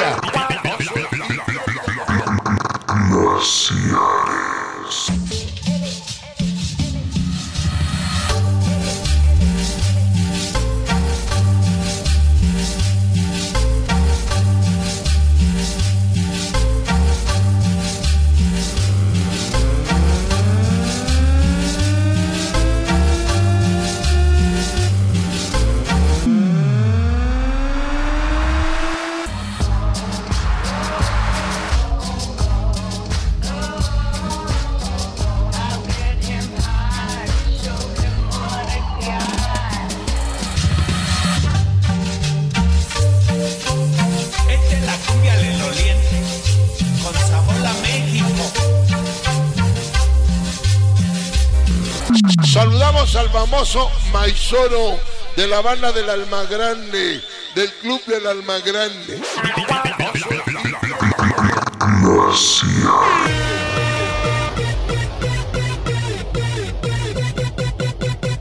Al 53.05 53.31
famoso 53.31 53.93
Maizoro 54.13 54.99
de 55.37 55.47
la 55.47 55.61
banda 55.61 55.93
del 55.93 56.09
Almagrande, 56.09 57.23
del 57.55 57.73
club 57.75 58.03
del 58.07 58.27
Almagrande. 58.27 59.21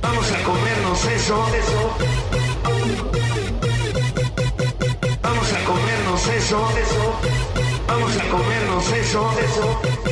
Vamos 0.01 0.31
a 0.31 0.43
comernos 0.43 1.05
eso, 1.05 1.47
eso. 1.53 1.97
Vamos 5.21 5.53
a 5.53 5.65
comernos 5.65 6.27
eso, 6.27 6.69
eso. 6.79 7.19
Vamos 7.85 8.17
a 8.17 8.29
comernos 8.29 8.91
eso, 8.91 9.33
eso. 9.39 10.02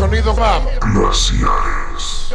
Sonido 0.00 0.34
BAM. 0.34 0.64
Glaciares. 0.94 2.34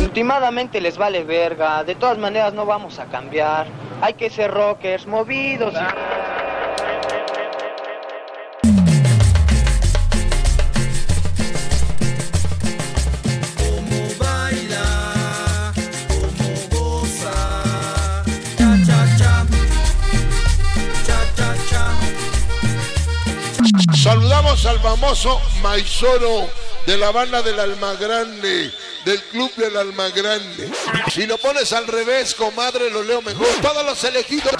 Últimamente 0.00 0.80
les 0.80 0.96
vale 0.96 1.22
verga, 1.24 1.84
de 1.84 1.94
todas 1.94 2.16
maneras 2.16 2.54
no 2.54 2.64
vamos 2.64 2.98
a 2.98 3.04
cambiar. 3.06 3.66
Hay 4.00 4.14
que 4.14 4.30
ser 4.30 4.50
rockers, 4.50 5.06
movidos. 5.06 5.74
y- 5.74 6.33
Saludamos 24.54 24.66
al 24.66 24.80
famoso 24.80 25.40
Maizoro 25.62 26.48
de 26.86 26.96
la 26.96 27.10
banda 27.10 27.42
del 27.42 27.58
Almagrande, 27.58 28.72
del 29.04 29.22
club 29.24 29.52
del 29.56 29.76
Almagrande. 29.76 30.70
Si 31.12 31.26
lo 31.26 31.38
pones 31.38 31.72
al 31.72 31.86
revés, 31.88 32.34
comadre, 32.34 32.88
lo 32.90 33.02
leo 33.02 33.20
mejor. 33.20 33.46
Todos 33.60 33.84
los 33.84 34.04
elegidos. 34.04 34.54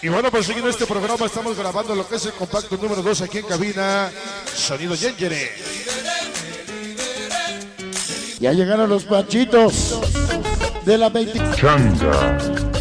Y 0.00 0.08
bueno, 0.08 0.30
pues 0.30 0.46
siguiendo 0.46 0.70
este 0.70 0.86
programa 0.86 1.26
estamos 1.26 1.56
grabando 1.56 1.94
lo 1.96 2.06
que 2.08 2.16
es 2.16 2.26
el 2.26 2.32
compacto 2.32 2.76
número 2.76 3.02
2 3.02 3.22
aquí 3.22 3.38
en 3.38 3.46
cabina 3.46 4.12
Sonido 4.54 4.94
Yengere. 4.94 5.52
Ya 8.38 8.52
llegaron 8.52 8.88
los 8.88 9.04
panchitos. 9.04 9.98
de 10.84 10.98
la 10.98 11.08
20. 11.08 11.56
Changa. 11.56 12.71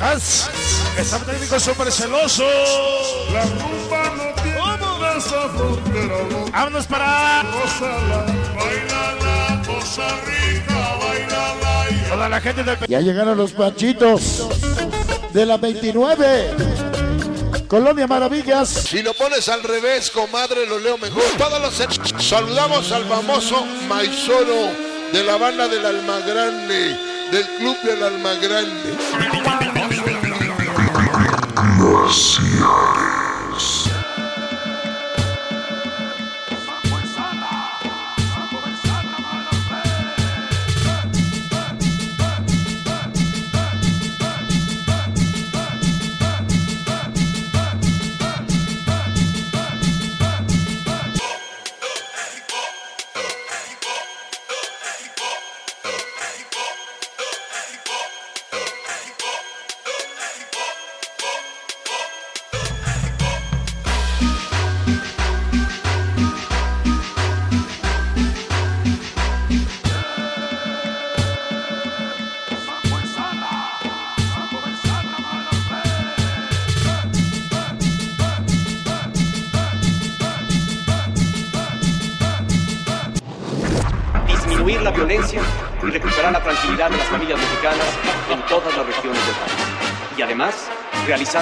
Hans, 0.00 0.48
está 0.98 1.18
técnico 1.18 1.60
súper 1.60 1.92
celoso. 1.92 2.44
La 3.32 3.42
rumba 3.44 4.10
no 4.16 4.42
tiene 4.42 5.18
esa 5.18 5.48
frontera. 5.50 6.16
Vámonos 6.52 6.86
para 6.86 7.42
Baila 8.56 9.14
la 9.20 9.62
cosa 9.66 10.08
rica, 10.24 10.96
baila 11.00 11.54
la 11.60 11.70
toda 12.08 12.28
la 12.28 12.40
gente 12.40 12.64
del. 12.64 12.78
Ya 12.88 13.00
llegaron 13.00 13.36
los 13.36 13.52
panchitos 13.52 14.48
de 15.32 15.46
la 15.46 15.56
29. 15.56 16.56
Colonia 17.68 18.08
Maravillas. 18.08 18.68
Si 18.68 19.00
lo 19.02 19.14
pones 19.14 19.48
al 19.48 19.62
revés, 19.62 20.10
comadre, 20.10 20.66
lo 20.66 20.80
leo 20.80 20.98
mejor. 20.98 21.22
Todos 21.38 21.60
los 21.60 22.24
saludamos 22.24 22.90
al 22.90 23.04
famoso 23.04 23.64
Maizoro 23.88 24.72
de 25.12 25.22
la 25.22 25.36
banda 25.36 25.68
del 25.68 25.86
Almagrande, 25.86 26.96
del 27.30 27.46
club 27.58 27.76
del 27.82 28.02
Almagrande. 28.02 28.96
Seattle. 32.12 33.19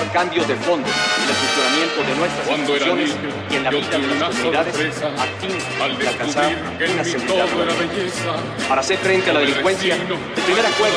Realizar 0.08 0.12
cambios 0.12 0.48
de 0.48 0.56
fondo 0.56 0.88
en 0.88 1.28
el 1.28 1.34
funcionamiento 1.34 2.02
de 2.02 2.14
nuestras 2.16 2.46
Cuando 2.46 2.72
instituciones 2.72 3.08
niño, 3.08 3.34
y 3.50 3.56
en 3.56 3.64
la 3.64 3.70
vida 3.70 3.88
de 3.90 3.98
las 3.98 4.36
comunidades 4.36 5.02
a 5.02 5.26
fin 5.40 5.98
de 5.98 6.08
alcanzar 6.08 6.52
en 6.80 6.90
una 6.92 7.04
seguridad 7.04 7.46
belleza. 7.78 8.68
Para 8.68 8.80
hacer 8.80 8.98
frente 8.98 9.30
a 9.30 9.32
la 9.34 9.40
delincuencia, 9.40 9.94
el 9.94 10.42
primer 10.42 10.66
acuerdo 10.66 10.96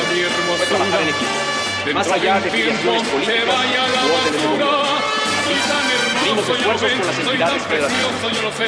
fue 0.56 0.66
trabajar 0.66 1.02
en 1.02 1.08
equipo. 1.08 1.94
Más 1.94 2.10
allá 2.10 2.40
de 2.40 2.50
filiaciones 2.50 3.08
políticas 3.08 3.44
u 3.44 4.14
órdenes 4.14 4.42
de 4.42 4.48
gobierno. 4.48 4.91
Unimos 6.22 6.48
esfuerzos 6.48 6.92
con 6.92 7.06
las 7.06 7.18
entidades 7.18 7.62
federativas. 7.64 8.12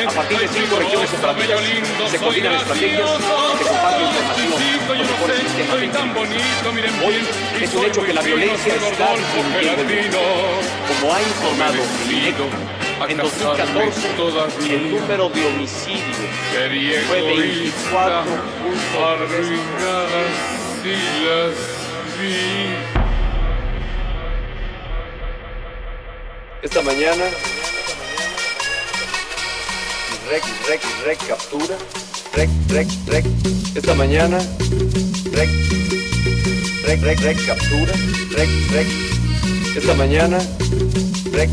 A 0.06 0.11
partir 0.12 0.39
de 0.39 0.48
cinco 0.48 0.77
regiones 0.77 1.12
operativas 1.15 1.62
se 2.11 2.19
coordinan 2.19 2.55
estrategias, 2.55 3.11
se 3.59 3.65
comparte 3.69 4.02
información, 4.05 4.98
los 4.98 5.11
mejores 5.11 5.36
sistemas. 5.39 5.77
Hoy 7.05 7.15
es 7.61 7.74
un 7.74 7.85
hecho 7.85 8.05
que 8.05 8.12
la 8.12 8.23
violencia 8.23 8.74
está 8.74 9.15
disminuyendo. 9.15 10.20
Como 11.01 11.15
ha 11.15 11.23
informado 11.23 11.74
el 11.74 12.35
en 13.09 13.16
2014 13.19 14.74
el 14.74 14.90
número 14.90 15.28
de 15.28 15.47
homicidios 15.47 16.16
fue 17.09 17.23
24 17.23 18.24
Esta 26.65 26.81
mañana, 26.81 27.24
rec, 30.31 30.43
rec, 30.66 30.81
rec, 31.05 31.19
captura, 31.28 31.77
rec, 32.32 32.49
rec, 32.70 32.89
rec. 33.07 33.27
Esta 33.74 33.95
mañana, 33.95 34.39
rec, 35.31 35.51
rec, 36.86 37.03
rec, 37.03 37.20
rec, 37.20 37.47
captura, 37.47 37.93
rec, 38.31 38.49
rec. 38.73 38.86
Esta 39.77 39.93
mañana, 39.93 40.39
rec, 41.32 41.51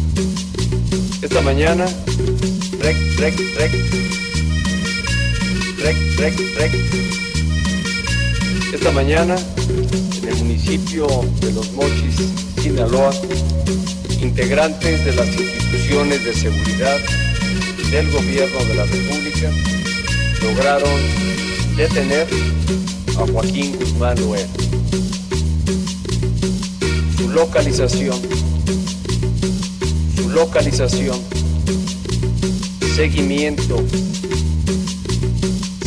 esta 1.22 1.42
mañana, 1.42 1.86
rec, 2.80 2.96
rec, 3.18 3.36
rec, 3.58 3.72
rec, 5.78 5.98
rec, 6.20 6.36
rec. 6.58 6.72
Esta 8.74 8.92
mañana, 8.92 9.36
en 10.22 10.30
el 10.30 10.36
municipio 10.38 11.06
de 11.42 11.52
Los 11.52 11.70
Mochis, 11.74 12.16
Sinaloa, 12.62 13.12
integrantes 14.22 15.04
de 15.04 15.14
las 15.14 15.28
instituciones 15.28 16.24
de 16.24 16.34
seguridad 16.34 17.00
del 17.90 18.10
gobierno 18.12 18.60
de 18.66 18.76
la 18.76 18.86
República 18.86 19.50
lograron 20.44 21.00
detener 21.76 22.28
a 23.18 23.32
Joaquín 23.32 23.76
Guzmán 23.78 24.20
Loera. 24.22 24.48
Su 27.18 27.30
localización, 27.30 28.22
su 30.16 30.30
localización, 30.30 31.20
seguimiento, 32.96 33.84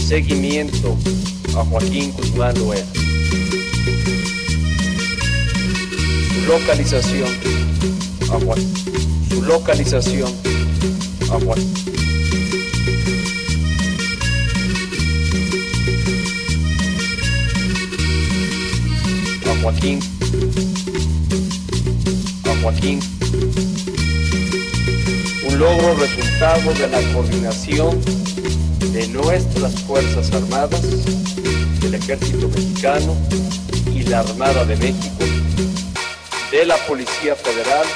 seguimiento 0.06 0.96
a 1.56 1.64
Joaquín 1.64 2.12
Guzmán 2.12 2.58
Loera. 2.58 2.86
Su 6.34 6.46
localización 6.48 7.54
a 8.34 8.40
Juan, 8.40 8.58
su 9.28 9.42
localización 9.42 10.32
a 11.30 11.38
Juan. 11.38 11.58
A 19.46 19.62
Joaquín, 19.62 20.00
a 22.44 22.62
Joaquín, 22.62 23.00
un 25.48 25.58
logro 25.58 25.94
resultado 25.94 26.74
de 26.74 26.88
la 26.88 27.12
coordinación 27.12 28.00
de 28.92 29.06
nuestras 29.08 29.80
Fuerzas 29.82 30.32
Armadas, 30.32 30.82
del 31.80 31.94
Ejército 31.94 32.48
Mexicano 32.48 33.16
y 33.94 34.02
la 34.02 34.20
Armada 34.20 34.64
de 34.64 34.76
México, 34.76 35.24
de 36.50 36.66
la 36.66 36.76
Policía 36.88 37.36
Federal, 37.36 37.86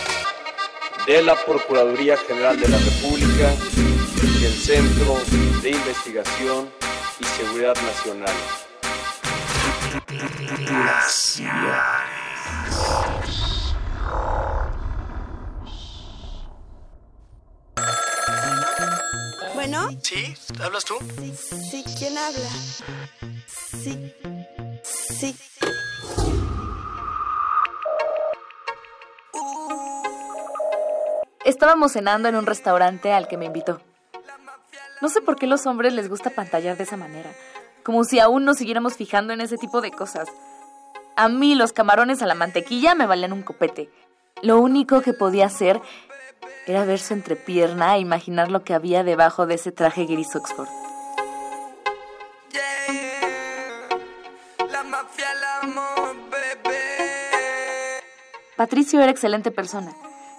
de 1.08 1.22
la 1.22 1.34
Procuraduría 1.42 2.18
General 2.18 2.60
de 2.60 2.68
la 2.68 2.76
República 2.76 3.54
y 4.22 4.44
el 4.44 4.52
Centro 4.52 5.16
de 5.62 5.70
Investigación 5.70 6.70
y 7.18 7.24
Seguridad 7.24 7.74
Nacional. 7.80 8.34
Bueno, 19.54 19.88
¿Sí? 20.02 20.34
¿Hablas 20.60 20.84
tú? 20.84 20.98
sí, 21.70 21.84
¿quién 21.98 22.18
habla? 22.18 22.50
Sí, 23.46 24.12
sí. 24.82 25.34
Estábamos 31.48 31.92
cenando 31.92 32.28
en 32.28 32.36
un 32.36 32.44
restaurante 32.44 33.10
al 33.14 33.26
que 33.26 33.38
me 33.38 33.46
invitó. 33.46 33.80
No 35.00 35.08
sé 35.08 35.22
por 35.22 35.36
qué 35.36 35.46
los 35.46 35.64
hombres 35.64 35.94
les 35.94 36.10
gusta 36.10 36.28
pantallar 36.28 36.76
de 36.76 36.82
esa 36.82 36.98
manera, 36.98 37.30
como 37.82 38.04
si 38.04 38.20
aún 38.20 38.44
nos 38.44 38.58
siguiéramos 38.58 38.96
fijando 38.96 39.32
en 39.32 39.40
ese 39.40 39.56
tipo 39.56 39.80
de 39.80 39.90
cosas. 39.90 40.28
A 41.16 41.30
mí 41.30 41.54
los 41.54 41.72
camarones 41.72 42.20
a 42.20 42.26
la 42.26 42.34
mantequilla 42.34 42.94
me 42.94 43.06
valían 43.06 43.32
un 43.32 43.40
copete. 43.40 43.88
Lo 44.42 44.60
único 44.60 45.00
que 45.00 45.14
podía 45.14 45.46
hacer 45.46 45.80
era 46.66 46.84
ver 46.84 46.98
su 46.98 47.14
entrepierna 47.14 47.96
e 47.96 48.00
imaginar 48.00 48.50
lo 48.50 48.62
que 48.62 48.74
había 48.74 49.02
debajo 49.02 49.46
de 49.46 49.54
ese 49.54 49.72
traje 49.72 50.04
gris 50.04 50.36
Oxford. 50.36 50.68
Patricio 58.54 59.00
era 59.00 59.10
excelente 59.10 59.50
persona, 59.50 59.94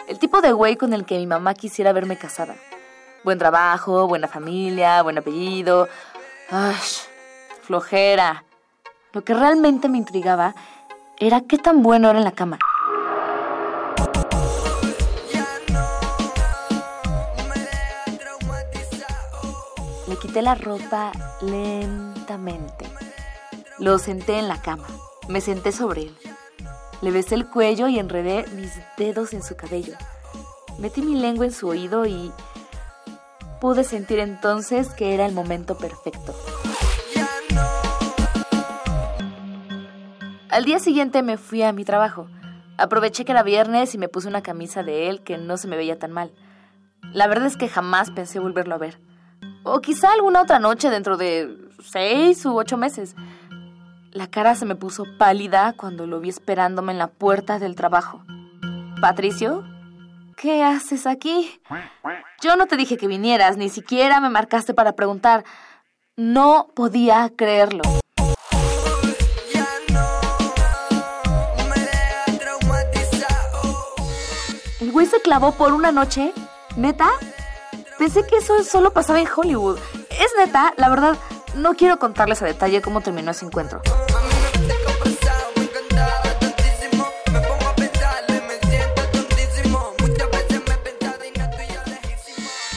el 0.09 0.17
tipo 0.17 0.41
de 0.41 0.51
güey 0.51 0.75
con 0.75 0.93
el 0.93 1.05
que 1.05 1.17
mi 1.17 1.27
mamá 1.27 1.53
quisiera 1.53 1.93
verme 1.93 2.17
casada. 2.17 2.55
Buen 3.23 3.37
trabajo, 3.37 4.07
buena 4.07 4.27
familia, 4.27 5.03
buen 5.03 5.19
apellido. 5.19 5.87
Ay, 6.49 6.75
flojera. 7.61 8.43
Lo 9.13 9.23
que 9.23 9.35
realmente 9.35 9.87
me 9.87 9.99
intrigaba 9.99 10.55
era 11.19 11.41
qué 11.41 11.59
tan 11.59 11.83
bueno 11.83 12.09
era 12.09 12.17
en 12.17 12.25
la 12.25 12.31
cama. 12.31 12.57
Le 20.07 20.15
quité 20.17 20.41
la 20.41 20.55
ropa 20.55 21.11
lentamente. 21.41 22.87
Lo 23.77 23.99
senté 23.99 24.39
en 24.39 24.47
la 24.47 24.59
cama. 24.59 24.87
Me 25.27 25.39
senté 25.39 25.71
sobre 25.71 26.01
él. 26.01 26.17
Le 27.01 27.11
besé 27.11 27.35
el 27.35 27.47
cuello 27.47 27.87
y 27.87 27.97
enredé 27.97 28.45
mis 28.55 28.73
dedos 28.97 29.33
en 29.33 29.41
su 29.41 29.55
cabello. 29.55 29.93
Metí 30.79 31.01
mi 31.01 31.15
lengua 31.15 31.45
en 31.45 31.53
su 31.53 31.67
oído 31.67 32.05
y 32.05 32.31
pude 33.61 33.83
sentir 33.83 34.19
entonces 34.19 34.89
que 34.89 35.13
era 35.13 35.25
el 35.25 35.33
momento 35.33 35.77
perfecto. 35.77 36.33
Al 40.49 40.65
día 40.65 40.79
siguiente 40.79 41.21
me 41.23 41.37
fui 41.37 41.61
a 41.63 41.71
mi 41.71 41.85
trabajo. 41.85 42.27
Aproveché 42.77 43.23
que 43.23 43.31
era 43.31 43.43
viernes 43.43 43.93
y 43.93 43.97
me 43.97 44.09
puse 44.09 44.27
una 44.27 44.41
camisa 44.41 44.83
de 44.83 45.09
él 45.09 45.21
que 45.21 45.37
no 45.37 45.57
se 45.57 45.67
me 45.67 45.77
veía 45.77 45.99
tan 45.99 46.11
mal. 46.11 46.31
La 47.13 47.27
verdad 47.27 47.47
es 47.47 47.55
que 47.55 47.69
jamás 47.69 48.11
pensé 48.11 48.39
volverlo 48.39 48.75
a 48.75 48.79
ver. 48.79 48.99
O 49.63 49.79
quizá 49.81 50.11
alguna 50.11 50.41
otra 50.41 50.59
noche 50.59 50.89
dentro 50.89 51.17
de 51.17 51.55
seis 51.83 52.45
u 52.45 52.57
ocho 52.57 52.77
meses. 52.77 53.15
La 54.11 54.25
cara 54.27 54.55
se 54.55 54.65
me 54.65 54.75
puso 54.75 55.05
pálida 55.19 55.73
cuando 55.73 56.07
lo 56.07 56.19
vi 56.19 56.29
esperándome 56.29 56.91
en 56.91 56.97
la 56.97 57.07
puerta 57.07 57.59
del 57.59 57.75
trabajo. 57.75 58.23
Patricio, 58.99 59.63
¿qué 60.35 60.63
haces 60.63 61.05
aquí? 61.05 61.61
Yo 62.41 62.55
no 62.55 62.65
te 62.65 62.75
dije 62.75 62.97
que 62.97 63.07
vinieras, 63.07 63.57
ni 63.57 63.69
siquiera 63.69 64.19
me 64.19 64.29
marcaste 64.29 64.73
para 64.73 64.93
preguntar. 64.93 65.45
No 66.15 66.69
podía 66.75 67.31
creerlo. 67.35 67.83
¿El 74.81 74.91
güey 74.91 75.05
se 75.05 75.21
clavó 75.21 75.51
por 75.51 75.71
una 75.71 75.91
noche? 75.91 76.33
¿Neta? 76.75 77.09
Pensé 77.99 78.25
que 78.25 78.37
eso 78.37 78.63
solo 78.63 78.91
pasaba 78.91 79.19
en 79.19 79.27
Hollywood. 79.33 79.77
Es 80.09 80.33
neta, 80.37 80.73
la 80.77 80.89
verdad, 80.89 81.17
no 81.55 81.75
quiero 81.75 81.99
contarles 81.99 82.41
a 82.41 82.45
detalle 82.45 82.81
cómo 82.81 83.01
terminó 83.01 83.31
ese 83.31 83.45
encuentro. 83.45 83.81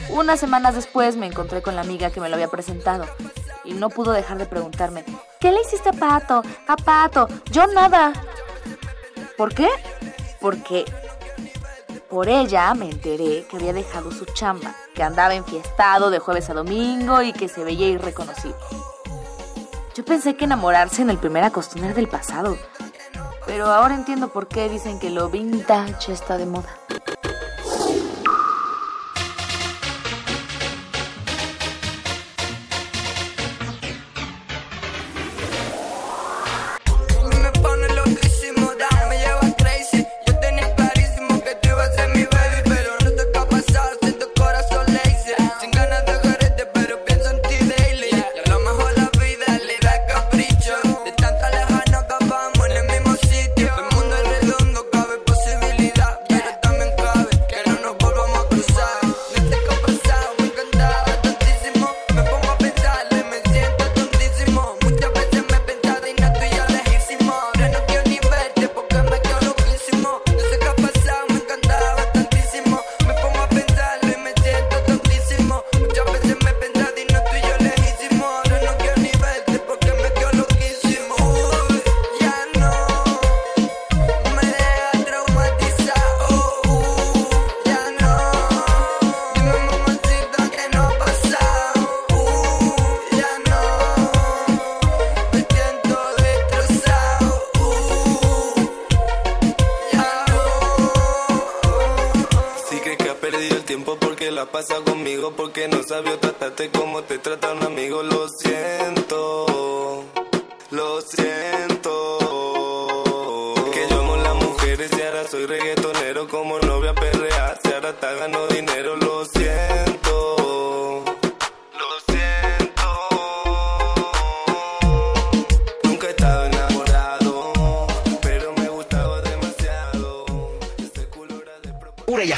Unas 0.09 0.39
semanas 0.39 0.75
después 0.75 1.15
me 1.15 1.25
encontré 1.25 1.61
con 1.61 1.75
la 1.75 1.81
amiga 1.81 2.11
que 2.11 2.21
me 2.21 2.29
lo 2.29 2.35
había 2.35 2.47
presentado 2.47 3.05
y 3.65 3.73
no 3.73 3.89
pudo 3.89 4.11
dejar 4.11 4.37
de 4.37 4.45
preguntarme, 4.45 5.03
¿qué 5.39 5.51
le 5.51 5.59
hiciste 5.61 5.89
a 5.89 5.93
Pato? 5.93 6.43
A 6.67 6.75
Pato, 6.75 7.27
yo 7.51 7.65
nada. 7.67 8.13
¿Por 9.37 9.53
qué? 9.53 9.67
Porque 10.39 10.85
por 12.13 12.29
ella 12.29 12.71
me 12.75 12.91
enteré 12.91 13.43
que 13.49 13.55
había 13.55 13.73
dejado 13.73 14.11
su 14.11 14.25
chamba, 14.25 14.75
que 14.93 15.01
andaba 15.01 15.33
enfiestado 15.33 16.11
de 16.11 16.19
jueves 16.19 16.47
a 16.51 16.53
domingo 16.53 17.23
y 17.23 17.33
que 17.33 17.47
se 17.49 17.63
veía 17.63 17.87
irreconocible. 17.87 18.55
Yo 19.95 20.05
pensé 20.05 20.35
que 20.35 20.45
enamorarse 20.45 21.01
en 21.01 21.09
el 21.09 21.17
primer 21.17 21.43
acostumbre 21.43 21.95
del 21.95 22.07
pasado, 22.07 22.55
pero 23.47 23.65
ahora 23.65 23.95
entiendo 23.95 24.27
por 24.27 24.47
qué 24.47 24.69
dicen 24.69 24.99
que 24.99 25.09
lo 25.09 25.29
vintage 25.29 26.13
está 26.13 26.37
de 26.37 26.45
moda. 26.45 26.77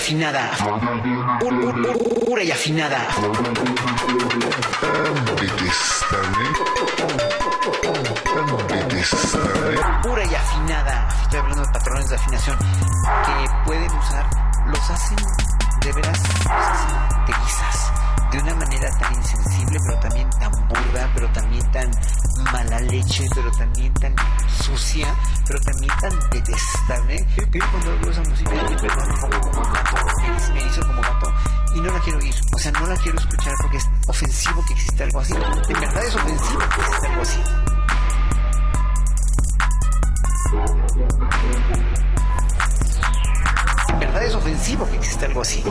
Afinada. 0.06 0.52
Pu- 1.40 1.50
pu- 1.50 1.74
pu- 1.82 2.26
Pura 2.26 2.44
y 2.44 2.52
afinada. 2.52 3.00
Pura 10.04 10.24
y 10.24 10.36
afinada. 10.36 11.08
Estoy 11.24 11.40
hablando 11.40 11.62
de 11.66 11.72
patrones 11.72 12.10
de 12.10 12.16
afinación 12.16 12.58
que 12.60 13.50
pueden 13.66 13.92
usar, 13.98 14.26
los 14.68 14.90
hacen 14.90 15.18
de 15.82 15.92
veras, 15.92 16.20
los 16.20 17.28
de 17.28 17.34
guisas. 17.44 17.92
De 18.36 18.42
una 18.42 18.56
manera 18.56 18.90
tan 19.00 19.16
insensible, 19.16 19.80
pero 19.88 19.98
también 20.02 20.30
tan 20.32 20.52
burda, 20.68 21.10
pero 21.14 21.32
también 21.32 21.72
tan 21.72 21.90
mala 22.52 22.82
leche, 22.82 23.26
pero 23.34 23.50
también 23.52 23.94
tan 23.94 24.14
sucia, 24.62 25.08
pero 25.48 25.58
también 25.62 25.94
tan 26.02 26.12
detestable. 26.32 27.26
Que 27.34 27.60
yo 27.60 27.66
cuando 27.72 27.92
oigo 27.92 28.12
esa 28.12 28.22
música, 28.24 28.52
me 28.52 28.76
como 29.40 29.62
gato, 29.72 29.96
me 30.54 30.66
hizo 30.66 30.86
como 30.86 31.02
gato, 31.02 31.34
y 31.76 31.80
no 31.80 31.94
la 31.94 32.00
quiero 32.02 32.20
oír. 32.20 32.36
O 32.54 32.60
sea, 32.60 32.72
no 32.74 32.86
la 32.86 32.98
quiero 32.98 33.18
escuchar 33.18 33.54
porque 33.62 33.78
es 33.78 33.90
ofensivo 34.06 34.66
que 34.66 34.74
exista 34.74 35.06
algo 35.06 35.20
así. 35.22 35.34
De 35.34 35.74
verdad 35.74 36.04
es 36.04 36.16
ofensivo 36.16 36.60
que 36.60 36.82
exista 36.82 37.08
algo 37.08 37.22
así. 37.22 37.42
En 43.88 44.00
verdad 44.00 44.24
es 44.26 44.36
ofensivo 44.36 44.90
que 44.90 44.96
exista 44.98 45.26
algo 45.26 45.42
así. 45.42 45.64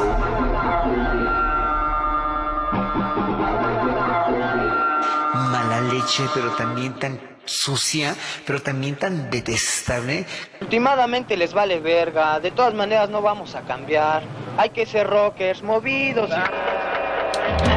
Mala 5.35 5.81
leche, 5.93 6.25
pero 6.35 6.51
también 6.53 6.95
tan 6.95 7.19
sucia, 7.45 8.15
pero 8.47 8.63
también 8.63 8.97
tan 8.97 9.31
detestable. 9.31 10.27
Últimamente 10.61 11.37
les 11.37 11.53
vale 11.53 11.81
verga, 11.81 12.41
de 12.41 12.51
todas 12.51 12.75
maneras 12.75 13.11
no 13.11 13.21
vamos 13.21 13.55
a 13.55 13.63
cambiar. 13.63 14.23
Hay 14.57 14.71
que 14.71 14.87
ser 14.87 15.07
rockers, 15.09 15.63
movidos 15.63 16.31
y... 16.31 17.74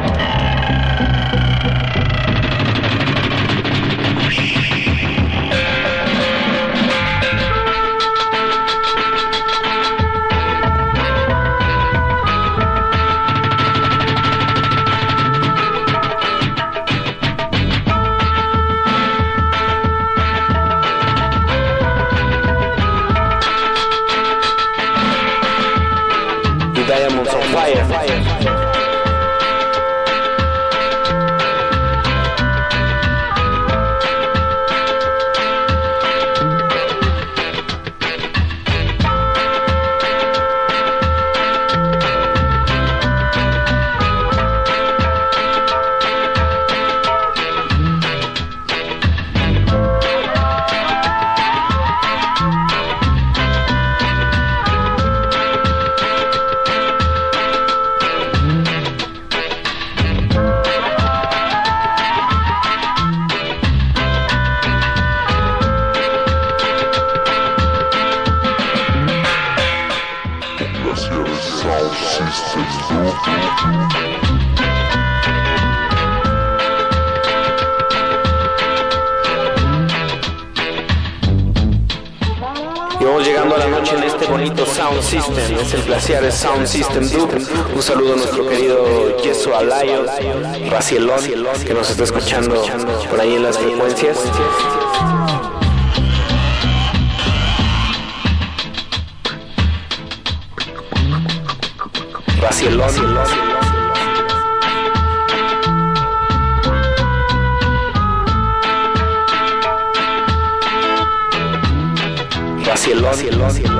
Sound 86.38 86.68
System 86.68 87.04
Duke. 87.10 87.36
Un 87.74 87.82
saludo 87.82 88.12
a 88.12 88.16
nuestro 88.16 88.48
querido 88.48 89.16
Yeso 89.24 89.56
Alayo, 89.56 90.04
Racielón, 90.70 91.18
que 91.66 91.74
nos 91.74 91.90
está 91.90 92.04
escuchando 92.04 92.62
por 93.10 93.20
ahí 93.20 93.34
en 93.34 93.42
las 93.42 93.58
frecuencias. 93.58 94.18
Racielón. 102.40 102.86
Racielón. 102.86 103.58
Yeso 112.64 113.77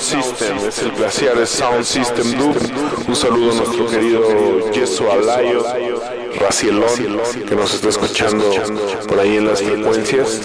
Sound 0.00 0.24
System, 0.24 0.58
es 0.66 0.78
el 0.78 0.92
Glaciares 0.92 1.50
Sound 1.50 1.84
System 1.84 2.32
Duke. 2.38 2.58
Un 3.06 3.14
saludo 3.14 3.52
a 3.52 3.54
nuestro 3.54 3.86
querido 3.86 4.70
Yeso 4.72 5.12
Alayo, 5.12 5.62
Racielón, 6.40 6.88
que 7.46 7.54
nos 7.54 7.74
está 7.74 7.90
escuchando 7.90 8.50
por 9.06 9.20
ahí 9.20 9.36
en 9.36 9.46
las 9.46 9.62
frecuencias. 9.62 10.40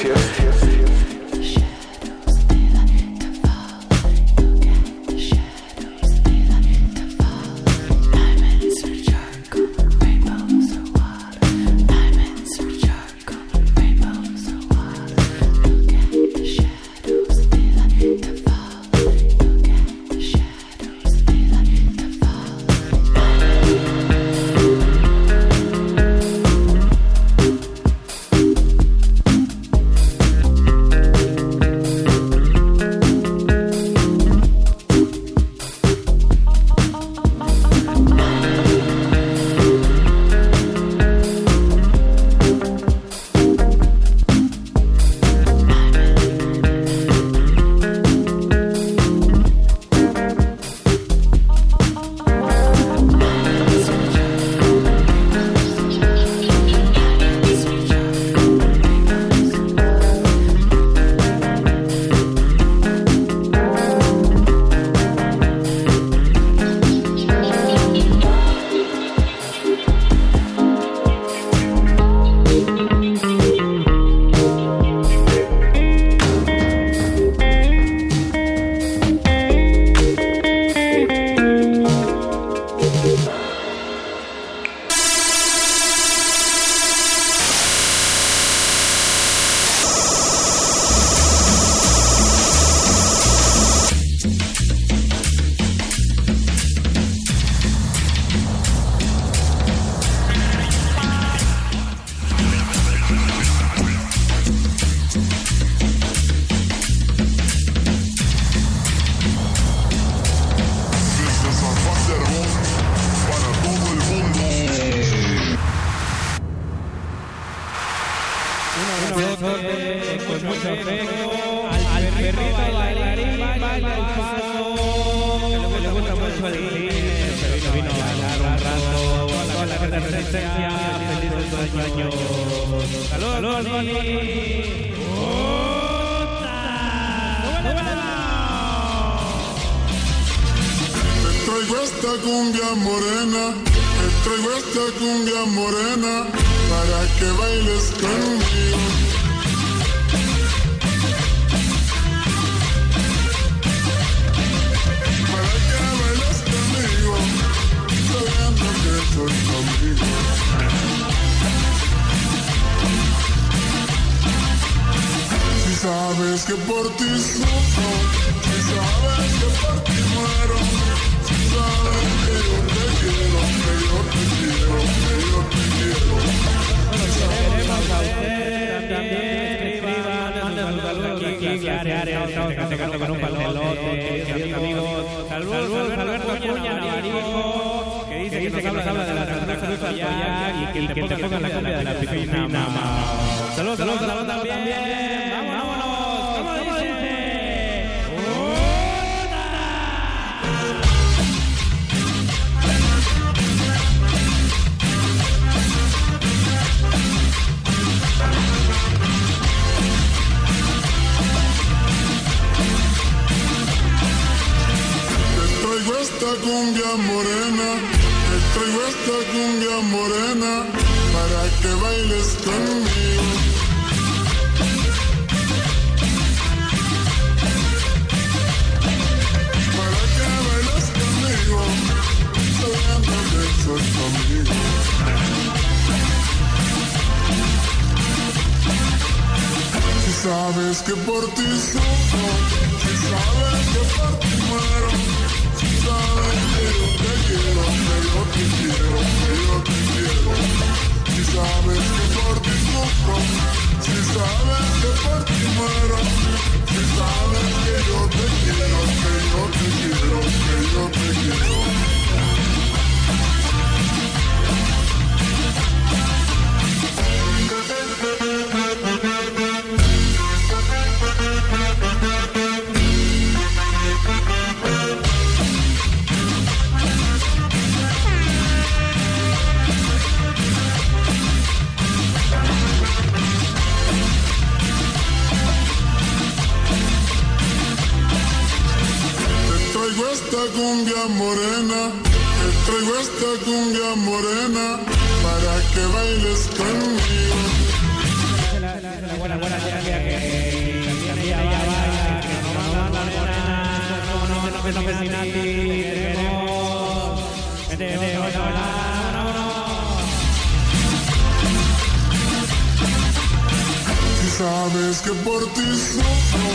sabes 314.95 315.01
que 315.01 315.11
por 315.23 315.43
ti 315.53 315.61
sufro, 315.61 316.49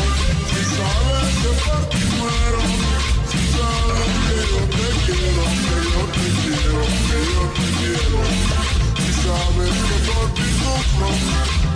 si 0.51 0.62
sabes 0.77 1.33
que 1.43 1.51
por 1.65 1.83
ti 1.91 2.02
muero, 2.19 2.62
si 3.31 3.41
sabes 3.52 4.12
que 4.27 4.36
yo 4.51 4.62
te 4.77 4.86
quiero, 5.05 5.44
que 5.67 5.78
yo 5.93 6.02
te 6.15 6.27
quiero, 6.41 6.81
que 7.09 7.20
yo 7.35 7.44
te 7.57 7.67
quiero, 7.78 8.20
si 8.97 9.10
sabes 9.23 9.77
que 9.89 9.97
por 10.09 10.27
ti 10.35 10.49
sufro, 10.60 11.09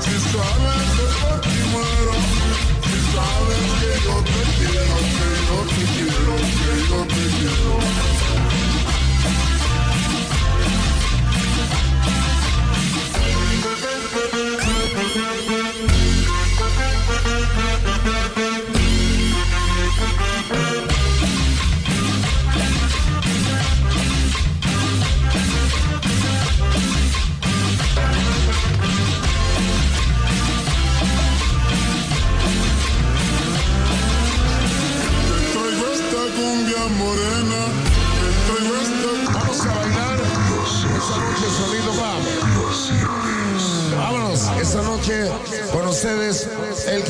si 0.01 0.15
sabes 0.33 0.87
que 0.97 1.07
por 1.21 1.41
ti 1.41 1.59
muero, 1.73 2.17
si 2.89 2.99
sabes 3.13 3.65
que 3.81 3.93
yo 4.05 4.17
te 4.31 4.41
quiero, 4.57 4.97
que 5.19 5.29
yo 5.49 5.59
te 5.75 5.83
quiero, 5.95 6.35
que 6.61 6.75
yo 6.89 6.99
te 7.05 7.23
quiero. 7.37 8.14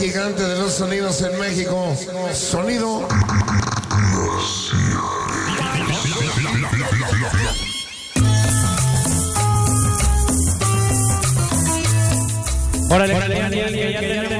gigante 0.04 0.42
de 0.42 0.58
los 0.58 0.74
sonidos 0.74 1.22
en 1.22 1.38
México. 1.38 1.96
Sonido. 2.34 3.08
Órale, 12.90 13.14
órale, 13.14 13.36
órale, 13.38 14.33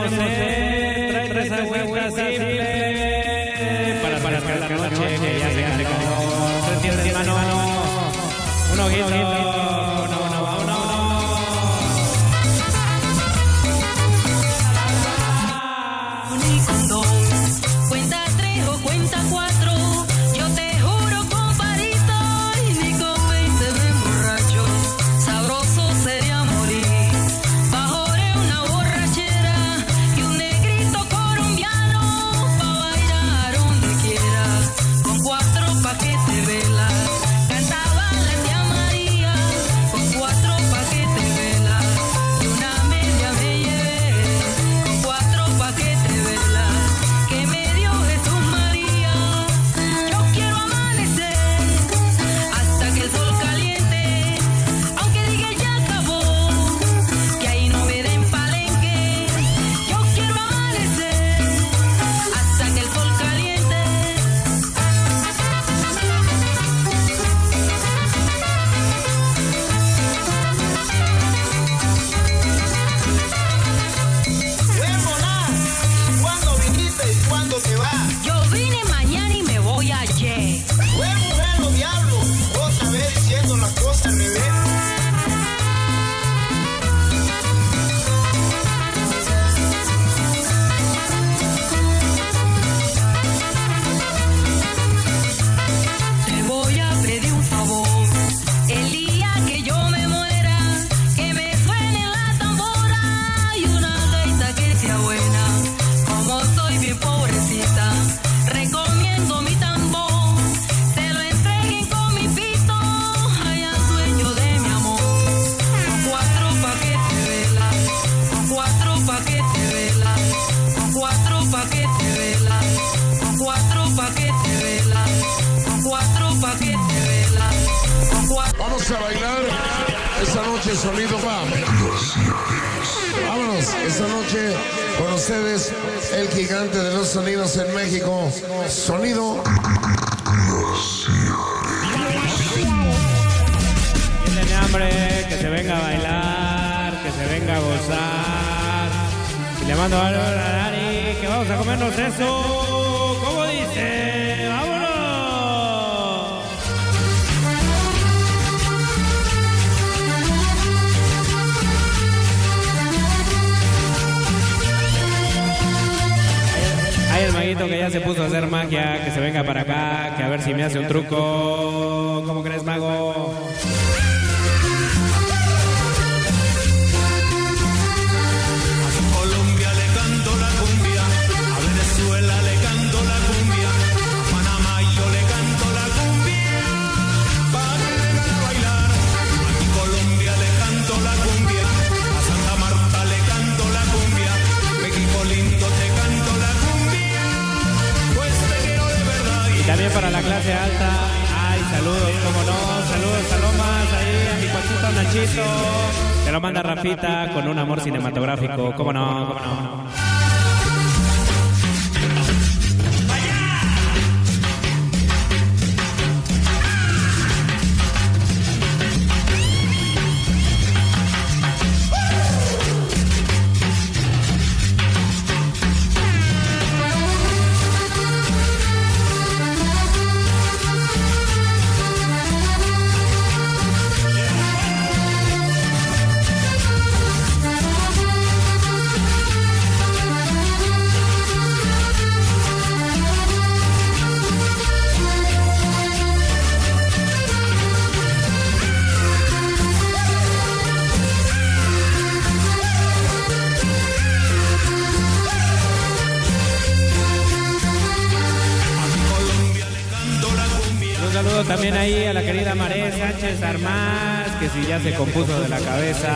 se 264.85 264.93
compuso 264.93 265.41
de 265.41 265.49
la 265.49 265.59
cabeza, 265.61 266.13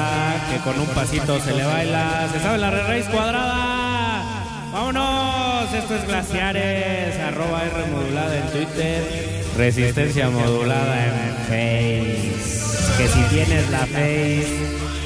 que 0.50 0.58
con 0.58 0.78
un 0.78 0.86
pasito 0.88 1.40
se 1.40 1.54
le 1.54 1.64
baila. 1.64 2.28
Se 2.30 2.38
sabe 2.38 2.58
la 2.58 2.70
red 2.70 2.86
raíz 2.86 3.06
cuadrada. 3.06 4.22
Vámonos, 4.70 5.72
esto 5.72 5.94
es 5.94 6.06
Glaciares, 6.06 7.18
arroba 7.18 7.62
R 7.64 7.90
modulada 7.90 8.36
en 8.36 8.46
Twitter, 8.52 9.42
Resistencia 9.56 10.28
modulada 10.28 11.06
en 11.06 11.34
Face. 11.46 12.34
Que 12.98 13.08
si 13.08 13.22
tienes 13.34 13.70
la 13.70 13.86
Face, 13.86 14.52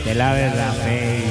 te 0.02 0.15
laves 0.16 0.57
la 0.57 0.73
Face. 0.73 1.22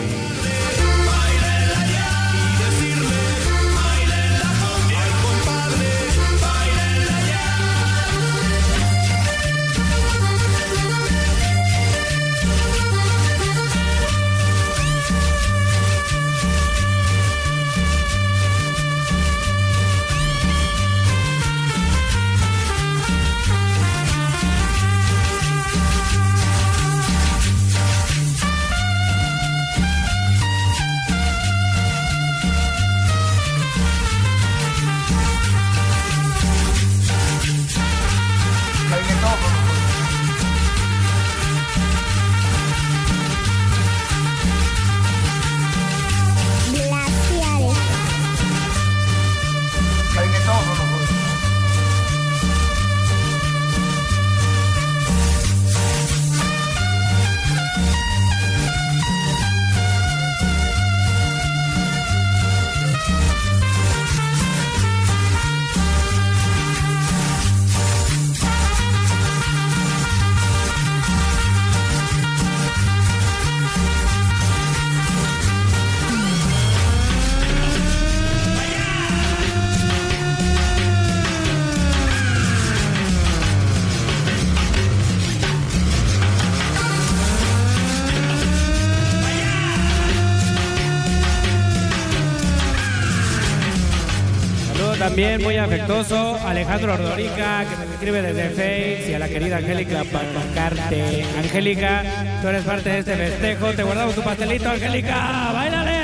Alejandro 95.92 96.94
Ordorica, 96.94 97.66
que 97.66 97.76
nos 97.76 97.94
escribe 97.94 98.22
desde 98.22 98.50
Face, 98.52 99.12
y 99.12 99.14
a 99.14 99.20
la 99.20 99.28
querida 99.28 99.58
Angélica 99.58 100.06
para 100.06 100.26
tocarte. 100.32 101.26
Angélica, 101.38 102.04
tú 102.42 102.48
eres 102.48 102.64
parte 102.64 102.90
de 102.90 103.00
este 103.00 103.16
festejo, 103.18 103.74
te 103.74 103.84
guardamos 103.84 104.16
tu 104.16 104.22
pastelito, 104.24 104.70
Angélica, 104.70 105.52
bailale. 105.54 106.02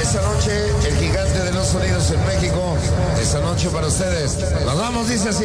Esta 0.00 0.22
noche 0.22 0.88
el 0.88 0.96
gigante 0.96 1.38
de 1.38 1.52
los 1.52 1.66
sonidos 1.66 2.10
en 2.12 2.26
México, 2.26 2.78
esta 3.20 3.40
noche 3.40 3.68
para 3.68 3.88
ustedes. 3.88 4.38
Nos 4.64 4.78
vamos, 4.78 5.08
dice 5.08 5.28
así. 5.28 5.44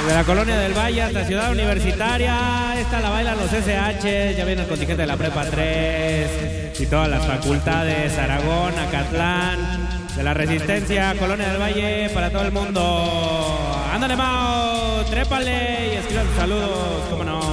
Desde 0.00 0.14
la 0.14 0.24
colonia 0.24 0.58
del 0.58 0.72
Valle 0.74 1.02
hasta 1.02 1.24
Ciudad 1.24 1.52
Universitaria, 1.52 2.80
esta 2.80 3.00
la 3.00 3.10
bailan 3.10 3.38
los 3.38 3.52
SH, 3.52 4.34
ya 4.36 4.44
viene 4.44 4.62
el 4.62 4.68
contingente 4.68 5.02
de 5.02 5.06
la 5.06 5.16
Prepa 5.16 5.44
3 5.44 6.80
y 6.80 6.86
todas 6.86 7.08
las 7.08 7.26
facultades, 7.26 8.16
Aragón, 8.18 8.78
Acatlán, 8.78 9.88
de 10.16 10.22
la 10.22 10.34
Resistencia, 10.34 11.14
Colonia 11.18 11.48
del 11.48 11.60
Valle, 11.60 12.10
para 12.14 12.30
todo 12.30 12.42
el 12.42 12.52
mundo. 12.52 13.82
Ándale, 13.92 14.16
Mao, 14.16 15.04
trépale 15.04 15.94
y 15.94 15.96
escriban 15.96 16.26
saludos, 16.36 17.04
cómo 17.10 17.24
no. 17.24 17.49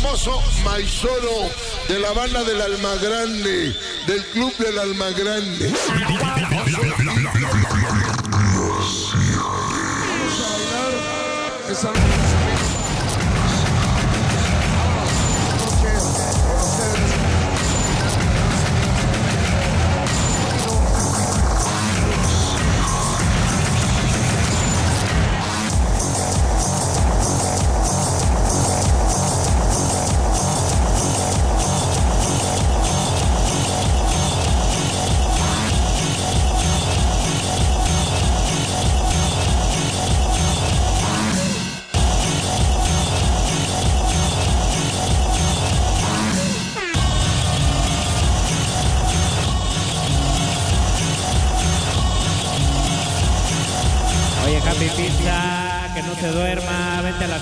Famoso 0.00 0.42
Maizoro 0.64 1.50
de 1.88 1.98
la 1.98 2.12
banda 2.12 2.42
del 2.44 2.60
Almagrande, 2.60 3.74
del 4.06 4.24
club 4.32 4.56
del 4.58 4.78
Almagrande. 4.78 5.72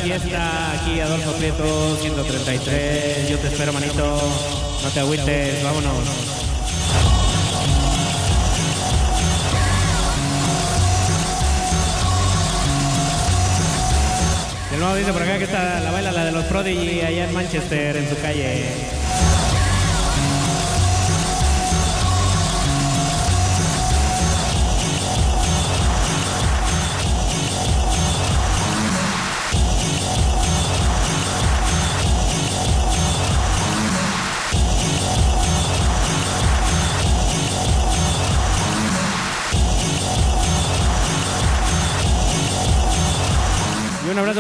Fiesta, 0.08 0.72
aquí 0.72 1.00
Adolfo 1.00 1.32
Prieto, 1.32 1.96
133, 2.00 3.28
yo 3.28 3.38
te 3.38 3.48
espero, 3.48 3.74
manito, 3.74 4.18
no 4.82 4.88
te 4.90 5.00
agüites, 5.00 5.62
vámonos. 5.62 5.92
De 14.70 14.76
nuevo 14.78 14.94
dice 14.94 15.12
por 15.12 15.22
acá 15.22 15.36
que 15.36 15.44
está 15.44 15.80
la 15.80 15.90
baila 15.90 16.12
la 16.12 16.24
de 16.24 16.32
los 16.32 16.44
Prodigy 16.44 17.02
allá 17.02 17.24
en 17.24 17.34
Manchester, 17.34 17.96
en 17.98 18.08
su 18.08 18.18
calle. 18.22 18.88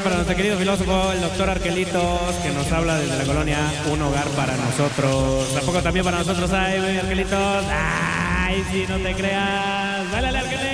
Para 0.02 0.16
nuestro 0.16 0.36
querido 0.36 0.56
filósofo, 0.58 1.12
el 1.12 1.20
doctor 1.20 1.50
Arquelitos, 1.50 2.34
que 2.42 2.50
nos 2.50 2.70
habla 2.70 2.98
desde 2.98 3.16
la 3.16 3.24
colonia 3.24 3.58
Un 3.90 4.02
Hogar 4.02 4.26
para 4.28 4.56
Nosotros. 4.56 5.52
Tampoco 5.54 5.82
también 5.82 6.04
para 6.04 6.18
nosotros 6.18 6.52
hay, 6.52 6.98
Arquelitos. 6.98 7.64
Ay, 7.70 8.64
si 8.70 8.86
no 8.86 8.96
te 8.98 9.14
creas. 9.14 10.10
Dale, 10.10 10.28
Arquelitos. 10.28 10.68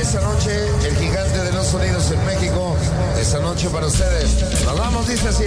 Esa 0.00 0.20
noche, 0.20 0.50
el 0.86 0.96
gigante 0.96 1.38
de 1.38 1.52
los 1.52 1.66
sonidos 1.66 2.10
en 2.10 2.26
México. 2.26 2.76
Esa 3.18 3.40
noche 3.40 3.68
para 3.70 3.86
ustedes. 3.86 4.64
Nos 4.64 4.78
vamos, 4.78 5.08
dice 5.08 5.28
así. 5.28 5.44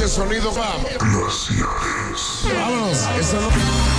Esa 0.00 0.08
noche 0.08 0.08
sonido 0.08 0.50
va. 0.52 0.78
Vámonos, 2.54 3.08
esa 3.18 3.40
noche. 3.40 3.89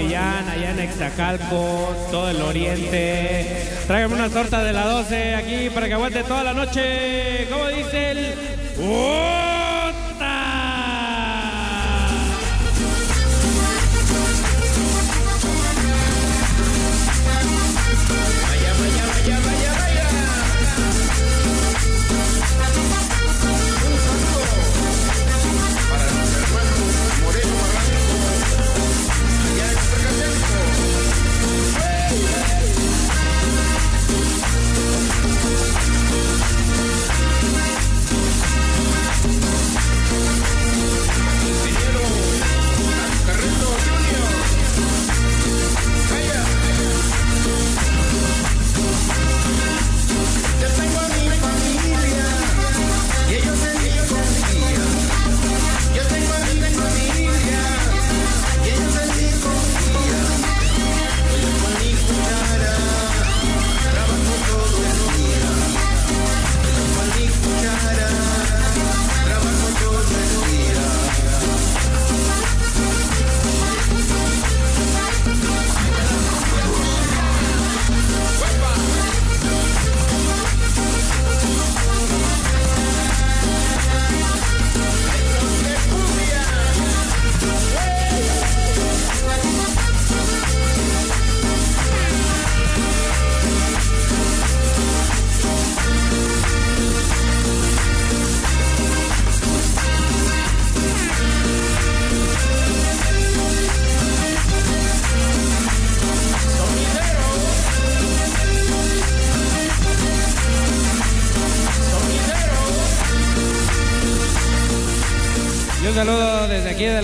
Allá 0.00 0.70
en 0.70 0.80
Exacalco, 0.80 1.94
todo 2.10 2.30
el 2.30 2.40
oriente. 2.40 3.46
Tráigame 3.86 4.14
una 4.14 4.30
torta 4.30 4.64
de 4.64 4.72
la 4.72 4.86
12 4.86 5.34
aquí 5.34 5.70
para 5.70 5.88
que 5.88 5.94
aguante 5.94 6.22
toda 6.24 6.42
la 6.42 6.54
noche. 6.54 7.46
¿Cómo 7.50 7.66
dice 7.68 8.10
el? 8.12 8.34
¡Ota! 8.82 9.39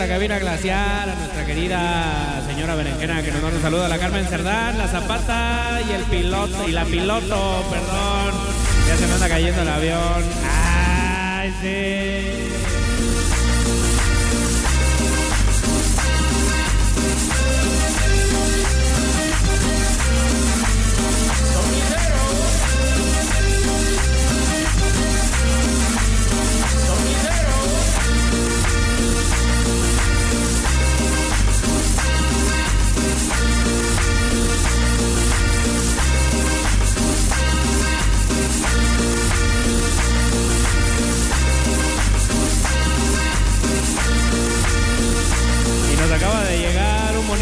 La 0.06 0.14
cabina 0.14 0.38
glaciar 0.38 1.08
a 1.08 1.14
nuestra 1.16 1.44
querida 1.44 2.40
señora 2.46 2.76
Berenjena 2.76 3.22
que 3.22 3.32
nos 3.32 3.42
manda 3.42 3.56
un 3.56 3.62
saludo 3.62 3.86
a 3.86 3.88
la 3.88 3.98
Carmen 3.98 4.24
Cerdán, 4.26 4.78
la 4.78 4.86
Zapata 4.86 5.80
y 5.88 5.92
el 5.92 6.02
piloto 6.04 6.68
y 6.68 6.72
la 6.72 6.84
piloto, 6.84 7.64
perdón. 7.68 8.34
Ya 8.86 8.96
se 8.96 9.06
me 9.08 9.14
anda 9.14 9.28
cayendo 9.28 9.62
el 9.62 9.68
avión. 9.68 10.24
Ay, 10.44 11.52
sí. 11.60 12.75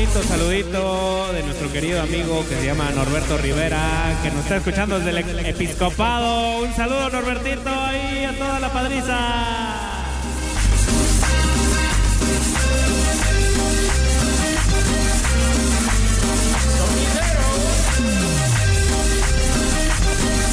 Bonito 0.05 0.23
saludito 0.28 1.33
de 1.33 1.42
nuestro 1.44 1.73
querido 1.73 2.02
amigo 2.02 2.44
que 2.47 2.57
se 2.57 2.66
llama 2.66 2.91
Norberto 2.91 3.39
Rivera, 3.39 4.18
que 4.23 4.31
nos 4.31 4.41
está 4.41 4.57
escuchando 4.57 4.99
desde 4.99 5.18
el 5.18 5.47
episcopado. 5.47 6.58
Un 6.58 6.74
saludo, 6.74 7.08
Norbertito, 7.08 7.70
y 7.70 8.24
a 8.24 8.39
toda 8.39 8.60
la 8.60 8.70
padriza. 8.70 9.18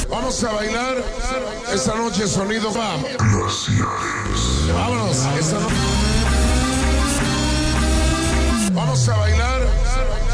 Vamos 0.08 0.44
a 0.44 0.52
bailar 0.52 0.96
esta 1.74 1.94
noche 1.94 2.26
sonido 2.26 2.72
va. 2.72 2.96
Vámonos, 4.74 5.26
esta 5.38 5.58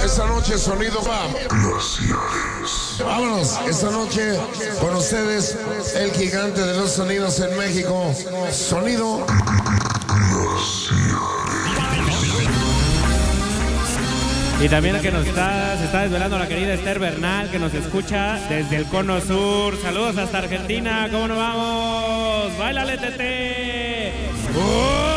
esta 0.08 0.26
noche 0.26 0.56
sonido 0.56 1.02
va. 1.02 1.28
Vámonos, 3.04 3.58
esta 3.68 3.90
noche 3.90 4.38
con 4.80 4.96
ustedes 4.96 5.56
el 5.96 6.10
gigante 6.12 6.62
de 6.62 6.76
los 6.78 6.92
sonidos 6.92 7.38
en 7.40 7.56
México. 7.58 8.14
Sonido. 8.50 9.26
Y 14.60 14.68
también 14.68 15.00
que 15.02 15.12
nos 15.12 15.26
está, 15.26 15.76
se 15.76 15.84
está 15.84 16.00
desvelando 16.00 16.38
la 16.38 16.48
querida 16.48 16.72
Esther 16.72 16.98
Bernal, 16.98 17.50
que 17.50 17.58
nos 17.58 17.74
escucha 17.74 18.40
desde 18.48 18.76
el 18.76 18.86
Cono 18.86 19.20
Sur. 19.20 19.78
Saludos 19.80 20.16
hasta 20.16 20.38
Argentina, 20.38 21.08
¿cómo 21.12 21.28
nos 21.28 21.36
vamos? 21.36 22.58
¡Báilale, 22.58 22.96
tete! 22.96 24.12
¡Puta! 24.54 25.07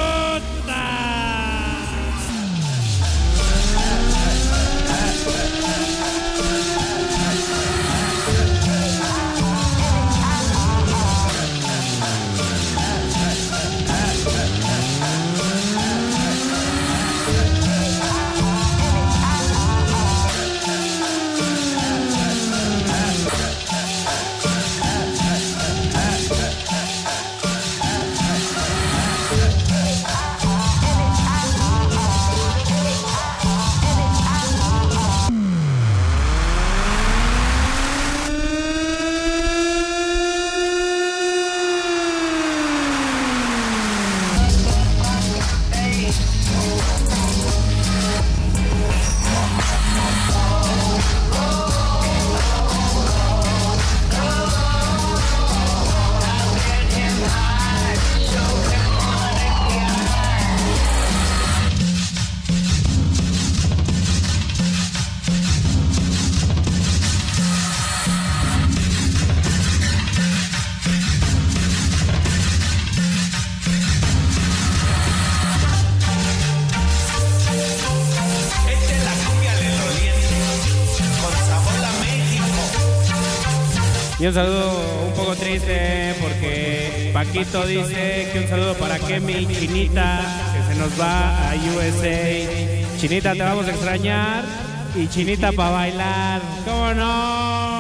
Y 84.22 84.28
un 84.28 84.34
saludo 84.36 84.80
un 85.08 85.14
poco 85.14 85.36
triste 85.36 86.14
porque 86.22 87.10
Paquito 87.12 87.66
dice 87.66 88.30
que 88.32 88.40
un 88.42 88.48
saludo 88.48 88.76
para 88.76 89.00
Kemi 89.00 89.48
Chinita, 89.48 90.22
que 90.54 90.72
se 90.72 90.80
nos 90.80 90.92
va 91.02 91.50
a 91.50 91.56
USA. 91.56 92.98
Chinita, 93.00 93.34
te 93.34 93.42
vamos 93.42 93.66
a 93.66 93.72
extrañar. 93.72 94.44
Y 94.96 95.08
Chinita 95.08 95.52
para 95.54 95.72
bailar. 95.72 96.42
¿Cómo 96.68 96.94
no? 96.94 97.71